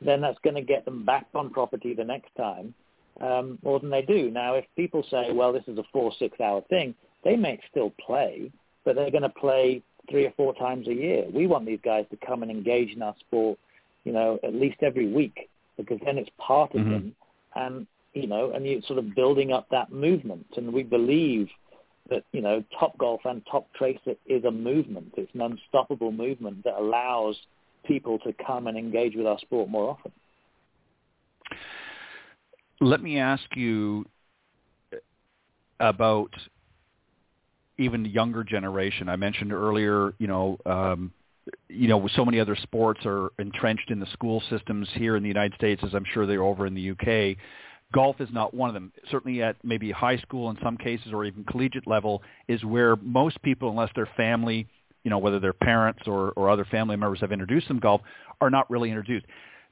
then 0.01 0.21
that's 0.21 0.39
going 0.45 0.55
to 0.55 0.63
get 0.63 0.85
them 0.85 1.05
back 1.05 1.27
on 1.35 1.51
property 1.51 1.95
the 1.95 2.05
next 2.05 2.29
time 2.37 2.75
um, 3.21 3.59
more 3.63 3.81
than 3.81 3.91
they 3.91 4.03
do. 4.03 4.31
Now, 4.31 4.55
if 4.55 4.65
people 4.77 5.05
say, 5.11 5.33
well, 5.33 5.53
this 5.53 5.65
is 5.67 5.79
a 5.79 5.85
four, 5.93 6.13
six 6.19 6.39
hour 6.41 6.63
thing, 6.69 6.95
they 7.25 7.37
may 7.37 7.59
still 7.71 7.93
play, 8.05 8.51
but 8.85 8.95
they're 8.95 9.11
going 9.11 9.23
to 9.23 9.29
play 9.29 9.83
three 10.11 10.27
or 10.27 10.33
four 10.37 10.55
times 10.55 10.87
a 10.89 10.95
year. 10.95 11.25
We 11.33 11.47
want 11.47 11.67
these 11.67 11.81
guys 11.85 12.07
to 12.11 12.27
come 12.27 12.43
and 12.43 12.51
engage 12.51 12.93
in 12.93 13.03
our 13.03 13.15
sport, 13.21 13.59
you 14.05 14.13
know, 14.13 14.39
at 14.45 14.55
least 14.55 14.77
every 14.83 15.13
week 15.13 15.49
because 15.77 15.99
then 16.05 16.17
it's 16.19 16.31
part 16.39 16.75
of 16.75 16.83
Mhm. 16.83 16.91
them. 16.91 17.17
And, 17.55 17.87
you 18.15 18.27
know, 18.27 18.51
and 18.53 18.67
you're 18.67 18.83
sort 18.83 18.99
of 18.99 19.15
building 19.15 19.53
up 19.53 19.69
that 19.71 19.91
movement. 19.91 20.47
And 20.57 20.73
we 20.73 20.83
believe 20.83 21.51
that 22.09 22.25
you 22.33 22.41
know 22.41 22.63
Topgolf 22.81 23.19
and 23.25 23.43
Toptracer 23.47 24.17
is 24.27 24.45
a 24.45 24.51
movement. 24.51 25.13
It's 25.17 25.33
an 25.35 25.41
unstoppable 25.41 26.13
movement 26.13 26.65
that 26.65 26.79
allows 26.79 27.37
people 27.85 28.19
to 28.21 28.33
come 28.45 28.67
and 28.67 28.77
engage 28.77 29.15
with 29.17 29.27
our 29.27 29.39
sport 29.41 29.69
more 29.69 29.91
often. 29.91 30.13
Let 32.81 33.03
me 33.03 33.19
ask 33.19 33.45
you 33.55 34.05
about 35.81 36.31
even 37.79 38.03
the 38.03 38.09
younger 38.09 38.45
generation. 38.45 39.09
I 39.09 39.17
mentioned 39.17 39.53
earlier, 39.53 40.15
you 40.19 40.27
know, 40.27 40.59
um, 40.67 41.13
you 41.69 41.89
know, 41.89 42.09
so 42.17 42.25
many 42.25 42.41
other 42.41 42.57
sports 42.57 43.01
are 43.05 43.31
entrenched 43.39 43.91
in 43.91 44.01
the 44.01 44.07
school 44.07 44.43
systems 44.51 44.89
here 44.95 45.17
in 45.17 45.23
the 45.23 45.29
United 45.29 45.55
States, 45.55 45.83
as 45.85 45.95
I'm 45.95 46.05
sure 46.13 46.27
they're 46.27 46.43
over 46.43 46.67
in 46.67 46.75
the 46.75 46.91
UK. 46.91 47.37
Golf 47.93 48.21
is 48.21 48.29
not 48.33 48.53
one 48.53 48.69
of 48.69 48.75
them. 48.75 48.93
Certainly 49.11 49.43
at 49.43 49.57
maybe 49.63 49.91
high 49.93 50.17
school 50.19 50.51
in 50.51 50.59
some 50.63 50.77
cases 50.77 51.13
or 51.13 51.25
even 51.25 51.45
collegiate 51.45 51.87
level 51.87 52.23
is 52.49 52.65
where 52.65 52.97
most 52.97 53.41
people, 53.43 53.71
unless 53.71 53.91
their 53.95 54.09
family, 54.17 54.67
you 55.05 55.11
know, 55.11 55.19
whether 55.19 55.39
their 55.39 55.53
parents 55.53 56.03
or, 56.07 56.33
or 56.33 56.51
other 56.51 56.65
family 56.65 56.97
members 56.97 57.21
have 57.21 57.31
introduced 57.31 57.69
them 57.69 57.79
golf, 57.79 58.01
are 58.41 58.51
not 58.51 58.69
really 58.71 58.91
introduced. 58.91 59.27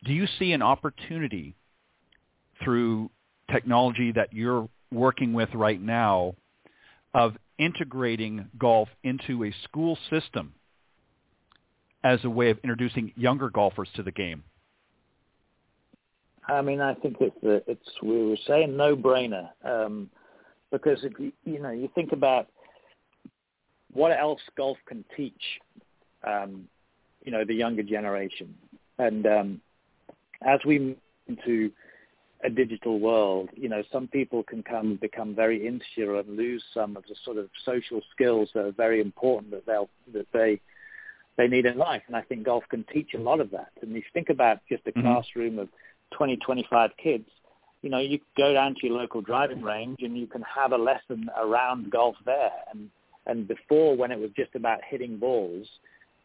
Do 0.05 0.13
you 0.13 0.27
see 0.39 0.53
an 0.53 0.63
opportunity 0.63 1.57
through 2.63 3.11
technology 3.51 4.13
that 4.13 4.33
you're 4.33 4.69
working 4.93 5.33
with 5.33 5.49
right 5.55 5.81
now 5.81 6.35
of 7.13 7.37
integrating 7.59 8.49
golf 8.59 8.89
into 9.03 9.45
a 9.45 9.55
school 9.65 9.99
system 10.11 10.55
as 12.03 12.23
a 12.25 12.31
way 12.31 12.51
of 12.51 12.59
introducing 12.59 13.13
younger 13.17 13.49
golfers 13.49 13.89
to 13.95 14.03
the 14.03 14.13
game? 14.13 14.43
I 16.47 16.61
mean, 16.61 16.81
I 16.81 16.95
think 16.95 17.17
it's 17.21 17.43
a, 17.43 17.71
it's 17.71 17.89
we 18.03 18.29
were 18.29 18.37
saying 18.47 18.77
no 18.77 18.95
brainer 18.95 19.49
um, 19.65 20.11
because 20.71 20.99
if 21.03 21.13
you 21.19 21.33
you 21.45 21.59
know 21.59 21.71
you 21.71 21.89
think 21.95 22.13
about 22.13 22.49
what 23.95 24.13
else 24.13 24.41
golf 24.57 24.77
can 24.87 25.05
teach, 25.17 25.33
um, 26.27 26.69
you 27.25 27.33
know, 27.33 27.45
the 27.45 27.55
younger 27.55 27.83
generation, 27.83 28.55
and 28.99 29.27
um, 29.27 29.61
as 30.43 30.61
we 30.67 30.79
move 30.79 30.97
into 31.29 31.71
a 32.45 32.51
digital 32.51 33.01
world, 33.01 33.49
you 33.55 33.68
know, 33.70 33.82
some 33.90 34.07
people 34.07 34.42
can 34.42 34.62
come 34.62 34.97
become 35.01 35.34
very 35.34 35.66
insular 35.66 36.20
and 36.20 36.36
lose 36.36 36.62
some 36.74 36.97
of 36.97 37.05
the 37.09 37.16
sort 37.24 37.38
of 37.38 37.49
social 37.64 38.03
skills 38.14 38.51
that 38.55 38.66
are 38.66 38.72
very 38.72 39.01
important 39.01 39.51
that 39.51 39.64
they'll 39.66 39.88
that 40.12 40.26
they 40.32 40.61
they 41.36 41.49
need 41.49 41.64
in 41.64 41.78
life. 41.78 42.03
And 42.07 42.14
I 42.14 42.22
think 42.22 42.45
golf 42.45 42.64
can 42.68 42.84
teach 42.92 43.14
a 43.14 43.18
lot 43.18 43.40
of 43.40 43.51
that. 43.53 43.72
And 43.80 43.92
if 43.92 43.97
you 43.97 44.11
think 44.12 44.28
about 44.28 44.59
just 44.68 44.86
a 44.86 44.90
mm-hmm. 44.90 45.01
classroom 45.01 45.59
of 45.59 45.68
20, 46.16 46.36
25 46.36 46.90
kids, 47.03 47.28
you 47.82 47.90
know, 47.90 47.99
you 47.99 48.20
go 48.36 48.53
down 48.53 48.74
to 48.74 48.86
your 48.86 48.97
local 48.97 49.20
driving 49.20 49.62
range 49.62 49.99
and 50.01 50.16
you 50.16 50.26
can 50.26 50.42
have 50.42 50.72
a 50.72 50.76
lesson 50.76 51.28
around 51.36 51.90
golf 51.90 52.16
there. 52.24 52.53
And 52.70 52.90
and 53.26 53.49
before, 53.49 53.97
when 53.97 54.12
it 54.12 54.18
was 54.18 54.30
just 54.36 54.55
about 54.55 54.80
hitting 54.86 55.16
balls, 55.16 55.66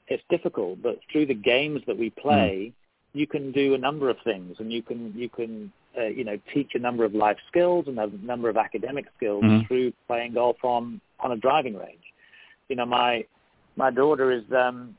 it's 0.10 0.24
difficult. 0.30 0.82
But 0.82 1.00
through 1.12 1.28
the 1.28 1.34
games 1.34 1.82
that 1.88 1.98
we 1.98 2.10
play, 2.10 2.74
mm. 2.74 2.74
you 3.14 3.26
can 3.26 3.54
do 3.54 3.74
a 3.74 3.78
number 3.78 4.10
of 4.10 4.18
things, 4.26 4.58
and 4.60 4.72
you 4.72 4.82
can 4.82 5.14
you 5.16 5.30
can 5.30 5.72
uh, 6.00 6.08
you 6.08 6.24
know 6.24 6.38
teach 6.54 6.72
a 6.76 6.80
number 6.80 7.04
of 7.04 7.14
life 7.14 7.38
skills 7.50 7.86
and 7.88 8.00
a 8.00 8.10
number 8.24 8.50
of 8.50 8.58
academic 8.58 9.06
skills 9.18 9.44
mm. 9.44 9.68
through 9.68 9.94
playing 10.08 10.34
golf 10.34 10.58
on 10.64 11.02
on 11.20 11.32
a 11.32 11.38
driving 11.38 11.76
range. 11.76 12.04
You 12.70 12.76
know, 12.76 12.86
my 12.86 13.26
my 13.76 13.92
daughter 13.92 14.32
is 14.32 14.44
um, 14.56 14.96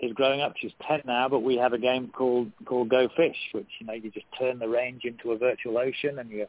is 0.00 0.12
growing 0.14 0.40
up. 0.40 0.54
She's 0.60 0.72
ten 0.88 1.02
now, 1.04 1.28
but 1.28 1.40
we 1.40 1.56
have 1.56 1.72
a 1.72 1.78
game 1.78 2.10
called 2.16 2.50
called 2.64 2.88
Go 2.88 3.08
Fish, 3.16 3.36
which 3.52 3.68
you 3.80 3.86
know 3.86 3.92
you 3.92 4.10
just 4.10 4.26
turn 4.38 4.58
the 4.58 4.68
range 4.68 5.02
into 5.04 5.32
a 5.32 5.38
virtual 5.38 5.78
ocean 5.78 6.18
and 6.18 6.30
you 6.30 6.46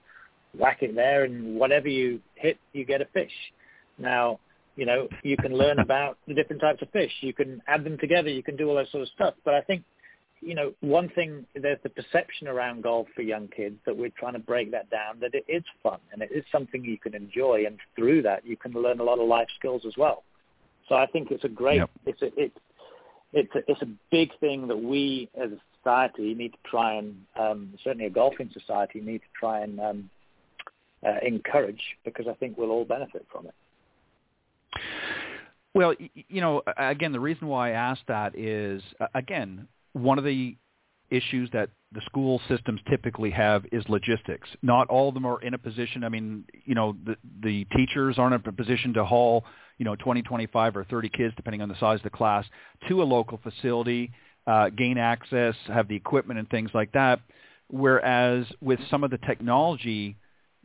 whack 0.58 0.80
it 0.82 0.96
there, 0.96 1.24
and 1.24 1.56
whatever 1.56 1.88
you 1.88 2.20
hit, 2.36 2.58
you 2.74 2.86
get 2.86 3.02
a 3.02 3.06
fish. 3.06 3.32
Now, 3.98 4.39
you 4.76 4.86
know, 4.86 5.08
you 5.24 5.38
can 5.38 5.54
learn 5.54 5.80
about 5.88 6.18
the 6.28 6.34
different 6.34 6.62
types 6.62 6.82
of 6.82 6.89
fish. 6.91 7.12
You 7.22 7.34
can 7.34 7.62
add 7.68 7.84
them 7.84 7.98
together. 7.98 8.30
You 8.30 8.44
can 8.44 8.56
do 8.56 8.70
all 8.70 8.76
that 8.76 8.89
sort 8.91 9.04
of 9.04 9.10
stuff. 9.10 9.34
But 9.44 9.54
I 9.54 9.62
think, 9.62 9.84
you 10.46 10.56
know, 10.56 10.74
one 10.82 11.10
thing, 11.10 11.46
there's 11.56 11.80
the 11.84 11.89
perception 11.89 12.48
around 12.48 12.84
golf 12.84 13.08
for 13.16 13.22
young 13.22 13.48
kids 13.48 13.78
that 13.86 13.96
we're 13.96 14.12
trying 14.18 14.34
to 14.34 14.39
break 14.39 14.72
that 14.72 14.89
down, 14.89 15.20
that 15.22 15.34
it 15.34 15.46
is 15.48 15.64
fun 15.82 16.00
and 16.12 16.22
it 16.22 16.30
is 16.32 16.44
something 16.52 16.84
you 16.84 16.98
can 16.98 17.16
enjoy. 17.16 17.66
And 17.66 17.80
through 17.96 18.22
that, 18.24 18.46
you 18.46 18.58
can 18.58 18.74
learn 18.74 19.00
a 19.00 19.04
lot 19.04 19.20
of 19.20 19.28
life 19.28 19.48
skills 19.58 19.84
as 19.88 19.94
well. 19.98 20.24
So 20.89 20.96
I 20.96 21.06
think 21.06 21.32
it's 21.32 21.44
a 21.44 21.50
great, 21.50 21.78
yep. 21.78 21.89
it's 22.06 22.22
a, 22.22 22.30
it's, 22.38 22.58
it's 23.34 23.56
a, 23.56 23.72
it's 23.72 23.82
a 23.82 23.89
big 24.12 24.38
thing 24.39 24.68
that 24.68 24.78
we 24.78 25.30
as 25.41 25.52
a 25.52 25.58
society 25.78 26.34
need 26.34 26.54
to 26.54 26.70
try 26.70 26.96
and, 26.96 27.16
um, 27.39 27.74
certainly 27.84 28.06
a 28.06 28.10
golfing 28.10 28.50
society, 28.54 29.02
need 29.02 29.20
to 29.20 29.39
try 29.39 29.62
and 29.62 29.80
um, 29.80 30.10
uh, 31.06 31.16
encourage 31.26 31.82
because 32.06 32.28
I 32.28 32.34
think 32.34 32.58
we'll 32.58 32.72
all 32.72 32.86
benefit 32.86 33.26
from 33.32 33.48
it. 33.48 33.54
Well, 35.74 35.96
you 36.00 36.41
know, 36.41 36.62
again, 36.78 37.14
the 37.14 37.20
reason 37.20 37.48
why 37.48 37.70
I 37.70 37.72
asked 37.72 38.08
that 38.08 38.38
is, 38.38 38.84
again, 39.16 39.68
one 39.94 40.18
of 40.18 40.24
the 40.24 40.58
issues 41.10 41.50
that 41.54 41.70
the 41.91 42.02
school 42.06 42.41
systems 42.48 42.82
typically 42.89 43.30
have 43.30 43.66
is 43.72 43.84
logistics. 43.88 44.50
Not 44.62 44.89
all 44.89 45.10
of 45.10 45.14
them 45.14 45.26
are 45.26 45.41
in 45.41 45.54
a 45.54 45.58
position. 45.58 46.04
I 46.04 46.10
mean, 46.10 46.46
you 46.66 46.76
know, 46.76 46.96
the 47.06 47.16
the 47.41 47.66
teachers 47.76 48.18
aren't 48.18 48.34
in 48.34 48.50
a 48.50 48.52
position 48.52 48.94
to 48.96 49.06
haul, 49.06 49.46
you 49.78 49.86
know, 49.86 49.96
20, 49.96 50.24
25, 50.24 50.78
or 50.78 50.84
30 50.86 51.10
kids, 51.10 51.34
depending 51.36 51.62
on 51.62 51.70
the 51.70 51.80
size 51.80 52.00
of 52.00 52.04
the 52.04 52.10
class, 52.10 52.46
to 52.89 53.04
a 53.04 53.06
local 53.06 53.39
facility, 53.44 54.12
uh, 54.48 54.70
gain 54.70 54.98
access, 54.98 55.56
have 55.68 55.88
the 55.88 55.96
equipment 55.96 56.39
and 56.39 56.50
things 56.50 56.72
like 56.74 56.91
that. 56.94 57.20
Whereas 57.70 58.46
with 58.62 58.80
some 58.89 59.04
of 59.04 59.12
the 59.12 59.20
technology 59.20 60.18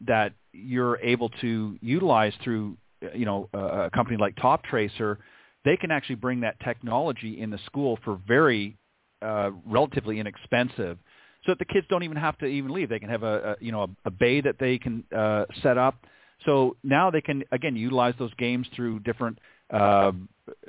that 0.06 0.32
you're 0.52 0.98
able 1.00 1.28
to 1.40 1.78
utilize 1.82 2.32
through 2.42 2.76
you 3.14 3.24
know, 3.24 3.48
a 3.52 3.90
company 3.94 4.16
like 4.16 4.36
Toptracer, 4.36 5.18
they 5.64 5.76
can 5.76 5.90
actually 5.90 6.16
bring 6.16 6.40
that 6.40 6.58
technology 6.60 7.40
in 7.40 7.50
the 7.50 7.58
school 7.66 7.98
for 8.04 8.18
very 8.26 8.76
uh, 9.22 9.50
relatively 9.66 10.20
inexpensive, 10.20 10.98
so 11.44 11.52
that 11.52 11.58
the 11.58 11.64
kids 11.64 11.86
don't 11.88 12.02
even 12.02 12.16
have 12.16 12.36
to 12.38 12.46
even 12.46 12.72
leave. 12.72 12.88
They 12.88 12.98
can 12.98 13.10
have 13.10 13.22
a, 13.22 13.56
a 13.60 13.64
you 13.64 13.72
know 13.72 13.82
a, 13.82 13.88
a 14.06 14.10
bay 14.10 14.40
that 14.40 14.56
they 14.58 14.78
can 14.78 15.04
uh, 15.16 15.44
set 15.62 15.78
up. 15.78 16.04
So 16.44 16.76
now 16.84 17.10
they 17.10 17.20
can 17.20 17.44
again 17.52 17.76
utilize 17.76 18.14
those 18.18 18.34
games 18.34 18.66
through 18.74 19.00
different 19.00 19.38
uh, 19.72 20.12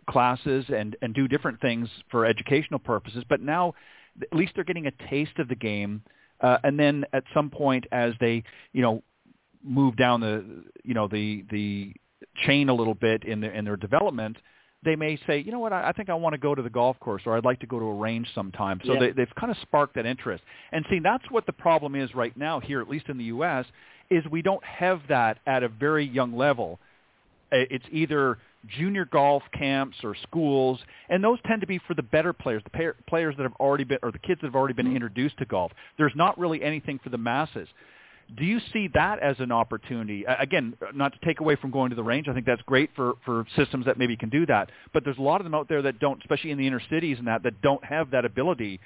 classes 0.10 0.66
and 0.76 0.96
and 1.02 1.14
do 1.14 1.28
different 1.28 1.62
things 1.62 1.90
for 2.10 2.26
educational 2.26 2.80
purposes. 2.80 3.24
But 3.28 3.42
now 3.42 3.74
at 4.22 4.38
least 4.38 4.54
they're 4.56 4.64
getting 4.64 4.88
a 4.88 5.10
taste 5.10 5.38
of 5.40 5.48
the 5.48 5.56
game. 5.56 6.02
Uh, 6.42 6.58
and 6.64 6.80
then 6.80 7.06
at 7.14 7.24
some 7.34 7.50
point, 7.50 7.86
as 7.92 8.14
they 8.20 8.44
you 8.74 8.82
know 8.82 9.04
move 9.64 9.96
down 9.98 10.22
the 10.22 10.64
you 10.84 10.94
know 10.94 11.08
the 11.08 11.46
the 11.52 11.94
chain 12.46 12.70
a 12.70 12.74
little 12.74 12.94
bit 12.94 13.24
in 13.24 13.42
their 13.42 13.52
in 13.52 13.66
their 13.66 13.78
development, 13.78 14.38
they 14.84 14.96
may 14.96 15.20
say, 15.28 15.40
you 15.40 15.52
know 15.52 15.60
what, 15.60 15.74
I, 15.74 15.90
I 15.90 15.92
think 15.92 16.10
I 16.10 16.14
want 16.14 16.34
to 16.34 16.38
go 16.38 16.56
to 16.56 16.62
the 16.62 16.70
golf 16.70 17.00
course, 17.00 17.24
or 17.26 17.36
I'd 17.36 17.46
like 17.46 17.60
to 17.60 17.68
go 17.68 17.80
to 17.80 17.86
a 17.86 17.94
range 17.94 18.28
sometime. 18.34 18.80
So 18.86 18.94
yeah. 18.94 19.00
they, 19.00 19.12
they've 19.12 19.36
kind 19.38 19.52
of 19.52 19.58
sparked 19.62 19.96
that 19.96 20.06
interest. 20.06 20.44
And 20.72 20.86
see, 20.90 21.00
that's 21.00 21.26
what 21.30 21.46
the 21.46 21.54
problem 21.54 21.96
is 21.96 22.16
right 22.16 22.36
now 22.38 22.60
here, 22.60 22.82
at 22.82 22.90
least 22.90 23.10
in 23.10 23.18
the 23.18 23.26
U.S., 23.26 23.66
is 24.10 24.24
we 24.32 24.42
don't 24.42 24.64
have 24.64 25.02
that 25.10 25.40
at 25.46 25.64
a 25.64 25.70
very 25.70 26.06
young 26.06 26.36
level. 26.36 26.80
It's 27.52 27.86
either 27.92 28.38
junior 28.68 29.06
golf 29.06 29.44
camps 29.58 29.98
or 30.04 30.16
schools, 30.24 30.80
and 31.10 31.24
those 31.24 31.40
tend 31.46 31.62
to 31.62 31.68
be 31.68 31.80
for 31.88 31.94
the 31.94 32.04
better 32.04 32.34
players, 32.34 32.62
the 32.64 32.94
players 33.08 33.36
that 33.38 33.44
have 33.44 33.54
already 33.60 33.84
been, 33.84 34.00
or 34.02 34.12
the 34.12 34.20
kids 34.20 34.42
that 34.42 34.48
have 34.48 34.56
already 34.56 34.74
been 34.74 34.88
mm-hmm. 34.88 34.96
introduced 34.96 35.38
to 35.40 35.46
golf. 35.46 35.72
There's 35.98 36.14
not 36.16 36.38
really 36.38 36.62
anything 36.62 37.00
for 37.04 37.10
the 37.10 37.18
masses. 37.18 37.68
Do 38.38 38.46
you 38.46 38.60
see 38.72 38.90
that 38.94 39.20
as 39.20 39.38
an 39.40 39.52
opportunity? 39.52 40.24
Again, 40.26 40.76
not 40.94 41.14
to 41.14 41.20
take 41.26 41.40
away 41.40 41.56
from 41.56 41.72
going 41.72 41.90
to 41.90 41.96
the 41.96 42.04
range. 42.04 42.28
I 42.28 42.34
think 42.34 42.46
that's 42.46 42.62
great 42.64 42.92
for, 42.96 43.14
for 43.26 43.46
systems 43.56 43.86
that 43.86 43.98
maybe 43.98 44.16
can 44.16 44.30
do 44.30 44.46
that. 44.46 44.70
But 44.94 45.04
there's 45.04 45.18
a 45.18 45.22
lot 45.22 45.42
of 45.42 45.46
them 45.46 45.56
out 45.56 45.68
there 45.68 45.82
that 45.82 46.00
don't, 46.00 46.22
especially 46.22 46.52
in 46.52 46.58
the 46.60 46.68
inner 46.68 46.82
cities 46.90 47.18
and 47.18 47.28
that, 47.28 47.42
that 47.44 47.62
don't 47.62 47.84
have 47.84 48.12
that 48.12 48.26
ability. 48.26 48.80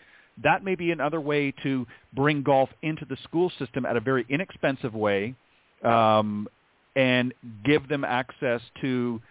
That 0.44 0.64
may 0.64 0.76
be 0.76 0.92
another 0.92 1.20
way 1.20 1.54
to 1.64 1.86
bring 2.14 2.42
golf 2.42 2.70
into 2.82 3.06
the 3.06 3.18
school 3.24 3.52
system 3.60 3.86
at 3.86 3.98
a 3.98 4.00
very 4.00 4.26
inexpensive 4.30 4.96
way 4.96 5.36
um, 5.84 6.48
and 6.96 7.34
give 7.66 7.90
them 7.90 8.06
access 8.06 8.62
to, 8.80 9.22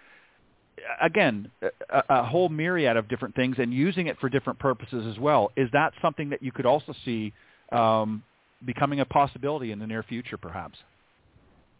again, 1.00 1.50
a, 1.88 2.02
a 2.10 2.22
whole 2.22 2.50
myriad 2.50 2.98
of 2.98 3.08
different 3.08 3.34
things 3.34 3.56
and 3.58 3.72
using 3.72 4.08
it 4.08 4.18
for 4.20 4.28
different 4.28 4.58
purposes 4.58 5.06
as 5.10 5.18
well. 5.18 5.50
Is 5.56 5.70
that 5.72 5.94
something 6.02 6.28
that 6.30 6.42
you 6.42 6.52
could 6.52 6.66
also 6.66 6.94
see 7.04 7.32
um, 7.72 8.22
becoming 8.64 9.00
a 9.00 9.04
possibility 9.04 9.72
in 9.72 9.78
the 9.78 9.86
near 9.86 10.02
future, 10.02 10.36
perhaps? 10.36 10.78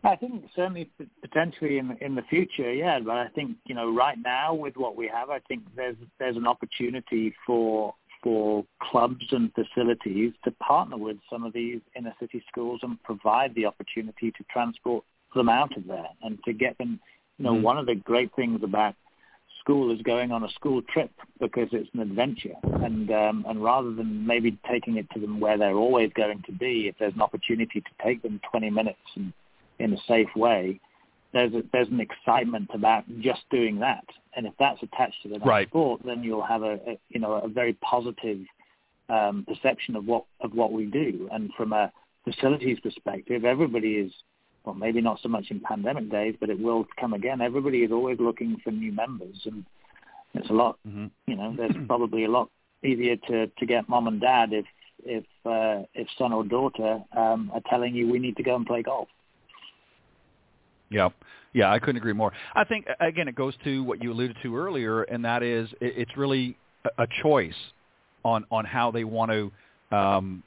I 0.04 0.16
think 0.16 0.44
certainly 0.56 0.90
potentially 1.20 1.78
in 1.78 1.96
in 2.00 2.14
the 2.16 2.22
future, 2.22 2.72
yeah. 2.72 2.98
But 2.98 3.16
I 3.16 3.28
think 3.28 3.56
you 3.66 3.74
know 3.74 3.94
right 3.94 4.18
now 4.20 4.52
with 4.54 4.76
what 4.76 4.96
we 4.96 5.08
have, 5.08 5.30
I 5.30 5.38
think 5.40 5.62
there's 5.76 5.96
there's 6.18 6.36
an 6.36 6.46
opportunity 6.46 7.34
for 7.46 7.94
for 8.22 8.64
clubs 8.80 9.24
and 9.30 9.52
facilities 9.54 10.32
to 10.44 10.50
partner 10.52 10.96
with 10.96 11.16
some 11.30 11.44
of 11.44 11.52
these 11.52 11.80
inner 11.96 12.14
city 12.20 12.42
schools 12.48 12.80
and 12.82 13.02
provide 13.02 13.54
the 13.54 13.66
opportunity 13.66 14.30
to 14.30 14.44
transport 14.50 15.04
them 15.34 15.48
out 15.48 15.76
of 15.76 15.86
there 15.86 16.08
and 16.22 16.38
to 16.44 16.52
get 16.52 16.78
them. 16.78 17.00
You 17.38 17.44
know, 17.44 17.54
mm. 17.54 17.62
one 17.62 17.78
of 17.78 17.86
the 17.86 17.94
great 17.94 18.34
things 18.34 18.60
about 18.62 18.94
school 19.62 19.94
is 19.94 20.02
going 20.02 20.32
on 20.32 20.42
a 20.42 20.50
school 20.50 20.82
trip 20.82 21.10
because 21.40 21.68
it's 21.72 21.88
an 21.94 22.00
adventure. 22.00 22.54
And 22.64 23.10
um, 23.10 23.44
and 23.48 23.62
rather 23.62 23.92
than 23.92 24.26
maybe 24.26 24.58
taking 24.70 24.96
it 24.96 25.06
to 25.14 25.20
them 25.20 25.40
where 25.40 25.56
they're 25.56 25.76
always 25.76 26.10
going 26.14 26.42
to 26.46 26.52
be, 26.52 26.88
if 26.88 26.96
there's 26.98 27.14
an 27.14 27.22
opportunity 27.22 27.80
to 27.80 28.04
take 28.04 28.22
them 28.22 28.40
20 28.50 28.70
minutes 28.70 28.98
and 29.14 29.32
in 29.78 29.92
a 29.92 29.98
safe 30.06 30.28
way, 30.36 30.80
there's 31.32 31.52
a, 31.54 31.62
there's 31.72 31.88
an 31.88 32.00
excitement 32.00 32.70
about 32.74 33.04
just 33.20 33.40
doing 33.50 33.78
that, 33.80 34.04
and 34.36 34.46
if 34.46 34.52
that's 34.58 34.82
attached 34.82 35.22
to 35.22 35.28
the 35.28 35.38
right. 35.40 35.68
sport, 35.68 36.02
then 36.04 36.22
you'll 36.22 36.44
have 36.44 36.62
a, 36.62 36.74
a 36.86 36.98
you 37.08 37.20
know 37.20 37.32
a 37.32 37.48
very 37.48 37.72
positive 37.74 38.40
um, 39.08 39.44
perception 39.48 39.96
of 39.96 40.04
what 40.04 40.24
of 40.40 40.52
what 40.52 40.72
we 40.72 40.86
do. 40.86 41.28
And 41.32 41.50
from 41.56 41.72
a 41.72 41.90
facilities 42.24 42.78
perspective, 42.80 43.44
everybody 43.44 43.94
is 43.94 44.12
well, 44.64 44.74
maybe 44.74 45.00
not 45.00 45.18
so 45.22 45.28
much 45.28 45.46
in 45.50 45.60
pandemic 45.60 46.10
days, 46.10 46.36
but 46.38 46.50
it 46.50 46.58
will 46.58 46.86
come 46.98 47.14
again. 47.14 47.40
Everybody 47.40 47.78
is 47.78 47.92
always 47.92 48.18
looking 48.20 48.58
for 48.62 48.70
new 48.70 48.92
members, 48.92 49.36
and 49.44 49.64
it's 50.34 50.50
a 50.50 50.52
lot. 50.52 50.78
Mm-hmm. 50.86 51.06
You 51.26 51.36
know, 51.36 51.54
there's 51.56 51.74
probably 51.86 52.24
a 52.24 52.30
lot 52.30 52.48
easier 52.84 53.16
to 53.28 53.46
to 53.46 53.66
get 53.66 53.88
mom 53.88 54.08
and 54.08 54.20
dad 54.20 54.52
if 54.52 54.66
if 55.04 55.24
uh, 55.44 55.84
if 55.94 56.06
son 56.18 56.32
or 56.32 56.44
daughter 56.44 57.02
um, 57.16 57.50
are 57.52 57.62
telling 57.68 57.94
you 57.94 58.10
we 58.10 58.18
need 58.18 58.36
to 58.36 58.42
go 58.42 58.54
and 58.54 58.66
play 58.66 58.82
golf. 58.82 59.08
Yeah, 60.90 61.08
yeah, 61.52 61.72
I 61.72 61.78
couldn't 61.78 61.96
agree 61.96 62.12
more. 62.12 62.32
I 62.54 62.64
think 62.64 62.86
again, 63.00 63.28
it 63.28 63.34
goes 63.34 63.54
to 63.64 63.82
what 63.82 64.02
you 64.02 64.12
alluded 64.12 64.36
to 64.42 64.56
earlier, 64.56 65.02
and 65.02 65.24
that 65.24 65.42
is 65.42 65.68
it's 65.80 66.16
really 66.16 66.56
a 66.98 67.06
choice 67.22 67.54
on 68.24 68.44
on 68.50 68.64
how 68.64 68.90
they 68.90 69.04
want 69.04 69.30
to, 69.32 69.96
um, 69.96 70.42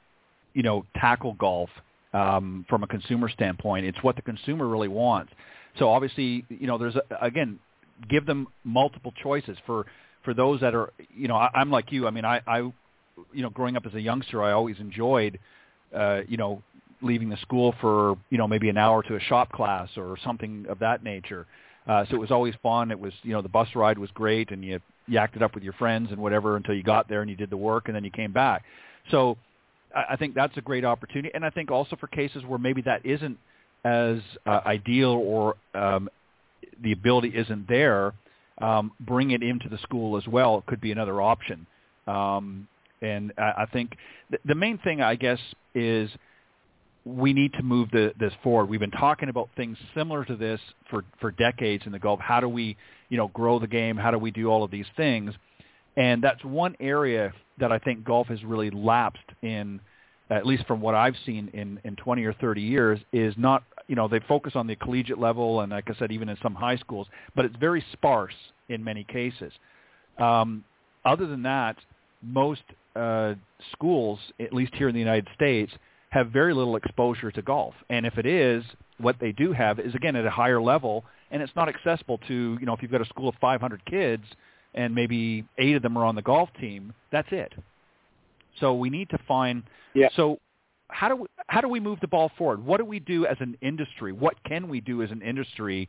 you 0.54 0.62
know, 0.62 0.86
tackle 0.96 1.34
golf 1.34 1.70
um, 2.16 2.64
from 2.68 2.82
a 2.82 2.86
consumer 2.86 3.28
standpoint. 3.28 3.84
It's 3.84 4.02
what 4.02 4.16
the 4.16 4.22
consumer 4.22 4.66
really 4.66 4.88
wants. 4.88 5.32
So 5.78 5.90
obviously, 5.90 6.44
you 6.48 6.66
know, 6.66 6.78
there's 6.78 6.96
a, 6.96 7.02
again, 7.20 7.58
give 8.08 8.24
them 8.26 8.48
multiple 8.64 9.12
choices 9.22 9.56
for 9.66 9.86
for 10.24 10.34
those 10.34 10.60
that 10.60 10.74
are, 10.74 10.92
you 11.14 11.28
know, 11.28 11.36
I, 11.36 11.50
I'm 11.54 11.70
like 11.70 11.92
you. 11.92 12.08
I 12.08 12.10
mean, 12.10 12.24
I, 12.24 12.40
I, 12.48 12.58
you 12.58 13.42
know, 13.42 13.50
growing 13.50 13.76
up 13.76 13.86
as 13.86 13.94
a 13.94 14.00
youngster, 14.00 14.42
I 14.42 14.52
always 14.52 14.76
enjoyed, 14.80 15.38
uh, 15.94 16.22
you 16.26 16.36
know, 16.36 16.62
leaving 17.00 17.28
the 17.28 17.36
school 17.36 17.74
for 17.80 18.16
you 18.30 18.38
know 18.38 18.48
maybe 18.48 18.68
an 18.70 18.78
hour 18.78 19.02
to 19.02 19.16
a 19.16 19.20
shop 19.20 19.52
class 19.52 19.90
or 19.96 20.16
something 20.24 20.66
of 20.68 20.78
that 20.78 21.04
nature. 21.04 21.46
Uh, 21.86 22.04
so 22.06 22.16
it 22.16 22.18
was 22.18 22.30
always 22.30 22.54
fun. 22.62 22.90
It 22.90 22.98
was 22.98 23.12
you 23.22 23.32
know 23.32 23.42
the 23.42 23.48
bus 23.48 23.68
ride 23.74 23.98
was 23.98 24.10
great, 24.14 24.50
and 24.50 24.64
you 24.64 24.80
yacked 25.08 25.36
it 25.36 25.42
up 25.42 25.54
with 25.54 25.62
your 25.62 25.74
friends 25.74 26.08
and 26.10 26.18
whatever 26.18 26.56
until 26.56 26.74
you 26.74 26.82
got 26.82 27.08
there 27.08 27.20
and 27.20 27.30
you 27.30 27.36
did 27.36 27.50
the 27.50 27.56
work 27.56 27.84
and 27.86 27.94
then 27.94 28.02
you 28.02 28.10
came 28.10 28.32
back. 28.32 28.64
So 29.10 29.36
I, 30.10 30.16
think 30.16 30.34
that's 30.34 30.56
a 30.56 30.60
great 30.60 30.84
opportunity, 30.84 31.30
and 31.34 31.44
I 31.44 31.50
think 31.50 31.70
also 31.70 31.96
for 31.96 32.06
cases 32.06 32.44
where 32.46 32.58
maybe 32.58 32.82
that 32.82 33.04
isn't 33.04 33.38
as 33.84 34.18
uh, 34.46 34.60
ideal 34.66 35.10
or 35.10 35.56
um, 35.74 36.08
the 36.82 36.92
ability 36.92 37.28
isn't 37.28 37.68
there, 37.68 38.12
um, 38.58 38.92
bring 39.00 39.30
it 39.30 39.42
into 39.42 39.68
the 39.68 39.78
school 39.78 40.16
as 40.16 40.26
well. 40.26 40.58
It 40.58 40.66
could 40.66 40.80
be 40.80 40.92
another 40.92 41.20
option. 41.20 41.66
Um, 42.06 42.68
and 43.02 43.32
I, 43.38 43.52
I 43.58 43.66
think 43.72 43.96
th- 44.30 44.42
the 44.44 44.54
main 44.54 44.78
thing, 44.78 45.00
I 45.00 45.14
guess, 45.14 45.38
is 45.74 46.10
we 47.04 47.32
need 47.32 47.52
to 47.54 47.62
move 47.62 47.90
the, 47.92 48.12
this 48.18 48.32
forward. 48.42 48.68
We've 48.68 48.80
been 48.80 48.90
talking 48.90 49.28
about 49.28 49.48
things 49.56 49.78
similar 49.94 50.24
to 50.24 50.36
this 50.36 50.60
for, 50.90 51.04
for 51.20 51.30
decades 51.30 51.84
in 51.86 51.92
the 51.92 51.98
Gulf. 51.98 52.18
How 52.20 52.40
do 52.40 52.48
we, 52.48 52.76
you 53.08 53.16
know, 53.16 53.28
grow 53.28 53.58
the 53.58 53.68
game? 53.68 53.96
How 53.96 54.10
do 54.10 54.18
we 54.18 54.30
do 54.30 54.48
all 54.48 54.64
of 54.64 54.70
these 54.70 54.86
things? 54.96 55.32
And 55.96 56.22
that's 56.22 56.44
one 56.44 56.76
area 56.80 57.32
that 57.58 57.72
I 57.72 57.78
think 57.78 58.04
golf 58.04 58.26
has 58.28 58.42
really 58.44 58.70
lapsed 58.70 59.30
in, 59.42 59.80
at 60.30 60.46
least 60.46 60.66
from 60.66 60.80
what 60.80 60.94
I've 60.94 61.14
seen 61.24 61.48
in, 61.54 61.80
in 61.84 61.96
20 61.96 62.24
or 62.24 62.34
30 62.34 62.60
years, 62.60 63.00
is 63.12 63.34
not, 63.38 63.64
you 63.86 63.96
know, 63.96 64.08
they 64.08 64.20
focus 64.28 64.52
on 64.54 64.66
the 64.66 64.76
collegiate 64.76 65.18
level 65.18 65.60
and, 65.60 65.72
like 65.72 65.88
I 65.88 65.98
said, 65.98 66.12
even 66.12 66.28
in 66.28 66.36
some 66.42 66.54
high 66.54 66.76
schools, 66.76 67.06
but 67.34 67.44
it's 67.44 67.56
very 67.56 67.84
sparse 67.92 68.34
in 68.68 68.84
many 68.84 69.04
cases. 69.04 69.52
Um, 70.18 70.64
other 71.04 71.26
than 71.26 71.42
that, 71.44 71.76
most 72.22 72.62
uh, 72.94 73.34
schools, 73.72 74.18
at 74.40 74.52
least 74.52 74.74
here 74.74 74.88
in 74.88 74.94
the 74.94 75.00
United 75.00 75.28
States, 75.34 75.72
have 76.10 76.30
very 76.30 76.54
little 76.54 76.76
exposure 76.76 77.30
to 77.30 77.42
golf. 77.42 77.74
And 77.90 78.06
if 78.06 78.18
it 78.18 78.26
is, 78.26 78.64
what 78.98 79.16
they 79.20 79.32
do 79.32 79.52
have 79.52 79.78
is 79.78 79.94
again 79.94 80.16
at 80.16 80.24
a 80.24 80.30
higher 80.30 80.60
level, 80.60 81.04
and 81.30 81.42
it's 81.42 81.52
not 81.54 81.68
accessible 81.68 82.18
to 82.28 82.56
you 82.58 82.66
know 82.66 82.72
if 82.72 82.82
you've 82.82 82.90
got 82.90 83.02
a 83.02 83.06
school 83.06 83.28
of 83.28 83.34
500 83.40 83.84
kids 83.84 84.24
and 84.76 84.94
maybe 84.94 85.44
eight 85.58 85.74
of 85.74 85.82
them 85.82 85.96
are 85.96 86.04
on 86.04 86.14
the 86.14 86.22
golf 86.22 86.50
team, 86.60 86.92
that's 87.10 87.28
it. 87.32 87.52
So 88.60 88.74
we 88.74 88.90
need 88.90 89.10
to 89.10 89.18
find. 89.26 89.62
Yeah. 89.94 90.08
So 90.14 90.38
how 90.88 91.08
do 91.08 91.16
we, 91.16 91.26
how 91.48 91.60
do 91.60 91.68
we 91.68 91.80
move 91.80 91.98
the 92.00 92.08
ball 92.08 92.30
forward? 92.38 92.64
What 92.64 92.78
do 92.78 92.84
we 92.84 93.00
do 93.00 93.26
as 93.26 93.36
an 93.40 93.56
industry? 93.60 94.12
What 94.12 94.34
can 94.44 94.68
we 94.68 94.80
do 94.80 95.02
as 95.02 95.10
an 95.10 95.22
industry 95.22 95.88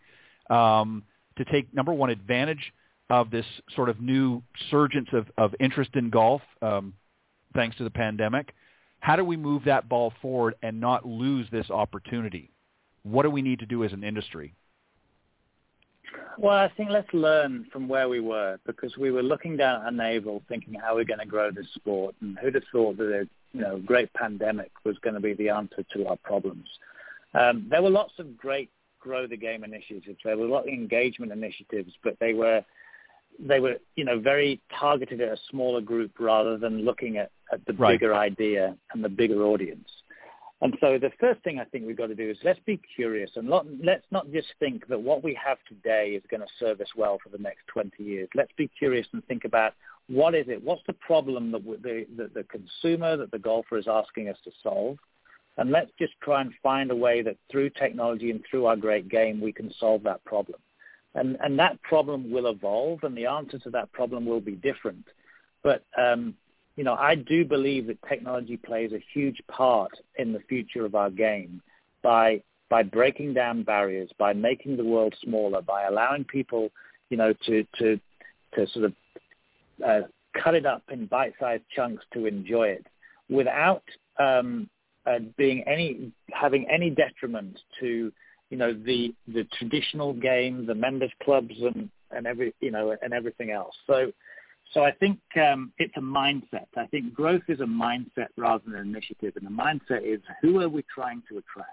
um, 0.50 1.04
to 1.38 1.46
take 1.46 1.74
number 1.74 1.94
one 1.94 2.10
advantage 2.10 2.74
of 3.10 3.30
this 3.30 3.46
sort 3.76 3.90
of 3.90 4.02
new 4.02 4.42
surgence 4.72 5.08
of, 5.14 5.28
of 5.38 5.54
interest 5.60 5.92
in 5.96 6.10
golf, 6.10 6.42
um, 6.62 6.94
thanks 7.54 7.78
to 7.78 7.84
the 7.84 7.90
pandemic? 7.90 8.54
How 9.00 9.16
do 9.16 9.24
we 9.24 9.38
move 9.38 9.64
that 9.66 9.88
ball 9.88 10.12
forward 10.22 10.56
and 10.64 10.80
not 10.82 11.06
lose 11.06 11.48
this 11.52 11.70
opportunity? 11.70 12.52
What 13.04 13.24
do 13.24 13.30
we 13.30 13.42
need 13.42 13.60
to 13.60 13.66
do 13.66 13.84
as 13.84 13.94
an 13.94 14.04
industry? 14.04 14.54
Well, 16.38 16.56
I 16.56 16.70
think 16.78 16.90
let's 16.90 17.12
learn 17.14 17.66
from 17.72 17.88
where 17.88 18.10
we 18.10 18.20
were 18.20 18.60
because 18.66 18.96
we 18.98 19.12
were 19.12 19.24
looking 19.24 19.58
down 19.58 19.82
at 19.82 19.86
our 19.86 19.92
navel 19.92 20.44
thinking 20.48 20.76
how 20.76 20.96
we're 20.96 21.04
going 21.04 21.20
to 21.20 21.26
grow 21.26 21.52
this 21.52 21.68
sport 21.76 22.16
and 22.22 22.38
who'd 22.40 22.56
have 22.56 22.64
thought 22.72 22.98
that 22.98 23.12
a 23.12 23.28
you 23.54 23.62
know, 23.62 23.82
great 23.84 24.12
pandemic 24.14 24.72
was 24.84 24.98
going 25.00 25.16
to 25.16 25.20
be 25.20 25.34
the 25.34 25.50
answer 25.50 25.84
to 25.94 26.08
our 26.08 26.18
problems. 26.18 26.68
Um, 27.34 27.68
there 27.70 27.82
were 27.82 27.90
lots 27.90 28.14
of 28.20 28.38
great 28.38 28.70
grow 29.00 29.28
the 29.28 29.38
game 29.38 29.64
initiatives. 29.64 30.20
There 30.24 30.38
were 30.38 30.46
a 30.46 30.52
lot 30.52 30.68
of 30.68 30.68
engagement 30.68 31.32
initiatives, 31.32 31.94
but 32.04 32.18
they 32.20 32.34
were 32.34 32.64
they 33.40 33.60
were, 33.60 33.76
you 33.96 34.04
know, 34.04 34.20
very 34.20 34.60
targeted 34.80 35.22
at 35.22 35.30
a 35.30 35.38
smaller 35.52 35.82
group 35.82 36.12
rather 36.20 36.58
than 36.58 36.84
looking 36.84 37.18
at, 37.18 37.30
at 37.54 37.64
the 37.68 37.74
right. 37.74 37.94
bigger 37.94 38.16
idea 38.16 38.76
and 38.92 39.04
the 39.04 39.10
bigger 39.10 39.44
audience. 39.44 39.88
And 40.62 40.76
so 40.82 40.98
the 40.98 41.12
first 41.20 41.44
thing 41.44 41.60
I 41.60 41.66
think 41.66 41.86
we've 41.86 41.98
got 41.98 42.08
to 42.08 42.16
do 42.16 42.30
is 42.30 42.38
let's 42.44 42.60
be 42.66 42.82
curious 42.96 43.30
and 43.36 43.48
not, 43.48 43.68
let's 43.84 44.06
not 44.10 44.32
just 44.32 44.48
think 44.60 44.88
that 44.88 45.00
what 45.00 45.24
we 45.24 45.38
have 45.44 45.60
today 45.68 46.10
is 46.10 46.24
going 46.32 46.42
to 46.42 46.48
serve 46.60 46.82
us 46.82 46.88
well 46.96 47.20
for 47.22 47.30
the 47.30 47.38
next 47.38 47.68
20 47.68 48.04
years. 48.04 48.28
Let's 48.34 48.52
be 48.58 48.68
curious 48.68 49.06
and 49.14 49.24
think 49.28 49.46
about 49.46 49.74
what 50.08 50.34
is 50.34 50.46
it? 50.48 50.64
What's 50.64 50.82
the 50.88 50.94
problem 50.94 51.52
that 51.52 51.64
the, 51.64 52.08
the, 52.16 52.32
the 52.34 52.44
consumer, 52.46 53.18
that 53.18 53.30
the 53.30 53.38
golfer 53.38 53.78
is 53.78 53.88
asking 53.88 54.30
us 54.30 54.38
to 54.46 54.52
solve? 54.64 54.98
And 55.58 55.72
let's 55.72 55.92
just 56.00 56.14
try 56.24 56.42
and 56.42 56.52
find 56.64 56.90
a 56.90 56.96
way 56.96 57.22
that 57.22 57.38
through 57.52 57.72
technology 57.72 58.32
and 58.32 58.44
through 58.50 58.66
our 58.66 58.76
great 58.76 59.10
game, 59.10 59.40
we 59.42 59.52
can 59.52 59.72
solve 59.80 60.04
that 60.04 60.24
problem. 60.24 60.60
And, 61.14 61.38
and 61.42 61.60
that 61.60 61.82
problem 61.84 62.32
will 62.32 62.48
evolve 62.48 63.04
and 63.04 63.16
the 63.16 63.26
answer 63.26 63.60
to 63.60 63.70
that 63.72 63.92
problem 63.92 64.26
will 64.26 64.42
be 64.42 64.56
different. 64.56 65.06
But, 65.64 65.84
um, 65.98 66.36
you 66.78 66.84
know, 66.84 66.94
I 66.94 67.16
do 67.16 67.44
believe 67.44 67.88
that 67.88 67.98
technology 68.08 68.56
plays 68.56 68.94
a 68.94 69.04
huge 69.14 69.42
part 69.48 69.92
in 70.18 70.32
the 70.32 70.40
future 70.48 70.86
of 70.86 70.96
our 70.96 71.10
game 71.10 71.62
by, 72.02 72.42
by 72.70 72.84
breaking 72.84 73.34
down 73.34 73.64
barriers, 73.64 74.10
by 74.18 74.34
making 74.34 74.78
the 74.78 74.86
world 74.86 75.14
smaller, 75.22 75.62
by 75.62 75.84
allowing 75.84 76.24
people, 76.24 76.70
you 77.10 77.18
know, 77.18 77.34
to, 77.46 77.66
to, 77.80 78.00
to 78.54 78.68
sort 78.68 78.86
of 78.86 78.94
uh, 79.86 80.02
cut 80.42 80.56
it 80.56 80.66
up 80.66 80.84
in 80.92 81.08
bite-sized 81.08 81.64
chunks 81.76 82.06
to 82.14 82.26
enjoy 82.26 82.68
it 82.68 82.86
without 83.30 83.84
um, 84.20 84.70
uh, 85.06 85.20
being 85.38 85.64
any 85.68 86.12
having 86.32 86.68
any 86.70 86.90
detriment 86.90 87.60
to 87.80 88.12
you 88.50 88.58
know 88.58 88.74
the 88.74 89.14
the 89.28 89.46
traditional 89.58 90.14
game, 90.14 90.66
the 90.66 90.76
members 90.76 91.12
clubs, 91.24 91.56
and 91.62 91.90
and 92.12 92.28
every 92.28 92.54
you 92.60 92.72
know 92.72 92.96
and 93.02 93.14
everything 93.14 93.52
else. 93.52 93.76
So 93.86 94.12
so 94.74 94.84
I 94.84 94.92
think 94.92 95.20
um, 95.36 95.72
it's 95.78 95.96
a 95.98 96.02
mindset. 96.02 96.68
I 96.76 96.86
think 96.88 97.14
growth 97.14 97.44
is 97.48 97.60
a 97.60 97.66
mindset 97.66 98.28
rather 98.38 98.64
than 98.66 98.76
an 98.76 98.88
initiative, 98.88 99.34
and 99.36 99.46
the 99.46 99.52
mindset 99.64 100.04
is 100.04 100.20
who 100.42 100.62
are 100.62 100.70
we 100.70 100.84
trying 100.94 101.24
to 101.30 101.38
attract. 101.38 101.72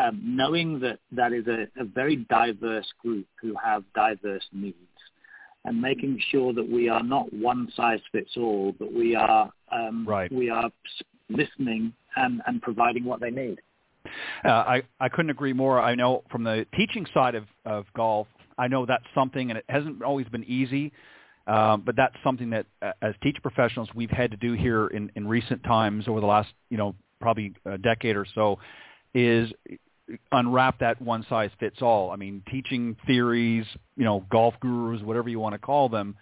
Um, 0.00 0.20
knowing 0.24 0.78
that 0.78 1.00
that 1.10 1.32
is 1.32 1.48
a, 1.48 1.66
a 1.80 1.84
very 1.84 2.24
diverse 2.30 2.86
group 3.02 3.26
who 3.42 3.54
have 3.62 3.82
diverse 3.96 4.44
needs, 4.52 4.76
and 5.64 5.80
making 5.80 6.20
sure 6.30 6.52
that 6.52 6.68
we 6.68 6.88
are 6.88 7.02
not 7.02 7.32
one 7.32 7.68
size 7.76 7.98
fits 8.12 8.30
all, 8.36 8.72
but 8.78 8.92
we 8.92 9.16
are 9.16 9.50
um, 9.72 10.06
right. 10.06 10.30
we 10.30 10.50
are 10.50 10.70
listening 11.28 11.92
and, 12.16 12.40
and 12.46 12.62
providing 12.62 13.04
what 13.04 13.20
they 13.20 13.30
need. 13.30 13.58
Uh, 14.44 14.48
I, 14.48 14.82
I 15.00 15.08
couldn't 15.08 15.30
agree 15.30 15.52
more. 15.52 15.80
I 15.80 15.94
know 15.94 16.22
from 16.30 16.44
the 16.44 16.66
teaching 16.74 17.06
side 17.12 17.34
of, 17.34 17.44
of 17.64 17.84
golf, 17.94 18.26
I 18.56 18.68
know 18.68 18.86
that's 18.86 19.04
something, 19.14 19.50
and 19.50 19.58
it 19.58 19.64
hasn't 19.68 20.02
always 20.02 20.26
been 20.28 20.44
easy, 20.44 20.92
um, 21.48 21.82
but 21.84 21.96
that's 21.96 22.14
something 22.22 22.50
that 22.50 22.66
as 23.00 23.14
teacher 23.22 23.40
professionals 23.40 23.88
we've 23.94 24.10
had 24.10 24.30
to 24.30 24.36
do 24.36 24.52
here 24.52 24.86
in, 24.88 25.10
in 25.16 25.26
recent 25.26 25.64
times 25.64 26.06
over 26.06 26.20
the 26.20 26.26
last, 26.26 26.50
you 26.68 26.76
know, 26.76 26.94
probably 27.20 27.54
a 27.64 27.78
decade 27.78 28.16
or 28.16 28.26
so, 28.34 28.58
is 29.14 29.50
unwrap 30.30 30.78
that 30.80 31.00
one 31.00 31.24
size 31.28 31.50
fits 31.58 31.80
all. 31.80 32.10
I 32.10 32.16
mean, 32.16 32.42
teaching 32.50 32.96
theories, 33.06 33.64
you 33.96 34.04
know, 34.04 34.24
golf 34.30 34.54
gurus, 34.60 35.02
whatever 35.02 35.30
you 35.30 35.40
want 35.40 35.54
to 35.54 35.58
call 35.58 35.88
them, 35.88 36.16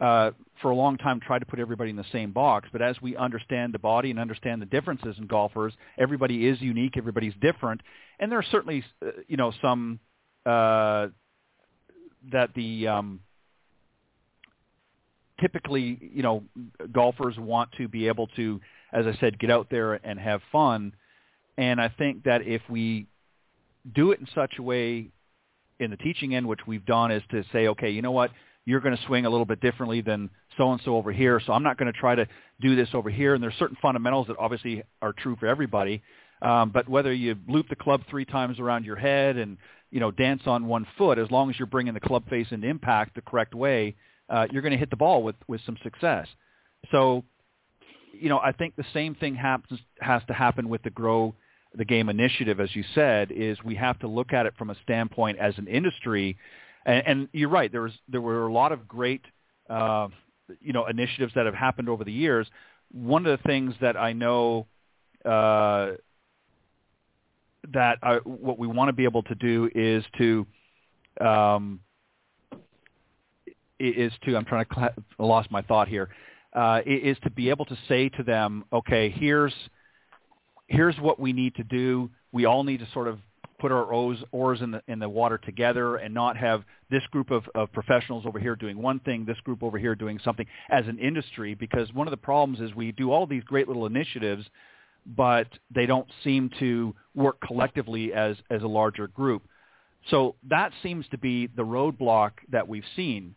uh, 0.00 0.32
for 0.60 0.72
a 0.72 0.74
long 0.74 0.96
time 0.98 1.20
tried 1.20 1.38
to 1.38 1.46
put 1.46 1.60
everybody 1.60 1.90
in 1.90 1.96
the 1.96 2.04
same 2.10 2.32
box. 2.32 2.68
But 2.72 2.82
as 2.82 3.00
we 3.00 3.16
understand 3.16 3.74
the 3.74 3.78
body 3.78 4.10
and 4.10 4.18
understand 4.18 4.60
the 4.60 4.66
differences 4.66 5.16
in 5.18 5.28
golfers, 5.28 5.72
everybody 5.98 6.48
is 6.48 6.60
unique, 6.60 6.96
everybody's 6.96 7.34
different, 7.40 7.80
and 8.18 8.30
there 8.30 8.40
are 8.40 8.46
certainly 8.50 8.84
uh, 9.04 9.10
you 9.28 9.36
know 9.36 9.52
some 9.62 10.00
uh, 10.44 11.08
that 12.32 12.50
the 12.56 12.88
um, 12.88 13.20
typically 15.40 15.98
you 16.00 16.22
know 16.22 16.44
golfers 16.92 17.36
want 17.38 17.70
to 17.78 17.88
be 17.88 18.08
able 18.08 18.26
to, 18.28 18.60
as 18.92 19.06
I 19.06 19.16
said, 19.20 19.38
get 19.38 19.50
out 19.50 19.68
there 19.70 19.94
and 19.94 20.18
have 20.18 20.40
fun. 20.52 20.94
And 21.56 21.80
I 21.80 21.88
think 21.88 22.24
that 22.24 22.42
if 22.42 22.62
we 22.68 23.06
do 23.94 24.10
it 24.12 24.20
in 24.20 24.26
such 24.34 24.54
a 24.58 24.62
way 24.62 25.08
in 25.78 25.90
the 25.90 25.96
teaching 25.96 26.34
end, 26.34 26.46
which 26.46 26.60
we've 26.66 26.84
done, 26.84 27.10
is 27.10 27.22
to 27.30 27.44
say, 27.52 27.68
okay, 27.68 27.90
you 27.90 28.02
know 28.02 28.12
what, 28.12 28.30
you're 28.64 28.80
going 28.80 28.96
to 28.96 29.02
swing 29.06 29.26
a 29.26 29.30
little 29.30 29.44
bit 29.44 29.60
differently 29.60 30.00
than 30.00 30.30
so 30.56 30.72
and 30.72 30.80
so 30.84 30.96
over 30.96 31.12
here, 31.12 31.40
so 31.44 31.52
I'm 31.52 31.62
not 31.62 31.76
going 31.78 31.92
to 31.92 31.98
try 31.98 32.14
to 32.14 32.26
do 32.60 32.76
this 32.76 32.88
over 32.94 33.10
here. 33.10 33.34
And 33.34 33.42
there's 33.42 33.54
certain 33.58 33.76
fundamentals 33.82 34.28
that 34.28 34.36
obviously 34.38 34.82
are 35.02 35.12
true 35.12 35.36
for 35.38 35.46
everybody. 35.46 36.02
Um, 36.42 36.70
but 36.70 36.88
whether 36.88 37.12
you 37.12 37.36
loop 37.48 37.68
the 37.68 37.76
club 37.76 38.02
three 38.08 38.24
times 38.24 38.58
around 38.58 38.84
your 38.84 38.96
head 38.96 39.36
and 39.36 39.56
you 39.90 40.00
know 40.00 40.10
dance 40.10 40.42
on 40.46 40.66
one 40.66 40.86
foot, 40.98 41.18
as 41.18 41.30
long 41.30 41.50
as 41.50 41.58
you're 41.58 41.66
bringing 41.66 41.94
the 41.94 42.00
club 42.00 42.28
face 42.28 42.46
into 42.50 42.66
impact 42.66 43.14
the 43.14 43.22
correct 43.22 43.54
way, 43.54 43.96
uh, 44.28 44.46
you're 44.50 44.62
going 44.62 44.72
to 44.72 44.78
hit 44.78 44.90
the 44.90 44.96
ball 44.96 45.22
with 45.22 45.36
with 45.48 45.60
some 45.66 45.76
success. 45.82 46.26
So, 46.90 47.24
you 48.12 48.28
know, 48.28 48.38
I 48.38 48.52
think 48.52 48.76
the 48.76 48.84
same 48.92 49.14
thing 49.14 49.34
happens 49.34 49.80
has 50.00 50.22
to 50.28 50.34
happen 50.34 50.68
with 50.68 50.82
the 50.82 50.90
grow 50.90 51.34
the 51.76 51.84
game 51.84 52.08
initiative, 52.08 52.60
as 52.60 52.74
you 52.74 52.84
said, 52.94 53.32
is 53.32 53.58
we 53.64 53.74
have 53.74 53.98
to 54.00 54.08
look 54.08 54.32
at 54.32 54.46
it 54.46 54.54
from 54.56 54.70
a 54.70 54.76
standpoint 54.82 55.38
as 55.38 55.54
an 55.58 55.66
industry. 55.66 56.36
And, 56.86 57.06
and 57.06 57.28
you're 57.32 57.48
right. 57.48 57.70
There 57.70 57.82
was 57.82 57.92
there 58.08 58.20
were 58.20 58.46
a 58.46 58.52
lot 58.52 58.72
of 58.72 58.86
great, 58.86 59.22
uh, 59.68 60.08
you 60.60 60.72
know, 60.72 60.86
initiatives 60.86 61.32
that 61.34 61.46
have 61.46 61.54
happened 61.54 61.88
over 61.88 62.04
the 62.04 62.12
years. 62.12 62.46
One 62.92 63.26
of 63.26 63.38
the 63.38 63.42
things 63.48 63.74
that 63.80 63.96
I 63.96 64.12
know 64.12 64.66
uh, 65.24 65.92
that 67.72 67.98
I, 68.02 68.16
what 68.24 68.58
we 68.58 68.66
want 68.66 68.88
to 68.88 68.92
be 68.92 69.04
able 69.04 69.22
to 69.24 69.34
do 69.34 69.70
is 69.74 70.04
to 70.18 70.46
um, 71.20 71.80
is 73.78 74.12
to 74.24 74.36
I'm 74.36 74.44
trying 74.44 74.64
to 74.66 74.74
cl- 74.74 74.94
lost 75.18 75.50
my 75.50 75.62
thought 75.62 75.88
here 75.88 76.08
uh, 76.54 76.80
is 76.86 77.16
to 77.24 77.30
be 77.30 77.50
able 77.50 77.64
to 77.64 77.76
say 77.88 78.08
to 78.10 78.22
them, 78.22 78.64
okay, 78.72 79.10
here's 79.10 79.54
here's 80.68 80.96
what 80.98 81.20
we 81.20 81.32
need 81.32 81.54
to 81.56 81.64
do. 81.64 82.10
We 82.32 82.46
all 82.46 82.64
need 82.64 82.80
to 82.80 82.88
sort 82.92 83.08
of 83.08 83.18
put 83.58 83.70
our 83.70 83.84
oars, 83.84 84.18
oars 84.32 84.60
in 84.60 84.70
the 84.70 84.82
in 84.88 84.98
the 84.98 85.08
water 85.08 85.38
together 85.38 85.96
and 85.96 86.14
not 86.14 86.36
have 86.36 86.62
this 86.90 87.02
group 87.10 87.30
of, 87.30 87.44
of 87.54 87.72
professionals 87.72 88.24
over 88.26 88.38
here 88.38 88.56
doing 88.56 88.80
one 88.80 89.00
thing, 89.00 89.24
this 89.24 89.38
group 89.40 89.62
over 89.62 89.78
here 89.78 89.94
doing 89.94 90.18
something 90.24 90.46
as 90.70 90.86
an 90.86 90.98
industry. 90.98 91.54
Because 91.54 91.92
one 91.92 92.06
of 92.06 92.12
the 92.12 92.16
problems 92.16 92.60
is 92.60 92.74
we 92.74 92.92
do 92.92 93.10
all 93.10 93.26
these 93.26 93.44
great 93.44 93.66
little 93.66 93.86
initiatives, 93.86 94.44
but 95.16 95.48
they 95.74 95.86
don't 95.86 96.08
seem 96.22 96.50
to 96.60 96.94
work 97.14 97.40
collectively 97.44 98.12
as 98.12 98.36
as 98.50 98.62
a 98.62 98.68
larger 98.68 99.08
group. 99.08 99.42
So 100.10 100.36
that 100.50 100.70
seems 100.82 101.06
to 101.08 101.18
be 101.18 101.46
the 101.46 101.64
roadblock 101.64 102.32
that 102.52 102.68
we've 102.68 102.84
seen. 102.94 103.34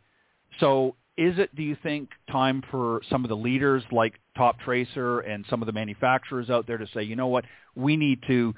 So 0.60 0.96
is 1.18 1.40
it, 1.40 1.56
do 1.56 1.64
you 1.64 1.76
think, 1.82 2.10
time 2.32 2.64
for 2.70 3.02
some 3.10 3.26
of 3.26 3.30
the 3.30 3.36
leaders 3.36 3.84
like 3.92 4.20
Toptracer 4.38 5.28
and 5.28 5.46
some 5.50 5.62
of 5.62 5.66
the 5.66 5.72
manufacturers 5.72 6.50
out 6.50 6.68
there 6.68 6.78
to 6.78 6.88
say, 6.94 7.02
you 7.02 7.16
know 7.16 7.28
what, 7.28 7.46
we 7.76 7.98
need 7.98 8.22
to 8.28 8.54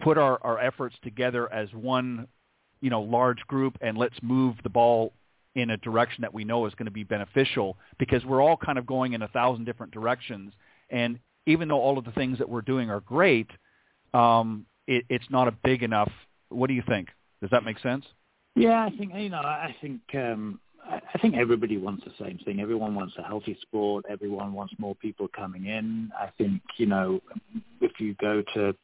put 0.00 0.18
our, 0.18 0.38
our 0.42 0.58
efforts 0.58 0.96
together 1.02 1.52
as 1.52 1.68
one, 1.72 2.26
you 2.80 2.90
know, 2.90 3.02
large 3.02 3.40
group 3.46 3.78
and 3.80 3.96
let's 3.96 4.16
move 4.22 4.56
the 4.64 4.68
ball 4.68 5.12
in 5.54 5.70
a 5.70 5.76
direction 5.76 6.22
that 6.22 6.34
we 6.34 6.44
know 6.44 6.66
is 6.66 6.74
going 6.74 6.86
to 6.86 6.92
be 6.92 7.04
beneficial 7.04 7.76
because 7.98 8.24
we're 8.24 8.42
all 8.42 8.56
kind 8.56 8.78
of 8.78 8.86
going 8.86 9.12
in 9.12 9.22
a 9.22 9.28
thousand 9.28 9.64
different 9.64 9.92
directions. 9.92 10.52
And 10.90 11.18
even 11.46 11.68
though 11.68 11.80
all 11.80 11.98
of 11.98 12.04
the 12.04 12.12
things 12.12 12.38
that 12.38 12.48
we're 12.48 12.62
doing 12.62 12.90
are 12.90 13.00
great, 13.00 13.50
um, 14.14 14.66
it, 14.86 15.04
it's 15.08 15.24
not 15.30 15.46
a 15.46 15.52
big 15.62 15.82
enough. 15.82 16.10
What 16.48 16.66
do 16.66 16.74
you 16.74 16.82
think? 16.88 17.08
Does 17.40 17.50
that 17.50 17.64
make 17.64 17.78
sense? 17.80 18.04
Yeah, 18.54 18.82
I 18.82 18.90
think 18.90 19.12
you 19.14 19.30
know. 19.30 19.38
I 19.38 19.74
think 19.80 20.00
um, 20.14 20.60
I 20.88 21.18
think 21.20 21.36
everybody 21.36 21.76
wants 21.76 22.04
the 22.04 22.24
same 22.24 22.38
thing. 22.44 22.60
Everyone 22.60 22.94
wants 22.94 23.14
a 23.18 23.22
healthy 23.22 23.56
sport. 23.62 24.04
Everyone 24.10 24.52
wants 24.52 24.74
more 24.78 24.94
people 24.96 25.28
coming 25.28 25.66
in. 25.66 26.10
I 26.18 26.30
think 26.38 26.60
you 26.76 26.86
know 26.86 27.20
if 27.80 27.92
you 28.00 28.14
go 28.14 28.42
to 28.54 28.74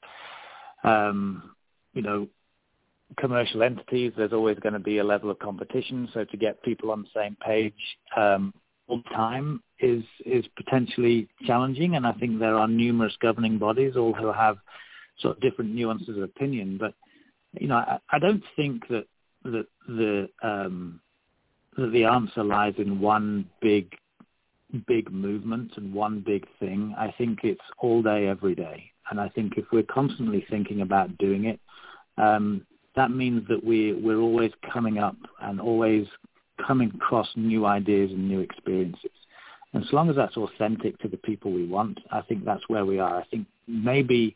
um, 0.84 1.54
you 1.94 2.02
know 2.02 2.28
commercial 3.16 3.62
entities, 3.62 4.12
there's 4.16 4.32
always 4.32 4.58
going 4.58 4.74
to 4.74 4.78
be 4.78 4.98
a 4.98 5.04
level 5.04 5.30
of 5.30 5.38
competition. 5.38 6.08
So 6.14 6.24
to 6.24 6.36
get 6.36 6.62
people 6.62 6.90
on 6.90 7.02
the 7.02 7.20
same 7.20 7.36
page 7.44 7.74
um, 8.16 8.54
all 8.86 8.98
the 8.98 9.14
time 9.14 9.62
is 9.80 10.04
is 10.24 10.44
potentially 10.56 11.28
challenging. 11.46 11.96
And 11.96 12.06
I 12.06 12.12
think 12.12 12.38
there 12.38 12.56
are 12.56 12.68
numerous 12.68 13.16
governing 13.20 13.58
bodies, 13.58 13.96
all 13.96 14.12
who 14.12 14.32
have 14.32 14.58
sort 15.20 15.36
of 15.36 15.42
different 15.42 15.74
nuances 15.74 16.16
of 16.16 16.22
opinion. 16.22 16.78
But 16.78 16.94
you 17.60 17.68
know, 17.68 17.76
I, 17.76 17.98
I 18.10 18.18
don't 18.18 18.42
think 18.56 18.86
that 18.88 19.06
that 19.44 19.66
the 19.86 20.28
um, 20.42 21.00
that 21.78 21.92
the 21.92 22.04
answer 22.04 22.42
lies 22.42 22.74
in 22.76 23.00
one 23.00 23.48
big, 23.62 23.94
big 24.86 25.10
movement 25.10 25.72
and 25.76 25.94
one 25.94 26.22
big 26.26 26.46
thing. 26.58 26.94
I 26.98 27.14
think 27.16 27.40
it's 27.44 27.60
all 27.78 28.02
day, 28.02 28.26
every 28.26 28.54
day. 28.54 28.90
And 29.10 29.20
I 29.20 29.28
think 29.28 29.54
if 29.56 29.64
we're 29.72 29.84
constantly 29.84 30.44
thinking 30.50 30.82
about 30.82 31.16
doing 31.18 31.46
it, 31.46 31.60
um, 32.18 32.66
that 32.96 33.10
means 33.12 33.46
that 33.48 33.62
we, 33.64 33.92
we're 33.92 34.20
always 34.20 34.50
coming 34.72 34.98
up 34.98 35.16
and 35.40 35.60
always 35.60 36.06
coming 36.66 36.90
across 36.94 37.28
new 37.36 37.64
ideas 37.64 38.10
and 38.10 38.28
new 38.28 38.40
experiences. 38.40 39.12
And 39.72 39.84
so 39.88 39.96
long 39.96 40.10
as 40.10 40.16
that's 40.16 40.36
authentic 40.36 40.98
to 40.98 41.08
the 41.08 41.16
people 41.16 41.52
we 41.52 41.66
want, 41.66 41.98
I 42.10 42.22
think 42.22 42.44
that's 42.44 42.68
where 42.68 42.84
we 42.84 42.98
are. 42.98 43.20
I 43.20 43.24
think 43.30 43.46
maybe 43.68 44.34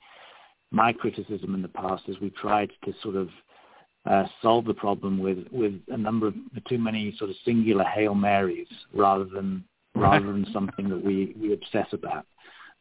my 0.71 0.93
criticism 0.93 1.55
in 1.55 1.63
the 1.63 1.69
past 1.69 2.05
is 2.07 2.21
we 2.21 2.31
tried 2.31 2.71
to 2.85 2.95
sort 3.03 3.17
of 3.17 3.29
uh, 4.05 4.25
solve 4.41 4.65
the 4.65 4.75
problem 4.75 5.19
with 5.19 5.47
with 5.53 5.75
a 5.89 5.97
number 5.97 6.27
of 6.27 6.35
too 6.69 6.79
many 6.79 7.15
sort 7.19 7.31
of 7.31 7.37
singular 7.45 7.85
hail 7.85 8.15
marys 8.15 8.67
rather 8.93 9.25
than 9.25 9.65
rather 9.95 10.27
than 10.27 10.47
something 10.53 10.89
that 10.89 11.03
we 11.03 11.35
we 11.41 11.53
obsess 11.53 11.87
about. 11.93 12.27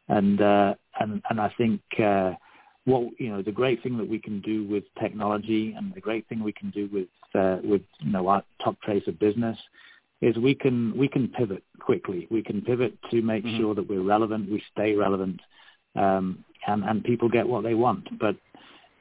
And 0.08 0.40
uh, 0.40 0.74
and 1.00 1.22
and 1.30 1.40
I 1.40 1.52
think 1.56 1.80
uh, 2.02 2.32
what 2.84 3.08
you 3.18 3.30
know 3.30 3.42
the 3.42 3.52
great 3.52 3.82
thing 3.82 3.96
that 3.98 4.08
we 4.08 4.18
can 4.18 4.40
do 4.40 4.64
with 4.64 4.84
technology 5.00 5.74
and 5.76 5.94
the 5.94 6.00
great 6.00 6.26
thing 6.28 6.42
we 6.42 6.52
can 6.52 6.70
do 6.70 6.88
with 6.92 7.08
uh, 7.34 7.58
with 7.62 7.82
you 8.00 8.10
know 8.10 8.26
our 8.28 8.42
Toptracer 8.60 9.16
business 9.18 9.58
is 10.20 10.36
we 10.36 10.54
can 10.54 10.96
we 10.96 11.08
can 11.08 11.28
pivot 11.28 11.62
quickly. 11.80 12.26
We 12.30 12.42
can 12.42 12.62
pivot 12.62 12.94
to 13.10 13.22
make 13.22 13.44
mm-hmm. 13.44 13.58
sure 13.58 13.74
that 13.74 13.88
we're 13.88 14.02
relevant, 14.02 14.50
we 14.50 14.62
stay 14.72 14.94
relevant, 14.94 15.40
um, 15.94 16.44
and 16.66 16.84
and 16.84 17.04
people 17.04 17.28
get 17.28 17.46
what 17.46 17.62
they 17.62 17.74
want. 17.74 18.18
But 18.18 18.36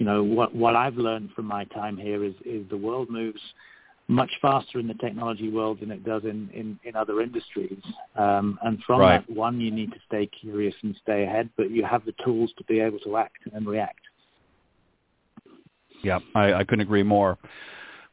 you 0.01 0.07
know 0.07 0.23
what 0.23 0.55
what 0.55 0.75
I've 0.75 0.95
learned 0.95 1.29
from 1.35 1.45
my 1.45 1.63
time 1.65 1.95
here 1.95 2.23
is 2.23 2.33
is 2.43 2.67
the 2.71 2.77
world 2.77 3.11
moves 3.11 3.39
much 4.07 4.31
faster 4.41 4.79
in 4.79 4.87
the 4.87 4.95
technology 4.95 5.47
world 5.47 5.79
than 5.79 5.91
it 5.91 6.03
does 6.03 6.23
in 6.23 6.49
in, 6.55 6.79
in 6.83 6.95
other 6.95 7.21
industries. 7.21 7.83
Um, 8.15 8.57
and 8.63 8.79
from 8.87 9.01
right. 9.01 9.27
that, 9.27 9.31
one, 9.31 9.61
you 9.61 9.69
need 9.69 9.91
to 9.91 9.99
stay 10.07 10.25
curious 10.25 10.73
and 10.81 10.95
stay 11.03 11.21
ahead, 11.21 11.51
but 11.55 11.69
you 11.69 11.85
have 11.85 12.03
the 12.05 12.15
tools 12.25 12.51
to 12.57 12.63
be 12.63 12.79
able 12.79 12.97
to 13.01 13.17
act 13.17 13.37
and 13.53 13.67
react. 13.67 13.99
Yeah, 16.03 16.17
I, 16.33 16.53
I 16.53 16.63
couldn't 16.63 16.81
agree 16.81 17.03
more. 17.03 17.37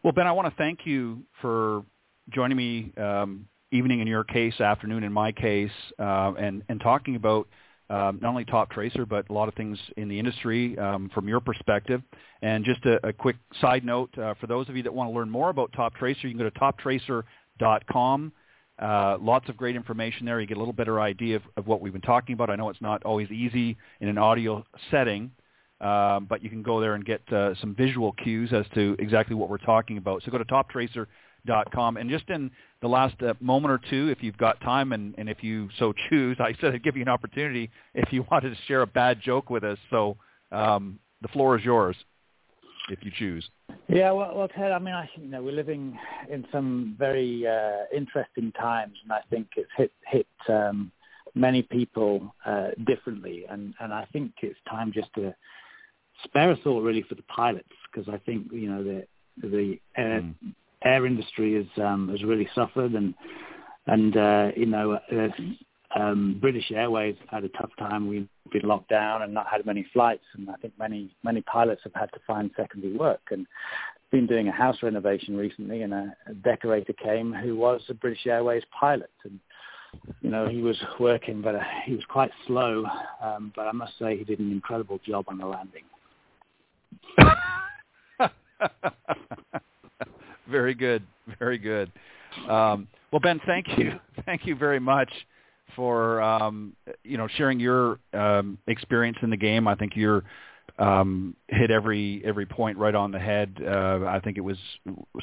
Well, 0.03 0.12
Ben, 0.12 0.26
I 0.26 0.32
want 0.32 0.47
to 0.47 0.55
thank 0.59 0.80
you 0.84 1.22
for 1.41 1.84
joining 2.28 2.59
me 2.59 2.93
um, 2.99 3.49
evening 3.70 4.01
in 4.01 4.07
your 4.07 4.24
case, 4.24 4.61
afternoon 4.61 5.04
in 5.04 5.13
my 5.13 5.33
case, 5.33 5.71
uh, 5.99 6.34
and 6.38 6.63
and 6.68 6.83
talking 6.83 7.17
about 7.17 7.49
um, 7.91 8.19
not 8.21 8.31
only 8.31 8.45
Toptracer, 8.45 9.09
but 9.09 9.29
a 9.31 9.33
lot 9.33 9.49
of 9.49 9.55
things 9.55 9.79
in 9.97 10.09
the 10.09 10.19
industry 10.19 10.77
um, 10.79 11.11
from 11.15 11.27
your 11.27 11.41
perspective. 11.41 12.03
And 12.43 12.65
just 12.65 12.85
a, 12.85 13.07
a 13.07 13.13
quick 13.13 13.37
side 13.61 13.85
note, 13.85 14.17
uh, 14.19 14.35
for 14.41 14.47
those 14.47 14.69
of 14.69 14.77
you 14.77 14.83
that 14.83 14.93
want 14.93 15.11
to 15.11 15.15
learn 15.15 15.31
more 15.31 15.49
about 15.49 15.73
Toptracer, 15.73 16.25
you 16.25 16.31
can 16.31 16.39
go 16.39 16.51
to 16.51 16.59
toptracer.com. 16.59 18.33
Uh, 18.79 19.17
lots 19.21 19.49
of 19.49 19.57
great 19.57 19.75
information 19.75 20.27
there. 20.27 20.41
You 20.41 20.47
get 20.47 20.57
a 20.57 20.61
little 20.61 20.73
better 20.73 21.01
idea 21.01 21.37
of, 21.37 21.43
of, 21.57 21.67
what 21.67 21.81
we've 21.81 21.93
been 21.93 22.01
talking 22.01 22.35
about. 22.35 22.49
I 22.49 22.57
know 22.57 22.69
it's 22.69 22.81
not 22.81 23.03
always 23.05 23.29
easy 23.31 23.77
in 24.01 24.09
an 24.09 24.19
audio 24.19 24.65
setting, 24.91 25.33
um, 25.81 26.27
but 26.27 26.45
you 26.45 26.51
can 26.51 26.63
go 26.63 26.81
there 26.81 26.95
and 26.95 27.05
get 27.05 27.21
uh, 27.33 27.57
some 27.57 27.75
visual 27.75 28.13
cues 28.13 28.53
as 28.53 28.67
to 28.75 28.95
exactly 29.01 29.35
what 29.35 29.49
we're 29.49 29.59
talking 29.59 29.99
about. 29.99 30.23
So 30.23 30.31
go 30.31 30.39
to 30.39 30.45
toptracer.com. 30.45 31.07
And 31.47 32.11
just 32.11 32.29
in 32.29 32.51
the 32.81 32.89
last 32.89 33.21
uh, 33.23 33.35
moment 33.41 33.73
or 33.73 33.81
two, 33.91 34.09
if 34.09 34.23
you've 34.23 34.37
got 34.37 34.61
time 34.61 34.93
and, 34.93 35.15
and 35.19 35.29
if 35.29 35.43
you 35.43 35.69
so 35.79 35.93
choose, 36.09 36.37
I 36.41 36.55
said 36.61 36.75
I'd 36.75 36.85
give 36.85 36.97
you 36.97 37.03
an 37.03 37.09
opportunity 37.09 37.71
if 37.95 38.13
you 38.13 38.25
wanted 38.31 38.51
to 38.51 38.57
share 38.67 38.83
a 38.83 38.87
bad 38.87 39.21
joke 39.23 39.51
with 39.51 39.65
us. 39.65 39.79
So 39.91 40.17
um, 40.53 40.99
the 41.23 41.29
floor 41.29 41.59
is 41.59 41.65
yours 41.65 41.97
if 42.91 42.99
you 43.03 43.11
choose. 43.17 43.49
Yeah, 43.89 44.13
well, 44.13 44.33
well, 44.35 44.49
Ted, 44.49 44.73
I 44.73 44.79
mean, 44.79 44.95
I 44.95 45.09
you 45.17 45.29
know 45.29 45.43
we're 45.43 45.53
living 45.53 45.99
in 46.31 46.47
some 46.53 46.95
very 46.99 47.47
uh, 47.47 47.85
interesting 47.95 48.53
times, 48.53 48.97
and 49.03 49.13
I 49.13 49.21
think 49.31 49.49
it's 49.57 49.71
hit 49.77 49.93
hit 50.07 50.27
um, 50.49 50.91
many 51.35 51.63
people 51.63 52.35
uh, 52.45 52.69
differently, 52.87 53.45
and 53.49 53.75
and 53.81 53.93
I 53.93 54.07
think 54.13 54.33
it's 54.43 54.59
time 54.69 54.93
just 54.93 55.13
to 55.15 55.35
spare 56.25 56.51
a 56.51 56.57
thought 56.57 56.83
really 56.83 57.03
for 57.03 57.15
the 57.15 57.23
pilots 57.23 57.69
because 57.91 58.09
I 58.13 58.19
think 58.19 58.49
you 58.53 58.71
know 58.71 58.83
the 58.83 59.07
the 59.41 59.79
air, 59.97 60.23
mm. 60.23 60.35
Air 60.84 61.07
industry 61.07 61.55
has 61.55 61.84
um, 61.84 62.09
has 62.09 62.22
really 62.22 62.49
suffered, 62.55 62.92
and 62.92 63.14
and 63.87 64.17
uh, 64.17 64.49
you 64.57 64.67
know 64.67 64.99
uh, 65.13 65.99
um, 65.99 66.38
British 66.41 66.71
Airways 66.71 67.17
had 67.30 67.45
a 67.45 67.49
tough 67.50 67.71
time. 67.79 68.09
We've 68.09 68.29
been 68.53 68.68
locked 68.68 68.88
down 68.88 69.22
and 69.22 69.33
not 69.33 69.46
had 69.46 69.64
many 69.67 69.87
flights, 69.92 70.25
and 70.34 70.50
I 70.50 70.55
think 70.55 70.75
many 70.79 71.14
many 71.22 71.42
pilots 71.42 71.83
have 71.84 71.95
had 71.95 72.13
to 72.13 72.21
find 72.26 72.50
secondary 72.57 72.96
work. 72.96 73.21
And 73.30 73.46
been 74.11 74.26
doing 74.26 74.49
a 74.49 74.53
house 74.53 74.76
renovation 74.83 75.37
recently, 75.37 75.83
and 75.83 75.92
a, 75.92 76.14
a 76.26 76.34
decorator 76.34 76.95
came 76.95 77.33
who 77.33 77.57
was 77.57 77.83
a 77.88 77.95
British 77.95 78.26
Airways 78.26 78.63
pilot, 78.79 79.11
and 79.25 79.38
you 80.21 80.30
know 80.30 80.49
he 80.49 80.63
was 80.63 80.76
working, 80.99 81.42
but 81.42 81.55
uh, 81.55 81.63
he 81.84 81.95
was 81.95 82.05
quite 82.09 82.30
slow. 82.46 82.84
Um, 83.22 83.53
but 83.55 83.67
I 83.67 83.72
must 83.72 83.99
say 83.99 84.17
he 84.17 84.25
did 84.25 84.41
an 84.41 84.50
incredible 84.50 84.99
job 85.07 85.26
on 85.29 85.38
the 85.38 85.46
landing. 85.46 85.84
very 90.50 90.75
good, 90.75 91.03
very 91.38 91.58
good. 91.58 91.91
Um, 92.49 92.88
well, 93.12 93.20
Ben, 93.20 93.41
thank 93.46 93.66
you, 93.79 93.92
thank 94.26 94.46
you 94.46 94.54
very 94.54 94.80
much 94.80 95.11
for 95.76 96.20
um, 96.20 96.75
you 97.04 97.16
know 97.16 97.29
sharing 97.37 97.61
your 97.61 97.99
um, 98.12 98.58
experience 98.66 99.18
in 99.22 99.30
the 99.30 99.37
game. 99.37 99.68
I 99.68 99.75
think 99.75 99.92
you're 99.96 100.25
um, 100.79 101.34
hit 101.49 101.70
every 101.70 102.22
every 102.25 102.46
point 102.46 102.79
right 102.79 102.95
on 102.95 103.11
the 103.11 103.18
head. 103.18 103.57
Uh, 103.64 104.00
I 104.07 104.20
think 104.22 104.38
it 104.38 104.42
was 104.42 104.58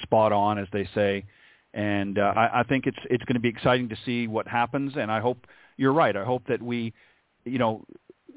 spot 0.02 0.32
on, 0.32 0.58
as 0.58 0.68
they 0.72 0.88
say, 0.94 1.26
and 1.74 2.20
uh, 2.20 2.34
I, 2.36 2.62
I 2.62 2.64
think 2.64 2.88
it's 2.88 2.98
it's 3.10 3.24
going 3.26 3.36
to 3.36 3.40
be 3.40 3.50
exciting 3.50 3.90
to 3.90 3.98
see 4.06 4.28
what 4.28 4.48
happens. 4.48 4.94
And 4.98 5.12
I 5.12 5.20
hope 5.20 5.46
you're 5.78 5.94
right. 5.94 6.16
I 6.16 6.24
hope 6.24 6.44
that 6.48 6.62
we, 6.62 6.94
you 7.44 7.60
know, 7.60 7.86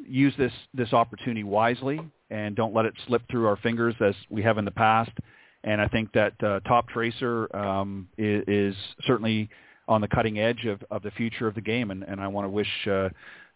use 0.07 0.35
this 0.39 0.53
this 0.75 0.93
opportunity 0.93 1.45
wisely 1.45 2.01
and 2.31 2.55
don't 2.55 2.75
let 2.75 2.85
it 2.85 2.95
slip 3.07 3.23
through 3.31 3.47
our 3.47 3.57
fingers 3.57 3.95
as 4.01 4.15
we 4.29 4.43
have 4.43 4.59
in 4.59 4.65
the 4.65 4.71
past. 4.71 5.13
And 5.65 5.81
I 5.81 5.89
think 5.89 6.13
that 6.13 6.35
uh, 6.43 6.61
Toptracer 6.61 7.53
um, 7.55 8.09
is, 8.17 8.45
is 8.47 8.75
certainly 9.07 9.51
on 9.89 10.01
the 10.01 10.09
cutting 10.09 10.39
edge 10.39 10.67
of, 10.67 10.83
of 10.91 11.03
the 11.03 11.11
future 11.13 11.47
of 11.47 11.55
the 11.55 11.61
game. 11.61 11.91
And, 11.91 12.03
and 12.03 12.21
I 12.21 12.29
want 12.29 12.45
to 12.45 12.51
wish 12.51 12.69
uh, 12.87 13.09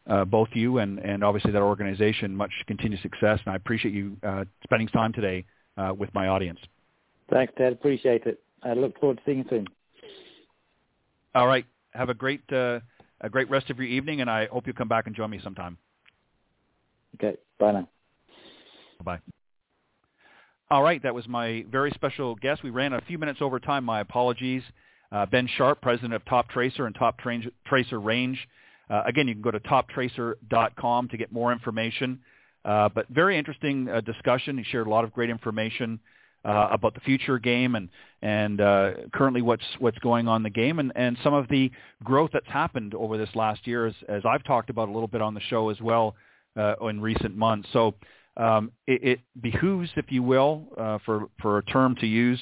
uh, 0.07 0.25
both 0.25 0.49
you 0.53 0.79
and, 0.79 0.99
and 0.99 1.23
obviously 1.23 1.53
that 1.53 1.63
organization 1.63 2.35
much 2.35 2.51
continued 2.67 3.01
success. 3.03 3.39
And 3.45 3.53
I 3.53 3.57
appreciate 3.57 3.95
you 3.95 4.17
uh, 4.23 4.45
spending 4.65 4.89
time 4.89 5.13
today 5.13 5.45
uh, 5.77 5.93
with 5.97 6.13
my 6.15 6.29
audience. 6.29 6.59
Thanks, 7.31 7.53
Ted. 7.57 7.73
Appreciate 7.73 8.25
it. 8.27 8.41
I 8.63 8.75
look 8.75 8.99
forward 8.99 9.19
to 9.19 9.23
seeing 9.25 9.39
you 9.39 9.45
soon. 9.49 9.67
All 11.35 11.47
right. 11.47 11.65
Have 11.93 12.09
a 12.09 12.15
great 12.15 12.43
uh, 12.53 12.81
a 13.21 13.29
great 13.31 13.49
rest 13.49 13.71
of 13.71 13.79
your 13.79 13.87
evening, 13.87 14.21
and 14.21 14.31
I 14.31 14.47
hope 14.47 14.67
you 14.67 14.73
come 14.73 14.89
back 14.89 15.07
and 15.07 15.15
join 15.15 15.31
me 15.31 15.41
sometime. 15.43 15.79
Okay. 17.17 17.37
Bye 17.59 17.73
now. 17.73 17.89
Bye. 19.05 19.21
All 20.73 20.83
right, 20.83 21.03
that 21.03 21.15
was 21.15 21.29
my 21.29 21.67
very 21.71 21.91
special 21.91 22.35
guest. 22.35 22.63
We 22.63 22.71
ran 22.71 22.95
a 22.95 23.01
few 23.03 23.19
minutes 23.19 23.43
over 23.43 23.61
time. 23.61 23.85
My 23.85 24.01
apologies. 24.01 24.63
Uh, 25.13 25.27
ben 25.27 25.47
Sharpe, 25.59 25.83
president 25.83 26.15
of 26.15 26.25
Toptracer 26.25 26.87
and 26.87 26.95
Top 26.95 27.19
Tra- 27.19 27.43
Tracer 27.67 28.01
Range. 28.01 28.39
Uh, 28.89 29.03
again, 29.05 29.29
you 29.29 29.35
can 29.35 29.43
go 29.43 29.51
to 29.51 29.61
toptracer.com 29.61 31.09
to 31.11 31.17
get 31.19 31.31
more 31.31 31.53
information. 31.53 32.21
Uh, 32.65 32.89
but 32.89 33.07
very 33.11 33.37
interesting 33.37 33.87
uh, 33.91 34.01
discussion. 34.01 34.57
He 34.57 34.65
shared 34.65 34.87
a 34.87 34.91
lot 34.91 35.05
of 35.05 35.13
great 35.13 35.29
information 35.29 36.01
uh, 36.47 36.69
about 36.71 36.95
the 36.95 37.01
future 37.01 37.39
game 37.39 37.75
and 37.75 37.91
and 38.23 38.63
uh, 38.63 38.93
currently 39.13 39.43
what's 39.43 39.67
what's 39.79 39.99
going 39.99 40.27
on 40.27 40.37
in 40.37 40.43
the 40.43 40.49
game 40.49 40.79
and, 40.79 40.91
and 40.97 41.19
some 41.23 41.35
of 41.35 41.49
the 41.49 41.71
growth 42.03 42.31
that's 42.33 42.49
happened 42.49 42.95
over 42.95 43.19
this 43.19 43.29
last 43.35 43.67
year, 43.67 43.89
as, 43.89 43.95
as 44.09 44.23
I've 44.25 44.43
talked 44.43 44.71
about 44.71 44.89
a 44.89 44.93
little 44.93 45.07
bit 45.07 45.21
on 45.21 45.35
the 45.35 45.41
show 45.41 45.69
as 45.69 45.83
well 45.83 46.15
in 46.57 46.99
recent 47.03 47.37
months. 47.37 47.69
So 47.75 47.95
um, 48.37 48.73
it, 48.87 49.03
it, 49.03 49.21
behooves, 49.41 49.91
if 49.97 50.11
you 50.11 50.23
will, 50.23 50.67
uh, 50.79 50.99
for 51.05 51.29
for 51.41 51.59
a 51.59 51.65
term 51.65 51.97
to 51.97 52.07
use 52.07 52.41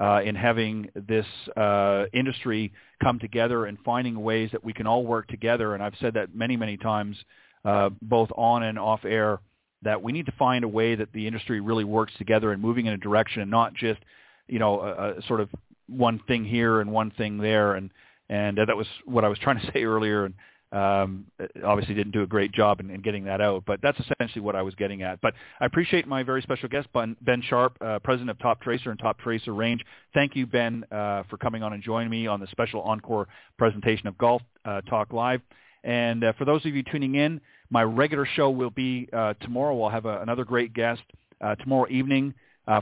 uh, 0.00 0.20
in 0.24 0.34
having 0.34 0.90
this 0.94 1.26
uh, 1.56 2.04
industry 2.12 2.72
come 3.02 3.18
together 3.18 3.66
and 3.66 3.78
finding 3.84 4.22
ways 4.22 4.50
that 4.52 4.64
we 4.64 4.72
can 4.72 4.86
all 4.86 5.04
work 5.04 5.28
together. 5.28 5.74
And 5.74 5.82
I've 5.82 5.94
said 6.00 6.14
that 6.14 6.34
many 6.34 6.56
many 6.56 6.76
times, 6.76 7.16
uh, 7.64 7.90
both 8.00 8.30
on 8.36 8.62
and 8.62 8.78
off 8.78 9.04
air, 9.04 9.40
that 9.82 10.02
we 10.02 10.12
need 10.12 10.26
to 10.26 10.32
find 10.38 10.64
a 10.64 10.68
way 10.68 10.94
that 10.94 11.12
the 11.12 11.26
industry 11.26 11.60
really 11.60 11.84
works 11.84 12.12
together 12.16 12.52
and 12.52 12.62
moving 12.62 12.86
in 12.86 12.94
a 12.94 12.98
direction, 12.98 13.42
and 13.42 13.50
not 13.50 13.74
just 13.74 14.00
you 14.46 14.58
know 14.58 14.80
a, 14.80 15.18
a 15.18 15.22
sort 15.26 15.40
of 15.40 15.50
one 15.88 16.20
thing 16.26 16.44
here 16.44 16.80
and 16.80 16.90
one 16.90 17.10
thing 17.10 17.38
there. 17.38 17.74
And 17.74 17.90
and 18.30 18.58
uh, 18.58 18.64
that 18.64 18.76
was 18.76 18.86
what 19.04 19.24
I 19.24 19.28
was 19.28 19.38
trying 19.38 19.60
to 19.60 19.70
say 19.72 19.84
earlier. 19.84 20.24
And 20.24 20.34
um, 20.70 21.24
obviously 21.64 21.94
didn't 21.94 22.12
do 22.12 22.22
a 22.22 22.26
great 22.26 22.52
job 22.52 22.80
in, 22.80 22.90
in, 22.90 23.00
getting 23.00 23.24
that 23.24 23.40
out, 23.40 23.64
but 23.66 23.80
that's 23.82 23.98
essentially 24.00 24.42
what 24.42 24.54
I 24.54 24.62
was 24.62 24.74
getting 24.74 25.02
at. 25.02 25.20
But 25.20 25.32
I 25.60 25.66
appreciate 25.66 26.06
my 26.06 26.22
very 26.22 26.42
special 26.42 26.68
guest, 26.68 26.88
Ben 26.92 27.42
Sharpe, 27.48 27.76
uh, 27.80 27.98
president 28.00 28.30
of 28.30 28.38
Toptracer 28.38 28.88
and 28.88 28.98
Toptracer 28.98 29.56
Range. 29.56 29.82
Thank 30.12 30.36
you, 30.36 30.46
Ben, 30.46 30.84
uh, 30.92 31.22
for 31.30 31.38
coming 31.38 31.62
on 31.62 31.72
and 31.72 31.82
joining 31.82 32.10
me 32.10 32.26
on 32.26 32.40
the 32.40 32.46
special 32.48 32.82
encore 32.82 33.28
presentation 33.56 34.08
of 34.08 34.18
Golf 34.18 34.42
uh, 34.66 34.82
Talk 34.82 35.12
Live. 35.12 35.40
And 35.84 36.22
uh, 36.22 36.32
for 36.36 36.44
those 36.44 36.66
of 36.66 36.74
you 36.74 36.82
tuning 36.82 37.14
in, 37.14 37.40
my 37.70 37.82
regular 37.82 38.26
show 38.26 38.50
will 38.50 38.70
be 38.70 39.08
uh, 39.12 39.34
tomorrow. 39.40 39.74
We'll 39.74 39.88
have 39.88 40.04
a, 40.04 40.20
another 40.20 40.44
great 40.44 40.74
guest 40.74 41.02
uh, 41.40 41.54
tomorrow 41.56 41.86
evening 41.88 42.34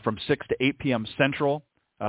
from 0.03 0.19
6 0.27 0.47
to 0.49 0.57
8 0.61 0.79
p.m. 0.81 1.07
Central 1.17 1.63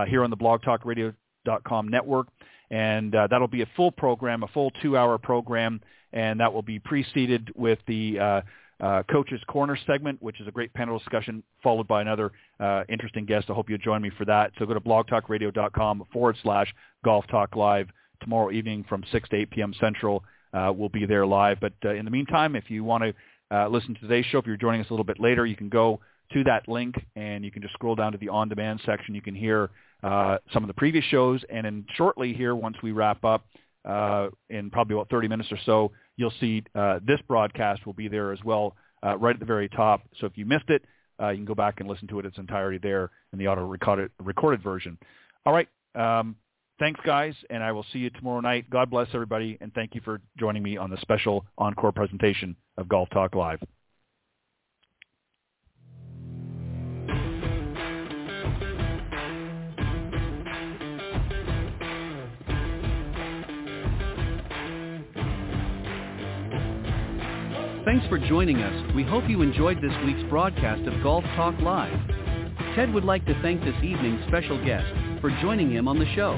here 0.08 0.24
on 0.24 0.32
the 0.32 0.38
blogtalkradio.com 0.38 1.88
network 1.88 2.28
and 2.70 3.14
uh, 3.16 3.28
that'll 3.28 3.48
be 3.48 3.62
a 3.62 3.70
full 3.76 3.92
program, 3.92 4.44
a 4.44 4.48
full 4.48 4.72
two-hour 4.82 5.18
program, 5.18 5.82
and 6.14 6.40
that 6.40 6.54
will 6.54 6.62
be 6.62 6.80
preceded 6.80 7.52
with 7.56 7.80
the 7.88 8.20
uh, 8.20 8.42
uh, 8.80 9.04
Coach's 9.10 9.42
Corner 9.48 9.78
segment, 9.88 10.22
which 10.22 10.40
is 10.40 10.48
a 10.48 10.52
great 10.52 10.74
panel 10.74 10.98
discussion, 11.00 11.44
followed 11.64 11.88
by 11.88 12.02
another 12.02 12.32
uh, 12.60 12.84
interesting 12.90 13.26
guest. 13.26 13.48
I 13.50 13.54
hope 13.54 13.70
you'll 13.70 13.80
join 13.80 14.02
me 14.02 14.12
for 14.18 14.26
that. 14.26 14.52
So 14.60 14.66
go 14.66 14.74
to 14.74 14.80
blogtalkradio.com 14.80 16.04
forward 16.14 16.38
slash 16.44 16.74
Golf 17.04 17.26
Talk 17.28 17.56
Live 17.56 17.88
tomorrow 18.22 18.52
evening 18.52 18.86
from 18.88 19.04
6 19.12 19.30
to 19.30 19.36
8 19.36 19.52
p.m. 19.52 19.74
Central. 19.80 20.24
Uh, 20.54 20.72
we'll 20.76 20.90
be 20.90 21.06
there 21.06 21.26
live. 21.26 21.60
But 21.60 21.74
uh, 21.84 21.94
in 21.94 22.06
the 22.06 22.12
meantime, 22.12 22.56
if 22.56 22.70
you 22.70 22.84
want 22.84 23.04
to 23.04 23.14
uh, 23.56 23.68
listen 23.68 23.96
to 23.96 24.02
today's 24.02 24.26
show, 24.26 24.40
if 24.40 24.46
you're 24.46 24.58
joining 24.58 24.82
us 24.82 24.88
a 24.90 24.94
little 24.94 25.06
bit 25.06 25.20
later, 25.20 25.46
you 25.46 25.56
can 25.56 25.70
go 25.70 26.00
to 26.34 26.44
that 26.44 26.68
link 26.68 26.96
and 27.16 27.44
you 27.44 27.52
can 27.52 27.62
just 27.62 27.74
scroll 27.74 27.96
down 27.96 28.12
to 28.12 28.18
the 28.18 28.30
on-demand 28.30 28.82
section. 28.86 29.16
You 29.16 29.22
can 29.22 29.36
hear 29.36 29.70
uh, 30.04 30.38
some 30.54 30.64
of 30.64 30.68
the 30.68 30.74
previous 30.74 31.06
shows, 31.06 31.42
and 31.50 31.66
then 31.66 31.86
shortly 31.96 32.34
here, 32.34 32.56
once 32.56 32.78
we 32.84 32.92
wrap 32.92 33.24
up, 33.24 33.46
uh, 33.86 34.28
in 34.50 34.70
probably 34.70 34.96
about 34.96 35.10
30 35.10 35.28
minutes 35.28 35.52
or 35.52 35.58
so, 35.66 35.92
you'll 36.18 36.34
see 36.40 36.64
uh, 36.76 37.00
this 37.06 37.20
broadcast 37.28 37.86
will 37.86 37.94
be 37.94 38.08
there 38.08 38.32
as 38.32 38.44
well, 38.44 38.76
uh, 39.06 39.18
right 39.18 39.34
at 39.34 39.40
the 39.40 39.46
very 39.46 39.70
top. 39.70 40.02
So 40.20 40.26
if 40.26 40.38
you 40.38 40.46
missed 40.46 40.70
it, 40.70 40.84
uh, 41.22 41.30
you 41.30 41.38
can 41.38 41.46
go 41.46 41.56
back 41.56 41.80
and 41.80 41.90
listen 41.90 42.08
to 42.10 42.20
it 42.20 42.26
its 42.26 42.38
entirety 42.38 42.80
there 42.82 43.12
in 43.32 43.40
the 43.40 43.48
auto 43.48 43.66
recorded, 43.66 44.12
recorded 44.22 44.62
version. 44.62 44.98
All 45.46 45.54
right. 45.54 45.70
Um, 45.96 46.36
thanks, 46.80 47.00
guys, 47.06 47.34
and 47.50 47.64
I 47.64 47.72
will 47.72 47.86
see 47.94 48.00
you 48.00 48.10
tomorrow 48.10 48.42
night. 48.42 48.70
God 48.70 48.90
bless 48.90 49.08
everybody, 49.14 49.58
and 49.62 49.74
thank 49.74 49.96
you 49.96 50.02
for 50.04 50.22
joining 50.38 50.62
me 50.62 50.78
on 50.78 50.90
the 50.90 50.98
special 51.02 51.46
encore 51.58 51.92
presentation 51.92 52.56
of 52.78 52.90
Golf 52.90 53.10
Talk 53.10 53.36
Live. 53.36 53.60
Thanks 67.88 68.06
for 68.08 68.18
joining 68.18 68.58
us. 68.58 68.94
We 68.94 69.04
hope 69.04 69.30
you 69.30 69.42
enjoyed 69.42 69.82
this 69.82 69.94
week's 70.06 70.30
broadcast 70.30 70.82
of 70.90 71.02
Golf 71.02 71.24
Talk 71.38 71.58
Live. 71.62 71.98
Ted 72.76 72.94
would 72.94 73.06
like 73.06 73.26
to 73.28 73.42
thank 73.42 73.62
this 73.62 73.82
evening's 73.82 74.28
special 74.28 74.62
guest 74.66 74.94
for 75.22 75.30
joining 75.42 75.72
him 75.72 75.88
on 75.88 75.98
the 75.98 76.14
show. 76.14 76.38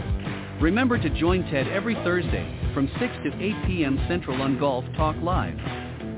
Remember 0.61 0.99
to 0.99 1.09
join 1.19 1.41
Ted 1.49 1.67
every 1.67 1.95
Thursday 1.95 2.45
from 2.75 2.87
6 2.99 3.13
to 3.23 3.43
8 3.43 3.55
p.m. 3.65 3.99
Central 4.07 4.39
on 4.43 4.59
Golf 4.59 4.85
Talk 4.95 5.15
Live. 5.23 5.57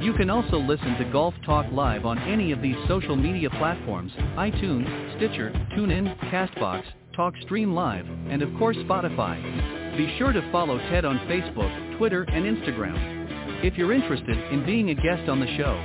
You 0.01 0.13
can 0.15 0.29
also 0.29 0.57
listen 0.57 0.97
to 0.97 1.09
Golf 1.13 1.33
Talk 1.45 1.65
Live 1.71 2.05
on 2.05 2.19
any 2.19 2.51
of 2.51 2.61
these 2.61 2.75
social 2.89 3.15
media 3.15 3.49
platforms, 3.51 4.11
iTunes, 4.35 5.15
Stitcher, 5.15 5.51
TuneIn, 5.77 6.13
CastBox, 6.29 6.83
TalkStream 7.17 7.73
Live, 7.73 8.05
and 8.29 8.41
of 8.41 8.49
course 8.59 8.75
Spotify. 8.79 9.95
Be 9.95 10.13
sure 10.17 10.33
to 10.33 10.51
follow 10.51 10.77
Ted 10.89 11.05
on 11.05 11.19
Facebook, 11.19 11.97
Twitter, 11.97 12.23
and 12.23 12.43
Instagram. 12.43 13.20
If 13.63 13.77
you're 13.77 13.93
interested 13.93 14.37
in 14.51 14.65
being 14.65 14.89
a 14.89 14.95
guest 14.95 15.29
on 15.29 15.39
the 15.39 15.45
show, 15.55 15.77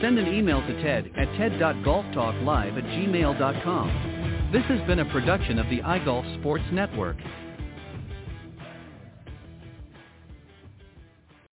send 0.00 0.18
an 0.18 0.32
email 0.32 0.62
to 0.62 0.82
ted 0.82 1.10
at 1.18 1.26
ted.golftalklive 1.36 2.78
at 2.78 2.84
gmail.com. 2.84 4.50
This 4.50 4.64
has 4.64 4.80
been 4.86 5.00
a 5.00 5.04
production 5.12 5.58
of 5.58 5.68
the 5.68 5.80
iGolf 5.80 6.40
Sports 6.40 6.64
Network. 6.72 7.18